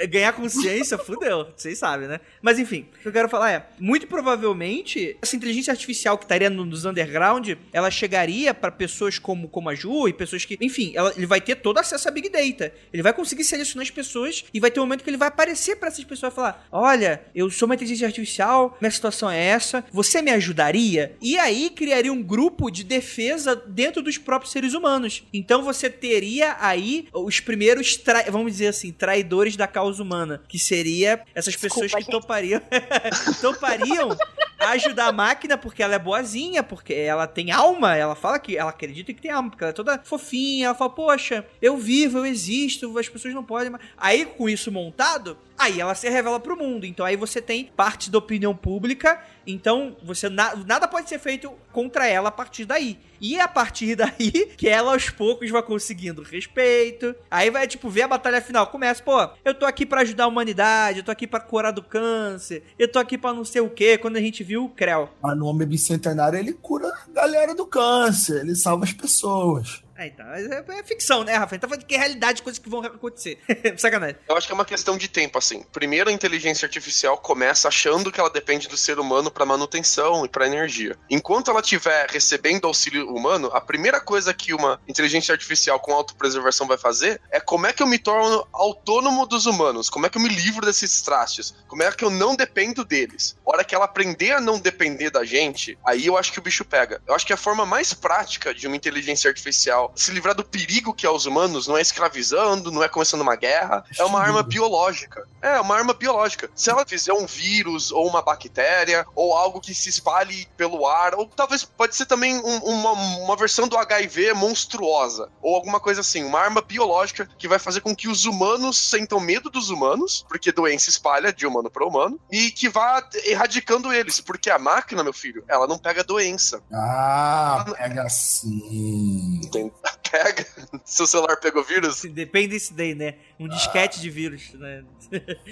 ganhar 0.10 0.34
consciência, 0.34 0.98
fudeu. 0.98 1.48
Vocês 1.56 1.78
sabem, 1.78 2.08
né? 2.08 2.20
Mas 2.42 2.60
enfim, 2.60 2.88
o 2.98 3.00
que 3.00 3.08
eu 3.08 3.12
quero 3.12 3.30
falar 3.30 3.52
é: 3.52 3.68
muito 3.80 4.08
provavelmente, 4.08 5.18
essa 5.22 5.36
inteligência 5.36 5.72
artificial 5.72 6.18
que 6.18 6.26
estaria 6.26 6.50
nos 6.50 6.86
underground, 6.86 7.52
ela 7.72 7.92
chegaria 7.92 8.54
para 8.54 8.72
pessoas 8.72 9.20
como, 9.20 9.48
como 9.48 9.70
a 9.70 9.76
Ju 9.76 10.08
e 10.08 10.14
pessoas 10.14 10.46
que. 10.46 10.58
Enfim, 10.62 10.94
ela, 10.96 11.14
ele 11.16 11.26
vai 11.26 11.42
ter 11.42 11.56
todo 11.56 11.78
acesso 11.78 12.08
a 12.08 12.12
Big 12.12 12.30
Data. 12.30 12.74
Ele 12.92 13.04
vai 13.04 13.14
conseguir 13.14 13.44
selecionar 13.44 13.84
as 13.84 13.92
pessoas 13.92 14.46
e 14.54 14.60
vai 14.60 14.72
ter 14.72 14.80
um 14.80 14.84
momento 14.84 15.04
que 15.04 15.10
ele 15.10 15.18
vai 15.18 15.28
aparecer 15.28 15.76
para 15.76 15.88
essas 15.88 16.04
pessoas 16.04 16.34
e 16.34 16.36
falar: 16.36 16.68
Olha, 16.72 17.22
eu 17.34 17.50
sou 17.50 17.66
uma 17.66 17.76
inteligência 17.76 18.08
artificial, 18.08 18.78
minha 18.80 18.92
situação 18.92 19.30
é 19.30 19.42
essa, 19.44 19.84
você 19.92 20.22
me 20.22 20.32
ajudaria? 20.32 21.16
E 21.22 21.38
aí 21.38 21.70
criaria 21.70 22.12
um 22.12 22.22
grupo 22.22 22.70
de 22.70 22.84
defesa 22.84 23.56
dentro 23.56 24.02
dos 24.02 24.18
próprios 24.18 24.52
seres 24.52 24.74
humanos. 24.74 25.24
Então 25.34 25.64
você 25.64 25.90
teria 25.90 26.58
aí 26.60 27.08
os 27.14 27.40
primeiros, 27.40 28.00
vamos 28.30 28.52
dizer 28.52 28.68
assim, 28.68 28.92
traidores 28.92 29.56
da 29.56 29.68
causa 29.68 29.81
humana, 30.00 30.42
que 30.48 30.60
seria 30.60 31.24
essas 31.34 31.56
pessoas 31.56 31.92
Desculpa, 31.92 32.06
que 32.06 32.12
topariam 32.12 32.62
topariam 33.42 34.18
ajudar 34.60 35.08
a 35.08 35.12
máquina 35.12 35.58
porque 35.58 35.82
ela 35.82 35.96
é 35.96 36.00
boazinha, 36.00 36.64
porque 36.64 36.94
ela 36.94 37.28
tem 37.28 37.52
alma, 37.52 37.96
ela 37.96 38.16
fala 38.16 38.40
que 38.40 38.58
ela 38.58 38.70
acredita 38.70 39.14
que 39.14 39.22
tem 39.22 39.32
alma, 39.32 39.50
porque 39.50 39.64
ela 39.64 39.72
é 39.72 39.74
toda 39.74 40.00
fofinha, 40.04 40.68
ela 40.68 40.76
fala, 40.76 40.90
poxa, 40.90 41.46
eu 41.62 41.78
vivo, 41.78 42.20
eu 42.20 42.26
existo, 42.26 42.98
as 42.98 43.10
pessoas 43.10 43.34
não 43.34 43.44
podem. 43.44 43.72
Aí 43.98 44.26
com 44.26 44.48
isso 44.48 44.72
montado, 44.72 45.38
aí 45.62 45.80
ela 45.80 45.96
se 45.96 46.10
revela 46.10 46.40
pro 46.40 46.58
mundo. 46.58 46.86
Então 46.86 47.06
aí 47.06 47.16
você 47.16 47.42
tem 47.42 47.66
parte 47.66 48.10
da 48.10 48.18
opinião 48.18 48.56
pública, 48.56 49.22
então 49.46 49.96
você 50.04 50.30
na, 50.30 50.56
nada 50.56 50.88
pode 50.88 51.08
ser 51.08 51.20
feito 51.20 51.52
contra 51.72 52.08
ela 52.08 52.30
a 52.30 52.32
partir 52.32 52.66
daí. 52.66 53.00
E 53.20 53.36
é 53.36 53.42
a 53.42 53.48
partir 53.48 53.96
daí 53.96 54.54
que 54.58 54.68
ela 54.68 54.94
aos 54.94 55.10
poucos 55.10 55.50
vai 55.50 55.62
conseguindo 55.62 56.24
respeito. 56.24 57.16
Aí 57.30 57.50
vai 57.50 57.68
tipo 57.68 57.90
ver 57.90 58.04
a 58.04 58.08
batalha 58.08 58.42
final, 58.42 58.68
começa, 58.68 59.04
pô, 59.04 59.30
eu 59.46 59.54
tô 59.54 59.66
aqui 59.66 59.86
para 59.86 60.02
ajudar 60.02 60.26
a 60.26 60.28
humanidade, 60.28 61.00
eu 61.00 61.06
tô 61.06 61.12
aqui 61.12 61.28
para 61.28 61.40
curar 61.40 61.72
do 61.72 61.84
câncer, 61.84 62.64
eu 62.78 62.92
tô 62.92 62.98
aqui 62.98 63.18
para 63.18 63.34
não 63.34 63.46
sei 63.46 63.62
o 63.62 63.70
quê, 63.70 63.98
quando 63.98 64.18
a 64.18 64.22
gente 64.22 64.44
viu 64.44 64.66
o 64.66 64.70
Creu. 64.70 65.10
Mas 65.22 65.38
no 65.38 65.46
Homem 65.46 65.68
Bicentenário 65.68 66.40
ele 66.40 66.54
cura 66.54 66.88
a 66.88 67.12
galera 67.12 67.54
do 67.54 67.66
câncer, 67.66 68.42
ele 68.42 68.56
salva 68.56 68.86
as 68.86 68.94
pessoas. 68.94 69.84
É, 69.96 70.08
então, 70.08 70.26
é, 70.26 70.80
é, 70.80 70.84
ficção, 70.84 71.24
né, 71.24 71.36
Rafael? 71.36 71.60
Tá 71.60 71.68
falando 71.68 71.86
que 71.86 71.96
é 71.96 71.98
realidade, 71.98 72.42
coisas 72.42 72.60
que 72.60 72.70
vão 72.70 72.82
acontecer. 72.82 73.38
Sacanagem. 73.78 74.18
Eu 74.28 74.36
acho 74.36 74.48
que 74.48 74.54
é 74.54 74.56
uma 74.56 74.66
questão 74.66 74.98
de 74.98 75.08
tempo, 75.08 75.38
assim. 75.38 75.64
Primeiro, 75.72 76.10
a 76.10 76.14
inteligência 76.14 76.66
artificial 76.66 77.18
começa 77.18 77.68
achando 77.68 78.12
que 78.12 78.20
ela 78.20 78.30
depende 78.30 78.68
do 78.68 78.78
ser 78.78 79.00
humano 79.00 79.30
para 79.30 79.46
manutenção 79.46 80.26
e 80.26 80.30
para 80.30 80.48
energia. 80.48 80.98
Enquanto 81.10 81.52
ela 81.52 81.60
estiver 81.60 82.10
recebendo 82.10 82.66
auxílio 82.66 83.14
humano, 83.14 83.50
a 83.54 83.62
primeira 83.62 84.00
coisa 84.00 84.34
que 84.34 84.54
uma 84.54 84.82
inteligência 84.88 85.34
artificial 85.34 85.80
com 85.80 85.94
autopreservação 85.94 86.68
vai 86.68 86.78
fazer 86.78 87.22
é 87.30 87.40
como 87.40 87.68
é 87.68 87.74
que 87.74 87.84
eu 87.84 87.88
me 87.88 88.00
torno 88.00 88.48
autônomo 88.52 89.26
dos 89.28 89.46
humanos? 89.46 89.90
Como 89.90 90.06
é 90.06 90.10
que 90.10 90.18
eu 90.18 90.22
me 90.22 90.30
livro 90.30 90.66
desses 90.66 91.02
trastes? 91.02 91.54
Como 91.68 91.84
é 91.84 91.92
que 91.92 92.04
eu 92.04 92.10
não 92.10 92.36
dependo 92.36 92.84
deles? 92.84 93.36
A 93.46 93.52
hora 93.52 93.64
que 93.64 93.76
ela 93.76 93.86
aprender 93.86 94.32
a 94.32 94.42
não 94.42 94.60
depender 94.60 95.10
da 95.10 95.24
gente, 95.24 95.78
aí 95.86 96.06
eu 96.06 96.18
acho 96.18 96.32
que 96.32 96.40
o 96.40 96.42
bicho 96.42 96.66
pega. 96.66 97.02
Eu 97.08 97.14
acho 97.14 97.26
que 97.26 97.34
a 97.34 97.38
forma 97.38 97.66
mais 97.66 97.94
prática 97.94 98.54
de 98.54 98.68
uma 98.68 98.76
inteligência 98.76 99.30
artificial 99.30 99.91
se 99.96 100.12
livrar 100.12 100.36
do 100.36 100.44
perigo 100.44 100.94
que 100.94 101.06
é 101.06 101.10
os 101.10 101.26
humanos, 101.26 101.68
não 101.68 101.78
é 101.78 101.82
escravizando, 101.82 102.72
não 102.72 102.84
é 102.84 102.90
começando 102.90 103.22
uma 103.22 103.36
guerra, 103.36 103.84
é 103.98 104.04
uma 104.04 104.20
arma 104.20 104.44
biológica. 104.44 105.28
É, 105.42 105.60
uma 105.60 105.76
arma 105.76 105.94
biológica. 105.94 106.50
Se 106.56 106.70
ela 106.70 106.86
fizer 106.86 107.14
um 107.14 107.26
vírus 107.26 107.92
ou 107.92 108.08
uma 108.08 108.22
bactéria 108.22 109.06
ou 109.16 109.34
algo 109.34 109.60
que 109.60 109.74
se 109.74 109.90
espalhe 109.90 110.48
pelo 110.58 110.88
ar, 110.88 111.16
ou 111.16 111.28
talvez 111.28 111.64
pode 111.64 111.96
ser 111.96 112.06
também 112.06 112.38
um, 112.38 112.58
uma, 112.58 112.92
uma 112.92 113.36
versão 113.36 113.68
do 113.68 113.78
HIV 113.78 114.34
monstruosa, 114.34 115.30
ou 115.42 115.56
alguma 115.56 115.80
coisa 115.80 116.02
assim, 116.02 116.24
uma 116.24 116.40
arma 116.40 116.62
biológica 116.62 117.28
que 117.38 117.48
vai 117.48 117.60
fazer 117.60 117.82
com 117.82 117.96
que 117.96 118.08
os 118.08 118.26
humanos 118.26 118.78
sentam 118.78 119.20
medo 119.20 119.50
dos 119.50 119.70
humanos, 119.70 120.26
porque 120.28 120.52
doença 120.52 120.90
espalha 120.90 121.34
de 121.34 121.46
humano 121.46 121.70
para 121.70 121.86
humano, 121.86 122.20
e 122.32 122.52
que 122.52 122.70
vá 122.70 123.08
erradicando 123.26 123.94
eles, 123.94 124.20
porque 124.20 124.50
a 124.50 124.60
máquina, 124.60 125.04
meu 125.04 125.14
filho, 125.14 125.44
ela 125.48 125.68
não 125.68 125.78
pega 125.78 126.04
doença. 126.04 126.62
Ah, 126.72 127.66
pega 127.78 128.08
sim. 128.10 129.42
Entendeu? 129.44 129.71
pega. 130.12 130.46
Seu 130.84 131.08
celular 131.08 131.38
pegou 131.38 131.64
vírus? 131.64 132.02
Depende 132.04 132.50
disso 132.50 132.74
daí, 132.74 132.94
né? 132.94 133.16
Um 133.40 133.48
disquete 133.48 134.00
de 134.02 134.10
vírus, 134.10 134.54
né? 134.54 134.84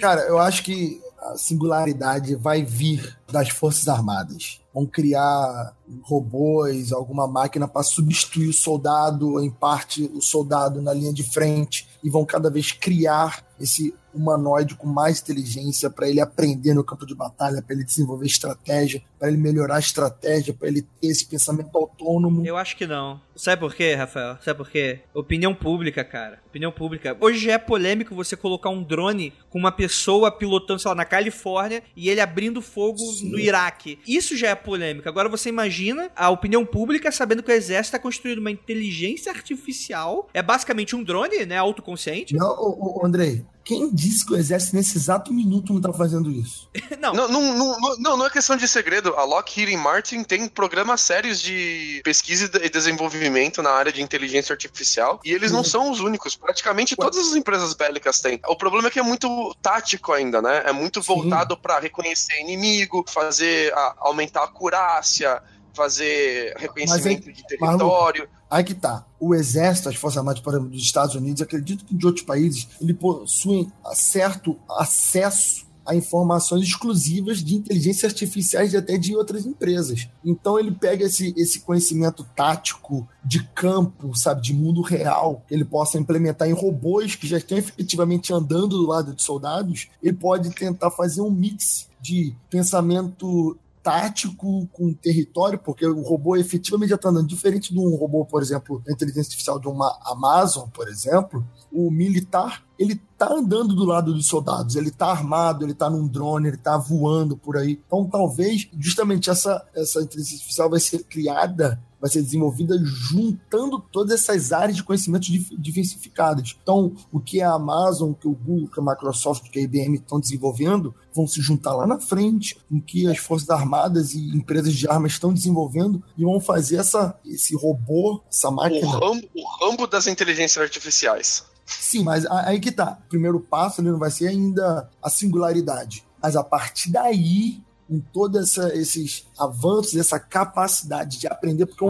Cara, 0.00 0.22
eu 0.22 0.38
acho 0.38 0.62
que 0.62 1.00
a 1.18 1.36
singularidade 1.36 2.34
vai 2.36 2.62
vir 2.62 3.18
das 3.30 3.48
Forças 3.48 3.88
Armadas. 3.88 4.60
Vão 4.72 4.86
criar 4.86 5.74
robôs, 6.02 6.92
alguma 6.92 7.26
máquina 7.26 7.66
para 7.66 7.82
substituir 7.82 8.48
o 8.48 8.52
soldado, 8.52 9.40
em 9.42 9.50
parte 9.50 10.10
o 10.14 10.20
soldado 10.20 10.80
na 10.80 10.92
linha 10.92 11.12
de 11.12 11.22
frente, 11.22 11.88
e 12.02 12.08
vão 12.08 12.24
cada 12.24 12.50
vez 12.50 12.72
criar 12.72 13.44
esse 13.60 13.94
humanoide 14.12 14.74
com 14.74 14.86
mais 14.86 15.20
inteligência 15.20 15.90
para 15.90 16.08
ele 16.08 16.20
aprender 16.20 16.74
no 16.74 16.82
campo 16.82 17.06
de 17.06 17.14
batalha, 17.14 17.62
para 17.62 17.74
ele 17.74 17.84
desenvolver 17.84 18.26
estratégia, 18.26 19.02
para 19.18 19.28
ele 19.28 19.36
melhorar 19.36 19.76
a 19.76 19.80
estratégia, 19.80 20.52
para 20.52 20.68
ele 20.68 20.82
ter 20.82 21.08
esse 21.08 21.26
pensamento 21.26 21.76
autônomo. 21.76 22.44
Eu 22.44 22.56
acho 22.56 22.76
que 22.76 22.86
não. 22.86 23.20
Sabe 23.36 23.60
por 23.60 23.74
quê, 23.74 23.94
Rafael? 23.94 24.36
Sabe 24.42 24.56
por 24.56 24.70
quê? 24.70 25.00
Opinião 25.14 25.54
pública, 25.54 26.02
cara. 26.02 26.40
Opinião 26.48 26.72
pública. 26.72 27.16
Hoje 27.20 27.50
é 27.50 27.58
polêmico 27.58 28.14
você 28.14 28.36
colocar 28.36 28.70
um 28.70 28.82
drone 28.82 29.32
com 29.48 29.58
uma 29.58 29.72
pessoa 29.72 30.32
pilotando, 30.32 30.80
sei 30.80 30.88
lá, 30.88 30.94
na 30.94 31.04
Califórnia 31.04 31.82
e 31.94 32.08
ele 32.08 32.20
abrindo 32.20 32.60
fogo 32.60 32.98
No 33.28 33.38
Iraque. 33.38 33.98
Isso 34.06 34.36
já 34.36 34.48
é 34.48 34.54
polêmico. 34.54 35.08
Agora 35.08 35.28
você 35.28 35.48
imagina 35.48 36.10
a 36.14 36.30
opinião 36.30 36.64
pública 36.64 37.10
sabendo 37.10 37.42
que 37.42 37.50
o 37.50 37.54
exército 37.54 37.96
está 37.96 37.98
construindo 37.98 38.38
uma 38.38 38.50
inteligência 38.50 39.32
artificial. 39.32 40.28
É 40.32 40.42
basicamente 40.42 40.94
um 40.94 41.02
drone, 41.02 41.44
né? 41.46 41.56
Autoconsciente. 41.56 42.34
Não, 42.34 42.48
ô, 42.48 43.00
ô, 43.00 43.06
Andrei, 43.06 43.44
quem 43.64 43.90
disse 43.92 44.24
que 44.24 44.32
o 44.32 44.36
exército 44.36 44.76
nesse 44.76 44.96
exato 44.96 45.32
minuto 45.32 45.72
não 45.72 45.80
tá 45.80 45.92
fazendo 45.92 46.30
isso? 46.30 46.68
não. 47.00 47.12
Não, 47.12 47.28
não, 47.28 47.56
não, 47.56 47.96
não, 47.98 48.16
não 48.16 48.26
é 48.26 48.30
questão 48.30 48.56
de 48.56 48.66
segredo. 48.66 49.14
A 49.16 49.24
Lockheed 49.24 49.76
Martin 49.76 50.24
tem 50.24 50.48
programas 50.48 51.00
sérios 51.00 51.40
de 51.40 52.00
pesquisa 52.04 52.50
e 52.62 52.68
desenvolvimento 52.68 53.62
na 53.62 53.70
área 53.70 53.92
de 53.92 54.02
inteligência 54.02 54.52
artificial 54.52 55.20
e 55.24 55.32
eles 55.32 55.52
não 55.52 55.62
são 55.62 55.90
os 55.90 56.00
únicos. 56.00 56.36
Praticamente 56.36 56.96
todas 56.96 57.18
as 57.18 57.36
empresas 57.36 57.74
bélicas 57.74 58.20
têm. 58.20 58.40
O 58.48 58.56
problema 58.56 58.88
é 58.88 58.90
que 58.90 58.98
é 58.98 59.02
muito 59.02 59.54
tático 59.62 60.12
ainda, 60.12 60.40
né? 60.40 60.62
É 60.66 60.72
muito 60.72 61.00
voltado 61.00 61.56
para 61.56 61.78
reconhecer 61.78 62.40
inimigo, 62.40 63.04
fazer 63.08 63.72
a, 63.74 63.94
aumentar 63.98 64.40
a 64.40 64.44
acurácia, 64.44 65.42
fazer 65.74 66.54
reconhecimento 66.56 67.28
aí, 67.28 67.34
de 67.34 67.46
território. 67.46 68.28
aí 68.50 68.64
que 68.64 68.74
tá. 68.74 69.06
O 69.18 69.34
exército, 69.34 69.88
as 69.88 69.96
Forças 69.96 70.18
Armadas, 70.18 70.40
por 70.40 70.52
exemplo, 70.52 70.70
dos 70.70 70.82
Estados 70.82 71.14
Unidos, 71.14 71.42
acredito 71.42 71.84
que 71.84 71.94
de 71.94 72.06
outros 72.06 72.24
países, 72.24 72.68
ele 72.80 72.94
possuem 72.94 73.70
certo 73.92 74.58
acesso 74.68 75.70
a 75.90 75.94
informações 75.94 76.64
exclusivas 76.64 77.42
de 77.42 77.56
inteligência 77.56 78.06
artificiais 78.06 78.72
e 78.72 78.76
até 78.76 78.96
de 78.96 79.16
outras 79.16 79.44
empresas. 79.44 80.08
Então 80.24 80.58
ele 80.58 80.70
pega 80.70 81.04
esse, 81.06 81.34
esse 81.36 81.60
conhecimento 81.60 82.24
tático 82.36 83.08
de 83.24 83.42
campo, 83.54 84.16
sabe, 84.16 84.40
de 84.40 84.54
mundo 84.54 84.82
real, 84.82 85.42
que 85.48 85.54
ele 85.54 85.64
possa 85.64 85.98
implementar 85.98 86.48
em 86.48 86.52
robôs 86.52 87.16
que 87.16 87.26
já 87.26 87.38
estão 87.38 87.58
efetivamente 87.58 88.32
andando 88.32 88.78
do 88.78 88.86
lado 88.86 89.14
de 89.14 89.22
soldados, 89.22 89.88
ele 90.02 90.16
pode 90.16 90.50
tentar 90.50 90.90
fazer 90.90 91.22
um 91.22 91.30
mix 91.30 91.88
de 92.00 92.34
pensamento 92.48 93.58
tático 93.82 94.66
com 94.72 94.92
território, 94.92 95.58
porque 95.58 95.86
o 95.86 96.02
robô 96.02 96.36
efetivamente 96.36 96.90
já 96.90 96.96
está 96.96 97.08
andando. 97.08 97.26
Diferente 97.26 97.72
de 97.72 97.78
um 97.78 97.96
robô, 97.96 98.24
por 98.24 98.42
exemplo, 98.42 98.82
da 98.84 98.92
inteligência 98.92 99.28
artificial 99.30 99.58
de 99.58 99.68
uma 99.68 99.98
Amazon, 100.04 100.68
por 100.68 100.88
exemplo, 100.88 101.44
o 101.72 101.90
militar 101.90 102.64
ele 102.78 102.98
tá 103.18 103.30
andando 103.30 103.74
do 103.74 103.84
lado 103.84 104.14
dos 104.14 104.26
soldados, 104.26 104.74
ele 104.74 104.90
tá 104.90 105.08
armado, 105.08 105.66
ele 105.66 105.74
tá 105.74 105.90
num 105.90 106.08
drone, 106.08 106.48
ele 106.48 106.56
tá 106.56 106.78
voando 106.78 107.36
por 107.36 107.58
aí. 107.58 107.78
Então, 107.86 108.08
talvez, 108.08 108.70
justamente 108.78 109.28
essa, 109.28 109.62
essa 109.74 110.00
inteligência 110.00 110.36
artificial 110.36 110.70
vai 110.70 110.80
ser 110.80 111.04
criada 111.04 111.78
vai 112.00 112.10
ser 112.10 112.22
desenvolvida 112.22 112.76
juntando 112.82 113.78
todas 113.78 114.20
essas 114.20 114.52
áreas 114.52 114.76
de 114.76 114.82
conhecimentos 114.82 115.28
diversificadas. 115.58 116.56
Então, 116.62 116.94
o 117.12 117.20
que 117.20 117.42
a 117.42 117.52
Amazon, 117.52 118.10
o 118.10 118.14
que 118.14 118.26
o 118.26 118.32
Google, 118.32 118.64
o 118.64 118.70
que 118.70 118.80
a 118.80 118.82
Microsoft, 118.82 119.46
o 119.46 119.50
que 119.50 119.58
a 119.58 119.62
IBM 119.62 119.96
estão 119.96 120.18
desenvolvendo, 120.18 120.94
vão 121.14 121.26
se 121.26 121.40
juntar 121.40 121.74
lá 121.74 121.86
na 121.86 122.00
frente, 122.00 122.58
o 122.70 122.80
que 122.80 123.06
as 123.06 123.18
Forças 123.18 123.50
Armadas 123.50 124.14
e 124.14 124.36
empresas 124.36 124.74
de 124.74 124.88
armas 124.88 125.12
estão 125.12 125.32
desenvolvendo 125.32 126.02
e 126.16 126.24
vão 126.24 126.40
fazer 126.40 126.76
essa, 126.76 127.18
esse 127.24 127.54
robô, 127.54 128.22
essa 128.28 128.50
máquina. 128.50 128.86
O 128.86 128.90
rambo, 128.90 129.28
o 129.34 129.64
rambo 129.64 129.86
das 129.86 130.06
inteligências 130.06 130.62
artificiais. 130.62 131.44
Sim, 131.66 132.02
mas 132.02 132.26
aí 132.26 132.58
que 132.58 132.72
tá. 132.72 132.98
O 133.06 133.08
primeiro 133.08 133.40
passo 133.40 133.80
ele 133.80 133.90
não 133.90 133.98
vai 133.98 134.10
ser 134.10 134.28
ainda 134.28 134.90
a 135.02 135.08
singularidade. 135.08 136.04
Mas 136.20 136.36
a 136.36 136.42
partir 136.42 136.90
daí, 136.90 137.62
com 137.90 137.98
todos 137.98 138.56
esses 138.56 139.26
avanços, 139.36 139.96
essa 139.96 140.20
capacidade 140.20 141.18
de 141.18 141.26
aprender, 141.26 141.66
porque 141.66 141.84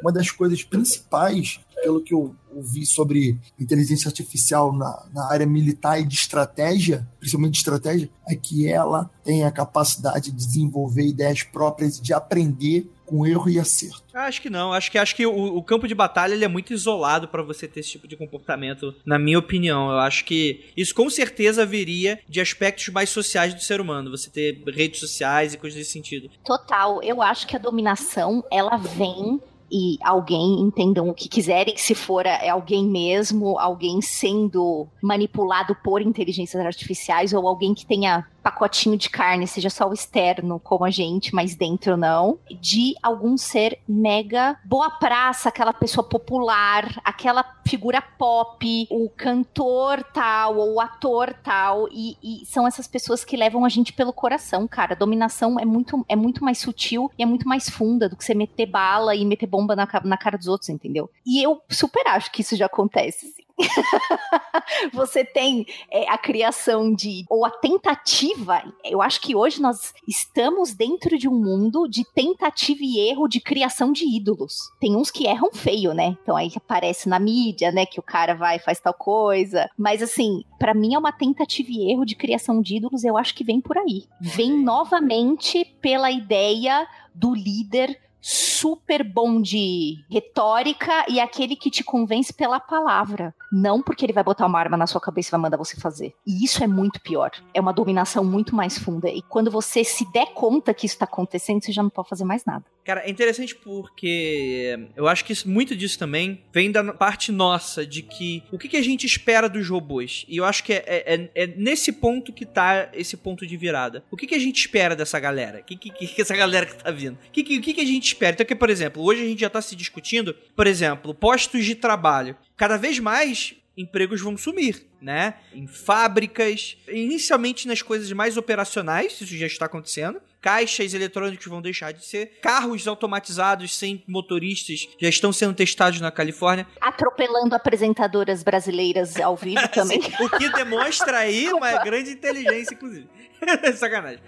uma 0.00 0.12
das 0.12 0.30
coisas 0.30 0.62
principais 0.62 1.58
pelo 1.82 2.00
que 2.00 2.14
eu 2.14 2.32
ouvi 2.54 2.86
sobre 2.86 3.36
inteligência 3.58 4.08
artificial 4.08 4.72
na, 4.72 5.04
na 5.12 5.28
área 5.32 5.46
militar 5.46 6.00
e 6.00 6.04
de 6.04 6.14
estratégia, 6.14 7.08
principalmente 7.18 7.54
de 7.54 7.58
estratégia, 7.58 8.08
é 8.28 8.36
que 8.36 8.68
ela 8.68 9.10
tem 9.24 9.42
a 9.42 9.50
capacidade 9.50 10.30
de 10.30 10.36
desenvolver 10.36 11.04
ideias 11.04 11.42
próprias 11.42 12.00
de 12.00 12.14
aprender 12.14 12.88
com 13.12 13.26
erro 13.26 13.50
e 13.50 13.58
acerto. 13.58 14.02
Acho 14.14 14.40
que 14.40 14.48
não. 14.48 14.72
Acho 14.72 14.90
que 14.90 14.96
acho 14.96 15.14
que 15.14 15.26
o, 15.26 15.56
o 15.56 15.62
campo 15.62 15.86
de 15.86 15.94
batalha 15.94 16.32
ele 16.32 16.46
é 16.46 16.48
muito 16.48 16.72
isolado 16.72 17.28
para 17.28 17.42
você 17.42 17.68
ter 17.68 17.80
esse 17.80 17.90
tipo 17.90 18.08
de 18.08 18.16
comportamento, 18.16 18.94
na 19.04 19.18
minha 19.18 19.38
opinião. 19.38 19.90
Eu 19.90 19.98
acho 19.98 20.24
que 20.24 20.64
isso 20.74 20.94
com 20.94 21.10
certeza 21.10 21.66
viria 21.66 22.18
de 22.26 22.40
aspectos 22.40 22.88
mais 22.88 23.10
sociais 23.10 23.52
do 23.52 23.60
ser 23.60 23.82
humano. 23.82 24.10
Você 24.10 24.30
ter 24.30 24.62
redes 24.74 24.98
sociais 24.98 25.52
e 25.52 25.58
coisas 25.58 25.78
desse 25.78 25.92
sentido. 25.92 26.30
Total. 26.42 27.02
Eu 27.02 27.20
acho 27.20 27.46
que 27.46 27.54
a 27.54 27.58
dominação 27.58 28.42
ela 28.50 28.78
vem 28.78 29.38
e 29.70 29.98
alguém 30.02 30.60
entendam 30.60 31.08
o 31.08 31.14
que 31.14 31.28
quiserem, 31.28 31.78
se 31.78 31.94
for 31.94 32.26
é 32.26 32.50
alguém 32.50 32.86
mesmo, 32.86 33.58
alguém 33.58 34.02
sendo 34.02 34.86
manipulado 35.02 35.74
por 35.82 36.02
inteligências 36.02 36.64
artificiais 36.64 37.32
ou 37.32 37.48
alguém 37.48 37.72
que 37.72 37.86
tenha 37.86 38.26
pacotinho 38.42 38.96
de 38.96 39.08
carne, 39.08 39.46
seja 39.46 39.70
só 39.70 39.88
o 39.88 39.94
externo, 39.94 40.60
como 40.60 40.84
a 40.84 40.90
gente, 40.90 41.34
mas 41.34 41.54
dentro 41.54 41.96
não, 41.96 42.38
de 42.60 42.94
algum 43.02 43.36
ser 43.36 43.78
mega 43.88 44.58
boa 44.64 44.90
praça, 44.90 45.48
aquela 45.48 45.72
pessoa 45.72 46.06
popular, 46.06 47.00
aquela 47.04 47.44
figura 47.66 48.02
pop, 48.02 48.86
o 48.90 49.08
cantor 49.10 50.02
tal, 50.12 50.56
ou 50.58 50.74
o 50.74 50.80
ator 50.80 51.34
tal, 51.42 51.88
e, 51.90 52.16
e 52.22 52.46
são 52.46 52.66
essas 52.66 52.86
pessoas 52.86 53.24
que 53.24 53.36
levam 53.36 53.64
a 53.64 53.68
gente 53.68 53.92
pelo 53.92 54.12
coração, 54.12 54.66
cara. 54.66 54.94
A 54.94 54.96
dominação 54.96 55.58
é 55.58 55.64
muito, 55.64 56.04
é 56.08 56.16
muito 56.16 56.44
mais 56.44 56.58
sutil 56.58 57.10
e 57.18 57.22
é 57.22 57.26
muito 57.26 57.48
mais 57.48 57.68
funda 57.68 58.08
do 58.08 58.16
que 58.16 58.24
você 58.24 58.34
meter 58.34 58.66
bala 58.66 59.14
e 59.14 59.24
meter 59.24 59.46
bomba 59.46 59.76
na, 59.76 59.88
na 60.04 60.16
cara 60.16 60.36
dos 60.36 60.48
outros, 60.48 60.68
entendeu? 60.68 61.10
E 61.24 61.42
eu 61.42 61.60
super 61.68 62.06
acho 62.08 62.30
que 62.32 62.42
isso 62.42 62.56
já 62.56 62.66
acontece, 62.66 63.26
assim. 63.26 63.42
você 64.92 65.24
tem 65.24 65.66
é, 65.90 66.08
a 66.08 66.18
criação 66.18 66.92
de, 66.94 67.24
ou 67.28 67.44
a 67.44 67.50
tentativa, 67.50 68.62
eu 68.84 69.00
acho 69.00 69.20
que 69.20 69.34
hoje 69.34 69.60
nós 69.60 69.94
estamos 70.06 70.72
dentro 70.72 71.18
de 71.18 71.28
um 71.28 71.34
mundo 71.34 71.86
de 71.88 72.04
tentativa 72.14 72.80
e 72.82 72.98
erro 73.08 73.28
de 73.28 73.40
criação 73.40 73.92
de 73.92 74.04
ídolos. 74.04 74.70
Tem 74.80 74.96
uns 74.96 75.10
que 75.10 75.26
erram 75.26 75.50
feio, 75.52 75.92
né? 75.92 76.16
Então 76.22 76.36
aí 76.36 76.50
aparece 76.56 77.08
na 77.08 77.18
mídia, 77.18 77.72
né, 77.72 77.86
que 77.86 78.00
o 78.00 78.02
cara 78.02 78.34
vai 78.34 78.56
e 78.56 78.60
faz 78.60 78.80
tal 78.80 78.94
coisa. 78.94 79.68
Mas 79.76 80.02
assim, 80.02 80.44
para 80.58 80.74
mim 80.74 80.94
é 80.94 80.98
uma 80.98 81.12
tentativa 81.12 81.68
e 81.70 81.90
erro 81.90 82.04
de 82.04 82.14
criação 82.14 82.60
de 82.60 82.76
ídolos, 82.76 83.04
eu 83.04 83.16
acho 83.16 83.34
que 83.34 83.44
vem 83.44 83.60
por 83.60 83.78
aí. 83.78 84.04
Vem 84.20 84.52
novamente 84.62 85.64
pela 85.80 86.10
ideia 86.10 86.86
do 87.14 87.34
líder 87.34 87.98
super 88.22 89.02
bom 89.02 89.42
de 89.42 90.04
retórica 90.08 91.04
e 91.08 91.18
aquele 91.18 91.56
que 91.56 91.70
te 91.70 91.82
convence 91.82 92.32
pela 92.32 92.60
palavra. 92.60 93.34
Não 93.52 93.82
porque 93.82 94.04
ele 94.04 94.12
vai 94.12 94.24
botar 94.24 94.46
uma 94.46 94.58
arma 94.58 94.76
na 94.76 94.86
sua 94.86 95.00
cabeça 95.00 95.28
e 95.28 95.32
vai 95.32 95.40
mandar 95.40 95.56
você 95.56 95.78
fazer. 95.78 96.14
E 96.26 96.44
isso 96.44 96.64
é 96.64 96.66
muito 96.66 97.00
pior. 97.00 97.30
É 97.52 97.60
uma 97.60 97.72
dominação 97.72 98.24
muito 98.24 98.54
mais 98.56 98.78
funda. 98.78 99.08
E 99.10 99.20
quando 99.22 99.50
você 99.50 99.84
se 99.84 100.10
der 100.10 100.32
conta 100.32 100.72
que 100.72 100.86
isso 100.86 100.98
tá 100.98 101.04
acontecendo, 101.04 101.62
você 101.62 101.72
já 101.72 101.82
não 101.82 101.90
pode 101.90 102.08
fazer 102.08 102.24
mais 102.24 102.44
nada. 102.44 102.64
Cara, 102.84 103.02
é 103.06 103.10
interessante 103.10 103.54
porque 103.54 104.88
eu 104.96 105.06
acho 105.06 105.24
que 105.24 105.46
muito 105.46 105.76
disso 105.76 105.98
também 105.98 106.42
vem 106.52 106.70
da 106.72 106.92
parte 106.92 107.30
nossa, 107.30 107.86
de 107.86 108.02
que 108.02 108.42
o 108.50 108.58
que, 108.58 108.76
a 108.76 108.82
gente 108.82 109.06
espera 109.06 109.48
dos 109.48 109.68
robôs. 109.68 110.24
E 110.28 110.38
eu 110.38 110.44
acho 110.44 110.64
que 110.64 110.72
é, 110.72 110.84
é, 110.86 111.30
é 111.34 111.46
nesse 111.46 111.92
ponto 111.92 112.32
que 112.32 112.44
tá 112.44 112.88
esse 112.92 113.16
ponto 113.16 113.46
de 113.46 113.56
virada. 113.56 114.02
O 114.10 114.16
que, 114.16 114.34
a 114.34 114.38
gente 114.38 114.58
espera 114.58 114.96
dessa 114.96 115.20
galera? 115.20 115.60
O 115.60 115.64
que, 115.64 115.76
que, 115.76 115.90
que 115.90 116.22
essa 116.22 116.36
galera 116.36 116.66
que 116.66 116.82
tá 116.82 116.90
vindo? 116.90 117.14
O 117.14 117.30
que, 117.30 117.44
que, 117.44 117.60
que, 117.60 117.74
que 117.74 117.80
a 117.80 117.86
gente 117.86 118.06
espera. 118.06 118.32
Então, 118.32 118.46
que, 118.46 118.54
por 118.54 118.70
exemplo, 118.70 119.02
hoje 119.02 119.22
a 119.22 119.26
gente 119.26 119.40
já 119.40 119.46
está 119.46 119.62
se 119.62 119.76
discutindo, 119.76 120.34
por 120.56 120.66
exemplo, 120.66 121.14
postos 121.14 121.64
de 121.64 121.74
trabalho. 121.74 122.36
Cada 122.56 122.76
vez 122.76 122.98
mais 122.98 123.54
empregos 123.76 124.20
vão 124.20 124.36
sumir, 124.36 124.86
né? 125.00 125.34
Em 125.54 125.66
fábricas, 125.66 126.76
inicialmente 126.88 127.66
nas 127.66 127.80
coisas 127.82 128.10
mais 128.12 128.36
operacionais, 128.36 129.20
isso 129.20 129.36
já 129.36 129.46
está 129.46 129.66
acontecendo. 129.66 130.20
Caixas 130.40 130.92
eletrônicos 130.92 131.46
vão 131.46 131.62
deixar 131.62 131.92
de 131.92 132.04
ser. 132.04 132.40
Carros 132.42 132.88
automatizados 132.88 133.76
sem 133.76 134.02
motoristas 134.08 134.88
já 135.00 135.08
estão 135.08 135.32
sendo 135.32 135.54
testados 135.54 136.00
na 136.00 136.10
Califórnia. 136.10 136.66
Atropelando 136.80 137.54
apresentadoras 137.54 138.42
brasileiras 138.42 139.18
ao 139.20 139.36
vivo 139.36 139.66
também. 139.72 140.00
o 140.20 140.28
que 140.30 140.50
demonstra 140.50 141.18
aí 141.18 141.48
uma 141.52 141.82
grande 141.84 142.10
inteligência, 142.10 142.74
inclusive. 142.74 143.08
Sacanagem. 143.76 144.20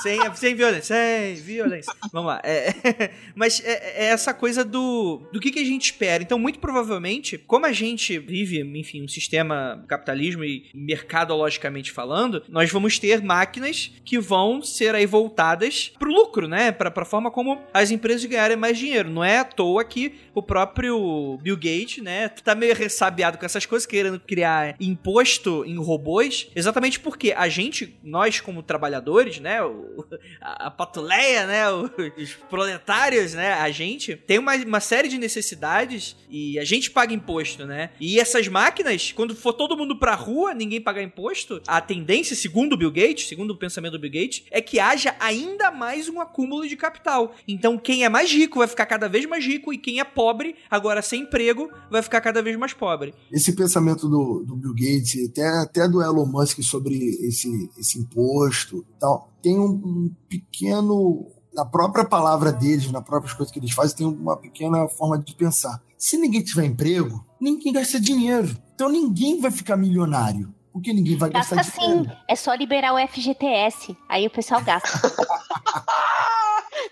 Sem, 0.00 0.34
sem 0.34 0.54
violência, 0.54 0.94
sem 0.94 1.34
violência. 1.34 1.92
Vamos 2.12 2.28
lá. 2.28 2.40
É, 2.44 3.10
mas 3.34 3.60
é, 3.64 4.04
é, 4.04 4.06
essa 4.06 4.32
coisa 4.32 4.64
do, 4.64 5.22
do 5.32 5.40
que, 5.40 5.50
que 5.50 5.58
a 5.58 5.64
gente 5.64 5.86
espera. 5.86 6.22
Então, 6.22 6.38
muito 6.38 6.58
provavelmente, 6.58 7.38
como 7.38 7.66
a 7.66 7.72
gente 7.72 8.18
vive, 8.18 8.60
enfim, 8.60 9.02
um 9.02 9.08
sistema 9.08 9.84
capitalismo 9.88 10.44
e 10.44 10.66
mercadologicamente 10.74 11.92
falando, 11.92 12.42
nós 12.48 12.70
vamos 12.70 12.98
ter 12.98 13.22
máquinas 13.22 13.90
que 14.04 14.18
vão 14.18 14.62
ser 14.62 14.94
aí 14.94 15.06
voltadas 15.06 15.92
pro 15.98 16.10
lucro, 16.10 16.48
né? 16.48 16.72
Pra, 16.72 16.90
pra 16.90 17.04
forma 17.04 17.30
como 17.30 17.60
as 17.72 17.90
empresas 17.90 18.24
ganharem 18.24 18.56
mais 18.56 18.78
dinheiro. 18.78 19.10
Não 19.10 19.24
é 19.24 19.38
à 19.38 19.44
toa 19.44 19.84
que 19.84 20.14
o 20.34 20.42
próprio 20.42 21.38
Bill 21.42 21.56
Gates, 21.56 22.02
né, 22.02 22.28
tá 22.28 22.54
meio 22.54 22.74
ressabiado 22.74 23.38
com 23.38 23.44
essas 23.44 23.66
coisas, 23.66 23.86
querendo 23.86 24.18
criar 24.18 24.76
imposto 24.80 25.64
em 25.64 25.76
robôs, 25.76 26.48
exatamente 26.54 26.98
porque 27.00 27.32
a 27.36 27.48
gente, 27.48 27.94
nós 28.02 28.40
como 28.40 28.62
trabalhadores, 28.62 29.38
né, 29.40 29.58
a, 30.40 30.70
patuleia, 30.70 31.46
né? 31.46 31.70
Os 31.70 32.34
proletários, 32.48 33.34
né? 33.34 33.54
A 33.54 33.70
gente 33.70 34.16
tem 34.16 34.38
uma, 34.38 34.54
uma 34.56 34.80
série 34.80 35.08
de 35.08 35.18
necessidades 35.18 36.16
e 36.28 36.58
a 36.58 36.64
gente 36.64 36.90
paga 36.90 37.12
imposto, 37.12 37.66
né? 37.66 37.90
E 38.00 38.18
essas 38.18 38.48
máquinas, 38.48 39.12
quando 39.12 39.34
for 39.34 39.52
todo 39.52 39.76
mundo 39.76 39.98
pra 39.98 40.14
rua, 40.14 40.54
ninguém 40.54 40.80
pagar 40.80 41.02
imposto, 41.02 41.60
a 41.66 41.80
tendência, 41.80 42.34
segundo 42.34 42.76
Bill 42.76 42.90
Gates, 42.90 43.28
segundo 43.28 43.52
o 43.52 43.58
pensamento 43.58 43.92
do 43.92 43.98
Bill 43.98 44.12
Gates, 44.12 44.44
é 44.50 44.60
que 44.60 44.78
haja 44.78 45.14
ainda 45.20 45.70
mais 45.70 46.08
um 46.08 46.20
acúmulo 46.20 46.66
de 46.66 46.76
capital. 46.76 47.34
Então, 47.46 47.78
quem 47.78 48.04
é 48.04 48.08
mais 48.08 48.30
rico 48.32 48.58
vai 48.58 48.68
ficar 48.68 48.86
cada 48.86 49.08
vez 49.08 49.26
mais 49.26 49.44
rico 49.44 49.72
e 49.72 49.78
quem 49.78 50.00
é 50.00 50.04
pobre, 50.04 50.56
agora 50.70 51.02
sem 51.02 51.22
emprego, 51.22 51.70
vai 51.90 52.02
ficar 52.02 52.20
cada 52.20 52.42
vez 52.42 52.56
mais 52.56 52.72
pobre. 52.72 53.14
Esse 53.30 53.54
pensamento 53.54 54.08
do, 54.08 54.44
do 54.46 54.56
Bill 54.56 54.74
Gates, 54.74 55.28
até, 55.28 55.48
até 55.62 55.88
do 55.88 56.02
Elon 56.02 56.26
Musk 56.26 56.62
sobre 56.62 56.96
esse, 57.26 57.48
esse 57.78 57.98
imposto 57.98 58.84
e 58.96 59.00
tal, 59.00 59.31
tem 59.42 59.58
um, 59.58 59.64
um 59.64 60.14
pequeno 60.28 61.26
na 61.52 61.66
própria 61.66 62.04
palavra 62.04 62.52
deles, 62.52 62.90
nas 62.90 63.04
próprias 63.04 63.34
coisas 63.34 63.52
que 63.52 63.58
eles 63.58 63.72
fazem, 63.72 63.96
tem 63.96 64.06
uma 64.06 64.36
pequena 64.36 64.88
forma 64.88 65.18
de 65.18 65.34
pensar. 65.34 65.82
Se 65.98 66.16
ninguém 66.16 66.42
tiver 66.42 66.64
emprego, 66.64 67.24
ninguém 67.40 67.72
gasta 67.72 68.00
dinheiro. 68.00 68.56
Então 68.74 68.88
ninguém 68.88 69.40
vai 69.40 69.50
ficar 69.50 69.76
milionário. 69.76 70.54
Porque 70.72 70.92
ninguém 70.92 71.16
vai 71.16 71.28
gasta 71.28 71.54
gastar 71.54 71.78
dinheiro. 71.78 72.04
sim. 72.04 72.10
É 72.26 72.34
só 72.34 72.54
liberar 72.54 72.94
o 72.94 73.08
FGTS. 73.08 73.94
Aí 74.08 74.26
o 74.26 74.30
pessoal 74.30 74.62
gasta. 74.62 74.88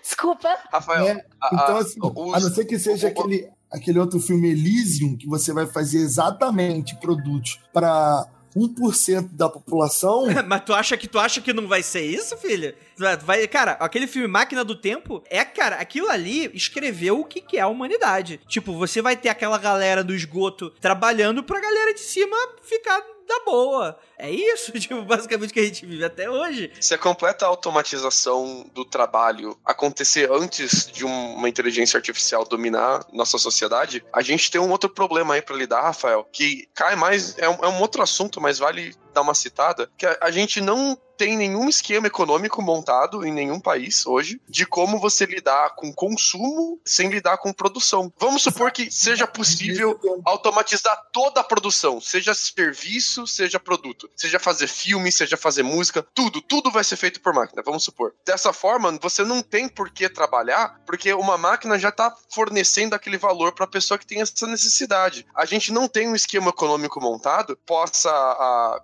Desculpa. 0.01 0.49
Rafael, 0.71 1.07
É, 1.07 1.25
então, 1.51 1.77
assim, 1.77 1.99
a 2.33 2.39
não 2.39 2.53
ser 2.53 2.65
que 2.65 2.77
seja 2.77 3.07
aquele, 3.07 3.49
aquele 3.71 3.99
outro 3.99 4.19
filme 4.19 4.51
Elysium, 4.51 5.17
que 5.17 5.27
você 5.27 5.51
vai 5.51 5.65
fazer 5.65 5.97
exatamente 5.97 6.95
produtos 6.99 7.59
para 7.73 8.27
1% 8.55 9.29
da 9.31 9.49
população. 9.49 10.27
Mas 10.47 10.63
tu 10.63 10.73
acha 10.73 10.97
que 10.97 11.07
tu 11.07 11.19
acha 11.19 11.41
que 11.41 11.53
não 11.53 11.67
vai 11.67 11.83
ser 11.83 12.01
isso, 12.01 12.37
filha? 12.37 12.75
Tu 12.95 13.25
Vai, 13.25 13.47
cara, 13.47 13.73
aquele 13.73 14.07
filme 14.07 14.27
Máquina 14.27 14.63
do 14.63 14.75
Tempo 14.75 15.23
é, 15.29 15.43
cara, 15.43 15.77
aquilo 15.77 16.09
ali 16.09 16.51
escreveu 16.53 17.19
o 17.19 17.25
que, 17.25 17.41
que 17.41 17.57
é 17.57 17.61
a 17.61 17.67
humanidade. 17.67 18.39
Tipo, 18.47 18.73
você 18.73 19.01
vai 19.01 19.15
ter 19.15 19.29
aquela 19.29 19.57
galera 19.57 20.03
do 20.03 20.13
esgoto 20.13 20.69
trabalhando 20.81 21.43
pra 21.43 21.59
galera 21.59 21.93
de 21.93 22.01
cima 22.01 22.35
ficar 22.61 23.01
da 23.27 23.45
boa. 23.45 23.97
É 24.21 24.29
isso, 24.29 24.71
tipo, 24.79 25.01
basicamente 25.01 25.51
que 25.51 25.59
a 25.59 25.65
gente 25.65 25.85
vive 25.85 26.05
até 26.05 26.29
hoje. 26.29 26.71
Se 26.79 26.93
a 26.93 26.97
completa 26.97 27.47
automatização 27.47 28.69
do 28.71 28.85
trabalho 28.85 29.57
acontecer 29.65 30.31
antes 30.31 30.85
de 30.85 31.03
uma 31.03 31.49
inteligência 31.49 31.97
artificial 31.97 32.45
dominar 32.45 33.03
nossa 33.11 33.39
sociedade, 33.39 34.05
a 34.13 34.21
gente 34.21 34.51
tem 34.51 34.61
um 34.61 34.69
outro 34.69 34.89
problema 34.89 35.33
aí 35.33 35.41
pra 35.41 35.55
lidar, 35.55 35.81
Rafael, 35.81 36.23
que 36.31 36.69
cai 36.75 36.95
mais. 36.95 37.35
É 37.39 37.49
um, 37.49 37.65
é 37.65 37.67
um 37.67 37.81
outro 37.81 38.03
assunto, 38.03 38.39
mas 38.39 38.59
vale 38.59 38.95
dar 39.11 39.21
uma 39.21 39.33
citada, 39.33 39.89
que 39.97 40.05
a, 40.05 40.17
a 40.21 40.31
gente 40.31 40.61
não 40.61 40.97
tem 41.17 41.37
nenhum 41.37 41.69
esquema 41.69 42.07
econômico 42.07 42.63
montado 42.63 43.23
em 43.23 43.31
nenhum 43.31 43.59
país 43.59 44.07
hoje 44.07 44.41
de 44.49 44.65
como 44.65 44.99
você 44.99 45.23
lidar 45.23 45.75
com 45.75 45.93
consumo 45.93 46.81
sem 46.83 47.09
lidar 47.09 47.37
com 47.37 47.53
produção. 47.53 48.11
Vamos 48.17 48.41
supor 48.41 48.71
que 48.71 48.91
seja 48.91 49.27
possível 49.27 49.99
automatizar 50.25 50.99
toda 51.13 51.41
a 51.41 51.43
produção, 51.43 52.01
seja 52.01 52.33
serviço, 52.33 53.27
seja 53.27 53.59
produto, 53.59 54.09
seja 54.15 54.39
fazer 54.39 54.67
filme, 54.67 55.11
seja 55.11 55.37
fazer 55.37 55.63
música, 55.63 56.05
tudo, 56.13 56.41
tudo 56.41 56.71
vai 56.71 56.83
ser 56.83 56.95
feito 56.95 57.21
por 57.21 57.33
máquina, 57.33 57.61
vamos 57.65 57.83
supor. 57.83 58.13
Dessa 58.25 58.53
forma, 58.53 58.97
você 59.01 59.23
não 59.23 59.41
tem 59.41 59.67
por 59.67 59.89
que 59.89 60.09
trabalhar, 60.09 60.79
porque 60.85 61.13
uma 61.13 61.37
máquina 61.37 61.79
já 61.79 61.89
está 61.89 62.13
fornecendo 62.33 62.95
aquele 62.95 63.17
valor 63.17 63.53
para 63.53 63.65
a 63.65 63.69
pessoa 63.69 63.97
que 63.97 64.05
tem 64.05 64.21
essa 64.21 64.47
necessidade. 64.47 65.25
A 65.35 65.45
gente 65.45 65.71
não 65.71 65.87
tem 65.87 66.07
um 66.07 66.15
esquema 66.15 66.49
econômico 66.49 67.01
montado 67.01 67.57
possa 67.65 68.09
a, 68.09 68.83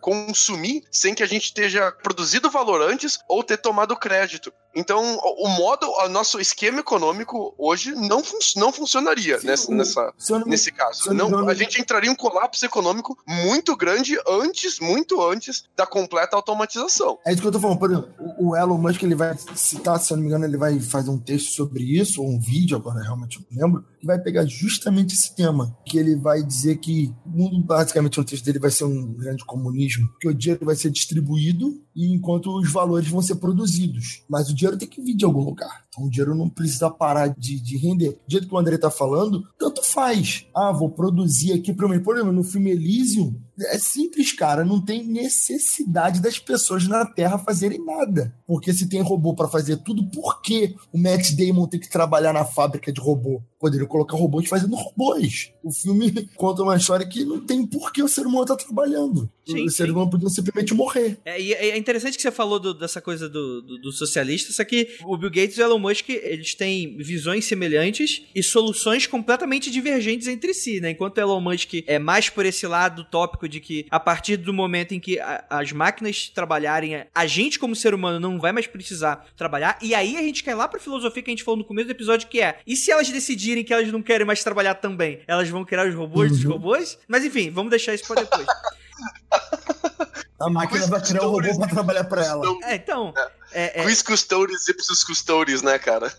consumir 0.00 0.82
sem 0.90 1.14
que 1.14 1.22
a 1.22 1.26
gente 1.26 1.44
esteja 1.44 1.92
produzido 1.92 2.50
valor 2.50 2.82
antes 2.82 3.18
ou 3.28 3.44
ter 3.44 3.58
tomado 3.58 3.96
crédito. 3.96 4.52
Então, 4.78 5.18
o 5.24 5.48
o 5.48 5.48
modo, 5.50 5.86
o 5.88 6.08
nosso 6.08 6.38
esquema 6.40 6.80
econômico 6.80 7.54
hoje 7.56 7.92
não, 7.94 8.22
fun 8.22 8.38
não 8.56 8.72
funcionaria 8.72 9.38
Sim, 9.40 9.46
nessa, 9.46 9.70
o- 9.70 9.74
nessa- 9.74 10.12
não 10.30 10.40
nesse 10.46 10.70
caso. 10.72 11.12
não 11.14 11.28
Não, 11.30 11.48
a 11.48 11.54
gente 11.54 11.80
entraria 11.80 12.10
em 12.10 12.12
um 12.12 12.16
colapso 12.16 12.64
econômico 12.66 13.16
muito 13.26 13.76
grande 13.76 14.16
antes, 14.28 14.78
muito 14.80 15.22
antes 15.22 15.64
da 15.76 15.86
completa 15.86 16.36
automatização. 16.36 17.18
É 17.26 17.32
isso 17.32 17.40
que 17.40 17.48
eu 17.48 17.52
tô 17.52 17.60
falando. 17.60 17.78
Por 17.78 17.90
exemplo, 17.90 18.10
o 18.18 18.48
o 18.48 18.56
Elon 18.56 18.78
Musk 18.78 19.02
ele 19.02 19.14
vai 19.14 19.36
citar, 19.54 19.98
se 20.00 20.12
eu 20.12 20.16
não 20.16 20.22
me 20.22 20.28
engano, 20.28 20.44
ele 20.44 20.56
vai 20.56 20.78
fazer 20.80 21.10
um 21.10 21.18
texto 21.18 21.52
sobre 21.54 21.82
isso, 21.84 22.22
ou 22.22 22.28
um 22.30 22.38
vídeo, 22.40 22.76
agora 22.76 23.02
realmente 23.02 23.38
eu 23.38 23.44
não 23.50 23.66
lembro, 23.66 23.84
que 24.00 24.06
vai 24.06 24.18
pegar 24.18 24.46
justamente 24.46 25.12
esse 25.14 25.34
tema. 25.34 25.76
Que 25.84 25.98
ele 25.98 26.14
vai 26.16 26.42
dizer 26.42 26.76
que 26.78 27.12
o 27.26 27.62
basicamente, 27.62 28.16
no 28.18 28.24
texto 28.24 28.44
dele 28.44 28.58
vai 28.58 28.70
ser 28.70 28.84
um 28.84 29.12
grande 29.14 29.44
comunismo, 29.44 30.08
que 30.20 30.28
o 30.28 30.34
dinheiro 30.34 30.64
vai 30.64 30.76
ser 30.76 30.90
distribuído 30.90 31.80
e 31.94 32.14
enquanto 32.14 32.46
os 32.56 32.70
valores 32.72 33.08
vão 33.08 33.20
ser 33.20 33.36
produzidos. 33.36 34.22
Mas 34.28 34.48
o 34.48 34.54
dinheiro 34.54 34.67
tem 34.76 34.88
que 34.88 35.00
vir 35.00 35.14
de 35.14 35.24
algum 35.24 35.42
lugar. 35.42 35.84
Então 35.88 36.04
o 36.04 36.10
dinheiro 36.10 36.34
não 36.34 36.48
precisa 36.48 36.90
parar 36.90 37.28
de, 37.28 37.60
de 37.60 37.76
render. 37.76 38.10
Do 38.26 38.32
jeito 38.32 38.48
que 38.48 38.54
o 38.54 38.58
André 38.58 38.76
tá 38.76 38.90
falando, 38.90 39.44
tanto 39.58 39.82
faz. 39.82 40.46
Ah, 40.54 40.72
vou 40.72 40.90
produzir 40.90 41.52
aqui 41.52 41.72
para 41.72 41.88
mim. 41.88 42.00
Por 42.00 42.16
exemplo, 42.16 42.32
no 42.32 42.44
filme 42.44 42.70
Elysium, 42.70 43.34
é 43.66 43.78
simples, 43.78 44.32
cara. 44.32 44.64
Não 44.64 44.80
tem 44.80 45.04
necessidade 45.04 46.20
das 46.20 46.38
pessoas 46.38 46.86
na 46.86 47.04
Terra 47.06 47.38
fazerem 47.38 47.84
nada. 47.84 48.34
Porque 48.46 48.72
se 48.72 48.88
tem 48.88 49.00
robô 49.02 49.34
para 49.34 49.48
fazer 49.48 49.78
tudo, 49.78 50.04
por 50.10 50.40
que 50.42 50.74
o 50.92 50.98
Matt 50.98 51.32
Damon 51.32 51.66
tem 51.66 51.80
que 51.80 51.88
trabalhar 51.88 52.32
na 52.32 52.44
fábrica 52.44 52.92
de 52.92 53.00
robô? 53.00 53.42
Poderiam 53.58 53.88
colocar 53.88 54.16
robôs 54.16 54.48
fazendo 54.48 54.76
robôs. 54.76 55.52
O 55.62 55.72
filme 55.72 56.10
conta 56.36 56.62
uma 56.62 56.76
história 56.76 57.06
que 57.06 57.24
não 57.24 57.40
tem 57.40 57.66
por 57.66 57.92
que 57.92 58.02
o 58.02 58.08
ser 58.08 58.26
humano 58.26 58.46
tá 58.46 58.56
trabalhando. 58.56 59.28
Sim, 59.46 59.64
o 59.64 59.70
ser 59.70 59.86
sim. 59.86 59.90
humano 59.92 60.10
podia 60.10 60.28
simplesmente 60.28 60.74
morrer. 60.74 61.18
É, 61.24 61.40
e 61.40 61.52
é 61.52 61.76
interessante 61.76 62.16
que 62.16 62.22
você 62.22 62.30
falou 62.30 62.60
do- 62.60 62.74
dessa 62.74 63.00
coisa 63.00 63.28
do, 63.28 63.62
do, 63.62 63.78
do 63.78 63.92
socialista, 63.92 64.52
só 64.52 64.62
que 64.64 64.96
o 65.04 65.16
Bill 65.16 65.30
Gates 65.30 65.56
e 65.56 65.60
o 65.60 65.64
Elon 65.64 65.78
Musk, 65.78 66.08
eles 66.10 66.54
têm 66.54 66.96
visões 66.98 67.46
semelhantes 67.46 68.22
e 68.34 68.42
soluções 68.42 69.06
completamente 69.06 69.70
divergentes 69.70 70.28
entre 70.28 70.54
si, 70.54 70.80
né? 70.80 70.90
Enquanto 70.90 71.18
o 71.18 71.20
Elon 71.20 71.40
Musk 71.40 71.74
é 71.86 71.98
mais 71.98 72.28
por 72.28 72.46
esse 72.46 72.66
lado 72.66 73.04
tópico 73.10 73.47
de 73.48 73.60
que 73.60 73.86
a 73.90 73.98
partir 73.98 74.36
do 74.36 74.52
momento 74.52 74.92
em 74.92 75.00
que 75.00 75.18
a- 75.18 75.44
as 75.50 75.72
máquinas 75.72 76.28
trabalharem, 76.28 77.04
a 77.14 77.26
gente 77.26 77.58
como 77.58 77.74
ser 77.74 77.94
humano 77.94 78.20
não 78.20 78.38
vai 78.38 78.52
mais 78.52 78.66
precisar 78.66 79.26
trabalhar, 79.36 79.78
e 79.82 79.94
aí 79.94 80.16
a 80.16 80.22
gente 80.22 80.44
cai 80.44 80.54
lá 80.54 80.68
pra 80.68 80.78
filosofia 80.78 81.22
que 81.22 81.30
a 81.30 81.32
gente 81.32 81.42
falou 81.44 81.58
no 81.58 81.64
começo 81.64 81.86
do 81.88 81.92
episódio, 81.92 82.28
que 82.28 82.40
é, 82.40 82.58
e 82.66 82.76
se 82.76 82.90
elas 82.90 83.08
decidirem 83.08 83.64
que 83.64 83.72
elas 83.72 83.90
não 83.90 84.02
querem 84.02 84.26
mais 84.26 84.44
trabalhar 84.44 84.74
também? 84.74 85.20
Elas 85.26 85.48
vão 85.48 85.64
criar 85.64 85.86
os 85.88 85.94
robôs 85.94 86.30
dos 86.30 86.44
Uhum. 86.44 86.52
robôs? 86.52 86.98
Mas 87.08 87.24
enfim, 87.24 87.50
vamos 87.50 87.70
deixar 87.70 87.94
isso 87.94 88.06
pra 88.06 88.22
depois. 88.22 88.46
A 90.40 90.48
máquina 90.48 90.86
vai 90.86 91.00
criar 91.00 91.24
um 91.26 91.30
robô 91.30 91.58
para 91.58 91.68
trabalhar 91.68 92.04
para 92.04 92.24
ela. 92.24 92.44
É, 92.62 92.76
então... 92.76 93.12
É, 93.16 93.28
é, 93.52 93.84
Quis 93.84 94.02
custores, 94.02 94.68
ipsos 94.68 95.04
custores, 95.04 95.62
né, 95.62 95.78
cara? 95.78 96.12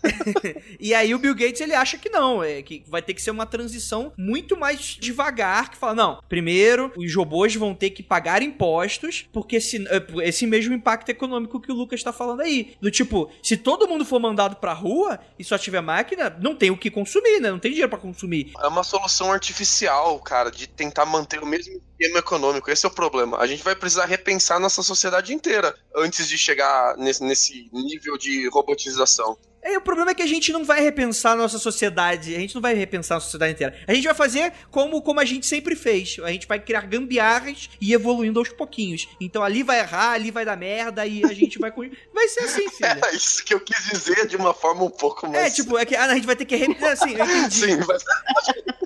E 0.78 0.94
aí 0.94 1.14
o 1.14 1.18
Bill 1.18 1.34
Gates 1.34 1.60
ele 1.60 1.74
acha 1.74 1.98
que 1.98 2.08
não, 2.08 2.42
é 2.42 2.62
que 2.62 2.82
vai 2.88 3.02
ter 3.02 3.12
que 3.12 3.20
ser 3.20 3.30
uma 3.30 3.44
transição 3.44 4.12
muito 4.16 4.56
mais 4.56 4.96
devagar, 4.98 5.70
que 5.70 5.76
fala, 5.76 5.94
não, 5.94 6.22
primeiro 6.28 6.92
os 6.96 7.14
robôs 7.14 7.54
vão 7.54 7.74
ter 7.74 7.90
que 7.90 8.02
pagar 8.02 8.42
impostos, 8.42 9.26
porque 9.32 9.60
se, 9.60 9.84
é, 9.88 10.28
esse 10.28 10.46
mesmo 10.46 10.72
impacto 10.72 11.10
econômico 11.10 11.60
que 11.60 11.70
o 11.70 11.74
Lucas 11.74 12.02
tá 12.02 12.12
falando 12.12 12.40
aí, 12.40 12.74
do 12.80 12.90
tipo, 12.90 13.30
se 13.42 13.56
todo 13.56 13.86
mundo 13.86 14.04
for 14.04 14.18
mandado 14.18 14.56
pra 14.56 14.72
rua 14.72 15.18
e 15.38 15.44
só 15.44 15.58
tiver 15.58 15.80
máquina, 15.80 16.34
não 16.40 16.54
tem 16.54 16.70
o 16.70 16.76
que 16.76 16.90
consumir, 16.90 17.40
né? 17.40 17.50
Não 17.50 17.58
tem 17.58 17.70
dinheiro 17.70 17.90
pra 17.90 17.98
consumir. 17.98 18.52
É 18.58 18.66
uma 18.66 18.82
solução 18.82 19.32
artificial, 19.32 20.18
cara, 20.20 20.50
de 20.50 20.66
tentar 20.66 21.04
manter 21.04 21.42
o 21.42 21.46
mesmo 21.46 21.80
esquema 22.00 22.18
econômico. 22.18 22.70
Esse 22.70 22.86
é 22.86 22.88
o 22.88 22.92
problema. 22.92 23.38
A 23.38 23.46
gente 23.46 23.62
vai 23.62 23.74
precisar 23.76 24.06
repensar 24.06 24.58
nossa 24.58 24.82
sociedade 24.82 25.34
inteira 25.34 25.74
antes 25.94 26.28
de 26.28 26.38
chegar 26.38 26.96
nesse, 26.96 27.19
nesse 27.20 27.68
nível 27.72 28.16
de 28.16 28.48
robotização. 28.48 29.36
É, 29.62 29.76
o 29.76 29.80
problema 29.80 30.10
é 30.10 30.14
que 30.14 30.22
a 30.22 30.26
gente 30.26 30.52
não 30.52 30.64
vai 30.64 30.80
repensar 30.80 31.32
a 31.32 31.36
nossa 31.36 31.58
sociedade, 31.58 32.34
a 32.34 32.38
gente 32.38 32.54
não 32.54 32.62
vai 32.62 32.74
repensar 32.74 33.16
a 33.16 33.20
sociedade 33.20 33.52
inteira. 33.52 33.76
A 33.86 33.92
gente 33.92 34.04
vai 34.04 34.14
fazer 34.14 34.52
como, 34.70 35.02
como 35.02 35.20
a 35.20 35.24
gente 35.24 35.46
sempre 35.46 35.76
fez. 35.76 36.16
A 36.24 36.30
gente 36.32 36.46
vai 36.46 36.58
criar 36.58 36.82
gambiarras 36.82 37.68
e 37.80 37.92
evoluindo 37.92 38.38
aos 38.38 38.48
pouquinhos. 38.48 39.06
Então 39.20 39.42
ali 39.42 39.62
vai 39.62 39.80
errar, 39.80 40.12
ali 40.12 40.30
vai 40.30 40.46
dar 40.46 40.56
merda 40.56 41.04
e 41.06 41.22
a 41.24 41.32
gente 41.34 41.58
vai. 41.58 41.70
Vai 41.70 42.28
ser 42.28 42.40
assim, 42.40 42.68
filha. 42.72 42.98
É 43.04 43.14
isso 43.14 43.44
que 43.44 43.52
eu 43.52 43.60
quis 43.60 43.84
dizer 43.90 44.26
de 44.26 44.36
uma 44.36 44.54
forma 44.54 44.84
um 44.84 44.90
pouco 44.90 45.28
mais. 45.28 45.46
É, 45.46 45.50
tipo, 45.50 45.76
é 45.76 45.84
que 45.84 45.94
ah, 45.94 46.06
a 46.06 46.14
gente 46.14 46.26
vai 46.26 46.36
ter 46.36 46.46
que 46.46 46.56
repensar. 46.56 46.92
Assim, 46.92 47.14
eu 47.14 47.24
entendi. 47.24 47.54
Sim, 47.54 47.80
mas 47.86 48.02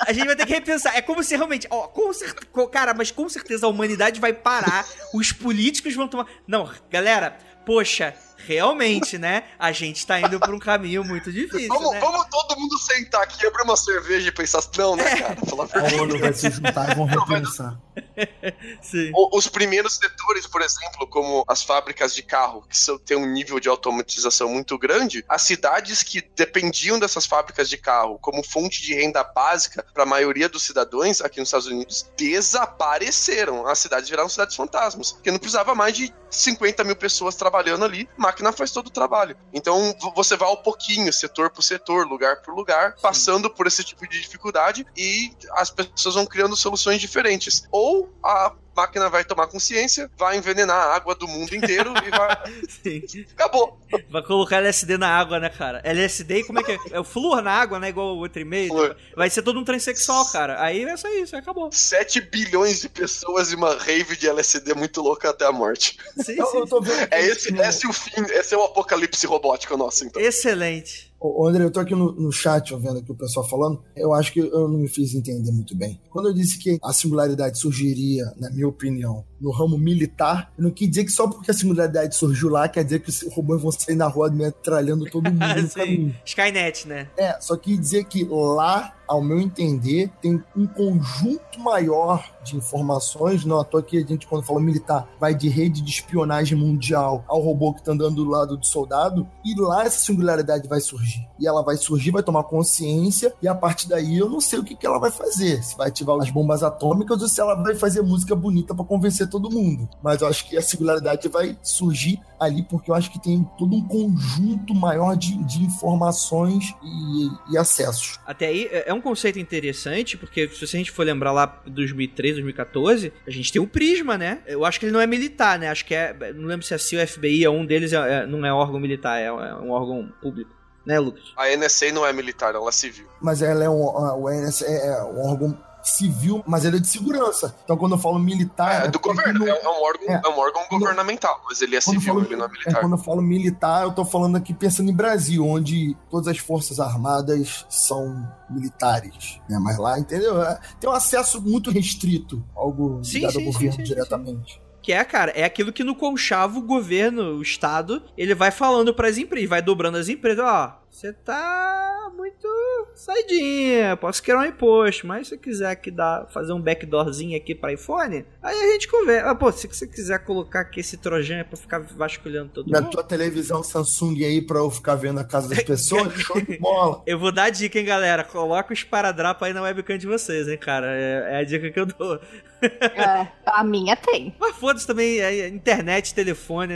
A 0.06 0.12
gente 0.12 0.26
vai 0.26 0.36
ter 0.36 0.46
que 0.46 0.52
repensar. 0.52 0.96
É 0.96 1.02
como 1.02 1.22
se 1.22 1.36
realmente. 1.36 1.68
Ó, 1.70 1.86
com 1.86 2.12
certeza. 2.12 2.68
Cara, 2.72 2.92
mas 2.92 3.12
com 3.12 3.28
certeza 3.28 3.66
a 3.66 3.68
humanidade 3.68 4.20
vai 4.20 4.32
parar. 4.32 4.84
Os 5.14 5.30
políticos 5.30 5.94
vão 5.94 6.08
tomar. 6.08 6.26
Não, 6.48 6.68
galera, 6.90 7.38
poxa, 7.64 8.14
realmente, 8.46 9.18
né? 9.18 9.44
A 9.58 9.72
gente 9.72 10.06
tá 10.06 10.20
indo 10.20 10.38
por 10.40 10.54
um 10.54 10.58
caminho 10.58 11.04
muito 11.04 11.32
difícil. 11.32 11.68
vamos, 11.68 11.90
né? 11.92 12.00
vamos 12.00 12.26
todo 12.30 12.58
mundo 12.58 12.78
sentar 12.78 13.22
aqui, 13.22 13.46
abrir 13.46 13.62
uma 13.62 13.76
cerveja 13.76 14.28
e 14.28 14.32
pensar. 14.32 14.62
Não, 14.76 14.96
né, 14.96 15.16
cara? 15.16 15.36
Falar 15.46 15.68
a. 15.72 16.02
ONU 16.02 16.18
vai 16.18 16.32
se 16.32 16.50
juntar 16.50 16.90
e 16.90 16.94
vão 16.94 17.04
repensar. 17.06 17.78
Sim. 18.82 19.10
O- 19.14 19.36
Os 19.36 19.48
primeiros 19.48 19.94
setores, 19.94 20.46
por 20.46 20.62
exemplo, 20.62 21.06
como 21.06 21.44
as 21.48 21.62
fábricas 21.62 22.14
de 22.14 22.22
carro, 22.22 22.62
que 22.68 22.76
são, 22.76 22.98
têm 22.98 23.16
um 23.16 23.26
nível 23.26 23.58
de 23.60 23.68
automatização 23.68 24.48
muito 24.48 24.76
grande, 24.78 25.24
as 25.28 25.42
cidades 25.42 26.02
que 26.02 26.20
dependiam 26.36 26.98
dessas 26.98 27.26
fábricas 27.26 27.68
de 27.68 27.76
carro 27.76 28.18
como 28.20 28.42
fonte 28.42 28.82
de 28.82 28.94
renda 28.94 29.22
básica 29.24 29.84
para 29.94 30.02
a 30.02 30.06
maioria 30.06 30.48
dos 30.48 30.62
cidadãos 30.62 31.20
aqui 31.20 31.38
nos 31.40 31.48
Estados 31.48 31.66
Unidos 31.66 32.06
desapareceram. 32.16 33.66
As 33.66 33.78
cidades 33.78 34.08
viraram 34.08 34.28
cidades 34.28 34.56
fantasmas, 34.56 35.12
porque 35.12 35.30
não 35.30 35.38
precisava 35.38 35.74
mais 35.74 35.94
de 35.96 36.12
50 36.30 36.82
mil 36.84 36.96
pessoas 36.96 37.34
trabalhando 37.36 37.84
ali, 37.84 38.08
máquina 38.34 38.52
faz 38.52 38.72
todo 38.72 38.88
o 38.88 38.90
trabalho. 38.90 39.36
Então 39.52 39.94
você 40.14 40.36
vai 40.36 40.48
ao 40.48 40.56
pouquinho, 40.56 41.12
setor 41.12 41.50
por 41.50 41.62
setor, 41.62 42.06
lugar 42.06 42.42
por 42.42 42.54
lugar, 42.54 42.96
passando 43.00 43.48
por 43.48 43.66
esse 43.66 43.84
tipo 43.84 44.06
de 44.08 44.20
dificuldade 44.20 44.84
e 44.96 45.32
as 45.52 45.70
pessoas 45.70 46.16
vão 46.16 46.26
criando 46.26 46.56
soluções 46.56 47.00
diferentes. 47.00 47.66
Ou 47.70 48.12
a 48.22 48.52
máquina 48.76 49.08
vai 49.08 49.24
tomar 49.24 49.46
consciência, 49.46 50.10
vai 50.16 50.36
envenenar 50.36 50.76
a 50.76 50.94
água 50.94 51.14
do 51.14 51.26
mundo 51.28 51.54
inteiro 51.54 51.92
e 52.06 52.10
vai. 52.10 52.36
Sim. 53.04 53.24
Acabou. 53.32 53.78
Vai 54.10 54.22
colocar 54.22 54.56
LSD 54.58 54.98
na 54.98 55.08
água, 55.08 55.38
né, 55.38 55.48
cara? 55.48 55.80
LSD, 55.84 56.44
como 56.44 56.58
é 56.60 56.62
que 56.62 56.72
é? 56.72 56.78
É 56.92 57.00
o 57.00 57.04
flúor 57.04 57.40
na 57.42 57.52
água, 57.52 57.78
né? 57.78 57.88
Igual 57.88 58.16
o 58.16 58.18
outro 58.18 58.40
e-mail. 58.40 58.68
Flúor. 58.68 58.96
Vai 59.16 59.30
ser 59.30 59.42
todo 59.42 59.58
um 59.58 59.64
transexual, 59.64 60.24
cara. 60.26 60.62
Aí 60.62 60.84
é 60.84 60.96
só 60.96 61.08
isso, 61.08 61.36
acabou. 61.36 61.70
7 61.70 62.20
bilhões 62.20 62.80
de 62.80 62.88
pessoas 62.88 63.52
e 63.52 63.54
uma 63.54 63.74
rave 63.76 64.16
de 64.16 64.28
LSD 64.28 64.74
muito 64.74 65.00
louca 65.00 65.30
até 65.30 65.46
a 65.46 65.52
morte. 65.52 65.96
Sim, 66.24 66.36
Eu, 66.38 66.46
sim. 66.46 66.58
eu 66.58 66.66
tô 66.66 66.80
vendo 66.80 67.08
É 67.10 67.24
esse, 67.24 67.54
esse 67.56 67.86
é 67.86 67.88
o 67.88 67.92
fim, 67.92 68.22
esse 68.30 68.54
é 68.54 68.58
o 68.58 68.64
apocalipse 68.64 69.26
robótico 69.26 69.76
nosso, 69.76 70.04
então. 70.04 70.20
Excelente. 70.20 71.13
Ô, 71.26 71.48
André, 71.48 71.64
eu 71.64 71.70
tô 71.70 71.80
aqui 71.80 71.94
no, 71.94 72.12
no 72.12 72.30
chat, 72.30 72.74
ó, 72.74 72.76
vendo 72.76 72.98
aqui 72.98 73.10
o 73.10 73.14
pessoal 73.14 73.48
falando. 73.48 73.82
Eu 73.96 74.12
acho 74.12 74.30
que 74.30 74.40
eu 74.40 74.68
não 74.68 74.76
me 74.76 74.88
fiz 74.88 75.14
entender 75.14 75.50
muito 75.50 75.74
bem. 75.74 75.98
Quando 76.10 76.28
eu 76.28 76.34
disse 76.34 76.58
que 76.58 76.78
a 76.82 76.92
singularidade 76.92 77.58
surgiria, 77.58 78.30
na 78.36 78.50
minha 78.50 78.68
opinião, 78.68 79.24
no 79.40 79.50
ramo 79.50 79.78
militar, 79.78 80.52
eu 80.58 80.64
não 80.64 80.70
quis 80.70 80.90
dizer 80.90 81.04
que 81.04 81.10
só 81.10 81.26
porque 81.26 81.50
a 81.50 81.54
singularidade 81.54 82.14
surgiu 82.14 82.50
lá, 82.50 82.68
quer 82.68 82.84
dizer 82.84 83.00
que 83.00 83.08
os 83.08 83.22
robôs 83.32 83.62
vão 83.62 83.72
sair 83.72 83.96
na 83.96 84.06
rua 84.06 84.30
metralhando 84.30 85.06
todo 85.06 85.24
mundo 85.24 85.38
no 85.62 85.70
caminho. 85.70 86.14
Skynet, 86.26 86.86
né? 86.86 87.08
É, 87.16 87.40
só 87.40 87.56
quis 87.56 87.80
dizer 87.80 88.04
que 88.04 88.24
lá, 88.30 88.94
ao 89.06 89.22
meu 89.22 89.40
entender, 89.40 90.10
tem 90.20 90.42
um 90.56 90.66
conjunto 90.66 91.58
maior 91.58 92.24
de 92.42 92.56
informações. 92.56 93.44
Não 93.44 93.58
à 93.58 93.64
toa 93.64 93.82
que 93.82 93.98
a 93.98 94.06
gente, 94.06 94.26
quando 94.26 94.44
fala 94.44 94.60
militar, 94.60 95.08
vai 95.18 95.34
de 95.34 95.48
rede 95.48 95.82
de 95.82 95.90
espionagem 95.90 96.56
mundial 96.56 97.24
ao 97.26 97.40
robô 97.40 97.72
que 97.72 97.82
tá 97.82 97.92
andando 97.92 98.16
do 98.16 98.30
lado 98.30 98.56
do 98.56 98.66
soldado. 98.66 99.26
E 99.44 99.54
lá 99.58 99.84
essa 99.84 99.98
singularidade 99.98 100.68
vai 100.68 100.80
surgir. 100.80 101.26
E 101.38 101.46
ela 101.46 101.62
vai 101.62 101.76
surgir, 101.76 102.10
vai 102.10 102.22
tomar 102.22 102.44
consciência. 102.44 103.34
E 103.42 103.48
a 103.48 103.54
partir 103.54 103.88
daí 103.88 104.18
eu 104.18 104.28
não 104.28 104.40
sei 104.40 104.58
o 104.58 104.64
que, 104.64 104.74
que 104.74 104.86
ela 104.86 104.98
vai 104.98 105.10
fazer. 105.10 105.62
Se 105.62 105.76
vai 105.76 105.88
ativar 105.88 106.18
as 106.20 106.30
bombas 106.30 106.62
atômicas 106.62 107.20
ou 107.22 107.28
se 107.28 107.40
ela 107.40 107.54
vai 107.54 107.74
fazer 107.74 108.02
música 108.02 108.34
bonita 108.34 108.74
pra 108.74 108.84
convencer 108.84 109.28
todo 109.28 109.50
mundo. 109.50 109.88
Mas 110.02 110.20
eu 110.20 110.28
acho 110.28 110.48
que 110.48 110.56
a 110.56 110.62
singularidade 110.62 111.28
vai 111.28 111.56
surgir 111.62 112.20
ali 112.44 112.62
porque 112.62 112.90
eu 112.90 112.94
acho 112.94 113.10
que 113.10 113.20
tem 113.20 113.42
todo 113.58 113.74
um 113.74 113.86
conjunto 113.86 114.74
maior 114.74 115.16
de, 115.16 115.36
de 115.44 115.62
informações 115.64 116.74
e, 116.82 117.52
e 117.54 117.58
acessos. 117.58 118.18
Até 118.26 118.46
aí 118.46 118.64
é 118.70 118.84
é 118.86 118.94
um 118.94 119.00
conceito 119.00 119.38
interessante, 119.38 120.16
porque 120.16 120.48
se 120.48 120.64
a 120.64 120.68
gente 120.68 120.90
for 120.90 121.04
lembrar 121.06 121.32
lá 121.32 121.62
2013, 121.66 122.34
2014, 122.34 123.12
a 123.26 123.30
gente 123.30 123.52
tem 123.52 123.60
o 123.62 123.66
Prisma, 123.66 124.16
né? 124.18 124.40
Eu 124.46 124.64
acho 124.64 124.78
que 124.78 124.86
ele 124.86 124.92
não 124.92 125.00
é 125.00 125.06
militar, 125.06 125.58
né? 125.58 125.68
Acho 125.68 125.84
que 125.84 125.94
é. 125.94 126.14
Não 126.34 126.46
lembro 126.46 126.64
se 126.66 126.74
a 126.74 126.78
CIA 126.78 127.00
ou 127.00 127.06
FBI 127.06 127.44
é 127.44 127.50
um 127.50 127.64
deles, 127.64 127.92
é- 127.92 128.22
é- 128.22 128.26
não 128.26 128.44
é 128.44 128.52
órgão 128.52 128.78
militar, 128.78 129.18
é, 129.20 129.26
é 129.26 129.32
um 129.32 129.70
órgão 129.70 130.08
público. 130.20 130.50
Né, 130.86 130.98
Lucas? 130.98 131.22
A 131.36 131.48
NSA 131.48 131.92
não 131.92 132.04
é 132.04 132.12
militar, 132.12 132.54
ela 132.54 132.68
é 132.68 132.72
civil. 132.72 133.06
Mas 133.22 133.40
ela 133.40 133.64
é 133.64 133.70
um, 133.70 133.88
a- 133.96 134.14
o 134.14 134.28
ENS 134.30 134.60
é 134.62 134.88
é 134.88 135.02
um 135.04 135.30
órgão 135.30 135.56
civil, 135.84 136.42
mas 136.46 136.64
ele 136.64 136.76
é 136.76 136.80
de 136.80 136.86
segurança. 136.88 137.54
Então 137.64 137.76
quando 137.76 137.92
eu 137.92 137.98
falo 137.98 138.18
militar. 138.18 138.84
É 138.86 138.88
do 138.88 138.98
porque 138.98 139.16
governo, 139.16 139.40
não- 139.40 139.46
é, 139.46 139.60
é 139.62 139.68
um 139.68 139.82
órgão, 139.82 140.08
É. 140.08 140.22
é 140.24 140.28
um 140.28 140.38
órgão 140.38 140.62
governamental, 140.70 141.40
mas 141.48 141.60
ele 141.62 141.76
é 141.76 141.80
Quando 141.80 141.94
eu 141.96 142.00
civil, 142.00 142.14
falo- 142.14 142.26
ele 142.26 142.36
não 142.36 142.44
é 142.44 142.48
É, 142.48 142.50
militar. 142.52 142.80
quando 142.80 142.92
eu 142.92 142.98
falo 142.98 143.22
militar, 143.22 143.82
eu 143.84 143.92
tô 143.92 144.04
falando 144.04 144.36
aqui 144.36 144.52
pensando 144.54 144.90
em 144.90 144.94
Brasil, 144.94 145.46
onde 145.46 145.96
todas 146.10 146.28
as 146.28 146.38
forças 146.38 146.80
armadas 146.80 147.64
são 147.68 148.26
militares. 148.48 149.40
Né? 149.48 149.58
Mas 149.60 149.78
lá, 149.78 149.98
entendeu? 149.98 150.40
É, 150.42 150.58
Tem 150.80 150.88
um 150.88 150.92
acesso 150.92 151.40
muito 151.40 151.70
restrito, 151.70 152.44
algo 152.56 153.00
Sim, 153.04 153.18
ligado 153.18 153.32
sim, 153.32 153.38
ao 153.38 153.44
governo 153.52 153.72
sim, 153.72 153.78
sim, 153.78 153.82
diretamente. 153.84 154.60
Que 154.82 154.92
é, 154.92 155.02
cara, 155.02 155.30
é 155.32 155.44
aquilo 155.44 155.72
que 155.72 155.82
no 155.82 155.94
conchavo 155.94 156.58
o 156.58 156.62
governo, 156.62 157.36
o 157.36 157.42
Estado, 157.42 158.02
ele 158.18 158.34
vai 158.34 158.50
falando 158.50 158.92
pras 158.94 159.16
empresas, 159.16 159.48
vai 159.48 159.62
dobrando 159.62 159.96
as 159.96 160.08
empresas, 160.08 160.44
ó, 160.44 160.78
você 160.94 161.12
tá 161.12 162.08
muito 162.16 162.48
saidinha, 162.94 163.96
posso 163.96 164.22
criar 164.22 164.38
um 164.38 164.44
imposto, 164.44 165.08
mas 165.08 165.26
se 165.26 165.30
você 165.30 165.38
quiser 165.38 165.70
aqui 165.70 165.90
dar, 165.90 166.28
fazer 166.28 166.52
um 166.52 166.60
backdoorzinho 166.60 167.36
aqui 167.36 167.52
para 167.52 167.72
iPhone, 167.72 168.24
aí 168.40 168.56
a 168.56 168.72
gente 168.72 168.86
conversa. 168.86 169.28
Ah, 169.28 169.34
pô, 169.34 169.50
se 169.50 169.66
você 169.66 169.88
quiser 169.88 170.20
colocar 170.20 170.60
aqui 170.60 170.78
esse 170.78 170.96
trojan 170.96 171.42
pra 171.42 171.56
ficar 171.56 171.80
vasculhando 171.80 172.50
todo 172.50 172.70
Na 172.70 172.80
mundo. 172.80 172.92
tua 172.92 173.02
televisão 173.02 173.60
Samsung 173.64 174.24
aí 174.24 174.40
pra 174.40 174.58
eu 174.60 174.70
ficar 174.70 174.94
vendo 174.94 175.18
a 175.18 175.24
casa 175.24 175.48
das 175.48 175.62
pessoas, 175.64 176.12
show 176.14 176.40
de 176.40 176.58
bola. 176.58 177.02
Eu 177.04 177.18
vou 177.18 177.32
dar 177.32 177.44
a 177.44 177.50
dica, 177.50 177.76
hein, 177.76 177.84
galera. 177.84 178.22
Coloca 178.22 178.72
os 178.72 178.78
esparadrapo 178.78 179.44
aí 179.44 179.52
na 179.52 179.62
webcam 179.62 179.98
de 179.98 180.06
vocês, 180.06 180.46
hein, 180.46 180.56
cara. 180.56 180.86
É, 180.94 181.34
é 181.34 181.36
a 181.38 181.44
dica 181.44 181.72
que 181.72 181.80
eu 181.80 181.86
dou. 181.86 182.20
É, 182.62 183.26
a 183.44 183.64
minha 183.64 183.96
tem. 183.96 184.34
Mas 184.38 184.56
foda-se 184.56 184.86
também, 184.86 185.20
é, 185.20 185.48
internet, 185.48 186.14
telefone, 186.14 186.74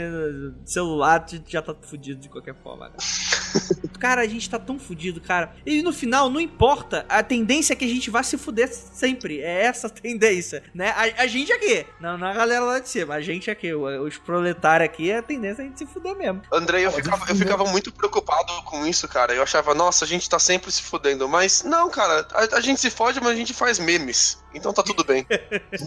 celular, 0.65 1.25
já 1.47 1.61
tá 1.61 1.73
fudido 1.73 2.19
de 2.19 2.29
qualquer 2.29 2.55
forma. 2.61 2.91
Cara, 3.99 4.08
a 4.17 4.27
gente 4.27 4.49
tá 4.49 4.57
tão 4.57 4.79
fudido, 4.79 5.21
cara. 5.21 5.53
E 5.65 5.81
no 5.81 5.93
final, 5.93 6.29
não 6.29 6.39
importa. 6.39 7.05
A 7.07 7.21
tendência 7.21 7.73
é 7.73 7.75
que 7.75 7.85
a 7.85 7.87
gente 7.87 8.09
vá 8.09 8.23
se 8.23 8.37
fuder 8.37 8.69
sempre. 8.71 9.39
É 9.41 9.65
essa 9.65 9.87
a 9.87 9.89
tendência, 9.91 10.63
né? 10.73 10.89
A, 10.89 11.23
a 11.23 11.27
gente 11.27 11.51
aqui. 11.51 11.85
Não, 11.99 12.17
não 12.17 12.27
a 12.27 12.33
galera 12.33 12.65
lá 12.65 12.79
de 12.79 12.89
cima. 12.89 13.15
A 13.15 13.21
gente 13.21 13.51
aqui, 13.51 13.73
os 13.73 14.17
proletários 14.17 14.89
aqui, 14.89 15.11
é 15.11 15.17
a 15.17 15.21
tendência 15.21 15.61
é 15.61 15.65
a 15.65 15.67
gente 15.67 15.79
se 15.79 15.85
fuder 15.85 16.15
mesmo. 16.15 16.41
Andrei, 16.51 16.85
eu 16.85 16.91
ficava, 16.91 17.25
eu 17.29 17.35
ficava 17.35 17.65
muito 17.65 17.91
preocupado 17.91 18.51
com 18.63 18.85
isso, 18.85 19.07
cara. 19.07 19.33
Eu 19.33 19.43
achava, 19.43 19.73
nossa, 19.73 20.05
a 20.05 20.07
gente 20.07 20.29
tá 20.29 20.39
sempre 20.39 20.71
se 20.71 20.81
fudendo. 20.81 21.27
Mas 21.27 21.63
não, 21.63 21.89
cara, 21.89 22.27
a, 22.33 22.57
a 22.57 22.61
gente 22.61 22.79
se 22.79 22.89
fode, 22.89 23.19
mas 23.19 23.31
a 23.31 23.35
gente 23.35 23.53
faz 23.53 23.79
memes. 23.79 24.43
Então 24.53 24.73
tá 24.73 24.81
tudo 24.81 25.03
bem. 25.03 25.25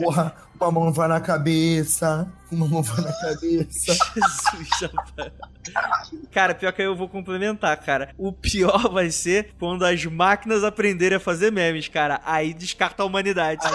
Porra, 0.00 0.34
uma 0.60 0.70
mão 0.70 0.92
vai 0.92 1.08
na 1.08 1.20
cabeça, 1.20 2.30
uma 2.50 2.66
mão 2.66 2.82
vai 2.82 3.04
na 3.04 3.12
cabeça. 3.12 3.92
Jesus, 4.14 4.92
rapaz. 4.92 5.32
Cara, 6.30 6.54
pior 6.54 6.72
que 6.72 6.82
eu 6.82 6.96
vou 6.96 7.08
complementar, 7.08 7.76
cara. 7.78 8.14
O 8.16 8.32
pior 8.32 8.90
vai 8.90 9.10
ser 9.10 9.52
quando 9.58 9.84
as 9.84 10.04
máquinas 10.04 10.62
aprenderem 10.62 11.16
a 11.16 11.20
fazer 11.20 11.50
memes, 11.50 11.88
cara. 11.88 12.20
Aí 12.24 12.54
descarta 12.54 13.02
a 13.02 13.06
humanidade. 13.06 13.66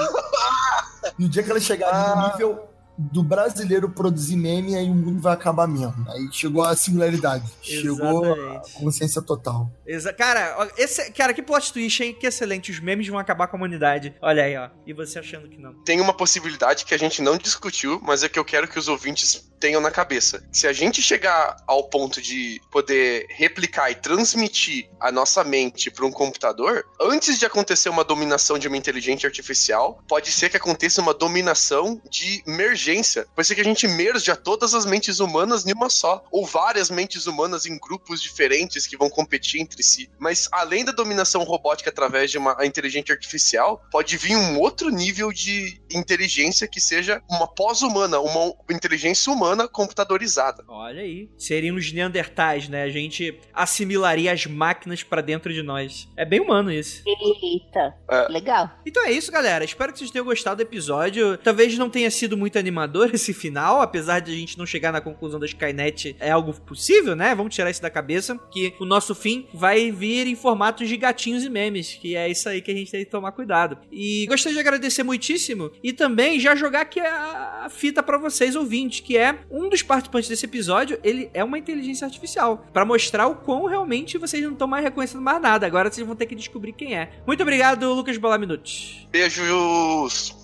No 1.18 1.28
dia 1.28 1.44
que 1.44 1.52
ela 1.52 1.60
chegar 1.60 2.16
no 2.16 2.32
nível 2.32 2.68
do 2.98 3.24
brasileiro 3.24 3.90
produzir 3.90 4.36
meme, 4.36 4.76
aí 4.76 4.90
o 4.90 4.96
mundo 4.96 5.22
vai 5.22 5.34
acabar 5.34 5.68
mesmo. 5.68 6.06
Aí 6.10 6.28
chegou 6.32 6.64
a 6.64 6.76
singularidade. 6.76 7.46
Chegou 7.62 8.34
a 8.34 8.62
consciência 8.74 9.22
total. 9.22 9.72
Exa 9.86 10.12
cara, 10.12 10.70
esse, 10.78 11.12
cara, 11.12 11.34
que 11.34 11.42
plot 11.42 11.72
twist, 11.72 12.04
hein? 12.04 12.16
Que 12.20 12.28
excelente. 12.28 12.72
Os 12.72 12.80
memes 12.80 13.08
vão 13.08 13.20
acabar 13.20 13.48
com 13.48 13.56
a 13.56 13.60
humanidade. 13.60 14.16
Olha 14.22 14.44
aí, 14.44 14.58
ó. 14.58 14.70
E 14.86 14.94
você 14.94 15.20
achando 15.20 15.48
que 15.48 15.60
não. 15.60 15.74
Tem 15.84 16.02
uma 16.02 16.14
possibilidade 16.14 16.86
que 16.86 16.94
a 16.94 17.00
gente 17.00 17.22
não 17.22 17.38
discutiu, 17.38 18.02
mas 18.04 18.24
é 18.24 18.30
que 18.30 18.40
eu 18.40 18.46
quero 18.46 18.68
que 18.68 18.80
os 18.80 18.88
ouvintes 18.88 19.48
tenham 19.60 19.82
na 19.82 19.92
cabeça. 19.92 20.44
Se 20.52 20.68
a 20.68 20.74
gente 20.74 21.02
chegar 21.02 21.58
ao 21.66 21.84
ponto 21.84 22.22
de 22.22 22.62
poder 22.72 23.28
replicar 23.30 23.92
e 23.92 23.96
transmitir 23.96 24.90
a 25.00 25.12
nossa 25.12 25.44
mente 25.44 25.90
para 25.90 26.06
um 26.06 26.12
computador, 26.12 26.86
antes 27.02 27.40
de 27.40 27.46
acontecer 27.46 27.90
uma 27.90 28.04
dominação 28.04 28.58
de 28.58 28.68
uma 28.68 28.78
inteligência 28.78 29.28
artificial, 29.28 30.04
pode 30.08 30.32
ser 30.32 30.50
que 30.50 30.58
aconteça 30.58 31.02
uma 31.02 31.14
dominação 31.14 32.02
de 32.10 32.44
emergência. 32.46 33.28
Pode 33.36 33.48
ser 33.48 33.56
que 33.56 33.62
a 33.62 33.66
gente 33.66 33.88
merja 33.88 34.36
todas 34.36 34.74
as 34.74 34.86
mentes 34.86 35.20
humanas 35.20 35.66
em 35.66 35.74
uma 35.74 35.90
só, 35.90 36.24
ou 36.32 36.46
várias 36.46 36.90
mentes 36.90 37.28
humanas 37.28 37.66
em 37.66 37.78
grupos 37.78 38.22
diferentes 38.22 38.86
que 38.86 38.98
vão 38.98 39.10
competir 39.10 39.62
entre 39.62 39.82
si. 39.84 40.10
Mas 40.20 40.48
além 40.52 40.86
da 40.86 40.92
dominação 40.92 41.44
robótica 41.44 41.90
através 41.90 42.32
de 42.32 42.38
uma 42.38 42.58
inteligência 42.66 43.14
artificial, 43.14 43.84
pode 43.92 44.18
vir 44.18 44.36
um 44.36 44.60
outro 44.60 44.90
nível 44.90 45.32
de 45.32 45.82
inteligência 45.92 46.68
que 46.68 46.80
seja 46.80 47.22
uma 47.30 47.48
pós-humana, 47.48 48.20
uma 48.20 48.54
inteligência 48.70 49.32
humana 49.32 49.47
computadorizada. 49.68 50.64
Olha 50.68 51.02
aí. 51.02 51.30
Seriam 51.38 51.76
os 51.76 51.92
neandertais, 51.92 52.68
né? 52.68 52.84
A 52.84 52.90
gente 52.90 53.38
assimilaria 53.54 54.32
as 54.32 54.46
máquinas 54.46 55.04
pra 55.04 55.22
dentro 55.22 55.54
de 55.54 55.62
nós. 55.62 56.08
É 56.18 56.26
bem 56.26 56.40
humano 56.40 56.72
isso. 56.72 57.04
Eita, 57.06 57.94
É. 58.10 58.28
legal. 58.32 58.70
Então 58.86 59.06
é 59.06 59.12
isso, 59.12 59.32
galera. 59.32 59.64
Espero 59.64 59.92
que 59.94 60.00
vocês 60.00 60.12
tenham 60.12 60.26
gostado 60.26 60.58
do 60.58 60.62
episódio. 60.62 61.38
Talvez 61.38 61.78
não 61.78 61.90
tenha 61.90 62.10
sido 62.12 62.36
muito 62.38 62.58
animador 62.58 63.10
esse 63.14 63.34
final, 63.34 63.82
apesar 63.82 64.20
de 64.20 64.32
a 64.32 64.36
gente 64.36 64.58
não 64.58 64.66
chegar 64.66 64.92
na 64.92 65.02
conclusão 65.02 65.40
da 65.40 65.46
Skynet 65.46 66.16
é 66.20 66.32
algo 66.32 66.54
possível, 66.62 67.16
né? 67.16 67.36
Vamos 67.36 67.54
tirar 67.54 67.70
isso 67.70 67.82
da 67.82 67.90
cabeça, 67.90 68.38
que 68.52 68.74
o 68.80 68.86
nosso 68.86 69.14
fim 69.14 69.48
vai 69.54 69.92
vir 69.92 70.28
em 70.28 70.36
formatos 70.36 70.88
de 70.88 70.98
gatinhos 70.98 71.44
e 71.44 71.50
memes, 71.50 71.94
que 71.96 72.16
é 72.16 72.30
isso 72.30 72.48
aí 72.50 72.62
que 72.62 72.72
a 72.72 72.76
gente 72.76 72.92
tem 72.92 73.04
que 73.06 73.12
tomar 73.12 73.32
cuidado. 73.32 73.78
E 73.92 74.26
gostaria 74.28 74.56
de 74.56 74.60
agradecer 74.60 75.04
muitíssimo 75.04 75.72
e 75.84 75.94
também 75.94 76.40
já 76.40 76.56
jogar 76.56 76.82
aqui 76.82 77.00
a, 77.00 77.64
a 77.66 77.70
fita 77.70 78.02
pra 78.02 78.18
vocês 78.18 78.56
ouvintes, 78.56 79.00
que 79.00 79.18
é 79.18 79.37
um 79.50 79.70
dos 79.70 79.82
participantes 79.82 80.30
desse 80.30 80.46
episódio, 80.46 81.00
ele 81.04 81.30
é 81.34 81.44
uma 81.44 81.58
inteligência 81.58 82.06
artificial, 82.06 82.66
Pra 82.72 82.86
mostrar 82.86 83.28
o 83.28 83.36
quão 83.36 83.66
realmente 83.66 84.18
vocês 84.18 84.44
não 84.44 84.52
estão 84.54 84.68
mais 84.68 84.84
reconhecendo 84.84 85.22
mais 85.22 85.42
nada. 85.42 85.66
Agora 85.66 85.92
vocês 85.92 86.06
vão 86.06 86.16
ter 86.16 86.26
que 86.26 86.36
descobrir 86.36 86.74
quem 86.74 86.96
é. 86.96 87.12
Muito 87.26 87.42
obrigado, 87.42 87.92
Lucas 87.94 88.18
Bolaminute. 88.18 89.08
Beijos! 89.12 90.37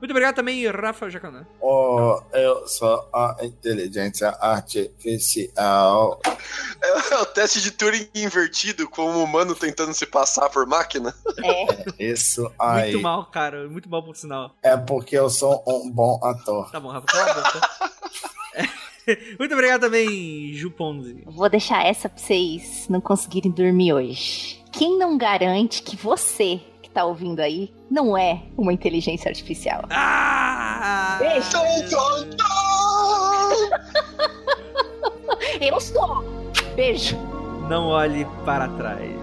Muito 0.00 0.12
obrigado 0.12 0.36
também, 0.36 0.66
Rafa 0.66 1.10
Jacanã. 1.10 1.46
Oh, 1.60 2.18
eu 2.32 2.66
sou 2.66 3.08
a 3.12 3.36
inteligência 3.42 4.30
artificial. 4.40 6.20
É 6.82 7.16
o 7.18 7.26
teste 7.26 7.60
de 7.60 7.70
Turing 7.70 8.08
invertido, 8.14 8.88
com 8.88 9.02
o 9.02 9.22
humano 9.22 9.54
tentando 9.54 9.92
se 9.92 10.06
passar 10.06 10.48
por 10.48 10.66
máquina. 10.66 11.14
Isso 11.98 12.50
aí. 12.58 12.92
Muito 12.92 13.02
mal, 13.02 13.26
cara. 13.26 13.68
Muito 13.68 13.90
mal 13.90 14.02
por 14.02 14.16
sinal. 14.16 14.54
É 14.62 14.76
porque 14.76 15.16
eu 15.16 15.28
sou 15.28 15.62
um 15.66 15.90
bom 15.90 16.18
ator. 16.22 16.70
Tá 16.70 16.80
bom, 16.80 16.88
Rafa, 16.88 17.06
cala 17.06 17.30
a 17.30 17.34
boca. 17.34 17.60
É. 18.54 18.80
Muito 19.38 19.52
obrigado 19.52 19.82
também, 19.82 20.52
Ju 20.54 20.70
Ponzi. 20.70 21.22
Vou 21.26 21.48
deixar 21.48 21.84
essa 21.84 22.08
pra 22.08 22.18
vocês 22.18 22.86
não 22.88 23.00
conseguirem 23.00 23.50
dormir 23.50 23.92
hoje. 23.92 24.62
Quem 24.72 24.98
não 24.98 25.18
garante 25.18 25.82
que 25.82 25.96
você 25.96 26.60
que 26.90 26.94
tá 26.94 27.04
ouvindo 27.04 27.38
aí 27.40 27.72
não 27.88 28.18
é 28.18 28.42
uma 28.58 28.72
inteligência 28.72 29.28
artificial? 29.28 29.84
Ah! 29.90 31.18
Beijo! 31.20 31.58
Eu 35.60 35.80
sou! 35.80 36.24
Beijo! 36.74 37.16
Não 37.68 37.86
olhe 37.88 38.26
para 38.44 38.66
trás. 38.68 39.19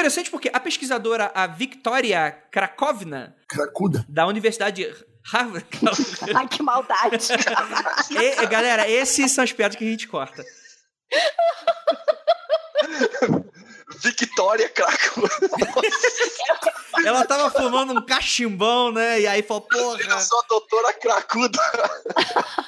Interessante 0.00 0.30
porque 0.30 0.50
a 0.52 0.58
pesquisadora, 0.58 1.30
a 1.34 1.46
Victoria 1.46 2.32
Krakovna, 2.50 3.36
Cracuda. 3.46 4.04
da 4.08 4.26
Universidade 4.26 4.92
Harvard. 5.30 5.66
Ai, 6.34 6.48
que 6.48 6.62
maldade! 6.62 7.28
E, 8.10 8.46
galera, 8.46 8.88
esses 8.88 9.30
são 9.30 9.44
as 9.44 9.52
piadas 9.52 9.76
que 9.76 9.84
a 9.84 9.90
gente 9.90 10.08
corta. 10.08 10.42
Victoria 14.02 14.68
Craco. 14.70 15.20
Ela 17.04 17.26
tava 17.26 17.50
fumando 17.50 17.92
um 17.92 18.06
cachimbão, 18.06 18.90
né? 18.90 19.20
E 19.20 19.26
aí 19.26 19.42
falou, 19.42 19.62
porra. 19.62 20.00
Eu 20.00 20.20
sou 20.20 20.38
a 20.38 20.46
doutora 20.48 20.92
Cracuda. 20.94 21.58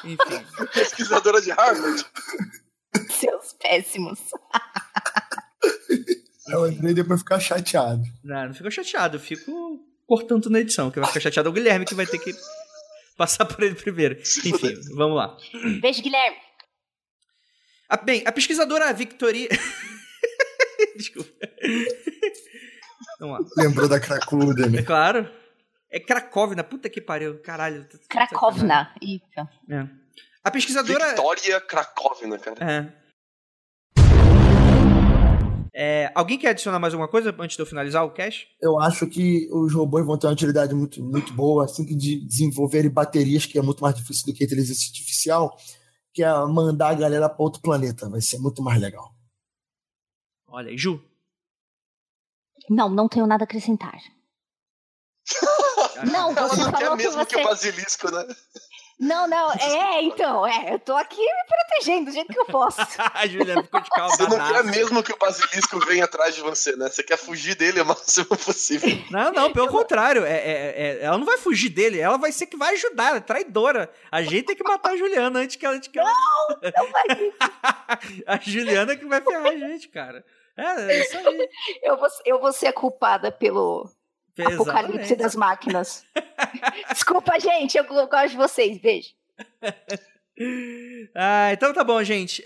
Enfim. 0.04 0.46
Pesquisadora 0.74 1.40
de 1.40 1.50
Harvard. 1.50 2.04
Seus 3.18 3.54
péssimos. 3.54 4.18
Eu 6.53 6.70
entrei 6.70 6.93
depois 6.93 7.20
ficar 7.20 7.41
chateado. 7.41 8.03
Não, 8.23 8.47
não 8.47 8.55
fico 8.55 8.70
chateado, 8.70 9.16
eu 9.16 9.20
fico 9.20 9.81
cortando 10.07 10.51
na 10.51 10.61
edição. 10.61 10.91
Quem 10.91 11.01
vai 11.01 11.09
ficar 11.09 11.20
chateado 11.20 11.49
é 11.49 11.51
o 11.51 11.55
Guilherme, 11.55 11.87
que 11.87 11.95
vai 11.95 12.07
ter 12.07 12.19
que 12.19 12.33
passar 13.16 13.47
por 13.47 13.62
ele 13.62 13.74
primeiro. 13.74 14.19
Enfim, 14.19 14.74
vamos 14.95 15.16
lá. 15.16 15.37
Beijo, 15.81 16.03
Guilherme. 16.03 16.37
A, 17.89 17.97
bem, 17.97 18.23
a 18.27 18.33
pesquisadora 18.33 18.93
Victoria. 18.93 19.49
Desculpa. 20.97 21.31
Vamos 23.19 23.41
lá. 23.41 23.65
Lembrou 23.65 23.89
da 23.89 23.99
Cracuda, 23.99 24.69
né? 24.69 24.81
É 24.81 24.83
claro. 24.83 25.31
É 25.91 26.01
Cracóvina, 26.01 26.65
puta 26.65 26.89
que 26.89 27.01
pariu, 27.01 27.39
caralho. 27.41 27.87
Cracóvina, 28.09 28.95
isso. 29.01 29.23
É. 29.70 29.87
A 30.43 30.51
pesquisadora. 30.51 31.09
Victoria 31.09 31.61
Cracóvina, 31.61 32.39
cara. 32.39 32.57
É. 32.61 33.02
É, 35.74 36.12
alguém 36.15 36.39
quer 36.39 36.49
adicionar 36.49 36.78
mais 36.78 36.93
alguma 36.93 37.09
coisa 37.09 37.35
antes 37.39 37.57
de 37.57 37.62
eu 37.62 37.66
finalizar 37.66 38.05
o 38.05 38.11
cache? 38.11 38.47
Eu 38.61 38.78
acho 38.78 39.07
que 39.07 39.49
os 39.51 39.73
robôs 39.73 40.05
vão 40.05 40.19
ter 40.19 40.27
uma 40.27 40.35
utilidade 40.35 40.74
muito, 40.74 41.03
muito 41.03 41.32
boa 41.32 41.65
assim 41.65 41.85
que 41.85 41.94
de 41.94 42.20
desenvolverem 42.27 42.90
baterias, 42.90 43.47
que 43.47 43.59
é 43.59 43.62
muito 43.62 43.82
mais 43.82 43.94
difícil 43.94 44.27
do 44.27 44.35
que 44.35 44.44
a 44.44 44.47
inteligência 44.47 44.89
artificial, 44.89 45.57
que 46.12 46.23
é 46.23 46.31
mandar 46.47 46.90
a 46.90 46.94
galera 46.94 47.28
para 47.28 47.43
outro 47.43 47.62
planeta. 47.62 48.09
Vai 48.11 48.20
ser 48.20 48.39
muito 48.39 48.62
mais 48.62 48.78
legal. 48.81 49.15
Olha 50.47 50.69
aí, 50.69 50.77
Ju. 50.77 51.03
Não, 52.69 52.90
não 52.90 53.09
tenho 53.09 53.27
nada 53.27 53.44
a 53.44 53.47
acrescentar. 53.47 53.99
não, 56.12 56.35
você 56.35 56.61
Ela 56.61 56.65
não 56.65 56.73
quer 56.73 56.81
falou 56.81 56.97
mesmo 56.97 57.27
que 57.27 57.35
que, 57.35 57.35
você... 57.35 57.40
o 57.40 57.49
basilisco, 57.49 58.11
né? 58.11 58.27
Não, 58.98 59.27
não, 59.27 59.52
é, 59.52 60.02
então, 60.02 60.47
é, 60.47 60.74
eu 60.74 60.78
tô 60.78 60.94
aqui 60.97 61.20
me 61.20 61.44
protegendo 61.48 62.06
do 62.06 62.12
jeito 62.12 62.32
que 62.32 62.39
eu 62.39 62.44
posso. 62.47 62.81
a 63.14 63.27
Juliana 63.27 63.62
ficou 63.62 63.81
de 63.81 63.90
calma. 63.90 64.14
Você 64.14 64.23
não 64.23 64.48
quer 64.48 64.64
mesmo 64.64 65.02
que 65.02 65.12
o 65.12 65.16
basilisco 65.16 65.78
venha 65.81 66.05
atrás 66.05 66.35
de 66.35 66.40
você, 66.40 66.77
né? 66.77 66.89
Você 66.89 67.02
quer 67.02 67.16
fugir 67.16 67.55
dele 67.56 67.81
o 67.81 67.86
máximo 67.86 68.27
possível. 68.27 68.89
Não, 69.10 69.32
não, 69.32 69.52
pelo 69.52 69.69
contrário. 69.69 70.24
É, 70.24 70.36
é- 70.36 70.74
é- 70.77 70.98
ela 71.02 71.19
não 71.19 71.27
vai 71.27 71.39
fugir 71.39 71.70
dele, 71.70 71.98
ela 71.98 72.16
vai 72.16 72.31
ser 72.31 72.47
que 72.47 72.56
vai 72.56 72.74
ajudar, 72.74 73.09
ela 73.09 73.16
é 73.16 73.20
traidora. 73.20 73.90
A 74.10 74.23
gente 74.23 74.44
tem 74.44 74.56
que 74.56 74.62
matar 74.64 74.93
a 74.93 74.97
Juliana 74.97 75.40
antes 75.40 75.56
que 75.56 75.66
ela. 75.66 75.77
Antes 75.77 75.89
que 75.89 75.98
ela... 75.98 76.10
Não, 76.10 76.48
não 76.77 76.93
vai. 76.93 77.32
a 78.27 78.39
Juliana 78.39 78.97
que 78.97 79.06
vai 79.06 79.20
ferrar 79.20 79.47
a 79.47 79.56
gente, 79.56 79.89
cara. 79.89 80.24
É, 80.56 80.93
é 80.93 81.01
isso 81.01 81.16
aí. 81.16 81.48
Eu 81.82 81.97
vou, 81.97 82.09
eu 82.24 82.40
vou 82.40 82.52
ser 82.52 82.69
a 82.69 82.73
culpada 82.73 83.32
pelo 83.32 83.90
apocalipse 84.40 85.16
das 85.16 85.34
máquinas. 85.34 86.04
Desculpa, 86.92 87.38
gente, 87.38 87.76
eu 87.76 87.84
gosto 87.84 88.30
de 88.30 88.36
vocês, 88.36 88.78
beijo. 88.78 89.10
Ah, 91.14 91.52
então 91.52 91.74
tá 91.74 91.84
bom, 91.84 92.02
gente. 92.02 92.42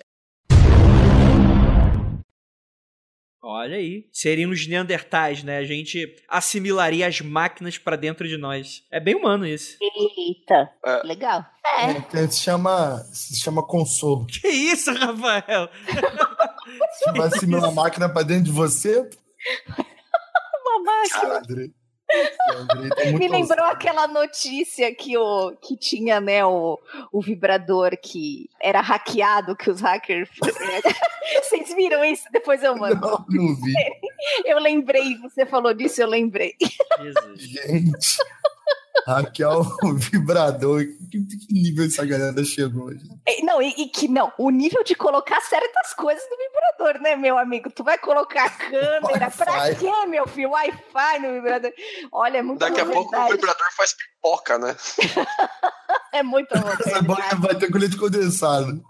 Olha 3.48 3.76
aí. 3.76 4.08
Seríamos 4.12 4.66
neandertais, 4.66 5.44
né? 5.44 5.58
A 5.58 5.64
gente 5.64 6.16
assimilaria 6.28 7.06
as 7.06 7.20
máquinas 7.20 7.78
pra 7.78 7.94
dentro 7.94 8.26
de 8.26 8.36
nós. 8.36 8.82
É 8.90 8.98
bem 8.98 9.14
humano 9.14 9.46
isso. 9.46 9.78
Eita, 9.80 10.68
legal. 11.04 11.46
É. 11.64 11.90
É, 11.92 12.00
que 12.00 12.26
se 12.32 12.40
chama, 12.40 12.98
se 13.12 13.36
chama 13.40 13.64
consolo. 13.64 14.26
Que 14.42 14.48
isso, 14.48 14.92
Rafael? 14.92 15.70
Você 15.86 17.12
vai 17.12 17.28
assimilar 17.28 17.70
a 17.70 17.72
máquina 17.72 18.08
pra 18.08 18.22
dentro 18.22 18.44
de 18.44 18.50
você? 18.50 19.08
André 21.24 21.68
tá 21.68 21.76
Me 23.18 23.28
lembrou 23.28 23.64
aquela 23.66 24.06
notícia 24.06 24.94
que, 24.94 25.16
o, 25.16 25.52
que 25.56 25.76
tinha, 25.76 26.20
né, 26.20 26.44
o, 26.44 26.78
o 27.12 27.20
vibrador 27.20 27.96
que 28.00 28.48
era 28.60 28.80
hackeado, 28.80 29.56
que 29.56 29.70
os 29.70 29.80
hackers. 29.80 30.28
Vocês 31.42 31.74
viram 31.74 32.04
isso? 32.04 32.24
Depois 32.32 32.62
eu 32.62 32.76
mando. 32.76 33.00
Não, 33.00 33.24
não 33.28 33.54
vi. 33.56 33.72
Eu 34.44 34.58
lembrei, 34.58 35.16
você 35.18 35.46
falou 35.46 35.72
disso, 35.72 36.00
eu 36.02 36.08
lembrei. 36.08 36.54
Gente, 37.36 38.18
hackear 39.06 39.56
o 39.84 39.94
vibrador. 39.94 40.84
Que, 41.10 41.18
que 41.24 41.52
nível 41.52 41.86
essa 41.86 42.04
galera 42.04 42.44
chegou? 42.44 42.92
gente? 42.92 43.08
E- 43.28 43.44
Não, 43.44 43.60
e, 43.60 43.68
e 43.76 43.88
que 43.88 44.08
não, 44.08 44.32
o 44.38 44.50
nível 44.50 44.82
de 44.84 44.94
colocar 44.94 45.40
certas 45.42 45.92
coisas 45.94 46.22
no 46.30 46.36
vibrador, 46.36 47.02
né, 47.02 47.16
meu 47.16 47.36
amigo? 47.38 47.70
Tu 47.70 47.82
vai 47.84 47.98
colocar 47.98 48.48
câmera, 48.58 49.30
pra 49.30 49.74
quê, 49.74 50.06
meu 50.06 50.26
filho? 50.26 50.50
Wi-Fi 50.50 51.18
no 51.20 51.32
vibrador. 51.32 51.72
Olha, 52.12 52.38
é 52.38 52.42
muito 52.42 52.58
Daqui 52.60 52.80
a 52.80 52.86
pouco 52.86 53.16
o 53.16 53.28
vibrador 53.28 53.66
faz 53.76 53.94
pipoca, 53.94 54.58
né? 54.58 54.76
É 56.12 56.22
muito 56.22 56.48
boca 57.02 57.36
vai 57.36 57.54
ter 57.54 57.70
com 57.70 57.76
leite 57.76 57.96
condensado. 57.98 58.82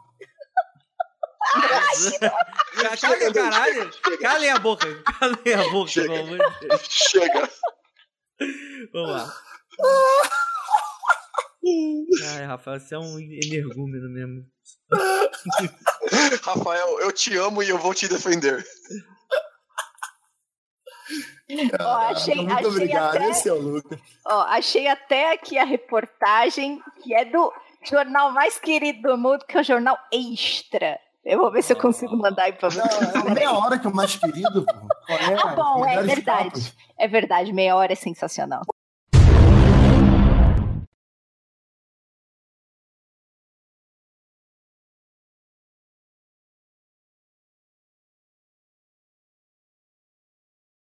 Calem, 3.01 3.33
caralho. 3.33 3.91
Calem 4.21 4.51
a 4.51 4.59
boca. 4.59 5.03
Calem 5.19 5.55
a 5.55 5.69
boca, 5.71 6.07
de. 6.07 6.39
Chega. 6.89 7.49
Vamos 8.93 9.11
lá. 9.11 9.35
Ai, 12.37 12.45
Rafael, 12.47 12.79
você 12.81 12.95
é 12.95 12.99
um 12.99 13.19
energúmeno 13.19 14.09
mesmo. 14.11 14.45
Rafael, 16.43 17.01
eu 17.01 17.13
te 17.13 17.37
amo 17.37 17.63
e 17.63 17.69
eu 17.69 17.79
vou 17.79 17.93
te 17.93 18.07
defender. 18.09 18.65
Ó, 21.81 21.97
achei, 22.11 22.35
Muito 22.37 22.53
achei 22.55 22.67
obrigado. 22.67 23.17
até- 23.17 23.31
Esse 23.31 23.49
é 23.49 23.53
o 23.53 23.61
Lucas. 23.61 23.99
Ó, 24.27 24.41
achei 24.43 24.87
até 24.89 25.33
aqui 25.33 25.57
a 25.59 25.65
reportagem 25.65 26.81
que 27.03 27.15
é 27.15 27.25
do 27.25 27.53
jornal 27.85 28.31
mais 28.33 28.59
querido 28.59 29.03
do 29.03 29.17
mundo, 29.19 29.45
que 29.47 29.57
é 29.57 29.61
o 29.61 29.65
jornal 29.65 29.97
Extra. 30.13 30.99
Eu 31.25 31.39
vou 31.39 31.51
ver 31.51 31.63
se 31.63 31.73
eu 31.73 31.77
consigo 31.77 32.17
mandar 32.17 32.45
aí 32.45 32.53
pra 32.53 32.71
você. 32.71 32.81
É 32.81 33.31
meia 33.35 33.53
hora 33.53 33.79
que 33.79 33.87
é 33.87 33.91
o 33.91 33.95
mais 33.95 34.15
querido. 34.17 34.65
pô. 34.65 35.13
É? 35.13 35.35
Ah, 35.43 35.55
bom, 35.57 35.85
é 35.85 36.01
verdade. 36.03 36.45
papos. 36.51 36.73
É 36.99 37.09
verdade, 37.09 37.53
meia 37.53 37.75
hora 37.75 37.93
é 37.93 37.97
sensacional. 37.97 38.63